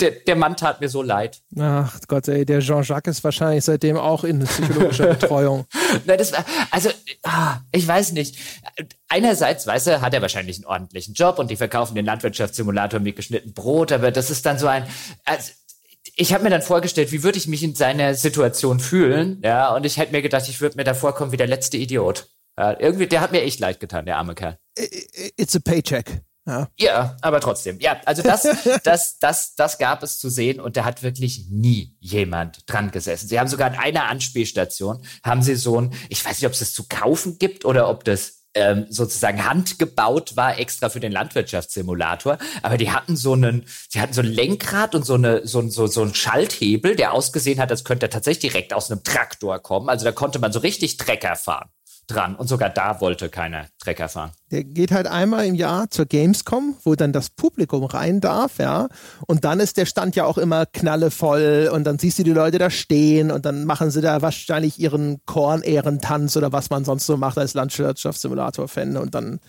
Der, 0.00 0.12
der 0.12 0.36
Mann 0.36 0.56
tat 0.56 0.80
mir 0.80 0.88
so 0.88 1.02
leid. 1.02 1.40
Ach 1.58 1.98
Gott, 2.06 2.28
ey, 2.28 2.44
der 2.44 2.60
Jean-Jacques 2.60 3.16
ist 3.16 3.24
wahrscheinlich 3.24 3.64
seitdem 3.64 3.96
auch 3.96 4.22
in 4.22 4.44
psychologischer 4.44 5.06
Betreuung. 5.14 5.66
Nein, 6.04 6.18
das 6.18 6.32
war, 6.32 6.44
also, 6.70 6.90
ah, 7.24 7.58
ich 7.72 7.86
weiß 7.86 8.12
nicht 8.12 8.36
einerseits, 9.14 9.66
weißt 9.66 9.86
du, 9.86 10.00
hat 10.00 10.12
er 10.12 10.22
wahrscheinlich 10.22 10.56
einen 10.56 10.66
ordentlichen 10.66 11.14
Job 11.14 11.38
und 11.38 11.50
die 11.50 11.56
verkaufen 11.56 11.94
den 11.94 12.04
Landwirtschaftssimulator 12.04 13.00
mit 13.00 13.16
geschnitten 13.16 13.54
Brot, 13.54 13.92
aber 13.92 14.10
das 14.10 14.30
ist 14.30 14.44
dann 14.44 14.58
so 14.58 14.66
ein, 14.66 14.86
also, 15.24 15.52
ich 16.16 16.34
habe 16.34 16.44
mir 16.44 16.50
dann 16.50 16.62
vorgestellt, 16.62 17.12
wie 17.12 17.22
würde 17.22 17.38
ich 17.38 17.46
mich 17.46 17.62
in 17.62 17.74
seiner 17.74 18.14
Situation 18.14 18.80
fühlen, 18.80 19.40
ja, 19.44 19.74
und 19.74 19.86
ich 19.86 19.96
hätte 19.96 20.12
mir 20.12 20.22
gedacht, 20.22 20.48
ich 20.48 20.60
würde 20.60 20.76
mir 20.76 20.84
da 20.84 20.94
vorkommen 20.94 21.32
wie 21.32 21.36
der 21.36 21.46
letzte 21.46 21.76
Idiot. 21.76 22.28
Ja, 22.58 22.78
irgendwie, 22.78 23.06
der 23.06 23.20
hat 23.20 23.32
mir 23.32 23.42
echt 23.42 23.60
leid 23.60 23.80
getan, 23.80 24.06
der 24.06 24.16
arme 24.16 24.34
Kerl. 24.34 24.58
It's 25.36 25.56
a 25.56 25.60
paycheck. 25.60 26.22
Ja. 26.46 26.68
ja, 26.76 27.16
aber 27.22 27.40
trotzdem. 27.40 27.80
Ja, 27.80 28.00
also 28.04 28.22
das, 28.22 28.46
das, 28.84 29.18
das, 29.18 29.54
das 29.54 29.78
gab 29.78 30.02
es 30.02 30.18
zu 30.18 30.28
sehen 30.28 30.60
und 30.60 30.76
da 30.76 30.84
hat 30.84 31.02
wirklich 31.02 31.46
nie 31.48 31.96
jemand 32.00 32.64
dran 32.66 32.90
gesessen. 32.90 33.28
Sie 33.28 33.40
haben 33.40 33.48
sogar 33.48 33.68
an 33.68 33.78
einer 33.78 34.08
Anspielstation, 34.08 35.04
haben 35.24 35.42
sie 35.42 35.56
so 35.56 35.80
ein, 35.80 35.94
ich 36.10 36.22
weiß 36.22 36.38
nicht, 36.38 36.46
ob 36.46 36.52
es 36.52 36.58
das 36.58 36.74
zu 36.74 36.84
kaufen 36.86 37.38
gibt 37.38 37.64
oder 37.64 37.88
ob 37.88 38.04
das 38.04 38.43
ähm, 38.54 38.86
sozusagen 38.88 39.44
handgebaut 39.44 40.36
war 40.36 40.58
extra 40.58 40.88
für 40.88 41.00
den 41.00 41.12
Landwirtschaftssimulator. 41.12 42.38
Aber 42.62 42.76
die 42.76 42.90
hatten 42.90 43.16
so 43.16 43.32
einen, 43.32 43.66
sie 43.88 44.00
hatten 44.00 44.12
so 44.12 44.20
ein 44.20 44.26
Lenkrad 44.26 44.94
und 44.94 45.04
so 45.04 45.14
eine, 45.14 45.46
so, 45.46 45.68
so, 45.68 45.86
so 45.86 46.02
ein 46.02 46.14
Schalthebel, 46.14 46.96
der 46.96 47.12
ausgesehen 47.12 47.60
hat, 47.60 47.70
als 47.70 47.84
könnte 47.84 48.06
er 48.06 48.10
tatsächlich 48.10 48.52
direkt 48.52 48.72
aus 48.72 48.90
einem 48.90 49.02
Traktor 49.02 49.58
kommen. 49.58 49.88
Also 49.88 50.04
da 50.04 50.12
konnte 50.12 50.38
man 50.38 50.52
so 50.52 50.60
richtig 50.60 50.96
Trecker 50.96 51.36
fahren 51.36 51.68
dran. 52.06 52.36
Und 52.36 52.48
sogar 52.48 52.70
da 52.70 53.00
wollte 53.00 53.28
keiner 53.28 53.66
Trecker 53.78 54.08
fahren. 54.08 54.32
Der 54.50 54.64
geht 54.64 54.92
halt 54.92 55.06
einmal 55.06 55.46
im 55.46 55.54
Jahr 55.54 55.90
zur 55.90 56.06
Gamescom, 56.06 56.76
wo 56.84 56.94
dann 56.94 57.12
das 57.12 57.30
Publikum 57.30 57.84
rein 57.84 58.20
darf, 58.20 58.58
ja. 58.58 58.88
Und 59.26 59.44
dann 59.44 59.60
ist 59.60 59.76
der 59.76 59.86
Stand 59.86 60.16
ja 60.16 60.24
auch 60.24 60.38
immer 60.38 60.66
knallevoll 60.66 61.70
und 61.72 61.84
dann 61.84 61.98
siehst 61.98 62.18
du 62.18 62.22
die 62.22 62.32
Leute 62.32 62.58
da 62.58 62.70
stehen 62.70 63.30
und 63.30 63.46
dann 63.46 63.64
machen 63.64 63.90
sie 63.90 64.00
da 64.00 64.22
wahrscheinlich 64.22 64.78
ihren 64.78 65.24
Kornehrentanz 65.24 66.36
oder 66.36 66.52
was 66.52 66.70
man 66.70 66.84
sonst 66.84 67.06
so 67.06 67.16
macht 67.16 67.38
als 67.38 67.54
Landwirtschaftssimulator-Fan 67.54 68.96
und 68.96 69.14
dann 69.14 69.40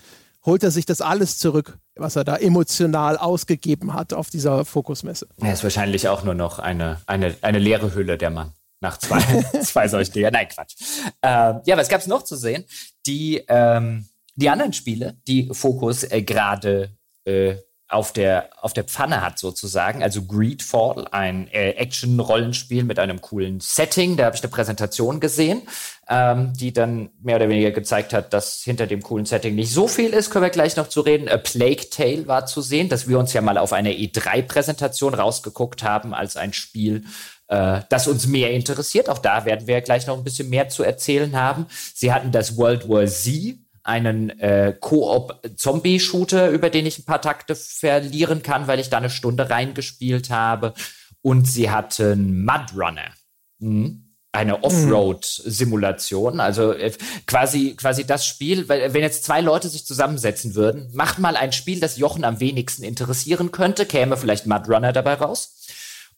holt 0.44 0.62
er 0.62 0.70
sich 0.70 0.86
das 0.86 1.00
alles 1.00 1.38
zurück, 1.38 1.76
was 1.96 2.16
er 2.16 2.24
da 2.24 2.36
emotional 2.36 3.18
ausgegeben 3.18 3.94
hat 3.94 4.12
auf 4.12 4.30
dieser 4.30 4.64
Fokusmesse. 4.64 5.26
Er 5.38 5.52
ist 5.52 5.64
wahrscheinlich 5.64 6.08
auch 6.08 6.22
nur 6.22 6.34
noch 6.34 6.60
eine, 6.60 7.00
eine, 7.06 7.34
eine 7.42 7.58
leere 7.58 7.94
Hülle, 7.94 8.16
der 8.16 8.30
Mann 8.30 8.52
nach 8.80 8.98
zwei, 8.98 9.20
zwei 9.62 9.88
solchen 9.88 10.12
Dinger. 10.12 10.30
Nein, 10.30 10.48
Quatsch. 10.48 10.76
Ähm, 11.22 11.60
ja, 11.64 11.76
was 11.76 11.88
gab 11.88 12.00
es 12.00 12.06
noch 12.06 12.22
zu 12.22 12.36
sehen? 12.36 12.64
Die, 13.06 13.42
ähm, 13.48 14.06
die 14.34 14.50
anderen 14.50 14.72
Spiele, 14.72 15.16
die 15.26 15.48
Fokus 15.52 16.04
äh, 16.04 16.22
gerade 16.22 16.90
äh, 17.24 17.56
auf 17.88 18.12
der, 18.12 18.50
auf 18.60 18.72
der 18.72 18.82
Pfanne 18.82 19.22
hat 19.22 19.38
sozusagen, 19.38 20.02
also 20.02 20.22
Greedfall, 20.22 21.06
ein 21.12 21.46
äh, 21.52 21.70
Action-Rollenspiel 21.70 22.82
mit 22.82 22.98
einem 22.98 23.20
coolen 23.20 23.60
Setting. 23.60 24.16
Da 24.16 24.24
habe 24.24 24.34
ich 24.34 24.42
eine 24.42 24.50
Präsentation 24.50 25.20
gesehen, 25.20 25.62
ähm, 26.08 26.52
die 26.52 26.72
dann 26.72 27.10
mehr 27.22 27.36
oder 27.36 27.48
weniger 27.48 27.70
gezeigt 27.70 28.12
hat, 28.12 28.32
dass 28.32 28.62
hinter 28.62 28.88
dem 28.88 29.02
coolen 29.02 29.24
Setting 29.24 29.54
nicht 29.54 29.72
so 29.72 29.86
viel 29.86 30.10
ist. 30.10 30.30
Können 30.30 30.44
wir 30.44 30.50
gleich 30.50 30.74
noch 30.74 30.88
zu 30.88 31.00
reden. 31.00 31.28
A 31.28 31.36
Plague 31.36 31.88
Tale 31.88 32.26
war 32.26 32.46
zu 32.46 32.60
sehen, 32.60 32.88
dass 32.88 33.06
wir 33.06 33.20
uns 33.20 33.32
ja 33.32 33.40
mal 33.40 33.56
auf 33.56 33.72
einer 33.72 33.90
E3-Präsentation 33.90 35.14
rausgeguckt 35.14 35.84
haben 35.84 36.12
als 36.12 36.36
ein 36.36 36.52
Spiel, 36.52 37.04
äh, 37.48 37.80
das 37.88 38.08
uns 38.08 38.26
mehr 38.26 38.52
interessiert. 38.52 39.08
Auch 39.08 39.18
da 39.18 39.44
werden 39.44 39.66
wir 39.66 39.80
gleich 39.80 40.06
noch 40.06 40.16
ein 40.16 40.24
bisschen 40.24 40.48
mehr 40.48 40.68
zu 40.68 40.82
erzählen 40.82 41.36
haben. 41.36 41.66
Sie 41.94 42.12
hatten 42.12 42.32
das 42.32 42.56
World 42.56 42.88
War 42.88 43.06
Z, 43.06 43.56
einen 43.82 44.30
äh, 44.40 44.74
Koop-Zombie-Shooter, 44.80 46.50
über 46.50 46.70
den 46.70 46.86
ich 46.86 46.98
ein 46.98 47.04
paar 47.04 47.22
Takte 47.22 47.54
verlieren 47.54 48.42
kann, 48.42 48.66
weil 48.66 48.80
ich 48.80 48.90
da 48.90 48.98
eine 48.98 49.10
Stunde 49.10 49.48
reingespielt 49.48 50.30
habe. 50.30 50.74
Und 51.22 51.46
sie 51.46 51.70
hatten 51.70 52.44
Mudrunner. 52.44 53.12
Mhm 53.58 54.06
eine 54.36 54.62
Offroad-Simulation. 54.62 56.40
Also 56.40 56.72
äh, 56.72 56.92
quasi, 57.26 57.74
quasi 57.74 58.04
das 58.04 58.26
Spiel, 58.26 58.68
weil 58.68 58.92
wenn 58.92 59.02
jetzt 59.02 59.24
zwei 59.24 59.40
Leute 59.40 59.68
sich 59.68 59.86
zusammensetzen 59.86 60.54
würden, 60.54 60.90
macht 60.92 61.18
mal 61.18 61.36
ein 61.36 61.52
Spiel, 61.52 61.80
das 61.80 61.96
Jochen 61.96 62.24
am 62.24 62.38
wenigsten 62.38 62.84
interessieren 62.84 63.50
könnte, 63.50 63.86
käme 63.86 64.16
vielleicht 64.16 64.46
Mudrunner 64.46 64.92
dabei 64.92 65.14
raus. 65.14 65.66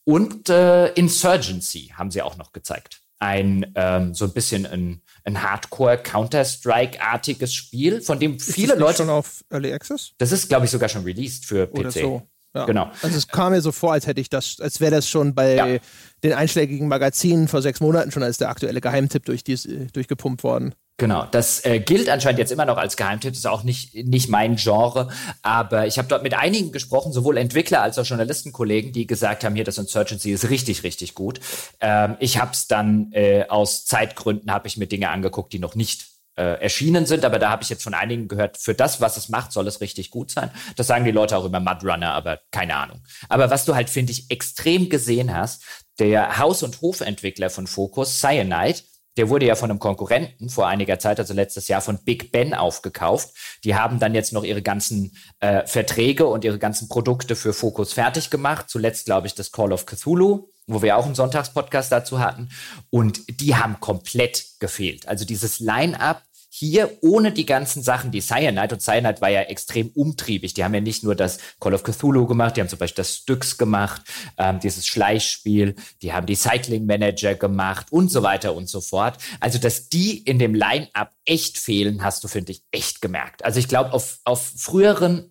Und 0.04 0.48
äh, 0.48 0.88
Insurgency 0.94 1.92
haben 1.94 2.10
sie 2.10 2.22
auch 2.22 2.36
noch 2.36 2.52
gezeigt. 2.52 3.02
Ein 3.20 3.72
ähm, 3.74 4.14
so 4.14 4.26
ein 4.26 4.32
bisschen 4.32 4.64
ein, 4.64 5.02
ein 5.24 5.42
Hardcore-Counter-Strike-artiges 5.42 7.52
Spiel, 7.52 8.00
von 8.00 8.20
dem 8.20 8.36
ist 8.36 8.52
viele 8.52 8.76
Leute. 8.76 8.98
schon 8.98 9.10
auf 9.10 9.44
Early 9.50 9.72
Access? 9.72 10.12
Das 10.18 10.30
ist, 10.32 10.48
glaube 10.48 10.66
ich, 10.66 10.70
sogar 10.70 10.88
schon 10.88 11.02
released 11.04 11.44
für 11.44 11.66
PC. 11.66 11.78
Oder 11.78 11.90
so. 11.90 12.22
Ja. 12.54 12.64
Genau. 12.64 12.90
Also 13.02 13.16
es 13.16 13.28
kam 13.28 13.52
mir 13.52 13.60
so 13.60 13.72
vor, 13.72 13.92
als 13.92 14.06
hätte 14.06 14.20
ich 14.20 14.30
das, 14.30 14.58
als 14.60 14.80
wäre 14.80 14.92
das 14.92 15.08
schon 15.08 15.34
bei 15.34 15.54
ja. 15.54 15.78
den 16.24 16.32
einschlägigen 16.32 16.88
Magazinen 16.88 17.46
vor 17.46 17.60
sechs 17.60 17.80
Monaten 17.80 18.10
schon 18.10 18.22
als 18.22 18.38
der 18.38 18.48
aktuelle 18.48 18.80
Geheimtipp 18.80 19.26
durch 19.26 19.44
die, 19.44 19.56
durchgepumpt 19.92 20.42
worden. 20.42 20.74
Genau, 21.00 21.26
das 21.30 21.64
äh, 21.64 21.78
gilt 21.78 22.08
anscheinend 22.08 22.40
jetzt 22.40 22.50
immer 22.50 22.64
noch 22.64 22.76
als 22.76 22.96
Geheimtipp, 22.96 23.32
ist 23.32 23.46
auch 23.46 23.62
nicht, 23.62 23.94
nicht 23.94 24.28
mein 24.28 24.56
Genre, 24.56 25.08
aber 25.42 25.86
ich 25.86 25.96
habe 25.96 26.08
dort 26.08 26.24
mit 26.24 26.34
einigen 26.34 26.72
gesprochen, 26.72 27.12
sowohl 27.12 27.36
Entwickler 27.36 27.82
als 27.82 28.00
auch 28.00 28.04
Journalistenkollegen, 28.04 28.92
die 28.92 29.06
gesagt 29.06 29.44
haben, 29.44 29.54
hier 29.54 29.62
das 29.62 29.78
Insurgency 29.78 30.32
ist 30.32 30.50
richtig, 30.50 30.82
richtig 30.82 31.14
gut. 31.14 31.38
Ähm, 31.80 32.16
ich 32.18 32.40
habe 32.40 32.50
es 32.50 32.66
dann 32.66 33.12
äh, 33.12 33.44
aus 33.48 33.84
Zeitgründen, 33.84 34.50
habe 34.50 34.66
ich 34.66 34.76
mir 34.76 34.88
Dinge 34.88 35.10
angeguckt, 35.10 35.52
die 35.52 35.60
noch 35.60 35.76
nicht 35.76 36.04
äh, 36.34 36.60
erschienen 36.60 37.06
sind, 37.06 37.24
aber 37.24 37.38
da 37.38 37.50
habe 37.50 37.62
ich 37.62 37.68
jetzt 37.68 37.84
von 37.84 37.94
einigen 37.94 38.26
gehört, 38.26 38.56
für 38.58 38.74
das, 38.74 39.00
was 39.00 39.16
es 39.16 39.28
macht, 39.28 39.52
soll 39.52 39.68
es 39.68 39.80
richtig 39.80 40.10
gut 40.10 40.32
sein. 40.32 40.50
Das 40.74 40.88
sagen 40.88 41.04
die 41.04 41.12
Leute 41.12 41.36
auch 41.36 41.44
über 41.44 41.60
Mudrunner, 41.60 42.12
aber 42.12 42.40
keine 42.50 42.74
Ahnung. 42.74 43.04
Aber 43.28 43.50
was 43.50 43.64
du 43.64 43.76
halt, 43.76 43.88
finde 43.88 44.10
ich, 44.10 44.32
extrem 44.32 44.88
gesehen 44.88 45.32
hast, 45.32 45.62
der 46.00 46.38
Haus- 46.38 46.64
und 46.64 46.80
Hofentwickler 46.80 47.50
von 47.50 47.68
Focus, 47.68 48.18
Cyanide, 48.18 48.80
der 49.18 49.28
wurde 49.28 49.46
ja 49.46 49.56
von 49.56 49.70
einem 49.70 49.80
Konkurrenten 49.80 50.48
vor 50.48 50.68
einiger 50.68 50.98
Zeit, 50.98 51.18
also 51.18 51.34
letztes 51.34 51.68
Jahr, 51.68 51.80
von 51.80 51.98
Big 52.04 52.32
Ben 52.32 52.54
aufgekauft. 52.54 53.30
Die 53.64 53.74
haben 53.74 53.98
dann 53.98 54.14
jetzt 54.14 54.32
noch 54.32 54.44
ihre 54.44 54.62
ganzen 54.62 55.16
äh, 55.40 55.66
Verträge 55.66 56.26
und 56.26 56.44
ihre 56.44 56.58
ganzen 56.58 56.88
Produkte 56.88 57.36
für 57.36 57.52
Focus 57.52 57.92
fertig 57.92 58.30
gemacht. 58.30 58.66
Zuletzt, 58.68 59.06
glaube 59.06 59.26
ich, 59.26 59.34
das 59.34 59.52
Call 59.52 59.72
of 59.72 59.86
Cthulhu, 59.86 60.48
wo 60.68 60.82
wir 60.82 60.96
auch 60.96 61.04
einen 61.04 61.16
Sonntagspodcast 61.16 61.90
dazu 61.90 62.20
hatten. 62.20 62.48
Und 62.90 63.40
die 63.40 63.56
haben 63.56 63.80
komplett 63.80 64.44
gefehlt. 64.60 65.08
Also 65.08 65.24
dieses 65.24 65.58
Line-up 65.58 66.22
hier 66.58 66.98
ohne 67.02 67.30
die 67.30 67.46
ganzen 67.46 67.84
Sachen, 67.84 68.10
die 68.10 68.20
Cyanide, 68.20 68.74
und 68.74 68.80
Cyanide 68.80 69.20
war 69.20 69.28
ja 69.28 69.42
extrem 69.42 69.90
umtriebig. 69.94 70.54
Die 70.54 70.64
haben 70.64 70.74
ja 70.74 70.80
nicht 70.80 71.04
nur 71.04 71.14
das 71.14 71.38
Call 71.60 71.72
of 71.72 71.84
Cthulhu 71.84 72.26
gemacht, 72.26 72.56
die 72.56 72.60
haben 72.60 72.68
zum 72.68 72.80
Beispiel 72.80 73.02
das 73.02 73.14
Styx 73.14 73.58
gemacht, 73.58 74.02
ähm, 74.38 74.58
dieses 74.58 74.84
Schleichspiel, 74.86 75.76
die 76.02 76.12
haben 76.12 76.26
die 76.26 76.34
Cycling 76.34 76.84
Manager 76.84 77.36
gemacht 77.36 77.86
und 77.90 78.10
so 78.10 78.24
weiter 78.24 78.54
und 78.54 78.68
so 78.68 78.80
fort. 78.80 79.18
Also, 79.38 79.58
dass 79.58 79.88
die 79.88 80.18
in 80.18 80.40
dem 80.40 80.54
Line-Up 80.54 81.12
echt 81.24 81.58
fehlen, 81.58 82.02
hast 82.02 82.24
du, 82.24 82.28
finde 82.28 82.50
ich, 82.52 82.62
echt 82.72 83.00
gemerkt. 83.00 83.44
Also, 83.44 83.60
ich 83.60 83.68
glaube, 83.68 83.92
auf, 83.92 84.18
auf 84.24 84.44
früheren 84.56 85.30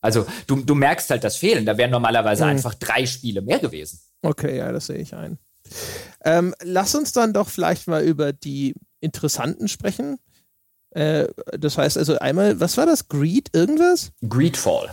Also 0.00 0.26
du, 0.46 0.62
du 0.62 0.74
merkst 0.74 1.10
halt 1.10 1.24
das 1.24 1.36
Fehlen. 1.36 1.66
Da 1.66 1.78
wären 1.78 1.90
normalerweise 1.90 2.44
mhm. 2.44 2.50
einfach 2.50 2.74
drei 2.74 3.06
Spiele 3.06 3.42
mehr 3.42 3.58
gewesen. 3.58 4.00
Okay, 4.22 4.58
ja, 4.58 4.70
das 4.72 4.86
sehe 4.86 4.98
ich 4.98 5.14
ein. 5.14 5.38
Ähm, 6.24 6.54
lass 6.62 6.94
uns 6.94 7.12
dann 7.12 7.32
doch 7.32 7.48
vielleicht 7.48 7.88
mal 7.88 8.04
über 8.04 8.32
die 8.32 8.74
Interessanten 9.00 9.68
sprechen. 9.68 10.18
Äh, 10.90 11.28
das 11.58 11.76
heißt 11.76 11.98
also 11.98 12.18
einmal, 12.18 12.60
was 12.60 12.76
war 12.76 12.86
das? 12.86 13.08
Greed 13.08 13.50
irgendwas? 13.52 14.12
Greedfall. 14.28 14.90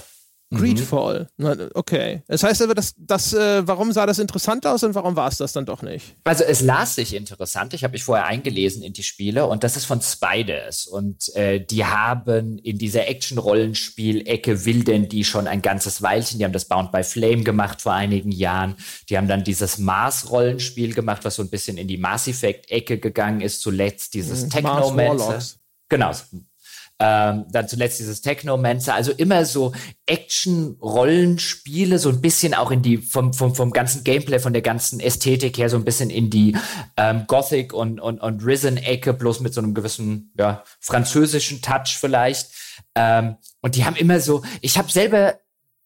Greedfall. 0.55 1.27
Mhm. 1.37 1.69
Okay. 1.73 2.23
Das 2.27 2.43
heißt 2.43 2.61
aber, 2.61 2.75
das, 2.75 2.93
das, 2.97 3.33
äh, 3.33 3.67
warum 3.67 3.91
sah 3.91 4.05
das 4.05 4.19
interessant 4.19 4.65
aus 4.65 4.83
und 4.83 4.95
warum 4.95 5.15
war 5.15 5.27
es 5.27 5.37
das 5.37 5.53
dann 5.53 5.65
doch 5.65 5.81
nicht? 5.81 6.15
Also 6.23 6.43
es 6.43 6.61
las 6.61 6.95
sich 6.95 7.15
interessant. 7.15 7.73
Ich 7.73 7.83
habe 7.83 7.93
mich 7.93 8.03
vorher 8.03 8.25
eingelesen 8.25 8.83
in 8.83 8.93
die 8.93 9.03
Spiele 9.03 9.45
und 9.47 9.63
das 9.63 9.77
ist 9.77 9.85
von 9.85 10.01
Spiders. 10.01 10.85
Und 10.85 11.33
äh, 11.35 11.59
die 11.59 11.85
haben 11.85 12.57
in 12.59 12.77
dieser 12.77 13.07
Action-Rollenspiel-Ecke 13.07 14.65
wilden 14.65 15.09
die 15.09 15.23
schon 15.23 15.47
ein 15.47 15.61
ganzes 15.61 16.01
Weilchen. 16.01 16.39
Die 16.39 16.45
haben 16.45 16.53
das 16.53 16.65
Bound 16.65 16.91
by 16.91 17.03
Flame 17.03 17.43
gemacht 17.43 17.81
vor 17.81 17.93
einigen 17.93 18.31
Jahren. 18.31 18.75
Die 19.09 19.17
haben 19.17 19.27
dann 19.27 19.43
dieses 19.43 19.77
Mars-Rollenspiel 19.77 20.93
gemacht, 20.93 21.25
was 21.25 21.35
so 21.35 21.43
ein 21.43 21.49
bisschen 21.49 21.77
in 21.77 21.87
die 21.87 21.97
Mass 21.97 22.27
Effect-Ecke 22.27 22.99
gegangen 22.99 23.41
ist. 23.41 23.61
Zuletzt 23.61 24.13
dieses 24.13 24.45
mhm. 24.45 24.49
Technomancer. 24.49 25.39
Genau, 25.89 26.11
ähm, 27.05 27.45
dann 27.51 27.67
zuletzt 27.67 27.99
dieses 27.99 28.21
Technomancer, 28.21 28.95
also 28.95 29.11
immer 29.11 29.43
so 29.43 29.73
Action-Rollenspiele, 30.05 31.99
so 31.99 32.07
ein 32.07 32.21
bisschen 32.21 32.53
auch 32.53 32.71
in 32.71 32.81
die, 32.81 32.95
vom, 32.97 33.33
vom, 33.33 33.53
vom 33.53 33.71
ganzen 33.71 34.05
Gameplay, 34.05 34.39
von 34.39 34.53
der 34.53 34.61
ganzen 34.61 35.01
Ästhetik 35.01 35.57
her, 35.57 35.69
so 35.69 35.75
ein 35.75 35.83
bisschen 35.83 36.09
in 36.09 36.29
die 36.29 36.55
ähm, 36.95 37.25
Gothic 37.27 37.73
und, 37.73 37.99
und, 37.99 38.21
und 38.21 38.45
Risen-Ecke, 38.45 39.13
bloß 39.13 39.41
mit 39.41 39.53
so 39.53 39.59
einem 39.59 39.73
gewissen, 39.73 40.31
ja, 40.39 40.63
französischen 40.79 41.61
Touch 41.61 41.97
vielleicht. 41.99 42.51
Ähm, 42.95 43.35
und 43.59 43.75
die 43.75 43.83
haben 43.83 43.97
immer 43.97 44.21
so, 44.21 44.41
ich 44.61 44.77
habe 44.77 44.89
selber 44.89 45.39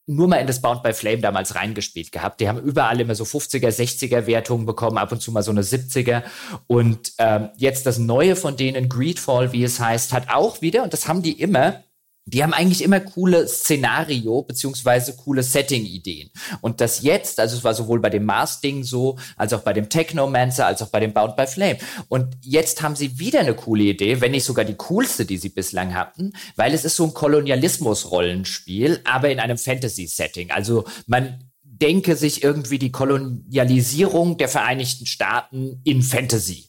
nur 0.07 0.29
mal 0.29 0.37
in 0.37 0.47
das 0.47 0.61
Bound 0.61 0.83
by 0.83 0.93
Flame 0.93 1.19
damals 1.19 1.55
reingespielt 1.55 2.13
gehabt. 2.13 2.39
Die 2.39 2.47
haben 2.47 2.59
überall 2.59 2.99
immer 2.99 3.13
so 3.13 3.25
50er, 3.25 3.67
60er 3.67 4.25
Wertungen 4.25 4.65
bekommen, 4.65 4.97
ab 4.97 5.11
und 5.11 5.21
zu 5.21 5.33
mal 5.33 5.43
so 5.43 5.51
eine 5.51 5.63
70er. 5.63 6.23
Und 6.65 7.11
ähm, 7.19 7.49
jetzt 7.57 7.85
das 7.85 7.97
Neue 7.97 8.37
von 8.37 8.55
denen, 8.55 8.87
Greedfall, 8.87 9.51
wie 9.51 9.63
es 9.63 9.81
heißt, 9.81 10.13
hat 10.13 10.29
auch 10.29 10.61
wieder, 10.61 10.83
und 10.83 10.93
das 10.93 11.09
haben 11.09 11.21
die 11.21 11.39
immer, 11.39 11.83
die 12.27 12.43
haben 12.43 12.53
eigentlich 12.53 12.83
immer 12.83 12.99
coole 12.99 13.47
Szenario 13.47 14.41
beziehungsweise 14.41 15.15
coole 15.15 15.43
Setting-Ideen. 15.43 16.29
Und 16.61 16.81
das 16.81 17.01
jetzt, 17.01 17.39
also 17.39 17.57
es 17.57 17.63
war 17.63 17.73
sowohl 17.73 17.99
bei 17.99 18.09
dem 18.09 18.25
Mars-Ding 18.25 18.83
so, 18.83 19.17
als 19.37 19.53
auch 19.53 19.61
bei 19.61 19.73
dem 19.73 19.89
Technomancer, 19.89 20.65
als 20.65 20.81
auch 20.81 20.89
bei 20.89 20.99
dem 20.99 21.13
Bound 21.13 21.37
by 21.37 21.47
Flame. 21.47 21.77
Und 22.09 22.35
jetzt 22.41 22.81
haben 22.81 22.97
sie 22.97 23.17
wieder 23.17 23.39
eine 23.39 23.53
coole 23.55 23.83
Idee, 23.83 24.19
wenn 24.19 24.31
nicht 24.31 24.43
sogar 24.43 24.65
die 24.65 24.75
coolste, 24.75 25.25
die 25.25 25.37
sie 25.37 25.49
bislang 25.49 25.95
hatten, 25.95 26.33
weil 26.57 26.73
es 26.73 26.83
ist 26.83 26.97
so 26.97 27.05
ein 27.05 27.13
Kolonialismus-Rollenspiel, 27.13 29.01
aber 29.05 29.29
in 29.29 29.39
einem 29.39 29.57
Fantasy-Setting. 29.57 30.51
Also 30.51 30.83
man 31.05 31.39
denke 31.63 32.15
sich 32.15 32.43
irgendwie 32.43 32.79
die 32.79 32.91
Kolonialisierung 32.91 34.37
der 34.37 34.49
Vereinigten 34.49 35.05
Staaten 35.05 35.79
in 35.83 36.01
Fantasy. 36.01 36.66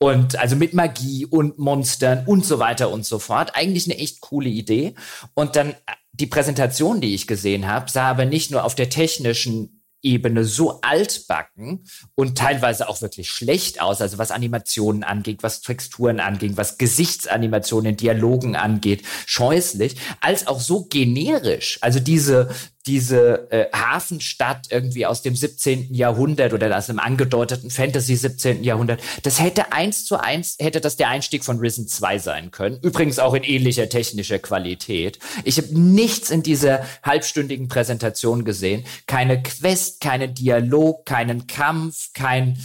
Und 0.00 0.38
also 0.38 0.54
mit 0.54 0.74
Magie 0.74 1.26
und 1.26 1.58
Monstern 1.58 2.24
und 2.26 2.44
so 2.44 2.58
weiter 2.58 2.90
und 2.90 3.04
so 3.04 3.18
fort. 3.18 3.52
Eigentlich 3.54 3.86
eine 3.86 3.98
echt 3.98 4.20
coole 4.20 4.48
Idee. 4.48 4.94
Und 5.34 5.56
dann 5.56 5.74
die 6.12 6.26
Präsentation, 6.26 7.00
die 7.00 7.14
ich 7.14 7.26
gesehen 7.26 7.66
habe, 7.66 7.90
sah 7.90 8.08
aber 8.08 8.24
nicht 8.24 8.50
nur 8.50 8.64
auf 8.64 8.74
der 8.74 8.90
technischen 8.90 9.78
Ebene 10.00 10.44
so 10.44 10.80
altbacken 10.80 11.84
und 12.14 12.38
teilweise 12.38 12.88
auch 12.88 13.02
wirklich 13.02 13.30
schlecht 13.30 13.80
aus, 13.80 14.00
also 14.00 14.16
was 14.18 14.30
Animationen 14.30 15.02
angeht, 15.02 15.42
was 15.42 15.60
Texturen 15.60 16.20
angeht, 16.20 16.56
was 16.56 16.78
Gesichtsanimationen, 16.78 17.96
Dialogen 17.96 18.54
angeht, 18.54 19.02
scheußlich, 19.26 19.96
als 20.20 20.46
auch 20.46 20.60
so 20.60 20.84
generisch. 20.84 21.78
Also 21.80 21.98
diese 21.98 22.48
diese 22.88 23.52
äh, 23.52 23.66
Hafenstadt 23.72 24.68
irgendwie 24.70 25.04
aus 25.04 25.20
dem 25.20 25.36
17. 25.36 25.92
Jahrhundert 25.92 26.54
oder 26.54 26.76
aus 26.76 26.88
einem 26.88 26.98
angedeuteten 26.98 27.70
Fantasy 27.70 28.16
17. 28.16 28.64
Jahrhundert, 28.64 29.00
das 29.22 29.40
hätte 29.40 29.72
eins 29.72 30.06
zu 30.06 30.16
eins, 30.16 30.56
hätte 30.58 30.80
das 30.80 30.96
der 30.96 31.10
Einstieg 31.10 31.44
von 31.44 31.58
Risen 31.58 31.86
2 31.86 32.18
sein 32.18 32.50
können. 32.50 32.78
Übrigens 32.80 33.18
auch 33.18 33.34
in 33.34 33.44
ähnlicher 33.44 33.90
technischer 33.90 34.38
Qualität. 34.38 35.18
Ich 35.44 35.58
habe 35.58 35.78
nichts 35.78 36.30
in 36.30 36.42
dieser 36.42 36.84
halbstündigen 37.02 37.68
Präsentation 37.68 38.44
gesehen. 38.44 38.84
Keine 39.06 39.42
Quest, 39.42 40.00
keinen 40.00 40.34
Dialog, 40.34 41.04
keinen 41.04 41.46
Kampf, 41.46 42.14
kein, 42.14 42.58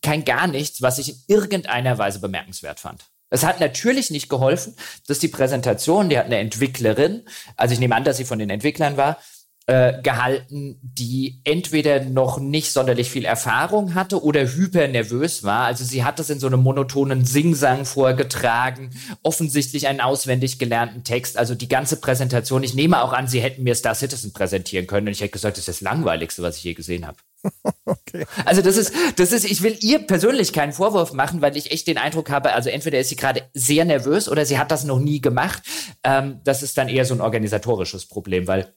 kein 0.00 0.24
gar 0.24 0.46
nichts, 0.46 0.80
was 0.80 0.98
ich 0.98 1.10
in 1.10 1.16
irgendeiner 1.28 1.98
Weise 1.98 2.20
bemerkenswert 2.20 2.80
fand. 2.80 3.04
Es 3.28 3.44
hat 3.44 3.60
natürlich 3.60 4.10
nicht 4.10 4.28
geholfen, 4.28 4.74
dass 5.06 5.18
die 5.18 5.28
Präsentation, 5.28 6.08
die 6.08 6.16
hat 6.16 6.26
eine 6.26 6.38
Entwicklerin, 6.38 7.24
also 7.56 7.74
ich 7.74 7.80
nehme 7.80 7.94
an, 7.94 8.04
dass 8.04 8.16
sie 8.16 8.24
von 8.24 8.38
den 8.38 8.50
Entwicklern 8.50 8.96
war, 8.96 9.18
äh, 9.66 10.00
gehalten, 10.00 10.78
die 10.80 11.40
entweder 11.42 12.00
noch 12.00 12.38
nicht 12.38 12.70
sonderlich 12.72 13.10
viel 13.10 13.24
Erfahrung 13.24 13.94
hatte 13.94 14.22
oder 14.22 14.46
hyper 14.46 14.86
nervös 14.86 15.42
war. 15.42 15.64
Also 15.64 15.84
sie 15.84 16.04
hat 16.04 16.20
das 16.20 16.30
in 16.30 16.38
so 16.38 16.46
einem 16.46 16.62
monotonen 16.62 17.24
Singsang 17.24 17.84
vorgetragen, 17.84 18.90
offensichtlich 19.24 19.88
einen 19.88 20.00
auswendig 20.00 20.60
gelernten 20.60 21.02
Text. 21.02 21.36
Also 21.36 21.56
die 21.56 21.68
ganze 21.68 22.00
Präsentation. 22.00 22.62
Ich 22.62 22.74
nehme 22.74 23.02
auch 23.02 23.12
an, 23.12 23.26
sie 23.26 23.40
hätten 23.40 23.64
mir 23.64 23.74
Star 23.74 23.96
Citizen 23.96 24.32
präsentieren 24.32 24.86
können 24.86 25.08
und 25.08 25.12
ich 25.12 25.20
hätte 25.20 25.32
gesagt, 25.32 25.56
das 25.56 25.62
ist 25.66 25.68
das 25.68 25.80
Langweiligste, 25.80 26.42
was 26.42 26.58
ich 26.58 26.64
je 26.64 26.74
gesehen 26.74 27.06
habe. 27.06 27.18
Okay. 27.84 28.26
Also 28.44 28.62
das 28.62 28.76
ist, 28.76 28.92
das 29.16 29.30
ist, 29.32 29.44
ich 29.44 29.62
will 29.62 29.76
ihr 29.80 30.00
persönlich 30.00 30.52
keinen 30.52 30.72
Vorwurf 30.72 31.12
machen, 31.12 31.42
weil 31.42 31.56
ich 31.56 31.70
echt 31.70 31.86
den 31.86 31.98
Eindruck 31.98 32.30
habe, 32.30 32.52
also 32.52 32.68
entweder 32.68 32.98
ist 32.98 33.10
sie 33.10 33.16
gerade 33.16 33.42
sehr 33.54 33.84
nervös 33.84 34.28
oder 34.28 34.44
sie 34.44 34.58
hat 34.58 34.70
das 34.70 34.84
noch 34.84 34.98
nie 34.98 35.20
gemacht. 35.20 35.62
Ähm, 36.02 36.40
das 36.44 36.62
ist 36.62 36.78
dann 36.78 36.88
eher 36.88 37.04
so 37.04 37.14
ein 37.14 37.20
organisatorisches 37.20 38.06
Problem, 38.06 38.48
weil 38.48 38.74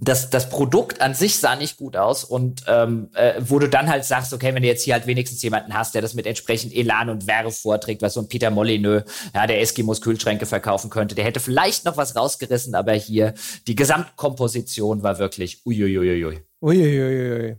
das, 0.00 0.30
das 0.30 0.48
Produkt 0.48 1.00
an 1.00 1.14
sich 1.14 1.38
sah 1.38 1.56
nicht 1.56 1.76
gut 1.76 1.96
aus 1.96 2.22
und 2.22 2.62
ähm, 2.68 3.10
äh, 3.14 3.34
wo 3.40 3.58
du 3.58 3.68
dann 3.68 3.88
halt 3.88 4.04
sagst, 4.04 4.32
okay, 4.32 4.54
wenn 4.54 4.62
du 4.62 4.68
jetzt 4.68 4.84
hier 4.84 4.94
halt 4.94 5.08
wenigstens 5.08 5.42
jemanden 5.42 5.74
hast, 5.74 5.94
der 5.94 6.02
das 6.02 6.14
mit 6.14 6.26
entsprechend 6.26 6.72
Elan 6.72 7.10
und 7.10 7.26
Werf 7.26 7.58
vorträgt, 7.58 8.00
was 8.00 8.14
so 8.14 8.20
ein 8.20 8.28
Peter 8.28 8.50
Molyneux, 8.50 9.04
ja, 9.34 9.46
der 9.46 9.60
Eskimos 9.60 10.00
Kühlschränke 10.00 10.46
verkaufen 10.46 10.88
könnte, 10.88 11.16
der 11.16 11.24
hätte 11.24 11.40
vielleicht 11.40 11.84
noch 11.84 11.96
was 11.96 12.14
rausgerissen, 12.14 12.76
aber 12.76 12.92
hier 12.92 13.34
die 13.66 13.74
Gesamtkomposition 13.74 15.02
war 15.02 15.18
wirklich 15.18 15.66
uiuiuiui. 15.66 16.42
Uiuiuiui. 16.60 17.56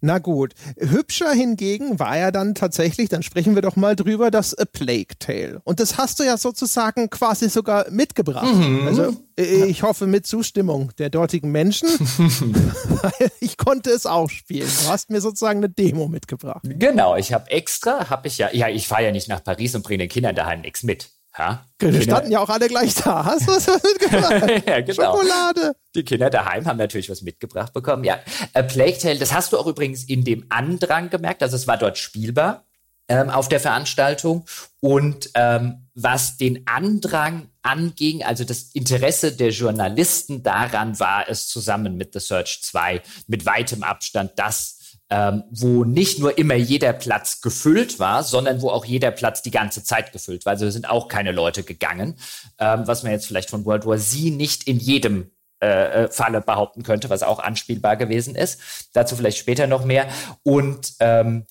Na 0.00 0.18
gut. 0.18 0.54
Hübscher 0.78 1.32
hingegen 1.32 1.98
war 1.98 2.16
ja 2.16 2.30
dann 2.30 2.54
tatsächlich, 2.54 3.08
dann 3.08 3.22
sprechen 3.22 3.54
wir 3.54 3.62
doch 3.62 3.76
mal 3.76 3.96
drüber, 3.96 4.30
das 4.30 4.54
A 4.54 4.64
Plague 4.64 5.18
Tale. 5.18 5.60
Und 5.64 5.80
das 5.80 5.98
hast 5.98 6.20
du 6.20 6.24
ja 6.24 6.36
sozusagen 6.36 7.10
quasi 7.10 7.48
sogar 7.48 7.90
mitgebracht. 7.90 8.54
Mhm. 8.54 8.86
Also 8.86 9.16
ich 9.36 9.82
hoffe 9.82 10.06
mit 10.06 10.26
Zustimmung 10.26 10.92
der 10.98 11.10
dortigen 11.10 11.52
Menschen, 11.52 11.88
weil 11.88 13.30
ich 13.40 13.56
konnte 13.56 13.90
es 13.90 14.06
auch 14.06 14.30
spielen. 14.30 14.68
Du 14.82 14.88
hast 14.88 15.10
mir 15.10 15.20
sozusagen 15.20 15.58
eine 15.58 15.68
Demo 15.68 16.08
mitgebracht. 16.08 16.62
Genau, 16.64 17.16
ich 17.16 17.32
habe 17.32 17.50
extra, 17.50 18.08
habe 18.08 18.28
ich 18.28 18.38
ja, 18.38 18.52
ja, 18.52 18.68
ich 18.68 18.88
fahre 18.88 19.04
ja 19.04 19.12
nicht 19.12 19.28
nach 19.28 19.44
Paris 19.44 19.74
und 19.74 19.82
bringe 19.82 19.98
den 20.04 20.08
Kindern 20.08 20.34
daheim 20.34 20.62
nichts 20.62 20.82
mit. 20.82 21.10
Ja, 21.38 21.66
wir 21.78 21.90
Kinder. 21.90 22.02
standen 22.02 22.32
ja 22.32 22.40
auch 22.40 22.48
alle 22.48 22.68
gleich 22.68 22.94
da. 22.94 23.24
Hast 23.24 23.46
du 23.46 23.52
was 23.52 23.66
mitgebracht? 23.84 24.64
ja, 24.66 24.80
genau. 24.80 25.16
Schokolade. 25.18 25.76
Die 25.94 26.02
Kinder 26.02 26.30
daheim 26.30 26.66
haben 26.66 26.78
natürlich 26.78 27.10
was 27.10 27.22
mitgebracht 27.22 27.72
bekommen. 27.72 28.04
Ja, 28.04 28.18
A 28.54 28.62
Plague 28.62 28.98
Tale, 28.98 29.18
das 29.18 29.32
hast 29.32 29.52
du 29.52 29.58
auch 29.58 29.66
übrigens 29.66 30.04
in 30.04 30.24
dem 30.24 30.46
Andrang 30.48 31.10
gemerkt. 31.10 31.42
Also 31.42 31.56
es 31.56 31.66
war 31.66 31.76
dort 31.76 31.98
spielbar 31.98 32.64
ähm, 33.08 33.30
auf 33.30 33.48
der 33.48 33.60
Veranstaltung. 33.60 34.44
Und 34.80 35.30
ähm, 35.34 35.88
was 35.94 36.36
den 36.36 36.66
Andrang 36.66 37.48
anging, 37.62 38.22
also 38.22 38.44
das 38.44 38.70
Interesse 38.72 39.32
der 39.32 39.50
Journalisten 39.50 40.42
daran 40.42 40.98
war 41.00 41.28
es 41.28 41.48
zusammen 41.48 41.96
mit 41.96 42.12
The 42.12 42.20
Search 42.20 42.60
2 42.62 43.02
mit 43.26 43.46
weitem 43.46 43.82
Abstand 43.82 44.32
das 44.36 44.75
ähm, 45.10 45.44
wo 45.50 45.84
nicht 45.84 46.18
nur 46.18 46.36
immer 46.36 46.54
jeder 46.54 46.92
Platz 46.92 47.40
gefüllt 47.40 47.98
war, 47.98 48.22
sondern 48.22 48.60
wo 48.60 48.70
auch 48.70 48.84
jeder 48.84 49.10
Platz 49.10 49.42
die 49.42 49.50
ganze 49.50 49.84
Zeit 49.84 50.12
gefüllt 50.12 50.44
war. 50.44 50.52
Also 50.52 50.68
sind 50.70 50.88
auch 50.88 51.08
keine 51.08 51.32
Leute 51.32 51.62
gegangen, 51.62 52.16
ähm, 52.58 52.82
was 52.86 53.02
man 53.02 53.12
jetzt 53.12 53.26
vielleicht 53.26 53.50
von 53.50 53.64
World 53.64 53.86
War 53.86 53.98
Z 53.98 54.32
nicht 54.32 54.64
in 54.64 54.78
jedem 54.78 55.30
äh, 55.62 56.04
äh, 56.04 56.08
Falle 56.10 56.40
behaupten 56.40 56.82
könnte, 56.82 57.08
was 57.08 57.22
auch 57.22 57.38
anspielbar 57.38 57.96
gewesen 57.96 58.34
ist. 58.34 58.90
Dazu 58.92 59.16
vielleicht 59.16 59.38
später 59.38 59.66
noch 59.66 59.84
mehr. 59.84 60.06
Und 60.42 60.92
ähm, 61.00 61.46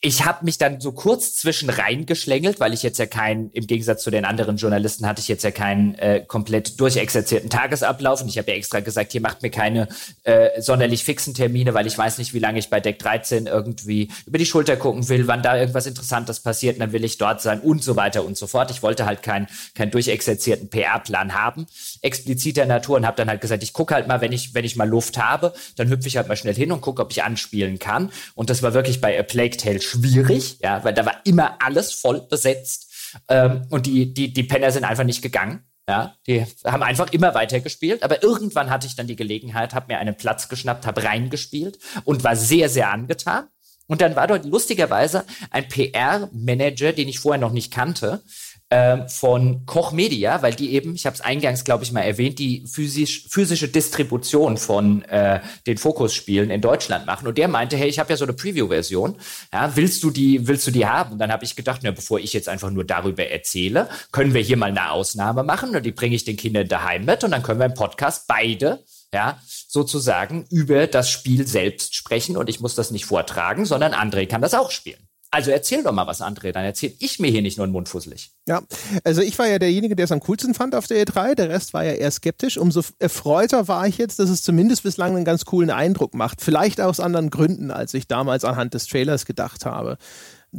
ich 0.00 0.24
habe 0.24 0.44
mich 0.44 0.58
dann 0.58 0.80
so 0.80 0.92
kurz 0.92 1.34
zwischen 1.34 1.70
reingeschlängelt, 1.70 2.60
weil 2.60 2.72
ich 2.72 2.84
jetzt 2.84 2.98
ja 3.00 3.06
keinen, 3.06 3.50
im 3.50 3.66
Gegensatz 3.66 4.04
zu 4.04 4.12
den 4.12 4.24
anderen 4.24 4.56
Journalisten, 4.56 5.08
hatte 5.08 5.20
ich 5.20 5.26
jetzt 5.26 5.42
ja 5.42 5.50
keinen 5.50 5.96
äh, 5.96 6.24
komplett 6.24 6.78
durchexerzierten 6.78 7.50
Tagesablauf. 7.50 8.22
Und 8.22 8.28
ich 8.28 8.38
habe 8.38 8.52
ja 8.52 8.56
extra 8.56 8.78
gesagt, 8.78 9.10
hier 9.10 9.20
macht 9.20 9.42
mir 9.42 9.50
keine 9.50 9.88
äh, 10.22 10.62
sonderlich 10.62 11.02
fixen 11.02 11.34
Termine, 11.34 11.74
weil 11.74 11.88
ich 11.88 11.98
weiß 11.98 12.18
nicht, 12.18 12.32
wie 12.32 12.38
lange 12.38 12.60
ich 12.60 12.70
bei 12.70 12.78
Deck 12.78 13.00
13 13.00 13.46
irgendwie 13.48 14.08
über 14.24 14.38
die 14.38 14.46
Schulter 14.46 14.76
gucken 14.76 15.08
will, 15.08 15.26
wann 15.26 15.42
da 15.42 15.58
irgendwas 15.58 15.86
Interessantes 15.86 16.40
passiert, 16.40 16.76
und 16.76 16.80
dann 16.80 16.92
will 16.92 17.04
ich 17.04 17.18
dort 17.18 17.42
sein 17.42 17.58
und 17.58 17.82
so 17.82 17.96
weiter 17.96 18.24
und 18.24 18.36
so 18.36 18.46
fort. 18.46 18.70
Ich 18.70 18.84
wollte 18.84 19.04
halt 19.04 19.24
keinen 19.24 19.48
keinen 19.74 19.90
durchexerzierten 19.90 20.70
PR-Plan 20.70 21.34
haben, 21.34 21.66
expliziter 22.02 22.66
Natur 22.66 22.96
und 22.96 23.06
habe 23.06 23.16
dann 23.16 23.28
halt 23.28 23.40
gesagt, 23.40 23.62
ich 23.62 23.72
gucke 23.72 23.94
halt 23.94 24.08
mal, 24.08 24.20
wenn 24.20 24.32
ich, 24.32 24.54
wenn 24.54 24.64
ich 24.64 24.76
mal 24.76 24.88
Luft 24.88 25.18
habe, 25.18 25.52
dann 25.76 25.88
hüpfe 25.88 26.08
ich 26.08 26.16
halt 26.16 26.28
mal 26.28 26.36
schnell 26.36 26.54
hin 26.54 26.72
und 26.72 26.80
gucke, 26.80 27.02
ob 27.02 27.10
ich 27.10 27.22
anspielen 27.22 27.78
kann. 27.78 28.10
Und 28.34 28.50
das 28.50 28.62
war 28.62 28.74
wirklich 28.74 29.00
bei 29.00 29.18
A 29.18 29.22
Plague 29.22 29.56
Tale 29.56 29.80
schwierig, 29.80 30.58
ja, 30.62 30.84
weil 30.84 30.94
da 30.94 31.06
war 31.06 31.20
immer 31.24 31.56
alles 31.62 31.92
voll 31.92 32.20
besetzt. 32.20 32.88
Ähm, 33.28 33.66
und 33.70 33.86
die, 33.86 34.12
die, 34.12 34.32
die 34.32 34.42
Penner 34.42 34.70
sind 34.70 34.84
einfach 34.84 35.04
nicht 35.04 35.22
gegangen. 35.22 35.64
Ja, 35.88 36.16
die 36.26 36.44
haben 36.66 36.82
einfach 36.82 37.12
immer 37.12 37.34
weiter 37.34 37.60
gespielt, 37.60 38.02
aber 38.02 38.22
irgendwann 38.22 38.68
hatte 38.68 38.86
ich 38.86 38.94
dann 38.94 39.06
die 39.06 39.16
Gelegenheit, 39.16 39.72
habe 39.72 39.86
mir 39.88 39.98
einen 39.98 40.18
Platz 40.18 40.50
geschnappt, 40.50 40.86
habe 40.86 41.02
reingespielt 41.02 41.78
und 42.04 42.24
war 42.24 42.36
sehr, 42.36 42.68
sehr 42.68 42.90
angetan. 42.90 43.46
Und 43.86 44.02
dann 44.02 44.14
war 44.14 44.26
dort 44.26 44.44
lustigerweise 44.44 45.24
ein 45.50 45.66
PR-Manager, 45.66 46.92
den 46.92 47.08
ich 47.08 47.20
vorher 47.20 47.40
noch 47.40 47.52
nicht 47.52 47.72
kannte, 47.72 48.22
äh, 48.70 49.08
von 49.08 49.64
Koch 49.66 49.92
Media, 49.92 50.42
weil 50.42 50.54
die 50.54 50.74
eben, 50.74 50.94
ich 50.94 51.06
habe 51.06 51.14
es 51.14 51.20
eingangs, 51.20 51.64
glaube 51.64 51.84
ich, 51.84 51.92
mal 51.92 52.02
erwähnt, 52.02 52.38
die 52.38 52.64
physisch, 52.66 53.26
physische 53.28 53.68
Distribution 53.68 54.56
von 54.56 55.02
äh, 55.04 55.40
den 55.66 55.78
Fokusspielen 55.78 56.50
in 56.50 56.60
Deutschland 56.60 57.06
machen. 57.06 57.26
Und 57.26 57.38
der 57.38 57.48
meinte, 57.48 57.76
hey, 57.76 57.88
ich 57.88 57.98
habe 57.98 58.10
ja 58.10 58.16
so 58.16 58.24
eine 58.24 58.34
Preview-Version. 58.34 59.16
Ja, 59.52 59.74
willst 59.74 60.02
du 60.02 60.10
die, 60.10 60.46
willst 60.46 60.66
du 60.66 60.70
die 60.70 60.86
haben? 60.86 61.12
Und 61.12 61.18
dann 61.18 61.32
habe 61.32 61.44
ich 61.44 61.56
gedacht, 61.56 61.80
na, 61.82 61.90
bevor 61.90 62.18
ich 62.18 62.32
jetzt 62.32 62.48
einfach 62.48 62.70
nur 62.70 62.84
darüber 62.84 63.26
erzähle, 63.26 63.88
können 64.12 64.34
wir 64.34 64.42
hier 64.42 64.56
mal 64.56 64.66
eine 64.66 64.90
Ausnahme 64.90 65.42
machen 65.42 65.74
und 65.74 65.86
die 65.86 65.92
bringe 65.92 66.14
ich 66.14 66.24
den 66.24 66.36
Kindern 66.36 66.68
daheim 66.68 67.04
mit 67.04 67.24
und 67.24 67.30
dann 67.30 67.42
können 67.42 67.60
wir 67.60 67.66
im 67.66 67.74
Podcast 67.74 68.26
beide 68.28 68.84
ja, 69.12 69.40
sozusagen 69.46 70.44
über 70.50 70.86
das 70.86 71.10
Spiel 71.10 71.46
selbst 71.46 71.94
sprechen 71.94 72.36
und 72.36 72.48
ich 72.48 72.60
muss 72.60 72.74
das 72.74 72.90
nicht 72.90 73.06
vortragen, 73.06 73.64
sondern 73.64 73.94
André 73.94 74.26
kann 74.26 74.42
das 74.42 74.54
auch 74.54 74.70
spielen. 74.70 75.07
Also 75.30 75.50
erzähl 75.50 75.82
doch 75.82 75.92
mal 75.92 76.06
was, 76.06 76.22
André, 76.22 76.52
dann 76.52 76.64
erzähl 76.64 76.94
ich 76.98 77.18
mir 77.18 77.30
hier 77.30 77.42
nicht 77.42 77.58
nur 77.58 77.64
einen 77.64 77.72
Mund 77.72 77.88
fusselig. 77.88 78.32
Ja, 78.46 78.62
also 79.04 79.20
ich 79.20 79.38
war 79.38 79.46
ja 79.46 79.58
derjenige, 79.58 79.94
der 79.94 80.04
es 80.04 80.12
am 80.12 80.20
coolsten 80.20 80.54
fand 80.54 80.74
auf 80.74 80.86
der 80.86 81.04
E3, 81.04 81.34
der 81.34 81.50
Rest 81.50 81.74
war 81.74 81.84
ja 81.84 81.92
eher 81.92 82.10
skeptisch. 82.10 82.56
Umso 82.56 82.82
erfreuter 82.98 83.68
war 83.68 83.86
ich 83.86 83.98
jetzt, 83.98 84.18
dass 84.18 84.30
es 84.30 84.42
zumindest 84.42 84.84
bislang 84.84 85.16
einen 85.16 85.26
ganz 85.26 85.44
coolen 85.44 85.70
Eindruck 85.70 86.14
macht. 86.14 86.40
Vielleicht 86.40 86.80
aus 86.80 86.98
anderen 86.98 87.28
Gründen, 87.28 87.70
als 87.70 87.92
ich 87.92 88.08
damals 88.08 88.44
anhand 88.44 88.72
des 88.72 88.86
Trailers 88.86 89.26
gedacht 89.26 89.66
habe 89.66 89.98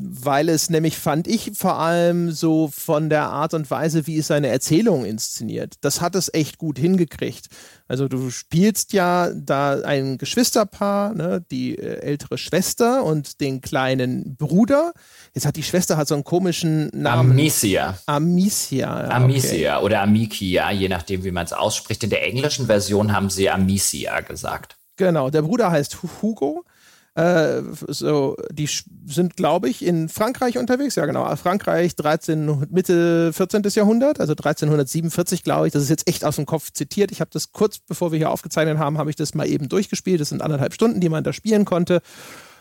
weil 0.01 0.49
es 0.49 0.69
nämlich, 0.69 0.97
fand 0.97 1.27
ich, 1.27 1.51
vor 1.55 1.79
allem 1.79 2.31
so 2.31 2.69
von 2.73 3.09
der 3.09 3.29
Art 3.29 3.53
und 3.53 3.69
Weise, 3.69 4.07
wie 4.07 4.17
es 4.17 4.27
seine 4.27 4.47
Erzählung 4.47 5.05
inszeniert, 5.05 5.75
das 5.81 6.01
hat 6.01 6.15
es 6.15 6.33
echt 6.33 6.57
gut 6.57 6.79
hingekriegt. 6.79 7.47
Also 7.87 8.07
du 8.07 8.29
spielst 8.29 8.93
ja 8.93 9.31
da 9.33 9.81
ein 9.81 10.17
Geschwisterpaar, 10.17 11.15
ne, 11.15 11.43
die 11.49 11.77
äh, 11.77 12.01
ältere 12.01 12.37
Schwester 12.37 13.03
und 13.03 13.41
den 13.41 13.61
kleinen 13.61 14.35
Bruder. 14.35 14.93
Jetzt 15.33 15.45
hat 15.45 15.55
die 15.55 15.63
Schwester 15.63 15.97
hat 15.97 16.07
so 16.07 16.13
einen 16.13 16.23
komischen 16.23 16.89
Namen. 16.93 17.31
Amicia. 17.31 17.97
Amicia. 18.05 19.03
Ja, 19.03 19.09
Amicia 19.09 19.77
okay. 19.77 19.85
oder 19.85 20.01
Amicia, 20.01 20.71
je 20.71 20.87
nachdem, 20.87 21.23
wie 21.23 21.31
man 21.31 21.45
es 21.45 21.53
ausspricht. 21.53 22.03
In 22.03 22.11
der 22.11 22.25
englischen 22.25 22.67
Version 22.67 23.11
haben 23.11 23.29
sie 23.29 23.49
Amicia 23.49 24.21
gesagt. 24.21 24.77
Genau, 24.97 25.29
der 25.29 25.41
Bruder 25.41 25.71
heißt 25.71 25.97
Hugo 26.21 26.65
äh, 27.15 27.61
so, 27.87 28.37
die 28.51 28.69
sind, 29.05 29.35
glaube 29.35 29.69
ich, 29.69 29.83
in 29.83 30.09
Frankreich 30.09 30.57
unterwegs. 30.57 30.95
Ja, 30.95 31.05
genau. 31.05 31.35
Frankreich 31.35 31.95
13, 31.95 32.67
Mitte 32.69 33.33
14. 33.33 33.63
Jahrhundert, 33.73 34.19
also 34.19 34.33
1347, 34.33 35.43
glaube 35.43 35.67
ich. 35.67 35.73
Das 35.73 35.83
ist 35.83 35.89
jetzt 35.89 36.07
echt 36.07 36.23
aus 36.23 36.35
dem 36.35 36.45
Kopf 36.45 36.71
zitiert. 36.71 37.11
Ich 37.11 37.21
habe 37.21 37.31
das 37.33 37.51
kurz 37.51 37.79
bevor 37.79 38.11
wir 38.11 38.17
hier 38.17 38.31
aufgezeichnet 38.31 38.77
haben, 38.77 38.97
habe 38.97 39.09
ich 39.09 39.15
das 39.15 39.33
mal 39.33 39.47
eben 39.47 39.69
durchgespielt. 39.69 40.21
Das 40.21 40.29
sind 40.29 40.41
anderthalb 40.41 40.73
Stunden, 40.73 40.99
die 40.99 41.09
man 41.09 41.23
da 41.23 41.33
spielen 41.33 41.65
konnte. 41.65 42.01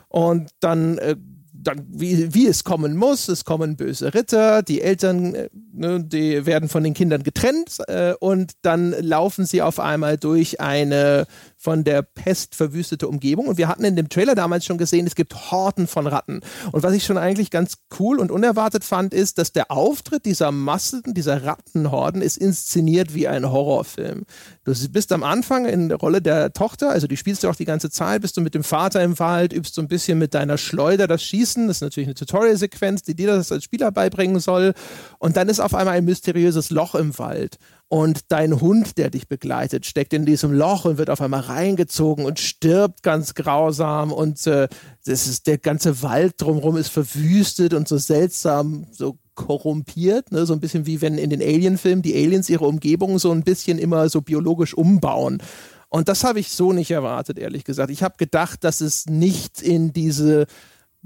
Und 0.09 0.51
dann 0.61 0.99
äh, 0.99 1.17
dann, 1.61 1.87
wie, 1.91 2.35
wie 2.35 2.47
es 2.47 2.65
kommen 2.65 2.97
muss, 2.97 3.29
es 3.29 3.45
kommen 3.45 3.77
böse 3.77 4.15
Ritter, 4.15 4.63
die 4.63 4.81
Eltern, 4.81 5.35
äh, 5.35 5.49
ne, 5.73 6.03
die 6.05 6.47
werden 6.47 6.69
von 6.69 6.85
den 6.85 6.95
Kindern 6.95 7.23
getrennt 7.23 7.79
äh, 7.89 8.15
und 8.21 8.53
dann 8.63 8.93
laufen 9.01 9.45
sie 9.45 9.63
auf 9.63 9.81
einmal 9.81 10.17
durch 10.17 10.61
eine 10.61 11.27
von 11.61 11.83
der 11.83 12.03
Pest 12.03 12.55
verwüstete 12.55 13.09
Umgebung. 13.09 13.49
Und 13.49 13.59
wir 13.59 13.67
hatten 13.67 13.85
in 13.85 13.97
dem 13.97 14.09
Trailer 14.09 14.37
damals 14.37 14.65
schon 14.65 14.79
gesehen, 14.79 15.09
es 15.09 15.17
gibt 15.17 15.51
Horten 15.51 15.89
von 15.89 16.07
Ratten. 16.07 16.41
Und 16.71 16.85
was 16.85 16.95
ich 16.95 17.05
schon 17.05 17.19
eigentlich 17.19 17.51
ganz 17.51 17.79
cool 17.99 18.21
und 18.21 18.31
unerwartet 18.31 18.85
fand, 18.85 19.13
ist, 19.13 19.39
dass 19.39 19.53
der 19.53 19.73
Auftritt 19.73 20.25
dieser 20.25 20.53
Massen, 20.53 21.03
dieser 21.15 21.45
Rattenhorden 21.45 22.23
ist 22.23 22.37
inszeniert 22.37 23.13
wie 23.13 23.27
ein 23.27 23.51
Horrorfilm. 23.51 24.25
Du 24.69 24.89
bist 24.91 25.13
am 25.13 25.23
Anfang 25.23 25.65
in 25.65 25.89
der 25.89 25.97
Rolle 25.97 26.21
der 26.21 26.53
Tochter, 26.53 26.91
also 26.91 27.07
die 27.07 27.17
spielst 27.17 27.43
du 27.43 27.49
auch 27.49 27.55
die 27.55 27.65
ganze 27.65 27.91
Zeit, 27.91 28.21
bist 28.21 28.37
du 28.37 28.43
mit 28.43 28.55
dem 28.55 28.63
Vater 28.63 29.03
im 29.03 29.19
Wald, 29.19 29.55
übst 29.55 29.75
so 29.75 29.81
ein 29.81 29.89
bisschen 29.89 30.19
mit 30.19 30.35
deiner 30.35 30.59
Schleuder 30.59 31.07
das 31.07 31.23
Schießen. 31.23 31.69
Das 31.69 31.79
ist 31.79 31.81
natürlich 31.81 32.09
eine 32.09 32.15
Tutorial-Sequenz, 32.15 33.03
die 33.03 33.15
dir 33.15 33.29
das 33.29 33.51
als 33.51 33.65
Spieler 33.65 33.91
beibringen 33.91 34.41
soll. 34.41 34.75
Und 35.19 35.39
dann 35.39 35.49
ist 35.49 35.61
auf 35.61 35.75
einmal 35.75 35.97
ein 35.97 36.05
mysteriöses 36.05 36.69
Loch 36.69 36.95
im 36.95 37.19
Wald 37.19 37.57
und 37.89 38.31
dein 38.31 38.61
Hund, 38.61 38.99
der 38.99 39.09
dich 39.09 39.29
begleitet, 39.29 39.87
steckt 39.87 40.13
in 40.13 40.27
diesem 40.27 40.53
Loch 40.53 40.85
und 40.85 40.99
wird 40.99 41.09
auf 41.09 41.23
einmal 41.23 41.41
reingezogen 41.41 42.27
und 42.27 42.39
stirbt 42.39 43.03
ganz 43.03 43.35
grausam 43.35 44.13
und 44.13 44.47
äh, 44.47 44.69
das 45.07 45.27
ist 45.27 45.47
der 45.47 45.57
ganze 45.57 46.03
Wald 46.03 46.35
drumherum 46.37 46.77
ist 46.77 46.91
verwüstet 46.91 47.73
und 47.73 47.89
so 47.89 47.97
seltsam 47.97 48.87
so 48.93 49.17
korrumpiert, 49.39 50.33
ne? 50.33 50.45
so 50.45 50.53
ein 50.53 50.61
bisschen 50.61 50.85
wie 50.85 51.01
wenn 51.01 51.17
in 51.17 51.31
den 51.31 51.41
Alien-Filmen 51.41 52.03
die 52.03 52.15
Aliens 52.15 52.51
ihre 52.51 52.67
Umgebung 52.67 53.19
so 53.19 53.31
ein 53.31 53.45
bisschen 53.45 53.79
immer 53.79 54.09
so 54.09 54.21
biologisch 54.21 54.75
umbauen. 54.75 55.41
Und 55.89 56.09
das 56.09 56.25
habe 56.25 56.41
ich 56.41 56.51
so 56.51 56.73
nicht 56.73 56.91
erwartet, 56.91 57.39
ehrlich 57.39 57.65
gesagt. 57.65 57.91
Ich 57.91 58.03
habe 58.03 58.17
gedacht, 58.19 58.65
dass 58.65 58.81
es 58.81 59.07
nicht 59.07 59.63
in 59.63 59.93
diese 59.93 60.47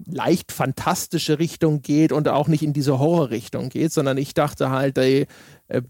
leicht 0.07 0.51
fantastische 0.51 1.39
Richtung 1.39 1.83
geht 1.83 2.11
und 2.11 2.27
auch 2.27 2.49
nicht 2.49 2.63
in 2.63 2.73
diese 2.73 2.99
Horrorrichtung 2.99 3.69
geht, 3.69 3.93
sondern 3.93 4.17
ich 4.17 4.33
dachte 4.33 4.71
halt, 4.71 4.97
ey, 4.97 5.27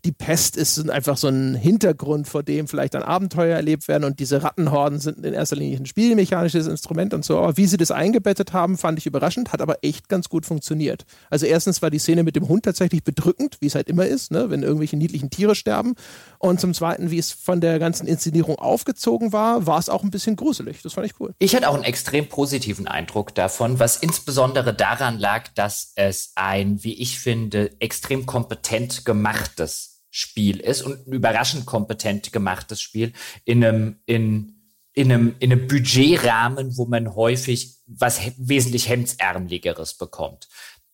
die 0.05 0.13
Pest 0.13 0.57
ist 0.57 0.89
einfach 0.91 1.17
so 1.17 1.29
ein 1.29 1.55
Hintergrund, 1.55 2.29
vor 2.29 2.43
dem 2.43 2.69
vielleicht 2.69 2.95
ein 2.95 3.03
Abenteuer 3.03 3.57
erlebt 3.57 3.89
werden 3.89 4.05
und 4.05 4.21
diese 4.21 4.43
Rattenhorden 4.43 5.01
sind 5.01 5.25
in 5.25 5.35
erster 5.35 5.57
Linie 5.57 5.79
ein 5.79 5.87
spielmechanisches 5.87 6.69
Instrument 6.69 7.15
und 7.15 7.25
so. 7.25 7.39
Aber 7.39 7.57
wie 7.57 7.67
sie 7.67 7.79
das 7.79 7.91
eingebettet 7.91 8.53
haben, 8.53 8.79
fand 8.79 8.99
ich 8.99 9.07
überraschend, 9.07 9.53
hat 9.53 9.61
aber 9.61 9.79
echt 9.83 10.09
ganz 10.09 10.29
gut 10.29 10.47
funktioniert. 10.47 11.05
Also 11.31 11.47
erstens 11.47 11.83
war 11.83 11.91
die 11.91 11.99
Szene 11.99 12.23
mit 12.23 12.37
dem 12.37 12.49
Hund 12.49 12.65
tatsächlich 12.65 13.03
bedrückend, 13.03 13.57
wie 13.61 13.67
es 13.67 13.75
halt 13.75 13.89
immer 13.89 14.07
ist, 14.07 14.31
ne, 14.31 14.51
wenn 14.51 14.63
irgendwelche 14.63 14.97
niedlichen 14.97 15.31
Tiere 15.31 15.55
sterben. 15.55 15.95
Und 16.39 16.61
zum 16.61 16.75
Zweiten, 16.75 17.11
wie 17.11 17.19
es 17.19 17.33
von 17.33 17.61
der 17.61 17.79
ganzen 17.79 18.07
Inszenierung 18.07 18.57
aufgezogen 18.57 19.33
war, 19.33 19.67
war 19.67 19.79
es 19.79 19.89
auch 19.89 20.05
ein 20.05 20.11
bisschen 20.11 20.37
gruselig. 20.37 20.83
Das 20.83 20.93
fand 20.93 21.07
ich 21.07 21.19
cool. 21.19 21.35
Ich 21.41 21.57
hatte 21.57 21.69
auch 21.69 21.75
einen 21.75 21.85
extrem 21.85 22.29
positiven 22.29 22.87
Eindruck 22.87 23.35
davon, 23.35 23.81
was 23.81 23.97
insbesondere 23.97 24.75
daran 24.75 25.19
lag, 25.19 25.49
dass 25.55 25.93
es 25.97 26.33
ein, 26.37 26.85
wie 26.85 27.01
ich 27.01 27.19
finde, 27.19 27.73
extrem 27.81 28.27
kompetent 28.27 29.05
gemachtes 29.05 29.72
Spiel 30.15 30.61
ist 30.61 30.83
und 30.83 31.09
ein 31.09 31.13
überraschend 31.13 31.65
kompetent 31.65 32.35
gemachtes 32.35 32.83
Spiel 32.83 33.15
in 33.47 33.65
einem, 33.65 33.97
in, 34.05 34.55
in 34.93 35.11
einem, 35.11 35.35
in 35.39 35.51
einem 35.51 35.67
Budgetrahmen, 35.67 36.77
wo 36.77 36.85
man 36.85 37.15
häufig 37.15 37.79
was 37.87 38.21
wesentlich 38.37 38.91
hemdsärmeligeres 38.91 39.95
bekommt. 39.95 40.49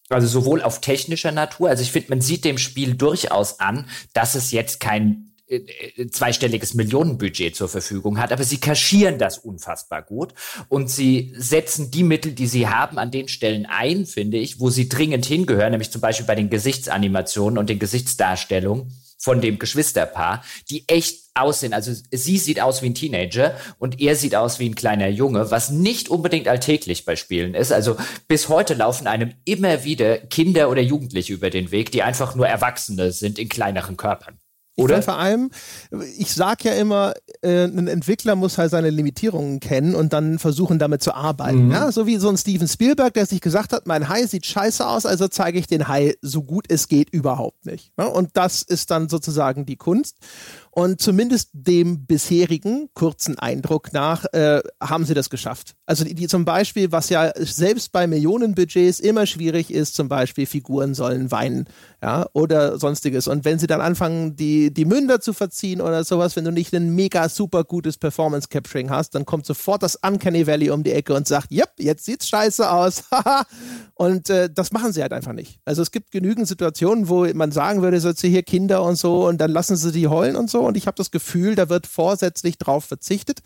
Also 0.08 0.28
sowohl 0.28 0.62
auf 0.62 0.80
technischer 0.80 1.32
Natur, 1.32 1.68
also 1.68 1.82
ich 1.82 1.90
finde, 1.90 2.10
man 2.10 2.20
sieht 2.20 2.44
dem 2.44 2.58
Spiel 2.58 2.94
durchaus 2.94 3.58
an, 3.58 3.90
dass 4.12 4.36
es 4.36 4.52
jetzt 4.52 4.78
kein 4.78 5.32
äh, 5.48 5.64
äh, 5.96 6.10
zweistelliges 6.10 6.74
Millionenbudget 6.74 7.56
zur 7.56 7.68
Verfügung 7.68 8.20
hat, 8.20 8.32
aber 8.32 8.44
sie 8.44 8.58
kaschieren 8.58 9.18
das 9.18 9.38
unfassbar 9.38 10.02
gut 10.02 10.32
und 10.68 10.90
sie 10.90 11.34
setzen 11.36 11.90
die 11.90 12.04
Mittel, 12.04 12.32
die 12.32 12.46
sie 12.46 12.68
haben, 12.68 12.98
an 12.98 13.10
den 13.10 13.26
Stellen 13.26 13.66
ein, 13.66 14.06
finde 14.06 14.38
ich, 14.38 14.60
wo 14.60 14.70
sie 14.70 14.88
dringend 14.88 15.26
hingehören, 15.26 15.72
nämlich 15.72 15.90
zum 15.90 16.00
Beispiel 16.00 16.26
bei 16.26 16.36
den 16.36 16.50
Gesichtsanimationen 16.50 17.58
und 17.58 17.68
den 17.68 17.80
Gesichtsdarstellungen 17.80 18.92
von 19.18 19.40
dem 19.40 19.58
Geschwisterpaar, 19.58 20.44
die 20.70 20.84
echt 20.88 21.28
aussehen. 21.34 21.74
Also 21.74 21.92
sie 22.10 22.38
sieht 22.38 22.60
aus 22.60 22.82
wie 22.82 22.86
ein 22.86 22.94
Teenager 22.94 23.56
und 23.78 24.00
er 24.00 24.16
sieht 24.16 24.34
aus 24.34 24.58
wie 24.58 24.68
ein 24.68 24.74
kleiner 24.74 25.08
Junge, 25.08 25.50
was 25.50 25.70
nicht 25.70 26.08
unbedingt 26.08 26.48
alltäglich 26.48 27.04
bei 27.04 27.16
Spielen 27.16 27.54
ist. 27.54 27.72
Also 27.72 27.96
bis 28.28 28.48
heute 28.48 28.74
laufen 28.74 29.06
einem 29.06 29.34
immer 29.44 29.84
wieder 29.84 30.18
Kinder 30.18 30.70
oder 30.70 30.80
Jugendliche 30.80 31.32
über 31.32 31.50
den 31.50 31.70
Weg, 31.70 31.92
die 31.92 32.02
einfach 32.02 32.34
nur 32.34 32.48
Erwachsene 32.48 33.12
sind 33.12 33.38
in 33.38 33.48
kleineren 33.48 33.96
Körpern. 33.96 34.38
Oder? 34.84 35.02
vor 35.02 35.18
allem, 35.18 35.50
ich 36.16 36.32
sag 36.34 36.64
ja 36.64 36.72
immer, 36.72 37.14
äh, 37.42 37.64
ein 37.64 37.88
Entwickler 37.88 38.36
muss 38.36 38.58
halt 38.58 38.70
seine 38.70 38.90
Limitierungen 38.90 39.60
kennen 39.60 39.94
und 39.94 40.12
dann 40.12 40.38
versuchen, 40.38 40.78
damit 40.78 41.02
zu 41.02 41.14
arbeiten. 41.14 41.66
Mhm. 41.66 41.72
Ja? 41.72 41.92
So 41.92 42.06
wie 42.06 42.16
so 42.16 42.28
ein 42.28 42.36
Steven 42.36 42.68
Spielberg, 42.68 43.14
der 43.14 43.26
sich 43.26 43.40
gesagt 43.40 43.72
hat, 43.72 43.86
mein 43.86 44.08
Hai 44.08 44.26
sieht 44.26 44.46
scheiße 44.46 44.86
aus, 44.86 45.06
also 45.06 45.28
zeige 45.28 45.58
ich 45.58 45.66
den 45.66 45.88
Hai 45.88 46.14
so 46.22 46.42
gut 46.42 46.66
es 46.68 46.88
geht 46.88 47.10
überhaupt 47.10 47.66
nicht. 47.66 47.92
Ja? 47.98 48.06
Und 48.06 48.30
das 48.34 48.62
ist 48.62 48.90
dann 48.90 49.08
sozusagen 49.08 49.66
die 49.66 49.76
Kunst. 49.76 50.16
Und 50.78 51.00
zumindest 51.00 51.50
dem 51.54 52.06
bisherigen 52.06 52.88
kurzen 52.94 53.36
Eindruck 53.36 53.92
nach 53.92 54.24
äh, 54.26 54.60
haben 54.80 55.04
sie 55.04 55.14
das 55.14 55.28
geschafft. 55.28 55.74
Also 55.86 56.04
die, 56.04 56.14
die 56.14 56.28
zum 56.28 56.44
Beispiel, 56.44 56.92
was 56.92 57.08
ja 57.08 57.32
selbst 57.34 57.90
bei 57.90 58.06
Millionenbudgets 58.06 59.00
immer 59.00 59.26
schwierig 59.26 59.72
ist, 59.72 59.96
zum 59.96 60.08
Beispiel 60.08 60.46
Figuren 60.46 60.94
sollen 60.94 61.32
weinen, 61.32 61.68
ja, 62.00 62.28
oder 62.32 62.78
sonstiges. 62.78 63.26
Und 63.26 63.44
wenn 63.44 63.58
sie 63.58 63.66
dann 63.66 63.80
anfangen, 63.80 64.36
die, 64.36 64.72
die 64.72 64.84
Münder 64.84 65.20
zu 65.20 65.32
verziehen 65.32 65.80
oder 65.80 66.04
sowas, 66.04 66.36
wenn 66.36 66.44
du 66.44 66.52
nicht 66.52 66.72
ein 66.72 66.94
mega 66.94 67.28
super 67.28 67.64
gutes 67.64 67.96
Performance 67.96 68.46
Capturing 68.48 68.88
hast, 68.88 69.16
dann 69.16 69.26
kommt 69.26 69.46
sofort 69.46 69.82
das 69.82 69.96
Uncanny 69.96 70.46
Valley 70.46 70.70
um 70.70 70.84
die 70.84 70.92
Ecke 70.92 71.12
und 71.12 71.26
sagt, 71.26 71.50
yep, 71.50 71.70
jetzt 71.80 72.04
sieht's 72.04 72.28
scheiße 72.28 72.70
aus. 72.70 73.02
und 73.98 74.30
äh, 74.30 74.48
das 74.48 74.70
machen 74.70 74.92
sie 74.92 75.02
halt 75.02 75.12
einfach 75.12 75.32
nicht. 75.32 75.58
Also 75.64 75.82
es 75.82 75.90
gibt 75.90 76.12
genügend 76.12 76.46
Situationen, 76.46 77.08
wo 77.08 77.26
man 77.34 77.50
sagen 77.50 77.82
würde, 77.82 77.98
so 78.00 78.12
hier 78.12 78.44
Kinder 78.44 78.84
und 78.84 78.96
so, 78.96 79.26
und 79.26 79.38
dann 79.40 79.50
lassen 79.50 79.76
sie 79.76 79.90
die 79.90 80.06
heulen 80.06 80.36
und 80.36 80.48
so 80.48 80.60
und 80.60 80.76
ich 80.76 80.86
habe 80.86 80.96
das 80.96 81.10
Gefühl, 81.10 81.56
da 81.56 81.68
wird 81.68 81.86
vorsätzlich 81.88 82.58
drauf 82.58 82.84
verzichtet, 82.84 83.40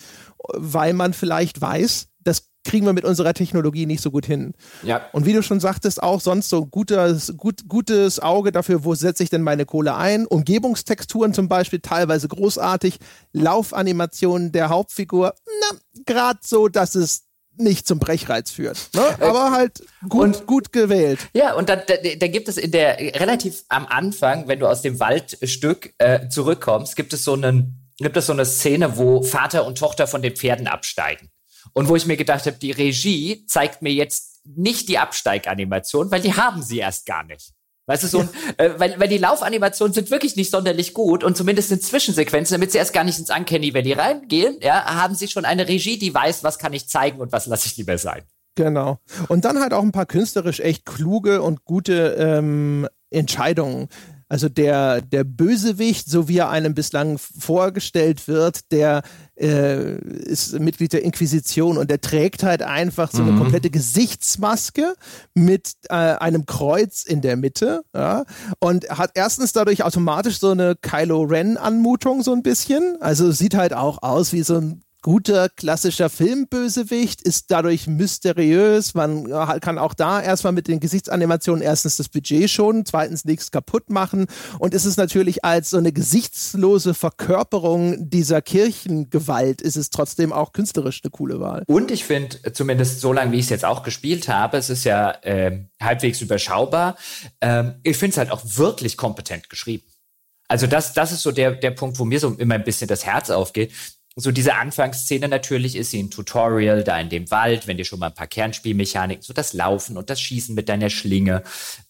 weil 0.52 0.92
man 0.92 1.14
vielleicht 1.14 1.60
weiß, 1.60 2.08
das 2.20 2.50
kriegen 2.64 2.84
wir 2.84 2.92
mit 2.92 3.06
unserer 3.06 3.32
Technologie 3.32 3.86
nicht 3.86 4.02
so 4.02 4.10
gut 4.10 4.26
hin. 4.26 4.52
Ja. 4.82 5.00
Und 5.12 5.24
wie 5.24 5.32
du 5.32 5.42
schon 5.42 5.58
sagtest, 5.58 6.02
auch 6.02 6.20
sonst 6.20 6.50
so 6.50 6.66
gutes, 6.66 7.34
gut, 7.36 7.66
gutes 7.66 8.20
Auge 8.20 8.52
dafür, 8.52 8.84
wo 8.84 8.94
setze 8.94 9.22
ich 9.22 9.30
denn 9.30 9.42
meine 9.42 9.64
Kohle 9.64 9.96
ein. 9.96 10.26
Umgebungstexturen 10.26 11.32
zum 11.32 11.48
Beispiel 11.48 11.80
teilweise 11.80 12.28
großartig. 12.28 12.98
Laufanimationen 13.32 14.52
der 14.52 14.68
Hauptfigur, 14.68 15.34
na, 15.46 15.78
gerade 16.06 16.40
so, 16.44 16.68
dass 16.68 16.94
es 16.94 17.24
nicht 17.56 17.86
zum 17.86 17.98
Brechreiz 17.98 18.50
führt. 18.50 18.90
Ne? 18.94 19.02
Äh, 19.20 19.24
Aber 19.24 19.52
halt 19.52 19.84
gut, 20.08 20.22
und, 20.22 20.46
gut 20.46 20.72
gewählt. 20.72 21.18
Ja, 21.34 21.54
und 21.54 21.68
dann 21.68 21.82
da, 21.86 21.94
da, 21.96 22.28
gibt 22.28 22.48
es 22.48 22.56
in 22.56 22.70
der 22.70 22.98
relativ 23.20 23.64
am 23.68 23.86
Anfang, 23.86 24.48
wenn 24.48 24.58
du 24.58 24.66
aus 24.66 24.82
dem 24.82 24.98
Waldstück 25.00 25.94
äh, 25.98 26.28
zurückkommst, 26.28 26.96
gibt 26.96 27.12
es 27.12 27.24
so 27.24 27.34
einen 27.34 27.78
gibt 27.98 28.16
es 28.16 28.26
so 28.26 28.32
eine 28.32 28.46
Szene, 28.46 28.96
wo 28.96 29.22
Vater 29.22 29.66
und 29.66 29.78
Tochter 29.78 30.06
von 30.06 30.22
den 30.22 30.34
Pferden 30.34 30.66
absteigen. 30.66 31.30
Und 31.72 31.88
wo 31.88 31.96
ich 31.96 32.06
mir 32.06 32.16
gedacht 32.16 32.46
habe, 32.46 32.56
die 32.56 32.72
Regie 32.72 33.46
zeigt 33.46 33.82
mir 33.82 33.92
jetzt 33.92 34.40
nicht 34.44 34.88
die 34.88 34.98
Absteiganimation, 34.98 36.10
weil 36.10 36.20
die 36.20 36.34
haben 36.34 36.62
sie 36.62 36.78
erst 36.78 37.06
gar 37.06 37.22
nicht. 37.22 37.52
Weißt 37.92 38.04
du, 38.04 38.08
so, 38.08 38.20
äh, 38.56 38.70
weil, 38.78 38.98
weil 38.98 39.08
die 39.08 39.18
Laufanimationen 39.18 39.92
sind 39.92 40.10
wirklich 40.10 40.34
nicht 40.34 40.50
sonderlich 40.50 40.94
gut 40.94 41.22
und 41.22 41.36
zumindest 41.36 41.70
in 41.72 41.78
Zwischensequenzen, 41.78 42.54
damit 42.54 42.72
sie 42.72 42.78
erst 42.78 42.94
gar 42.94 43.04
nicht 43.04 43.18
ins 43.18 43.28
Uncanny 43.28 43.74
Valley 43.74 43.92
reingehen, 43.92 44.56
ja, 44.62 44.82
haben 44.94 45.14
sie 45.14 45.28
schon 45.28 45.44
eine 45.44 45.68
Regie, 45.68 45.98
die 45.98 46.14
weiß, 46.14 46.42
was 46.42 46.58
kann 46.58 46.72
ich 46.72 46.88
zeigen 46.88 47.20
und 47.20 47.32
was 47.32 47.46
lasse 47.46 47.66
ich 47.66 47.76
lieber 47.76 47.98
sein. 47.98 48.22
Genau. 48.54 48.98
Und 49.28 49.44
dann 49.44 49.60
halt 49.60 49.74
auch 49.74 49.82
ein 49.82 49.92
paar 49.92 50.06
künstlerisch 50.06 50.60
echt 50.60 50.86
kluge 50.86 51.42
und 51.42 51.66
gute 51.66 52.16
ähm, 52.18 52.88
Entscheidungen. 53.10 53.88
Also 54.32 54.48
der, 54.48 55.02
der 55.02 55.24
Bösewicht, 55.24 56.08
so 56.08 56.26
wie 56.26 56.38
er 56.38 56.48
einem 56.48 56.72
bislang 56.72 57.18
vorgestellt 57.18 58.28
wird, 58.28 58.72
der 58.72 59.02
äh, 59.38 59.98
ist 59.98 60.58
Mitglied 60.58 60.94
der 60.94 61.04
Inquisition 61.04 61.76
und 61.76 61.90
der 61.90 62.00
trägt 62.00 62.42
halt 62.42 62.62
einfach 62.62 63.12
so 63.12 63.20
eine 63.20 63.32
mhm. 63.32 63.40
komplette 63.40 63.68
Gesichtsmaske 63.68 64.94
mit 65.34 65.74
äh, 65.90 65.96
einem 65.96 66.46
Kreuz 66.46 67.02
in 67.02 67.20
der 67.20 67.36
Mitte 67.36 67.82
ja, 67.94 68.24
und 68.58 68.88
hat 68.88 69.10
erstens 69.16 69.52
dadurch 69.52 69.84
automatisch 69.84 70.38
so 70.38 70.52
eine 70.52 70.76
Kylo 70.76 71.24
Ren 71.24 71.58
Anmutung 71.58 72.22
so 72.22 72.32
ein 72.32 72.42
bisschen. 72.42 72.96
Also 73.00 73.32
sieht 73.32 73.54
halt 73.54 73.74
auch 73.74 74.02
aus 74.02 74.32
wie 74.32 74.44
so 74.44 74.56
ein 74.56 74.82
guter 75.02 75.48
klassischer 75.48 76.08
Filmbösewicht, 76.08 77.20
ist 77.22 77.50
dadurch 77.50 77.88
mysteriös. 77.88 78.94
Man 78.94 79.28
kann 79.60 79.78
auch 79.78 79.94
da 79.94 80.22
erstmal 80.22 80.52
mit 80.52 80.68
den 80.68 80.80
Gesichtsanimationen 80.80 81.62
erstens 81.62 81.96
das 81.96 82.08
Budget 82.08 82.48
schonen, 82.48 82.86
zweitens 82.86 83.24
nichts 83.24 83.50
kaputt 83.50 83.90
machen 83.90 84.26
und 84.60 84.74
ist 84.74 84.84
es 84.84 84.96
natürlich 84.96 85.44
als 85.44 85.70
so 85.70 85.76
eine 85.76 85.92
gesichtslose 85.92 86.94
Verkörperung 86.94 88.08
dieser 88.08 88.40
Kirchengewalt, 88.42 89.60
ist 89.60 89.76
es 89.76 89.90
trotzdem 89.90 90.32
auch 90.32 90.52
künstlerisch 90.52 91.00
eine 91.02 91.10
coole 91.10 91.40
Wahl. 91.40 91.64
Und 91.66 91.90
ich 91.90 92.04
finde, 92.04 92.52
zumindest 92.52 93.00
so 93.00 93.12
lange, 93.12 93.32
wie 93.32 93.38
ich 93.38 93.46
es 93.46 93.50
jetzt 93.50 93.64
auch 93.64 93.82
gespielt 93.82 94.28
habe, 94.28 94.56
es 94.56 94.70
ist 94.70 94.84
ja 94.84 95.10
äh, 95.22 95.64
halbwegs 95.82 96.20
überschaubar. 96.20 96.96
Ähm, 97.40 97.74
ich 97.82 97.96
finde 97.96 98.12
es 98.12 98.18
halt 98.18 98.30
auch 98.30 98.42
wirklich 98.44 98.96
kompetent 98.96 99.50
geschrieben. 99.50 99.84
Also 100.46 100.66
das, 100.66 100.92
das 100.92 101.12
ist 101.12 101.22
so 101.22 101.32
der, 101.32 101.52
der 101.52 101.70
Punkt, 101.70 101.98
wo 101.98 102.04
mir 102.04 102.20
so 102.20 102.30
immer 102.34 102.54
ein 102.54 102.64
bisschen 102.64 102.86
das 102.86 103.06
Herz 103.06 103.30
aufgeht 103.30 103.72
so 104.16 104.30
diese 104.30 104.54
Anfangsszene 104.54 105.28
natürlich 105.28 105.76
ist 105.76 105.90
sie 105.90 106.02
ein 106.02 106.10
Tutorial 106.10 106.84
da 106.84 107.00
in 107.00 107.08
dem 107.08 107.30
Wald, 107.30 107.66
wenn 107.66 107.78
dir 107.78 107.84
schon 107.84 107.98
mal 107.98 108.08
ein 108.08 108.14
paar 108.14 108.26
Kernspielmechaniken, 108.26 109.22
so 109.22 109.32
das 109.32 109.52
Laufen 109.52 109.96
und 109.96 110.10
das 110.10 110.20
Schießen 110.20 110.54
mit 110.54 110.68
deiner 110.68 110.90
Schlinge 110.90 111.42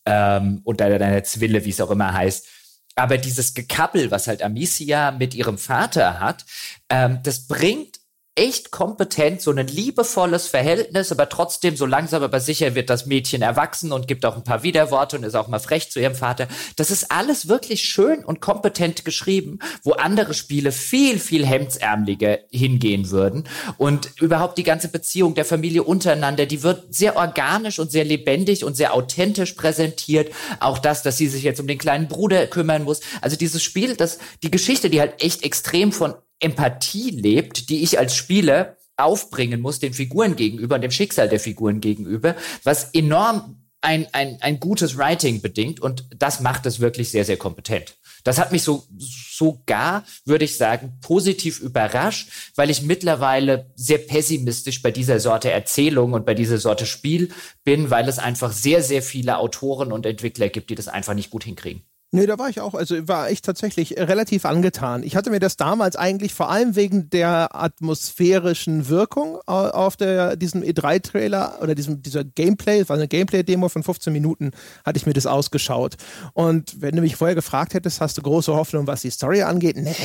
ähm, 0.06 0.60
und 0.64 0.80
deiner, 0.80 0.98
deiner 0.98 1.24
Zwille, 1.24 1.64
wie 1.64 1.70
es 1.70 1.80
auch 1.80 1.90
immer 1.90 2.12
heißt. 2.12 2.46
Aber 2.94 3.18
dieses 3.18 3.54
Gekappel, 3.54 4.10
was 4.10 4.28
halt 4.28 4.42
Amicia 4.42 5.10
mit 5.12 5.34
ihrem 5.34 5.58
Vater 5.58 6.20
hat, 6.20 6.44
ähm, 6.88 7.18
das 7.22 7.46
bringt 7.46 8.01
echt 8.34 8.70
kompetent, 8.70 9.42
so 9.42 9.50
ein 9.50 9.66
liebevolles 9.66 10.46
Verhältnis, 10.46 11.12
aber 11.12 11.28
trotzdem 11.28 11.76
so 11.76 11.84
langsam 11.84 12.22
aber 12.22 12.40
sicher 12.40 12.74
wird 12.74 12.88
das 12.88 13.04
Mädchen 13.04 13.42
erwachsen 13.42 13.92
und 13.92 14.08
gibt 14.08 14.24
auch 14.24 14.36
ein 14.36 14.44
paar 14.44 14.62
Widerworte 14.62 15.18
und 15.18 15.24
ist 15.24 15.34
auch 15.34 15.48
mal 15.48 15.58
frech 15.58 15.90
zu 15.90 16.00
ihrem 16.00 16.14
Vater. 16.14 16.48
Das 16.76 16.90
ist 16.90 17.12
alles 17.12 17.48
wirklich 17.48 17.82
schön 17.82 18.24
und 18.24 18.40
kompetent 18.40 19.04
geschrieben, 19.04 19.58
wo 19.82 19.92
andere 19.92 20.32
Spiele 20.32 20.72
viel, 20.72 21.18
viel 21.18 21.44
hemdsärmeliger 21.44 22.38
hingehen 22.50 23.10
würden. 23.10 23.44
Und 23.76 24.10
überhaupt 24.18 24.56
die 24.56 24.62
ganze 24.62 24.88
Beziehung 24.88 25.34
der 25.34 25.44
Familie 25.44 25.82
untereinander, 25.82 26.46
die 26.46 26.62
wird 26.62 26.94
sehr 26.94 27.16
organisch 27.16 27.78
und 27.78 27.92
sehr 27.92 28.04
lebendig 28.04 28.64
und 28.64 28.78
sehr 28.78 28.94
authentisch 28.94 29.52
präsentiert. 29.52 30.32
Auch 30.58 30.78
das, 30.78 31.02
dass 31.02 31.18
sie 31.18 31.28
sich 31.28 31.42
jetzt 31.42 31.60
um 31.60 31.66
den 31.66 31.78
kleinen 31.78 32.08
Bruder 32.08 32.46
kümmern 32.46 32.84
muss. 32.84 33.00
Also 33.20 33.36
dieses 33.36 33.62
Spiel, 33.62 33.94
das, 33.94 34.18
die 34.42 34.50
Geschichte, 34.50 34.88
die 34.88 35.00
halt 35.00 35.22
echt 35.22 35.42
extrem 35.44 35.92
von 35.92 36.14
Empathie 36.42 37.10
lebt, 37.10 37.68
die 37.68 37.82
ich 37.82 37.98
als 37.98 38.14
Spieler 38.14 38.76
aufbringen 38.96 39.60
muss 39.60 39.78
den 39.78 39.94
Figuren 39.94 40.36
gegenüber 40.36 40.74
und 40.76 40.82
dem 40.82 40.90
Schicksal 40.90 41.28
der 41.28 41.40
Figuren 41.40 41.80
gegenüber, 41.80 42.36
was 42.62 42.90
enorm 42.92 43.56
ein, 43.80 44.06
ein, 44.12 44.38
ein 44.40 44.60
gutes 44.60 44.96
Writing 44.96 45.40
bedingt 45.40 45.80
und 45.80 46.06
das 46.16 46.40
macht 46.40 46.66
es 46.66 46.80
wirklich 46.80 47.10
sehr, 47.10 47.24
sehr 47.24 47.36
kompetent. 47.36 47.96
Das 48.24 48.38
hat 48.38 48.52
mich 48.52 48.62
so 48.62 48.84
sogar, 48.98 50.04
würde 50.24 50.44
ich 50.44 50.56
sagen, 50.56 50.98
positiv 51.00 51.58
überrascht, 51.58 52.28
weil 52.54 52.70
ich 52.70 52.82
mittlerweile 52.82 53.72
sehr 53.74 53.98
pessimistisch 53.98 54.82
bei 54.82 54.92
dieser 54.92 55.18
Sorte 55.18 55.50
Erzählung 55.50 56.12
und 56.12 56.24
bei 56.24 56.34
dieser 56.34 56.58
Sorte 56.58 56.86
Spiel 56.86 57.30
bin, 57.64 57.90
weil 57.90 58.08
es 58.08 58.20
einfach 58.20 58.52
sehr, 58.52 58.82
sehr 58.84 59.02
viele 59.02 59.38
Autoren 59.38 59.90
und 59.90 60.06
Entwickler 60.06 60.48
gibt, 60.48 60.70
die 60.70 60.76
das 60.76 60.86
einfach 60.86 61.14
nicht 61.14 61.30
gut 61.30 61.42
hinkriegen. 61.42 61.82
Nee, 62.14 62.26
da 62.26 62.38
war 62.38 62.50
ich 62.50 62.60
auch, 62.60 62.74
also 62.74 63.08
war 63.08 63.30
ich 63.30 63.40
tatsächlich 63.40 63.96
relativ 63.96 64.44
angetan. 64.44 65.02
Ich 65.02 65.16
hatte 65.16 65.30
mir 65.30 65.40
das 65.40 65.56
damals 65.56 65.96
eigentlich 65.96 66.34
vor 66.34 66.50
allem 66.50 66.76
wegen 66.76 67.08
der 67.08 67.56
atmosphärischen 67.56 68.90
Wirkung 68.90 69.40
auf 69.46 69.96
der, 69.96 70.36
diesem 70.36 70.60
E3-Trailer 70.60 71.60
oder 71.62 71.74
diesem, 71.74 72.02
dieser 72.02 72.22
Gameplay, 72.22 72.86
war 72.86 72.96
eine 72.96 73.08
Gameplay-Demo 73.08 73.70
von 73.70 73.82
15 73.82 74.12
Minuten, 74.12 74.50
hatte 74.84 74.98
ich 74.98 75.06
mir 75.06 75.14
das 75.14 75.26
ausgeschaut. 75.26 75.96
Und 76.34 76.82
wenn 76.82 76.94
du 76.94 77.00
mich 77.00 77.16
vorher 77.16 77.34
gefragt 77.34 77.72
hättest, 77.72 78.02
hast 78.02 78.18
du 78.18 78.22
große 78.22 78.52
Hoffnung, 78.52 78.86
was 78.86 79.00
die 79.00 79.10
Story 79.10 79.40
angeht? 79.40 79.78
Nee. 79.78 79.96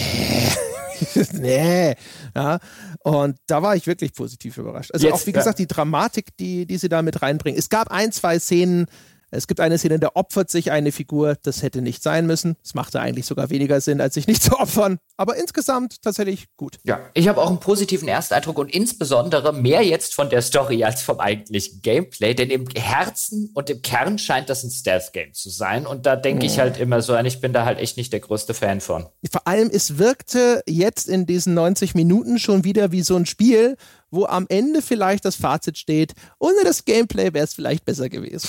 nee. 1.33 1.95
Ja. 2.33 2.59
Und 3.03 3.37
da 3.47 3.61
war 3.61 3.75
ich 3.75 3.85
wirklich 3.85 4.13
positiv 4.13 4.57
überrascht. 4.57 4.91
Also 4.93 5.07
Jetzt, 5.07 5.13
auch, 5.13 5.27
wie 5.27 5.33
gesagt, 5.33 5.59
die 5.59 5.67
Dramatik, 5.67 6.37
die, 6.37 6.65
die 6.65 6.77
sie 6.77 6.87
da 6.87 7.01
mit 7.01 7.21
reinbringen. 7.21 7.59
Es 7.59 7.67
gab 7.67 7.91
ein, 7.91 8.13
zwei 8.13 8.39
Szenen, 8.39 8.87
es 9.31 9.47
gibt 9.47 9.59
eine 9.59 9.77
Szene, 9.77 9.99
da 9.99 10.11
opfert 10.13 10.49
sich 10.49 10.71
eine 10.71 10.91
Figur, 10.91 11.35
das 11.43 11.61
hätte 11.61 11.81
nicht 11.81 12.01
sein 12.01 12.25
müssen. 12.27 12.55
Es 12.63 12.73
machte 12.73 12.99
eigentlich 12.99 13.25
sogar 13.25 13.49
weniger 13.49 13.81
Sinn, 13.81 13.99
als 13.99 14.13
sich 14.13 14.27
nicht 14.27 14.41
zu 14.47 14.57
opfern. 14.59 14.99
Aber 15.17 15.35
insgesamt 15.35 16.01
tatsächlich 16.01 16.47
gut. 16.55 16.79
Ja, 16.83 16.99
ich 17.13 17.27
habe 17.27 17.41
auch 17.41 17.49
einen 17.49 17.59
positiven 17.59 18.07
Ersteindruck 18.07 18.57
und 18.59 18.73
insbesondere 18.73 19.53
mehr 19.53 19.83
jetzt 19.83 20.15
von 20.15 20.29
der 20.29 20.41
Story 20.41 20.83
als 20.83 21.01
vom 21.01 21.19
eigentlichen 21.19 21.81
Gameplay, 21.81 22.33
denn 22.33 22.49
im 22.49 22.67
Herzen 22.75 23.51
und 23.53 23.69
im 23.69 23.81
Kern 23.81 24.17
scheint 24.17 24.49
das 24.49 24.63
ein 24.63 24.71
Stealth-Game 24.71 25.33
zu 25.33 25.49
sein. 25.49 25.85
Und 25.85 26.05
da 26.05 26.15
denke 26.15 26.45
ich 26.45 26.59
halt 26.59 26.77
immer 26.77 27.01
so 27.01 27.13
an, 27.13 27.25
ich 27.25 27.41
bin 27.41 27.53
da 27.53 27.65
halt 27.65 27.79
echt 27.79 27.97
nicht 27.97 28.13
der 28.13 28.19
größte 28.19 28.53
Fan 28.53 28.81
von. 28.81 29.07
Vor 29.31 29.45
allem, 29.45 29.69
es 29.71 29.97
wirkte 29.97 30.61
jetzt 30.67 31.09
in 31.09 31.25
diesen 31.25 31.53
90 31.53 31.95
Minuten 31.95 32.39
schon 32.39 32.63
wieder 32.63 32.91
wie 32.91 33.01
so 33.01 33.15
ein 33.15 33.25
Spiel, 33.25 33.75
wo 34.09 34.25
am 34.25 34.45
Ende 34.49 34.81
vielleicht 34.81 35.25
das 35.25 35.35
Fazit 35.35 35.77
steht, 35.77 36.13
ohne 36.39 36.63
das 36.63 36.85
Gameplay 36.85 37.33
wäre 37.33 37.43
es 37.43 37.53
vielleicht 37.53 37.85
besser 37.85 38.09
gewesen. 38.09 38.47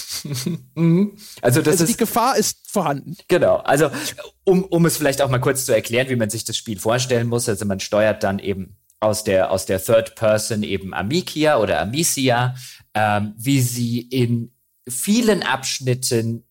Mhm. 0.74 1.16
also 1.42 1.60
das 1.60 1.72
also 1.72 1.84
ist, 1.84 1.94
die 1.94 1.96
Gefahr 1.96 2.36
ist 2.36 2.70
vorhanden. 2.70 3.16
Genau, 3.26 3.56
also 3.56 3.90
um, 4.44 4.62
um 4.64 4.86
es 4.86 4.96
vielleicht 4.96 5.20
auch 5.20 5.28
mal 5.28 5.40
kurz 5.40 5.64
zu 5.64 5.74
erklären, 5.74 6.08
wie 6.08 6.16
man 6.16 6.30
sich 6.30 6.44
das 6.44 6.56
Spiel 6.56 6.78
vorstellen 6.78 7.26
muss, 7.26 7.48
also 7.48 7.64
man 7.64 7.80
steuert 7.80 8.22
dann 8.22 8.38
eben 8.38 8.76
aus 9.00 9.24
der, 9.24 9.50
aus 9.50 9.66
der 9.66 9.82
Third 9.82 10.14
Person 10.14 10.62
eben 10.62 10.94
Amicia 10.94 11.58
oder 11.58 11.80
Amicia, 11.80 12.54
ähm, 12.94 13.34
wie 13.36 13.60
sie 13.60 14.00
in 14.00 14.52
vielen 14.88 15.42
Abschnitten 15.42 16.47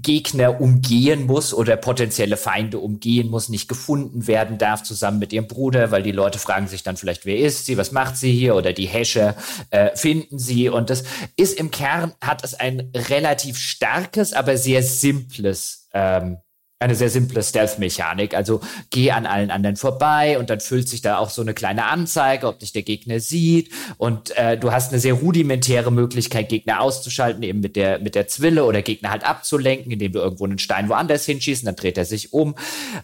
Gegner 0.00 0.60
umgehen 0.60 1.26
muss 1.26 1.52
oder 1.52 1.76
potenzielle 1.76 2.36
Feinde 2.36 2.78
umgehen 2.78 3.28
muss, 3.28 3.48
nicht 3.48 3.68
gefunden 3.68 4.26
werden 4.26 4.58
darf 4.58 4.82
zusammen 4.82 5.18
mit 5.18 5.32
ihrem 5.32 5.46
Bruder, 5.46 5.90
weil 5.90 6.02
die 6.02 6.12
Leute 6.12 6.38
fragen 6.38 6.66
sich 6.66 6.82
dann 6.82 6.96
vielleicht, 6.96 7.26
wer 7.26 7.38
ist 7.38 7.66
sie, 7.66 7.76
was 7.76 7.92
macht 7.92 8.16
sie 8.16 8.32
hier 8.32 8.54
oder 8.54 8.72
die 8.72 8.86
Häscher 8.86 9.36
äh, 9.70 9.94
finden 9.96 10.38
sie. 10.38 10.68
Und 10.68 10.90
das 10.90 11.04
ist 11.36 11.58
im 11.58 11.70
Kern, 11.70 12.12
hat 12.20 12.44
es 12.44 12.54
ein 12.54 12.90
relativ 12.94 13.58
starkes, 13.58 14.32
aber 14.32 14.56
sehr 14.56 14.82
simples 14.82 15.88
ähm, 15.92 16.38
eine 16.82 16.94
sehr 16.94 17.10
simple 17.10 17.42
Stealth-Mechanik. 17.42 18.34
Also 18.34 18.60
geh 18.90 19.10
an 19.10 19.26
allen 19.26 19.50
anderen 19.50 19.76
vorbei 19.76 20.38
und 20.38 20.50
dann 20.50 20.60
füllt 20.60 20.88
sich 20.88 21.00
da 21.00 21.18
auch 21.18 21.30
so 21.30 21.42
eine 21.42 21.54
kleine 21.54 21.86
Anzeige, 21.86 22.46
ob 22.46 22.58
dich 22.58 22.72
der 22.72 22.82
Gegner 22.82 23.20
sieht. 23.20 23.70
Und 23.98 24.36
äh, 24.36 24.58
du 24.58 24.72
hast 24.72 24.92
eine 24.92 25.00
sehr 25.00 25.14
rudimentäre 25.14 25.90
Möglichkeit, 25.90 26.48
Gegner 26.48 26.80
auszuschalten, 26.80 27.42
eben 27.42 27.60
mit 27.60 27.76
der, 27.76 27.98
mit 28.00 28.14
der 28.14 28.26
Zwille 28.28 28.64
oder 28.64 28.82
Gegner 28.82 29.10
halt 29.10 29.24
abzulenken, 29.24 29.92
indem 29.92 30.12
du 30.12 30.20
irgendwo 30.20 30.44
einen 30.44 30.58
Stein 30.58 30.88
woanders 30.88 31.24
hinschießt, 31.24 31.66
dann 31.66 31.76
dreht 31.76 31.98
er 31.98 32.04
sich 32.04 32.32
um. 32.32 32.54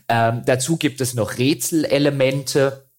Ähm, 0.08 0.42
dazu 0.44 0.76
gibt 0.76 1.00
es 1.00 1.14
noch 1.14 1.38
Rätselelemente, 1.38 2.90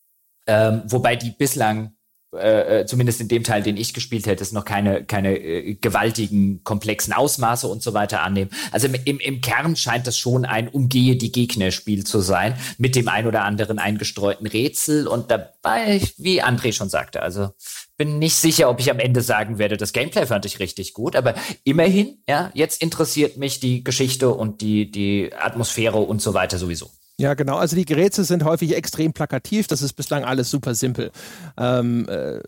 ähm, 0.47 0.83
wobei 0.85 1.15
die 1.15 1.31
bislang 1.31 1.93
äh, 2.31 2.81
äh, 2.81 2.85
zumindest 2.85 3.21
in 3.21 3.27
dem 3.27 3.43
Teil, 3.43 3.63
den 3.63 3.75
ich 3.75 3.95
gespielt 3.95 4.27
hätte, 4.27 4.43
es 4.43 4.51
noch 4.51 4.63
keine, 4.63 5.03
keine 5.03 5.35
äh, 5.35 5.73
gewaltigen, 5.73 6.63
komplexen 6.63 7.11
Ausmaße 7.11 7.67
und 7.67 7.81
so 7.81 7.95
weiter 7.95 8.21
annehmen. 8.21 8.51
Also 8.71 8.85
im, 8.85 8.95
im, 9.03 9.19
im 9.19 9.41
Kern 9.41 9.75
scheint 9.75 10.05
das 10.05 10.15
schon 10.15 10.45
ein 10.45 10.67
Umgehe 10.67 11.15
die 11.15 11.31
Gegner-Spiel 11.31 12.03
zu 12.03 12.19
sein, 12.19 12.53
mit 12.77 12.95
dem 12.95 13.07
ein 13.07 13.25
oder 13.25 13.45
anderen 13.45 13.79
eingestreuten 13.79 14.45
Rätsel 14.45 15.07
und 15.07 15.31
dabei, 15.31 16.01
wie 16.17 16.43
André 16.43 16.71
schon 16.71 16.89
sagte, 16.89 17.23
also 17.23 17.49
bin 17.97 18.19
nicht 18.19 18.35
sicher, 18.35 18.69
ob 18.69 18.79
ich 18.79 18.91
am 18.91 18.99
Ende 18.99 19.21
sagen 19.21 19.57
werde, 19.57 19.75
das 19.75 19.91
Gameplay 19.91 20.27
fand 20.27 20.45
ich 20.45 20.59
richtig 20.59 20.93
gut, 20.93 21.15
aber 21.15 21.33
immerhin, 21.63 22.19
ja, 22.29 22.51
jetzt 22.53 22.81
interessiert 22.83 23.37
mich 23.37 23.59
die 23.59 23.83
Geschichte 23.83 24.29
und 24.29 24.61
die, 24.61 24.91
die 24.91 25.31
Atmosphäre 25.33 25.97
und 25.97 26.21
so 26.21 26.35
weiter 26.35 26.59
sowieso. 26.59 26.91
Ja, 27.19 27.33
genau. 27.33 27.57
Also 27.57 27.75
die 27.75 27.83
Geräte 27.83 28.23
sind 28.23 28.45
häufig 28.45 28.73
extrem 28.77 29.11
plakativ. 29.11 29.67
Das 29.67 29.81
ist 29.81 29.91
bislang 29.91 30.23
alles 30.23 30.49
super 30.49 30.73
simpel. 30.73 31.11
Ähm, 31.57 32.07
äh, 32.07 32.39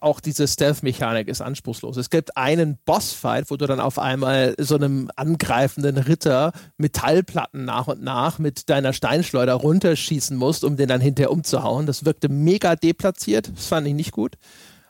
auch 0.00 0.18
diese 0.18 0.48
Stealth-Mechanik 0.48 1.28
ist 1.28 1.40
anspruchslos. 1.40 1.96
Es 1.96 2.10
gibt 2.10 2.36
einen 2.36 2.78
Bossfight, 2.84 3.48
wo 3.48 3.56
du 3.56 3.64
dann 3.68 3.78
auf 3.78 4.00
einmal 4.00 4.56
so 4.58 4.74
einem 4.74 5.08
angreifenden 5.14 5.98
Ritter 5.98 6.50
Metallplatten 6.78 7.64
nach 7.64 7.86
und 7.86 8.02
nach 8.02 8.40
mit 8.40 8.68
deiner 8.68 8.92
Steinschleuder 8.92 9.54
runterschießen 9.54 10.36
musst, 10.36 10.64
um 10.64 10.76
den 10.76 10.88
dann 10.88 11.00
hinterher 11.00 11.30
umzuhauen. 11.30 11.86
Das 11.86 12.04
wirkte 12.04 12.28
mega 12.28 12.74
deplatziert. 12.74 13.52
Das 13.54 13.66
fand 13.66 13.86
ich 13.86 13.94
nicht 13.94 14.10
gut. 14.10 14.34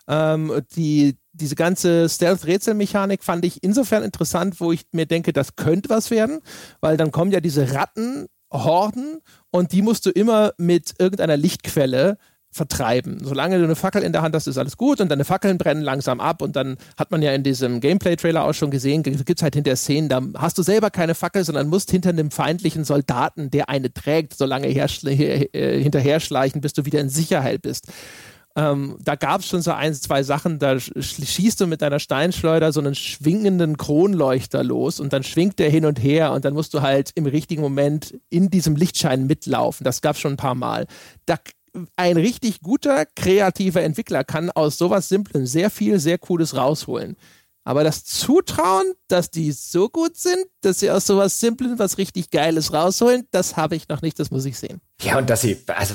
Ähm, 0.08 0.62
die, 0.74 1.18
diese 1.34 1.54
ganze 1.54 2.08
Stealth-Rätselmechanik 2.08 3.22
fand 3.22 3.44
ich 3.44 3.62
insofern 3.62 4.04
interessant, 4.04 4.58
wo 4.58 4.72
ich 4.72 4.86
mir 4.92 5.04
denke, 5.04 5.34
das 5.34 5.56
könnte 5.56 5.90
was 5.90 6.10
werden, 6.10 6.40
weil 6.80 6.96
dann 6.96 7.10
kommen 7.10 7.30
ja 7.30 7.40
diese 7.40 7.74
Ratten 7.74 8.28
Horden 8.52 9.20
und 9.50 9.72
die 9.72 9.82
musst 9.82 10.06
du 10.06 10.10
immer 10.10 10.52
mit 10.58 10.94
irgendeiner 10.98 11.36
Lichtquelle 11.36 12.18
vertreiben. 12.52 13.18
Solange 13.22 13.58
du 13.58 13.64
eine 13.64 13.74
Fackel 13.74 14.02
in 14.02 14.12
der 14.12 14.20
Hand 14.20 14.34
hast, 14.34 14.46
ist 14.46 14.58
alles 14.58 14.76
gut 14.76 15.00
und 15.00 15.08
deine 15.10 15.24
Fackeln 15.24 15.56
brennen 15.56 15.80
langsam 15.80 16.20
ab 16.20 16.42
und 16.42 16.54
dann 16.54 16.76
hat 16.98 17.10
man 17.10 17.22
ja 17.22 17.32
in 17.32 17.42
diesem 17.42 17.80
Gameplay-Trailer 17.80 18.44
auch 18.44 18.52
schon 18.52 18.70
gesehen, 18.70 19.02
gibt 19.02 19.30
es 19.30 19.42
halt 19.42 19.54
hinter 19.54 19.74
Szenen, 19.74 20.10
da 20.10 20.20
hast 20.36 20.58
du 20.58 20.62
selber 20.62 20.90
keine 20.90 21.14
Fackel, 21.14 21.44
sondern 21.44 21.68
musst 21.68 21.90
hinter 21.90 22.10
einem 22.10 22.30
feindlichen 22.30 22.84
Soldaten, 22.84 23.50
der 23.50 23.70
eine 23.70 23.92
trägt, 23.92 24.36
so 24.36 24.44
lange 24.44 24.68
äh, 24.68 25.82
hinterher 25.82 26.20
schleichen, 26.20 26.60
bis 26.60 26.74
du 26.74 26.84
wieder 26.84 27.00
in 27.00 27.08
Sicherheit 27.08 27.62
bist. 27.62 27.86
Ähm, 28.54 28.96
da 29.00 29.14
gab 29.14 29.40
es 29.40 29.46
schon 29.46 29.62
so 29.62 29.72
ein, 29.72 29.94
zwei 29.94 30.22
Sachen, 30.22 30.58
da 30.58 30.78
schießt 30.78 31.60
du 31.60 31.66
mit 31.66 31.80
deiner 31.80 31.98
Steinschleuder 31.98 32.72
so 32.72 32.80
einen 32.80 32.94
schwingenden 32.94 33.78
Kronleuchter 33.78 34.62
los 34.62 35.00
und 35.00 35.12
dann 35.12 35.22
schwingt 35.22 35.58
der 35.58 35.70
hin 35.70 35.86
und 35.86 36.02
her 36.02 36.32
und 36.32 36.44
dann 36.44 36.52
musst 36.52 36.74
du 36.74 36.82
halt 36.82 37.12
im 37.14 37.26
richtigen 37.26 37.62
Moment 37.62 38.18
in 38.28 38.50
diesem 38.50 38.76
Lichtschein 38.76 39.26
mitlaufen. 39.26 39.84
Das 39.84 40.02
gab 40.02 40.16
es 40.16 40.20
schon 40.20 40.34
ein 40.34 40.38
paar 40.38 40.54
Mal. 40.54 40.86
Da, 41.24 41.36
ein 41.96 42.18
richtig 42.18 42.60
guter, 42.60 43.06
kreativer 43.16 43.82
Entwickler 43.82 44.24
kann 44.24 44.50
aus 44.50 44.76
sowas 44.76 45.08
Simplem 45.08 45.46
sehr 45.46 45.70
viel, 45.70 45.98
sehr 45.98 46.18
Cooles 46.18 46.54
rausholen. 46.54 47.16
Aber 47.64 47.84
das 47.84 48.04
Zutrauen, 48.04 48.92
dass 49.06 49.30
die 49.30 49.52
so 49.52 49.88
gut 49.88 50.16
sind, 50.16 50.46
dass 50.62 50.80
sie 50.80 50.90
aus 50.90 51.06
sowas 51.06 51.38
Simplem 51.38 51.78
was 51.78 51.96
richtig 51.96 52.30
Geiles 52.30 52.72
rausholen, 52.72 53.28
das 53.30 53.56
habe 53.56 53.76
ich 53.76 53.88
noch 53.88 54.02
nicht, 54.02 54.18
das 54.18 54.30
muss 54.30 54.44
ich 54.44 54.58
sehen. 54.58 54.80
Ja, 55.00 55.18
und 55.18 55.30
dass 55.30 55.42
sie, 55.42 55.58
also 55.68 55.94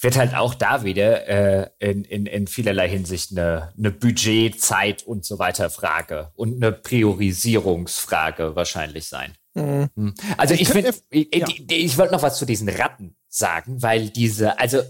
wird 0.00 0.16
halt 0.16 0.34
auch 0.34 0.54
da 0.54 0.84
wieder 0.84 1.26
äh, 1.26 1.70
in, 1.78 2.04
in, 2.04 2.26
in 2.26 2.46
vielerlei 2.46 2.88
Hinsicht 2.88 3.32
eine, 3.32 3.72
eine 3.78 3.90
Budget, 3.90 4.60
Zeit 4.60 5.02
und 5.02 5.24
so 5.24 5.38
weiter 5.38 5.70
Frage 5.70 6.32
und 6.34 6.56
eine 6.56 6.72
Priorisierungsfrage 6.72 8.56
wahrscheinlich 8.56 9.08
sein. 9.08 9.34
Mhm. 9.54 9.88
Hm. 9.96 10.14
Also 10.36 10.54
ich, 10.54 10.62
ich 10.62 10.68
finde, 10.68 10.94
ich, 11.10 11.34
ja. 11.34 11.46
ich, 11.48 11.70
ich 11.70 11.98
wollte 11.98 12.12
noch 12.12 12.22
was 12.22 12.38
zu 12.38 12.44
diesen 12.44 12.68
Ratten 12.68 13.16
sagen, 13.28 13.82
weil 13.82 14.10
diese, 14.10 14.58
also 14.58 14.82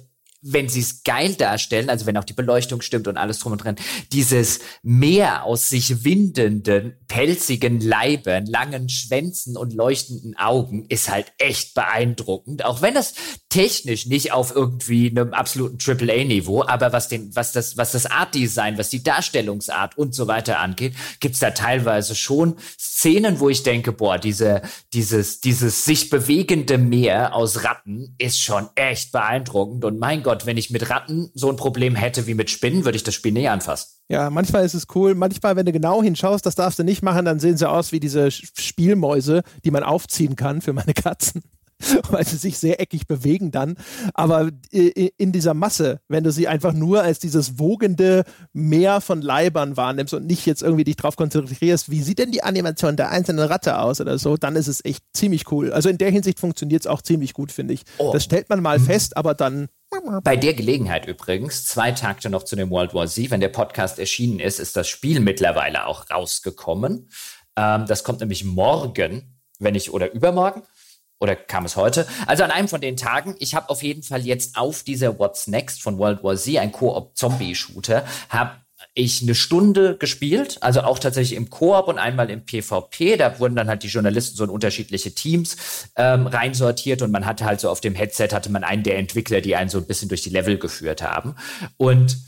wenn 0.49 0.69
sie 0.69 0.81
es 0.81 1.03
geil 1.03 1.35
darstellen, 1.35 1.91
also 1.91 2.07
wenn 2.07 2.17
auch 2.17 2.25
die 2.25 2.33
Beleuchtung 2.33 2.81
stimmt 2.81 3.09
und 3.09 3.17
alles 3.17 3.39
drum 3.39 3.53
und 3.53 3.65
dran, 3.65 3.77
dieses 4.13 4.61
Meer 4.83 5.45
aus 5.45 5.69
sich 5.69 6.05
windenden, 6.05 6.95
pelzigen 7.09 7.81
Leibern, 7.81 8.47
langen 8.47 8.89
Schwänzen 8.89 9.57
und 9.57 9.73
leuchtenden 9.73 10.37
Augen 10.37 10.87
ist 10.89 11.11
halt 11.11 11.33
echt 11.39 11.75
beeindruckend. 11.75 12.65
Auch 12.65 12.83
wenn 12.83 12.95
das 12.95 13.15
technisch 13.49 14.07
nicht 14.07 14.33
auf 14.33 14.55
irgendwie 14.55 15.11
einem 15.11 15.33
absoluten 15.33 15.79
AAA-Niveau, 15.81 16.63
aber 16.63 16.93
was 16.93 17.09
den, 17.09 17.35
was 17.35 17.53
das, 17.53 17.77
was 17.77 17.93
das 17.93 18.07
Art-Design, 18.07 18.79
was 18.79 18.91
die 18.91 19.03
Darstellungsart 19.03 19.97
und 19.97 20.15
so 20.15 20.27
weiter 20.27 20.61
angeht, 20.61 20.95
gibt's 21.21 21.39
da 21.39 21.51
teilweise 21.51 22.15
schon 22.15 22.57
Szenen, 22.79 23.41
wo 23.41 23.49
ich 23.49 23.63
denke, 23.63 23.93
boah, 23.93 24.19
diese, 24.19 24.63
dieses, 24.93 25.41
dieses 25.41 25.85
sich 25.85 26.11
bewegende 26.11 26.79
Meer 26.79 27.35
aus 27.35 27.65
Ratten 27.65 28.15
ist 28.19 28.41
schon 28.41 28.69
echt 28.75 29.13
beeindruckend 29.13 29.85
und 29.85 29.99
mein 29.99 30.23
Gott, 30.23 30.36
wenn 30.45 30.59
ich 30.59 30.71
mit 30.71 30.91
Ratten 30.91 31.31
so 31.35 31.49
ein 31.49 31.57
Problem 31.57 31.95
hätte 31.95 32.27
wie 32.27 32.35
mit 32.35 32.51
Spinnen, 32.51 32.85
würde 32.85 32.97
ich 32.97 33.05
das 33.05 33.15
Spiel 33.15 33.33
nie 33.33 33.49
anfassen. 33.49 33.89
Ja, 34.09 34.29
manchmal 34.29 34.65
ist 34.65 34.75
es 34.75 34.87
cool. 34.95 35.15
Manchmal, 35.15 35.57
wenn 35.57 35.67
du 35.67 35.73
genau 35.73 36.03
hinschaust, 36.03 36.45
das 36.45 36.55
darfst 36.55 36.79
du 36.79 36.85
nicht 36.85 37.03
machen, 37.03 37.25
dann 37.25 37.41
sehen 37.41 37.57
sie 37.57 37.69
aus 37.69 37.93
wie 37.93 38.01
diese 38.01 38.31
Spielmäuse, 38.31 39.43
die 39.65 39.71
man 39.71 39.83
aufziehen 39.83 40.37
kann 40.37 40.61
für 40.61 40.73
meine 40.73 40.93
Katzen. 40.93 41.43
weil 42.11 42.27
sie 42.27 42.37
sich 42.37 42.59
sehr 42.59 42.81
eckig 42.81 43.07
bewegen 43.07 43.51
dann. 43.51 43.77
Aber 44.15 44.51
in 44.71 45.33
dieser 45.33 45.55
Masse, 45.55 46.01
wenn 46.09 46.25
du 46.25 46.33
sie 46.33 46.49
einfach 46.49 46.73
nur 46.73 47.03
als 47.03 47.19
dieses 47.19 47.59
wogende 47.59 48.25
Meer 48.53 49.01
von 49.01 49.21
Leibern 49.21 49.77
wahrnimmst 49.77 50.15
und 50.15 50.27
nicht 50.27 50.47
jetzt 50.47 50.63
irgendwie 50.63 50.85
dich 50.85 50.97
drauf 50.97 51.17
konzentrierst, 51.17 51.91
wie 51.91 52.03
sieht 52.03 52.19
denn 52.19 52.33
die 52.33 52.43
Animation 52.43 52.97
der 52.97 53.11
einzelnen 53.11 53.47
Ratte 53.47 53.79
aus 53.79 54.01
oder 54.01 54.19
so, 54.19 54.37
dann 54.37 54.57
ist 54.57 54.69
es 54.69 54.85
echt 54.85 55.05
ziemlich 55.13 55.51
cool. 55.53 55.73
Also 55.73 55.89
in 55.89 55.99
der 55.99 56.11
Hinsicht 56.11 56.41
funktioniert 56.41 56.83
es 56.83 56.87
auch 56.87 57.03
ziemlich 57.03 57.35
gut, 57.35 57.53
finde 57.53 57.75
ich. 57.75 57.83
Oh. 57.99 58.11
Das 58.13 58.25
stellt 58.25 58.49
man 58.49 58.63
mal 58.63 58.79
mhm. 58.79 58.85
fest, 58.85 59.17
aber 59.17 59.35
dann 59.35 59.69
bei 60.25 60.37
der 60.37 60.55
Gelegenheit 60.55 61.07
übrigens, 61.07 61.65
zwei 61.65 61.93
Takte 61.93 62.29
noch 62.29 62.43
zu 62.43 62.57
dem 62.57 62.71
World 62.71 62.93
War 62.93 63.07
Z. 63.07 63.31
Wenn 63.31 63.41
der 63.41 63.49
Podcast 63.49 63.99
erschienen 63.99 64.41
ist, 64.41 64.59
ist 64.59 64.77
das 64.77 64.89
Spiel 64.89 65.21
mittlerweile 65.21 65.87
auch 65.87 66.11
rausgekommen. 66.11 67.09
Ähm, 67.57 67.87
das 67.87 68.05
kommt 68.05 68.21
nämlich 68.21 68.45
morgen, 68.45 69.39
wenn 69.59 69.75
ich, 69.75 69.93
oder 69.93 70.13
übermorgen, 70.13 70.63
oder 71.19 71.37
kam 71.37 71.65
es 71.65 71.77
heute? 71.77 72.07
Also 72.27 72.45
an 72.45 72.51
einem 72.51 72.69
von 72.69 72.81
den 72.81 72.97
Tagen, 72.97 73.37
ich 73.39 73.55
habe 73.55 73.71
auf 73.71 73.83
jeden 73.83 74.03
Fall 74.03 74.25
jetzt 74.27 74.57
auf 74.57 74.83
dieser 74.83 75.19
What's 75.19 75.47
Next 75.47 75.83
von 75.83 75.99
World 75.99 76.23
War 76.23 76.37
Z, 76.37 76.59
ein 76.59 76.73
Koop-Zombie-Shooter, 76.73 78.07
habe 78.29 78.53
ich 78.95 79.23
eine 79.23 79.35
Stunde 79.35 79.97
gespielt, 79.97 80.59
also 80.61 80.83
auch 80.83 80.99
tatsächlich 80.99 81.37
im 81.37 81.51
Koop 81.51 81.89
und 81.89 81.99
einmal 81.99 82.31
im 82.31 82.45
PvP. 82.45 83.17
Da 83.17 83.39
wurden 83.39 83.57
dann 83.57 83.69
halt 83.69 83.83
die 83.83 83.89
Journalisten 83.89 84.37
so 84.37 84.45
in 84.45 84.51
unterschiedliche 84.51 85.15
Teams 85.15 85.89
ähm, 85.97 86.27
reinsortiert 86.27 87.03
und 87.03 87.11
man 87.11 87.27
hatte 87.27 87.45
halt 87.45 87.61
so 87.61 87.71
auf 87.71 87.81
dem 87.81 87.95
Headset 87.95 88.29
hatte 88.33 88.51
man 88.51 88.65
einen 88.65 88.83
der 88.83 88.99
Entwickler, 88.99 89.41
die 89.41 89.57
einen 89.57 89.71
so 89.71 89.79
ein 89.79 89.87
bisschen 89.87 90.09
durch 90.09 90.23
die 90.23 90.31
Level 90.31 90.59
geführt 90.59 91.03
haben. 91.03 91.37
Und 91.77 92.19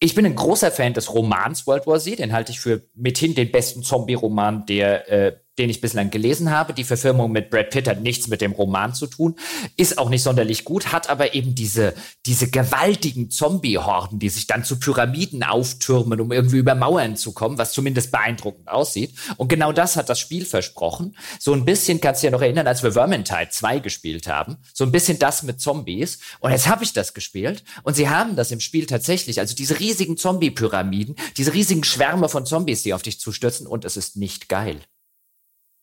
ich 0.00 0.14
bin 0.14 0.24
ein 0.26 0.34
großer 0.34 0.70
Fan 0.70 0.94
des 0.94 1.12
Romans 1.12 1.66
World 1.66 1.86
War 1.86 1.98
Z, 1.98 2.18
den 2.18 2.32
halte 2.32 2.52
ich 2.52 2.60
für 2.60 2.82
mithin 2.94 3.34
den 3.34 3.50
besten 3.50 3.82
Zombie-Roman, 3.82 4.66
der 4.66 5.10
äh, 5.10 5.36
den 5.58 5.70
ich 5.70 5.80
bislang 5.80 6.10
gelesen 6.10 6.50
habe. 6.50 6.72
Die 6.72 6.84
Verfilmung 6.84 7.32
mit 7.32 7.50
Brad 7.50 7.70
Pitt 7.70 7.88
hat 7.88 8.00
nichts 8.00 8.28
mit 8.28 8.40
dem 8.40 8.52
Roman 8.52 8.94
zu 8.94 9.06
tun, 9.06 9.36
ist 9.76 9.98
auch 9.98 10.08
nicht 10.08 10.22
sonderlich 10.22 10.64
gut, 10.64 10.92
hat 10.92 11.10
aber 11.10 11.34
eben 11.34 11.54
diese, 11.54 11.94
diese 12.26 12.48
gewaltigen 12.48 13.30
Zombie-Horden, 13.30 14.18
die 14.18 14.28
sich 14.28 14.46
dann 14.46 14.64
zu 14.64 14.78
Pyramiden 14.78 15.42
auftürmen, 15.42 16.20
um 16.20 16.32
irgendwie 16.32 16.58
über 16.58 16.74
Mauern 16.74 17.16
zu 17.16 17.32
kommen, 17.32 17.58
was 17.58 17.72
zumindest 17.72 18.12
beeindruckend 18.12 18.68
aussieht. 18.68 19.14
Und 19.36 19.48
genau 19.48 19.72
das 19.72 19.96
hat 19.96 20.08
das 20.08 20.20
Spiel 20.20 20.44
versprochen. 20.44 21.16
So 21.38 21.52
ein 21.52 21.64
bisschen 21.64 22.00
kannst 22.00 22.22
du 22.22 22.26
dir 22.26 22.30
noch 22.30 22.42
erinnern, 22.42 22.66
als 22.66 22.82
wir 22.82 22.92
Vermintide 22.92 23.48
2 23.50 23.80
gespielt 23.80 24.28
haben. 24.28 24.58
So 24.72 24.84
ein 24.84 24.92
bisschen 24.92 25.18
das 25.18 25.42
mit 25.42 25.60
Zombies. 25.60 26.20
Und 26.40 26.52
jetzt 26.52 26.68
habe 26.68 26.84
ich 26.84 26.92
das 26.92 27.14
gespielt 27.14 27.64
und 27.82 27.94
sie 27.94 28.08
haben 28.08 28.36
das 28.36 28.50
im 28.50 28.60
Spiel 28.60 28.86
tatsächlich, 28.86 29.40
also 29.40 29.54
diese 29.54 29.80
riesigen 29.80 30.16
Zombie-Pyramiden, 30.16 31.16
diese 31.36 31.54
riesigen 31.54 31.84
Schwärme 31.84 32.28
von 32.28 32.46
Zombies, 32.46 32.82
die 32.82 32.94
auf 32.94 33.02
dich 33.02 33.20
zustürzen 33.20 33.66
und 33.66 33.84
es 33.84 33.96
ist 33.96 34.16
nicht 34.16 34.48
geil. 34.48 34.80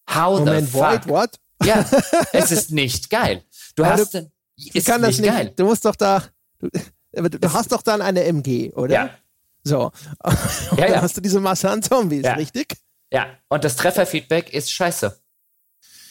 How 0.10 0.40
Moment, 0.40 0.68
the 0.68 0.72
fuck? 0.72 0.91
Wait, 0.91 1.07
what? 1.07 1.40
Ja, 1.64 1.86
es 2.34 2.52
ist 2.52 2.72
nicht 2.72 3.10
geil. 3.10 3.44
Du 3.76 3.84
Aber 3.84 3.94
hast 3.94 4.14
du, 4.14 4.32
ich 4.56 4.86
kann 4.86 5.02
das 5.02 5.18
nicht. 5.18 5.30
Geil. 5.30 5.53
Du 5.56 5.65
musst 5.65 5.86
doch 5.86 5.95
da. 5.95 6.23
Du, 6.60 7.30
du 7.30 7.53
hast 7.53 7.72
doch 7.72 7.82
dann 7.82 8.02
eine 8.02 8.23
MG, 8.23 8.72
oder? 8.73 8.94
Ja. 8.94 9.10
So. 9.64 9.91
Und 10.72 10.80
ja, 10.80 10.88
ja. 10.90 11.02
hast 11.02 11.18
du 11.18 11.22
diese 11.22 11.40
Masse 11.40 11.69
an 11.69 11.82
Zombies, 11.82 12.23
ja. 12.23 12.34
richtig? 12.34 12.77
Ja. 13.11 13.27
Und 13.48 13.64
das 13.64 13.76
Trefferfeedback 13.76 14.53
ist 14.53 14.72
scheiße. 14.72 15.18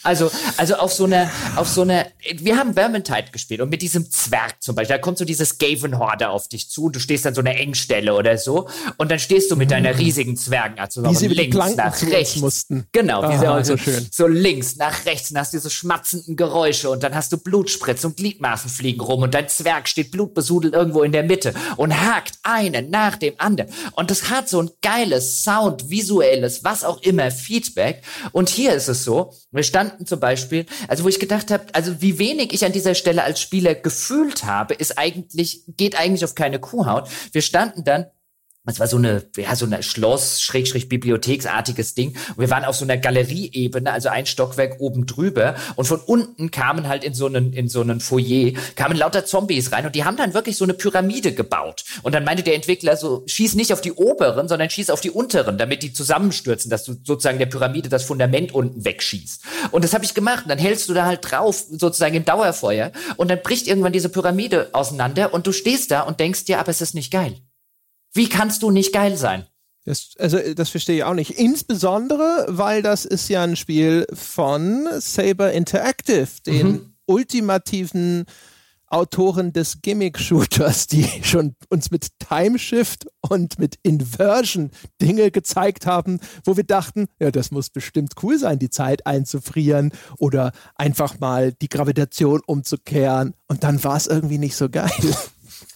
Also, 0.05 0.31
also 0.59 0.75
auf 0.75 0.93
so 0.93 1.05
eine, 1.05 1.31
auf 1.57 1.67
so 1.67 1.81
eine, 1.81 2.07
wir 2.37 2.59
haben 2.59 2.75
Vermintide 2.75 3.31
gespielt 3.33 3.63
und 3.63 3.71
mit 3.71 3.81
diesem 3.81 4.11
Zwerg 4.11 4.63
zum 4.63 4.75
Beispiel, 4.75 4.97
da 4.97 5.01
kommt 5.01 5.17
so 5.17 5.25
dieses 5.25 5.57
Gaven-Horde 5.57 6.29
auf 6.29 6.47
dich 6.47 6.69
zu 6.69 6.85
und 6.85 6.97
du 6.97 7.01
stehst 7.01 7.27
an 7.27 7.35
so 7.35 7.41
einer 7.41 7.57
Engstelle 7.57 8.15
oder 8.15 8.37
so 8.37 8.69
und 8.99 9.11
dann 9.11 9.19
stehst 9.19 9.51
du 9.51 9.57
mit 9.57 9.71
deiner 9.71 9.95
mhm. 9.95 9.99
riesigen 9.99 10.37
Zwergenart 10.37 10.93
zusammen 10.93 11.19
wie 11.19 11.29
links 11.29 11.77
nach 11.77 12.03
rechts. 12.03 12.37
Mussten. 12.37 12.87
Genau, 12.93 13.23
Aha, 13.23 13.33
wie 13.33 13.65
sie 13.65 13.65
so, 13.65 13.77
schön. 13.79 14.07
so 14.11 14.27
links 14.27 14.77
nach 14.77 15.07
rechts 15.07 15.31
und 15.31 15.39
hast 15.39 15.55
diese 15.55 15.71
schmatzenden 15.71 16.37
Geräusche 16.37 16.91
und 16.91 17.03
dann 17.03 17.15
hast 17.15 17.33
du 17.33 17.39
Blutspritz 17.39 18.05
und 18.05 18.19
Gliedmaßen 18.19 18.69
fliegen 18.69 19.01
rum 19.01 19.23
und 19.23 19.33
dein 19.33 19.49
Zwerg 19.49 19.89
steht 19.89 20.11
blutbesudelt 20.11 20.75
irgendwo 20.75 21.03
in 21.03 21.13
der 21.13 21.23
Mitte 21.23 21.55
und 21.77 21.99
hakt 21.99 22.35
einen 22.43 22.91
nach 22.91 23.17
dem 23.17 23.35
anderen 23.39 23.71
und 23.93 24.11
das 24.11 24.29
hat 24.29 24.51
so 24.51 24.61
ein 24.61 24.71
geiles 24.83 25.43
Sound, 25.43 25.89
visuelles, 25.89 26.63
was 26.63 26.85
auch 26.85 27.01
immer 27.01 27.31
Feedback 27.31 28.03
und 28.33 28.51
hier 28.51 28.75
ist 28.75 28.89
es 28.89 29.05
so, 29.05 29.33
wir 29.51 29.63
standen 29.63 29.94
standen 29.95 30.07
zum 30.07 30.21
Beispiel, 30.21 30.67
also 30.89 31.05
wo 31.05 31.09
ich 31.09 31.21
gedacht 31.21 31.51
habe, 31.51 31.65
also 31.73 32.01
wie 32.01 32.19
wenig 32.19 32.53
ich 32.53 32.65
an 32.65 32.73
dieser 32.73 32.95
Stelle 32.95 33.23
als 33.23 33.41
Spieler 33.41 33.75
gefühlt 33.75 34.45
habe, 34.45 34.75
ist 34.75 34.99
eigentlich, 34.99 35.63
geht 35.77 35.99
eigentlich 35.99 36.25
auf 36.25 36.35
keine 36.35 36.59
Kuhhaut. 36.59 37.09
Wir 37.33 37.43
standen 37.43 37.85
dann 37.85 38.07
es 38.67 38.81
war 38.81 38.87
so 38.87 38.97
eine, 38.97 39.25
ja, 39.37 39.55
so 39.57 39.67
ein 39.67 39.83
Schloss, 39.83 40.41
Schrägstrich, 40.41 40.89
Bibliotheksartiges 40.89 41.95
Ding. 41.95 42.17
Und 42.31 42.39
wir 42.39 42.51
waren 42.51 42.65
auf 42.65 42.77
so 42.77 42.85
einer 42.85 42.97
Galerieebene, 42.97 43.93
also 43.93 44.09
ein 44.09 44.25
Stockwerk 44.25 44.81
oben 44.81 45.05
drüber. 45.05 45.55
Und 45.77 45.85
von 45.85 46.01
unten 46.01 46.51
kamen 46.51 46.89
halt 46.89 47.05
in 47.05 47.13
so 47.13 47.27
einen, 47.27 47.53
in 47.53 47.69
so 47.69 47.83
einen 47.83 48.01
Foyer, 48.01 48.53
kamen 48.75 48.97
lauter 48.97 49.27
Zombies 49.27 49.71
rein. 49.73 49.85
Und 49.85 49.95
die 49.95 50.05
haben 50.05 50.17
dann 50.17 50.33
wirklich 50.33 50.57
so 50.57 50.65
eine 50.65 50.73
Pyramide 50.73 51.35
gebaut. 51.35 51.85
Und 52.03 52.15
dann 52.15 52.25
meinte 52.25 52.43
der 52.43 52.55
Entwickler 52.55 52.97
so, 52.97 53.25
schieß 53.27 53.55
nicht 53.55 53.71
auf 53.71 53.83
die 53.83 53.93
oberen, 53.93 54.49
sondern 54.49 54.71
schieß 54.71 54.89
auf 54.89 55.03
die 55.03 55.11
unteren, 55.11 55.59
damit 55.59 55.83
die 55.83 55.93
zusammenstürzen, 55.93 56.71
dass 56.71 56.85
du 56.85 56.95
sozusagen 57.05 57.39
der 57.39 57.47
Pyramide 57.47 57.91
das 57.91 58.05
Fundament 58.05 58.55
unten 58.55 58.83
wegschießt. 58.83 59.43
Und 59.73 59.85
das 59.85 59.93
habe 59.93 60.07
ich 60.07 60.15
gemacht. 60.15 60.45
Und 60.45 60.49
dann 60.49 60.59
hältst 60.59 60.89
du 60.89 60.95
da 60.95 61.05
halt 61.05 61.21
drauf, 61.23 61.67
sozusagen 61.71 62.15
im 62.15 62.25
Dauerfeuer. 62.25 62.93
Und 63.17 63.31
dann 63.31 63.43
bricht 63.43 63.67
irgendwann 63.67 63.93
diese 63.93 64.09
Pyramide 64.09 64.71
auseinander. 64.73 65.35
Und 65.35 65.47
du 65.47 65.53
stehst 65.53 65.91
da 65.91 66.01
und 66.01 66.19
denkst 66.19 66.47
dir, 66.47 66.61
aber 66.61 66.71
es 66.71 66.81
ist 66.81 66.95
nicht 66.95 67.13
geil. 67.13 67.37
Wie 68.15 68.29
kannst 68.29 68.63
du 68.63 68.71
nicht 68.71 68.93
geil 68.93 69.17
sein? 69.17 69.47
Das, 69.85 70.13
also 70.19 70.39
das 70.55 70.71
verstehe 70.71 70.97
ich 70.97 71.05
auch 71.05 71.15
nicht. 71.15 71.33
Insbesondere, 71.33 72.47
weil 72.49 72.81
das 72.81 73.05
ist 73.05 73.29
ja 73.29 73.43
ein 73.43 73.57
Spiel 73.57 74.07
von 74.15 74.89
Saber 74.99 75.53
Interactive, 75.53 76.29
den 76.47 76.67
mhm. 76.67 76.95
ultimativen 77.05 78.25
Autoren 78.87 79.53
des 79.53 79.83
Gimmick-Shooters, 79.83 80.87
die 80.87 81.07
schon 81.23 81.57
uns 81.69 81.91
mit 81.91 82.09
Timeshift 82.21 83.07
und 83.21 83.59
mit 83.59 83.77
Inversion 83.83 84.71
Dinge 85.03 85.31
gezeigt 85.31 85.85
haben, 85.87 86.21
wo 86.45 86.57
wir 86.57 86.65
dachten, 86.65 87.07
ja, 87.19 87.31
das 87.31 87.51
muss 87.51 87.71
bestimmt 87.71 88.13
cool 88.23 88.39
sein, 88.39 88.59
die 88.59 88.71
Zeit 88.71 89.07
einzufrieren 89.07 89.93
oder 90.19 90.53
einfach 90.77 91.19
mal 91.19 91.53
die 91.53 91.69
Gravitation 91.69 92.41
umzukehren. 92.47 93.35
Und 93.49 93.65
dann 93.65 93.83
war 93.83 93.97
es 93.97 94.07
irgendwie 94.07 94.39
nicht 94.39 94.57
so 94.57 94.71
geil. 94.71 94.93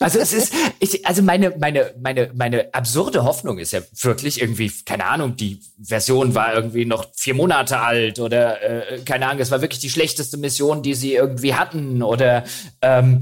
Also 0.00 0.20
es 0.20 0.32
ist, 0.32 0.54
ich, 0.78 1.04
also 1.06 1.22
meine, 1.22 1.54
meine, 1.58 1.92
meine, 2.00 2.30
meine 2.34 2.72
absurde 2.72 3.24
Hoffnung 3.24 3.58
ist 3.58 3.72
ja 3.72 3.80
wirklich 4.02 4.40
irgendwie, 4.40 4.70
keine 4.84 5.06
Ahnung, 5.06 5.34
die 5.34 5.60
Version 5.82 6.34
war 6.36 6.54
irgendwie 6.54 6.84
noch 6.84 7.06
vier 7.16 7.34
Monate 7.34 7.80
alt 7.80 8.20
oder 8.20 8.62
äh, 8.62 9.00
keine 9.00 9.26
Ahnung, 9.26 9.40
es 9.40 9.50
war 9.50 9.60
wirklich 9.60 9.80
die 9.80 9.90
schlechteste 9.90 10.36
Mission, 10.36 10.82
die 10.82 10.94
sie 10.94 11.14
irgendwie 11.14 11.54
hatten 11.54 12.02
oder 12.02 12.44
ähm, 12.80 13.20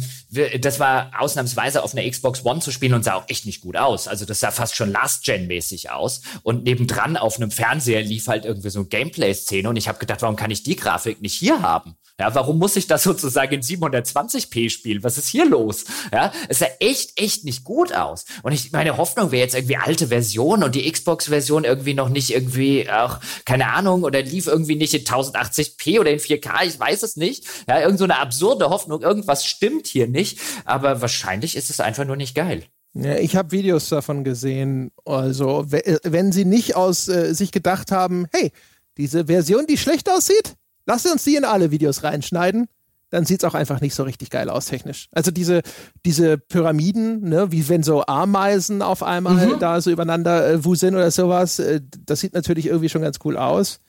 das 0.61 0.78
war 0.78 1.12
ausnahmsweise 1.19 1.82
auf 1.82 1.94
einer 1.94 2.09
Xbox 2.09 2.44
One 2.44 2.61
zu 2.61 2.70
spielen 2.70 2.93
und 2.93 3.05
sah 3.05 3.15
auch 3.15 3.28
echt 3.28 3.47
nicht 3.47 3.62
gut 3.62 3.77
aus. 3.77 4.07
Also 4.07 4.27
das 4.27 4.40
sah 4.40 4.51
fast 4.51 4.77
schon 4.77 4.90
Last-Gen-mäßig 4.90 5.90
aus 5.90 6.20
und 6.43 6.65
nebendran 6.65 7.16
auf 7.16 7.36
einem 7.36 7.51
Fernseher 7.51 8.03
lief 8.03 8.28
halt 8.28 8.44
irgendwie 8.44 8.69
so 8.70 8.81
eine 8.81 8.89
Gameplay-Szene 8.89 9.69
und 9.69 9.77
ich 9.77 9.89
habe 9.89 9.98
gedacht, 9.98 10.20
warum 10.20 10.36
kann 10.36 10.51
ich 10.51 10.62
die 10.62 10.77
Grafik 10.77 11.23
nicht 11.23 11.35
hier 11.35 11.62
haben? 11.62 11.97
Ja, 12.19 12.35
warum 12.35 12.59
muss 12.59 12.77
ich 12.77 12.87
das 12.87 13.03
sozusagen 13.03 13.53
in 13.53 13.61
720p 13.61 14.71
spielen? 14.71 15.03
Was 15.03 15.19
ist 15.19 15.29
hier 15.29 15.45
los? 15.45 15.85
Ja, 16.13 16.33
es 16.49 16.61
sah 16.61 16.67
echt, 16.81 17.21
echt 17.21 17.45
nicht 17.45 17.63
gut 17.63 17.95
aus. 17.95 18.25
Und 18.43 18.53
ich, 18.53 18.73
meine 18.73 18.97
Hoffnung 18.97 19.33
wäre 19.33 19.43
jetzt 19.43 19.55
irgendwie 19.55 19.77
alte 19.77 20.09
Version 20.09 20.63
und 20.63 20.75
die 20.75 20.91
Xbox-Version 20.91 21.65
irgendwie 21.65 21.93
noch 21.93 22.09
nicht 22.09 22.31
irgendwie 22.31 22.89
auch, 22.91 23.21
keine 23.45 23.69
Ahnung, 23.69 24.03
oder 24.03 24.23
lief 24.23 24.47
irgendwie 24.47 24.77
nicht 24.77 24.95
in 24.95 25.05
1080p 25.05 26.01
oder 26.01 26.11
in 26.11 26.19
4K, 26.19 26.67
ich 26.67 26.81
weiß 26.81 27.03
es 27.03 27.17
nicht. 27.17 27.45
Ja, 27.69 27.81
irgend 27.81 27.99
so 27.99 28.05
eine 28.05 28.19
absurde 28.19 28.71
Hoffnung, 28.71 29.03
irgendwas 29.03 29.45
stimmt 29.45 29.87
hier 29.87 30.07
nicht. 30.07 30.39
Aber 30.65 31.03
wahrscheinlich 31.03 31.55
ist 31.55 31.69
es 31.69 31.81
einfach 31.81 32.07
nur 32.07 32.17
nicht 32.17 32.35
geil. 32.35 32.65
Ja, 32.95 33.17
ich 33.17 33.37
habe 33.37 33.51
Videos 33.51 33.91
davon 33.91 34.25
gesehen. 34.25 34.91
Also, 35.05 35.67
wenn 35.69 36.33
sie 36.33 36.47
nicht 36.47 36.77
aus 36.77 37.09
äh, 37.09 37.35
sich 37.35 37.53
gedacht 37.53 37.93
haben, 37.93 38.27
hey, 38.33 38.53
diese 38.97 39.27
Version, 39.27 39.67
die 39.67 39.77
schlecht 39.77 40.09
aussieht, 40.09 40.55
Lass 40.87 41.05
uns 41.05 41.25
die 41.25 41.37
in 41.37 41.45
alle 41.45 41.71
Videos 41.71 42.03
reinschneiden. 42.03 42.69
Dann 43.11 43.25
sieht 43.25 43.43
es 43.43 43.49
auch 43.49 43.55
einfach 43.55 43.81
nicht 43.81 43.95
so 43.95 44.03
richtig 44.03 44.31
geil 44.31 44.51
aus, 44.51 44.67
technisch. 44.67 45.09
Also 45.13 45.31
diese, 45.31 45.63
diese 46.05 46.39
Pyramiden, 46.39 47.21
ne, 47.29 47.53
wie 47.53 47.69
wenn 47.69 47.85
so 47.85 48.05
Ameisen 48.07 48.83
auf 48.83 49.03
einmal 49.03 49.47
mhm. 49.47 49.59
da 49.61 49.81
so 49.81 49.91
übereinander 49.91 50.49
äh, 50.49 50.65
wuseln 50.65 50.95
oder 50.95 51.11
sowas, 51.11 51.61
äh, 51.61 51.81
das 52.05 52.21
sieht 52.21 52.35
natürlich 52.35 52.67
irgendwie 52.67 52.89
schon 52.89 53.03
ganz 53.03 53.19
cool 53.25 53.37
aus. 53.37 53.81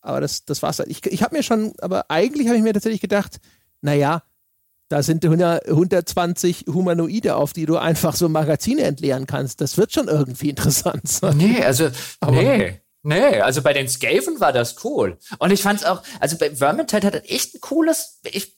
Aber 0.00 0.20
das, 0.20 0.44
das 0.44 0.62
war's 0.62 0.80
halt. 0.80 0.90
Ich, 0.90 1.06
ich 1.06 1.22
habe 1.22 1.36
mir 1.36 1.44
schon, 1.44 1.72
aber 1.80 2.10
eigentlich 2.10 2.48
habe 2.48 2.56
ich 2.56 2.62
mir 2.64 2.72
tatsächlich 2.72 3.00
gedacht, 3.00 3.38
naja, 3.80 4.22
da 4.88 5.02
sind 5.02 5.24
100, 5.24 5.68
120 5.68 6.66
Humanoide, 6.66 7.36
auf 7.36 7.52
die 7.52 7.64
du 7.64 7.78
einfach 7.78 8.14
so 8.14 8.28
Magazine 8.28 8.82
entleeren 8.82 9.26
kannst. 9.26 9.60
Das 9.60 9.78
wird 9.78 9.92
schon 9.92 10.08
irgendwie 10.08 10.50
interessant 10.50 11.08
sein. 11.08 11.36
Nee, 11.36 11.62
also, 11.62 11.88
aber, 12.20 12.42
nee. 12.42 12.81
Nee, 13.04 13.40
also 13.40 13.62
bei 13.62 13.72
den 13.72 13.88
Skaven 13.88 14.38
war 14.38 14.52
das 14.52 14.84
cool. 14.84 15.18
Und 15.38 15.50
ich 15.50 15.62
fand's 15.62 15.84
auch, 15.84 16.02
also 16.20 16.38
bei 16.38 16.54
Vermintide 16.54 17.06
hat 17.06 17.14
das 17.14 17.24
echt 17.28 17.54
ein 17.54 17.60
cooles, 17.60 18.20
ich, 18.30 18.56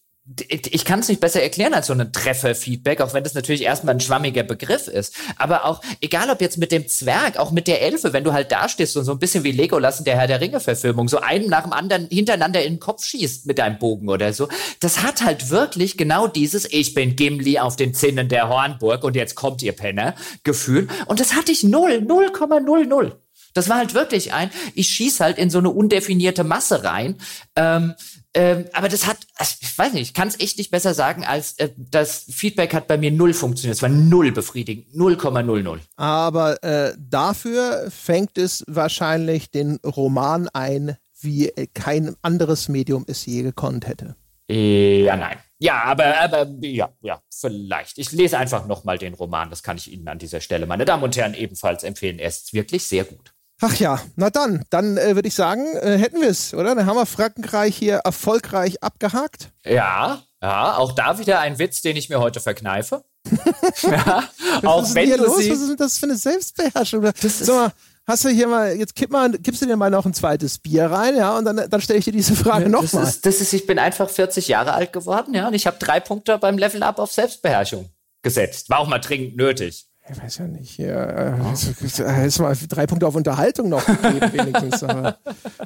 ich 0.49 0.85
kann 0.85 1.01
es 1.01 1.09
nicht 1.09 1.21
besser 1.21 1.43
erklären 1.43 1.73
als 1.73 1.87
so 1.87 1.95
ein 1.95 2.13
Treffer-Feedback, 2.13 3.01
auch 3.01 3.15
wenn 3.15 3.25
das 3.25 3.33
natürlich 3.33 3.63
erstmal 3.63 3.95
ein 3.95 4.01
schwammiger 4.01 4.43
Begriff 4.43 4.87
ist. 4.87 5.15
Aber 5.37 5.65
auch, 5.65 5.81
egal 6.03 6.29
ob 6.29 6.43
jetzt 6.43 6.59
mit 6.59 6.73
dem 6.73 6.89
Zwerg, 6.89 7.39
auch 7.39 7.53
mit 7.53 7.67
der 7.67 7.81
Elfe, 7.81 8.13
wenn 8.13 8.25
du 8.25 8.35
halt 8.35 8.53
da 8.53 8.69
stehst 8.69 8.97
und 8.99 9.05
so 9.05 9.13
ein 9.13 9.19
bisschen 9.19 9.45
wie 9.45 9.53
Legolas 9.53 9.99
in 9.99 10.05
der 10.05 10.19
Herr 10.19 10.27
der 10.27 10.43
Ringe-Verfilmung, 10.43 11.09
so 11.09 11.21
einen 11.21 11.49
nach 11.49 11.63
dem 11.63 11.73
anderen 11.73 12.09
hintereinander 12.09 12.63
in 12.63 12.75
den 12.75 12.81
Kopf 12.81 13.05
schießt 13.05 13.47
mit 13.47 13.59
deinem 13.59 13.79
Bogen 13.79 14.11
oder 14.11 14.35
so, 14.35 14.49
das 14.81 15.03
hat 15.03 15.23
halt 15.25 15.49
wirklich 15.49 15.97
genau 15.97 16.27
dieses 16.27 16.71
Ich 16.71 16.93
bin 16.93 17.17
Gimli 17.17 17.59
auf 17.59 17.77
den 17.77 17.95
Zinnen 17.95 18.29
der 18.29 18.51
Hornburg 18.51 19.05
und 19.05 19.17
jetzt 19.17 19.37
kommt 19.37 19.63
ihr 19.63 19.73
Penner 19.73 20.15
Gefühl. 20.43 20.89
Und 21.07 21.21
das 21.21 21.35
hatte 21.35 21.53
ich 21.53 21.65
null, 21.65 22.03
0,00. 22.07 23.24
Das 23.55 23.69
war 23.69 23.79
halt 23.79 23.95
wirklich 23.95 24.33
ein, 24.33 24.51
ich 24.75 24.89
schieß 24.89 25.21
halt 25.21 25.39
in 25.39 25.49
so 25.51 25.59
eine 25.59 25.71
undefinierte 25.71 26.45
Masse 26.45 26.85
rein. 26.85 27.17
Ähm, 27.57 27.95
ähm, 28.37 28.65
aber 28.73 28.89
das 28.89 29.07
hat, 29.07 29.19
also 29.37 29.55
ich 29.61 29.79
weiß 29.79 29.93
nicht, 29.93 30.09
ich 30.09 30.15
kann 30.15 30.27
es 30.27 30.41
echt 30.41 30.59
nicht 30.59 30.73
besser 30.73 30.93
sagen, 30.93 31.25
als 31.25 31.57
äh, 31.59 31.71
das 31.77 32.27
Feedback 32.29 32.75
hat 32.75 32.89
bei 32.89 32.99
mir 32.99 33.13
null 33.13 33.33
funktioniert. 33.33 33.77
Es 33.77 33.83
war 33.83 33.89
null 33.89 34.33
befriedigend, 34.33 34.89
0,00. 34.93 35.79
Aber 35.97 36.63
äh, 36.65 36.95
dafür 36.99 37.91
fängt 37.91 38.37
es 38.37 38.65
wahrscheinlich 38.67 39.53
den 39.53 39.79
Roman 39.85 40.49
ein, 40.49 40.97
wie 41.21 41.53
kein 41.75 42.17
anderes 42.23 42.69
Medium 42.69 43.05
es 43.07 43.25
je 43.25 43.43
gekonnt 43.43 43.87
hätte. 43.87 44.17
Ja, 44.49 45.17
nein. 45.17 45.39
Ja, 45.59 45.85
aber, 45.85 46.21
aber 46.21 46.47
ja, 46.61 46.91
ja, 47.01 47.23
vielleicht. 47.31 47.99
Ich 47.99 48.13
lese 48.13 48.37
einfach 48.37 48.67
nochmal 48.67 48.99
den 48.99 49.15
Roman, 49.15 49.49
das 49.49 49.63
kann 49.63 49.77
ich 49.77 49.91
Ihnen 49.91 50.09
an 50.09 50.19
dieser 50.19 50.41
Stelle, 50.41 50.67
meine 50.67 50.85
Damen 50.85 51.05
und 51.05 51.17
Herren, 51.17 51.35
ebenfalls 51.35 51.85
empfehlen. 51.85 52.19
Er 52.19 52.29
ist 52.29 52.53
wirklich 52.53 52.85
sehr 52.85 53.05
gut. 53.05 53.34
Ach 53.61 53.75
ja, 53.77 54.01
na 54.17 54.31
dann, 54.31 54.65
dann 54.71 54.97
äh, 54.97 55.15
würde 55.15 55.29
ich 55.29 55.35
sagen, 55.35 55.65
äh, 55.77 55.97
hätten 55.97 56.21
wir 56.21 56.29
es, 56.29 56.55
oder? 56.55 56.75
Dann 56.75 56.87
haben 56.87 56.97
wir 56.97 57.07
Frankenreich 57.07 57.77
hier 57.77 57.97
erfolgreich 57.97 58.83
abgehakt. 58.83 59.51
Ja, 59.65 60.23
ja, 60.43 60.77
auch 60.77 60.93
da 60.93 61.19
wieder 61.19 61.41
ein 61.41 61.59
Witz, 61.59 61.81
den 61.81 61.97
ich 61.97 62.09
mir 62.09 62.21
heute 62.21 62.41
verkneife. 62.41 63.05
ja, 63.83 64.25
auch 64.65 64.83
Was 64.83 64.89
ist 64.91 64.95
wenn 64.95 65.07
hier 65.07 65.17
los? 65.17 65.39
Was 65.39 65.61
ist 65.61 65.81
das 65.81 65.99
für 65.99 66.07
eine 66.07 66.17
Selbstbeherrschung? 66.17 67.01
Das 67.03 67.41
ist 67.41 67.47
mal, 67.49 67.73
hast 68.07 68.25
du 68.25 68.29
hier 68.29 68.49
mal, 68.49 68.77
jetzt 68.77 68.95
kipp 68.95 69.11
mal, 69.11 69.31
gibst 69.31 69.63
du 69.63 69.67
dir 69.67 69.77
mal 69.77 69.91
noch 69.91 70.05
ein 70.05 70.13
zweites 70.13 70.59
Bier 70.59 70.87
rein, 70.87 71.17
ja, 71.17 71.39
und 71.39 71.45
dann, 71.45 71.71
dann 71.71 71.81
stelle 71.81 72.01
ich 72.01 72.05
dir 72.05 72.13
diese 72.13 72.37
Frage 72.37 72.65
ja, 72.65 72.69
nochmal. 72.69 73.05
Das, 73.05 73.21
das 73.21 73.41
ist, 73.41 73.53
ich 73.53 73.67
bin 73.67 73.79
einfach 73.79 74.11
40 74.11 74.49
Jahre 74.49 74.75
alt 74.75 74.93
geworden, 74.93 75.33
ja, 75.33 75.49
und 75.49 75.55
ich 75.55 75.67
habe 75.67 75.79
drei 75.79 76.01
Punkte 76.01 76.37
beim 76.39 76.59
Level 76.59 76.83
Up 76.83 76.99
auf 76.99 77.13
Selbstbeherrschung 77.13 77.89
gesetzt. 78.23 78.69
War 78.69 78.81
auch 78.81 78.89
mal 78.89 78.99
dringend 78.99 79.37
nötig 79.37 79.87
ich 80.11 80.23
weiß 80.23 80.39
ja 80.39 80.47
nicht, 80.47 80.71
hier 80.71 80.95
äh, 80.95 82.27
ist 82.27 82.39
mal 82.39 82.55
drei 82.69 82.87
Punkte 82.87 83.07
auf 83.07 83.15
Unterhaltung 83.15 83.71
noch 83.71 83.85
gegeben, 83.87 84.33
wenigstens. 84.33 84.83
Aber 84.83 85.17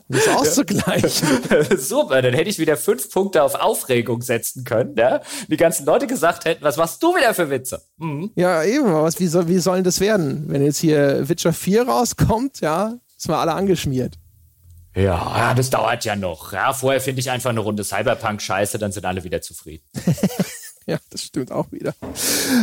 das 0.08 0.26
ist 0.26 0.28
auszugleichen. 0.28 1.28
Super, 1.78 2.22
dann 2.22 2.34
hätte 2.34 2.48
ich 2.48 2.58
wieder 2.60 2.76
fünf 2.76 3.10
Punkte 3.10 3.42
auf 3.42 3.56
Aufregung 3.56 4.22
setzen 4.22 4.62
können, 4.62 4.94
ja? 4.96 5.22
Die 5.48 5.56
ganzen 5.56 5.86
Leute 5.86 6.06
gesagt 6.06 6.44
hätten, 6.44 6.62
was 6.62 6.76
machst 6.76 7.02
du 7.02 7.16
wieder 7.16 7.34
für 7.34 7.50
Witze? 7.50 7.82
Mhm. 7.96 8.30
Ja, 8.36 8.62
eben, 8.62 8.92
was, 8.92 9.18
wie, 9.18 9.26
soll, 9.26 9.48
wie 9.48 9.58
sollen 9.58 9.82
das 9.82 9.98
werden? 9.98 10.44
Wenn 10.46 10.62
jetzt 10.62 10.78
hier 10.78 11.28
Witcher 11.28 11.52
4 11.52 11.88
rauskommt, 11.88 12.60
ja, 12.60 12.94
sind 13.16 13.32
wir 13.32 13.38
alle 13.38 13.54
angeschmiert. 13.54 14.14
Ja, 14.94 15.36
ja, 15.36 15.54
das 15.54 15.70
dauert 15.70 16.04
ja 16.04 16.16
noch. 16.16 16.52
Ja, 16.52 16.72
vorher 16.72 17.00
finde 17.00 17.20
ich 17.20 17.30
einfach 17.30 17.50
eine 17.50 17.60
Runde 17.60 17.84
Cyberpunk 17.84 18.40
scheiße, 18.40 18.78
dann 18.78 18.92
sind 18.92 19.04
alle 19.04 19.24
wieder 19.24 19.40
zufrieden. 19.40 19.84
Ja, 20.88 20.96
das 21.10 21.22
stimmt 21.22 21.52
auch 21.52 21.70
wieder. 21.70 21.92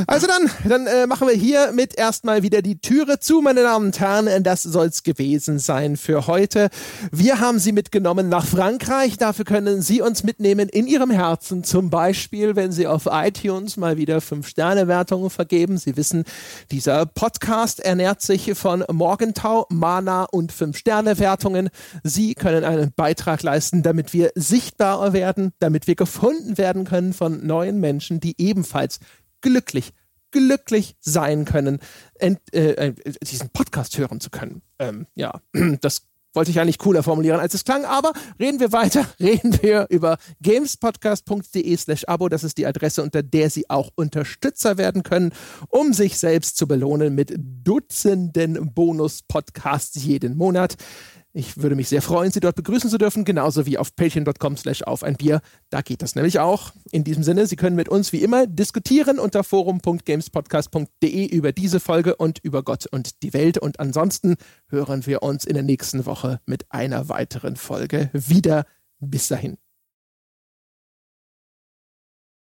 Also 0.08 0.26
dann, 0.26 0.50
dann 0.68 0.88
äh, 0.88 1.06
machen 1.06 1.28
wir 1.28 1.36
hier 1.36 1.72
mit 1.74 1.96
erstmal 1.96 2.42
wieder 2.42 2.64
die 2.64 2.80
Türe 2.80 3.20
zu, 3.20 3.40
meine 3.42 3.62
Damen 3.62 3.86
und 3.86 4.00
Herren. 4.00 4.44
Das 4.44 4.64
soll's 4.64 5.04
gewesen 5.04 5.60
sein 5.60 5.96
für 5.96 6.26
heute. 6.26 6.70
Wir 7.12 7.40
haben 7.40 7.60
Sie 7.60 7.72
mitgenommen 7.72 8.28
nach 8.28 8.48
Frankreich. 8.48 9.20
Dafür 9.20 9.46
können 9.46 9.84
Sie 9.84 10.02
uns 10.02 10.24
mitnehmen 10.24 10.70
in 10.70 10.88
Ihrem 10.88 11.12
Herzen. 11.12 11.64
Zum 11.64 11.92
Beispiel, 11.92 12.56
wenn 12.56 12.72
Sie 12.72 12.88
auf 12.88 13.08
iTunes 13.12 13.78
mal 13.78 13.96
wieder 13.98 14.22
Fünf-Sterne-Wertungen 14.22 15.30
vergeben. 15.30 15.78
Sie 15.78 15.96
wissen, 15.96 16.24
dieser 16.72 17.06
Podcast 17.06 17.80
ernährt 17.80 18.24
sich 18.24 18.56
von 18.56 18.84
Morgentau, 18.92 19.68
Mana 19.70 20.24
und 20.24 20.52
Fünf-Sterne-Wertungen. 20.52 21.70
Sie 22.02 22.34
können 22.34 22.64
einen 22.64 22.92
Beitrag 22.92 23.44
leisten, 23.44 23.84
damit 23.84 24.14
wir 24.14 24.32
sichtbarer 24.34 25.14
werden, 25.14 25.52
damit 25.60 25.86
wir 25.86 25.94
gefunden 25.94 26.58
werden 26.58 26.86
können 26.86 27.14
von 27.14 27.46
neuen 27.46 27.80
Menschen 27.80 28.15
Menschen, 28.16 28.20
die 28.20 28.36
ebenfalls 28.38 29.00
glücklich, 29.42 29.94
glücklich 30.32 30.96
sein 31.02 31.46
können, 31.46 31.80
ent, 32.16 32.40
äh, 32.54 32.88
äh, 32.88 32.94
diesen 33.24 33.50
Podcast 33.50 33.98
hören 33.98 34.20
zu 34.20 34.30
können. 34.30 34.62
Ähm, 34.80 35.08
ja, 35.16 35.42
das 35.82 36.04
wollte 36.34 36.52
ich 36.52 36.60
eigentlich 36.60 36.80
cooler 36.80 37.02
formulieren, 37.02 37.40
als 37.40 37.54
es 37.54 37.64
klang, 37.64 37.86
aber 37.86 38.12
reden 38.38 38.60
wir 38.60 38.74
weiter. 38.74 39.06
Reden 39.22 39.58
wir 39.62 39.88
über 39.90 40.18
gamespodcast.de 40.42 41.78
slash 41.78 42.04
Abo. 42.10 42.28
Das 42.28 42.44
ist 42.44 42.58
die 42.58 42.66
Adresse, 42.66 43.04
unter 43.04 43.24
der 43.24 43.50
Sie 43.50 43.70
auch 43.70 43.90
Unterstützer 43.96 44.78
werden 44.78 45.04
können, 45.04 45.32
um 45.70 45.94
sich 45.94 46.18
selbst 46.18 46.58
zu 46.58 46.68
belohnen 46.68 47.16
mit 47.16 47.34
Dutzenden 47.38 48.74
Bonus-Podcasts 48.74 50.04
jeden 50.04 50.36
Monat. 50.36 50.76
Ich 51.38 51.62
würde 51.62 51.76
mich 51.76 51.90
sehr 51.90 52.02
freuen, 52.02 52.32
Sie 52.32 52.40
dort 52.40 52.56
begrüßen 52.56 52.90
zu 52.90 52.98
dürfen, 52.98 53.26
genauso 53.26 53.66
wie 53.66 53.78
auf 53.78 53.94
patreon.com 53.94 54.56
slash 54.56 54.84
auf 54.84 55.04
ein 55.04 55.18
Bier. 55.18 55.42
Da 55.70 55.82
geht 55.82 56.02
das 56.02 56.16
nämlich 56.16 56.40
auch. 56.40 56.72
In 56.94 57.04
diesem 57.04 57.24
Sinne, 57.24 57.46
Sie 57.46 57.58
können 57.58 57.76
mit 57.76 57.90
uns 57.90 58.14
wie 58.14 58.24
immer 58.24 58.48
diskutieren 58.48 59.20
unter 59.20 59.44
forum.gamespodcast.de 59.44 61.26
über 61.26 61.52
diese 61.52 61.82
Folge 61.82 62.16
und 62.16 62.40
über 62.40 62.64
Gott 62.64 62.86
und 62.90 63.22
die 63.22 63.34
Welt. 63.34 63.58
Und 63.58 63.82
ansonsten 63.82 64.36
hören 64.70 65.06
wir 65.06 65.24
uns 65.24 65.44
in 65.44 65.56
der 65.56 65.64
nächsten 65.64 66.06
Woche 66.06 66.40
mit 66.46 66.72
einer 66.72 67.10
weiteren 67.10 67.58
Folge 67.58 68.10
wieder. 68.14 68.66
Bis 69.02 69.28
dahin. 69.28 69.58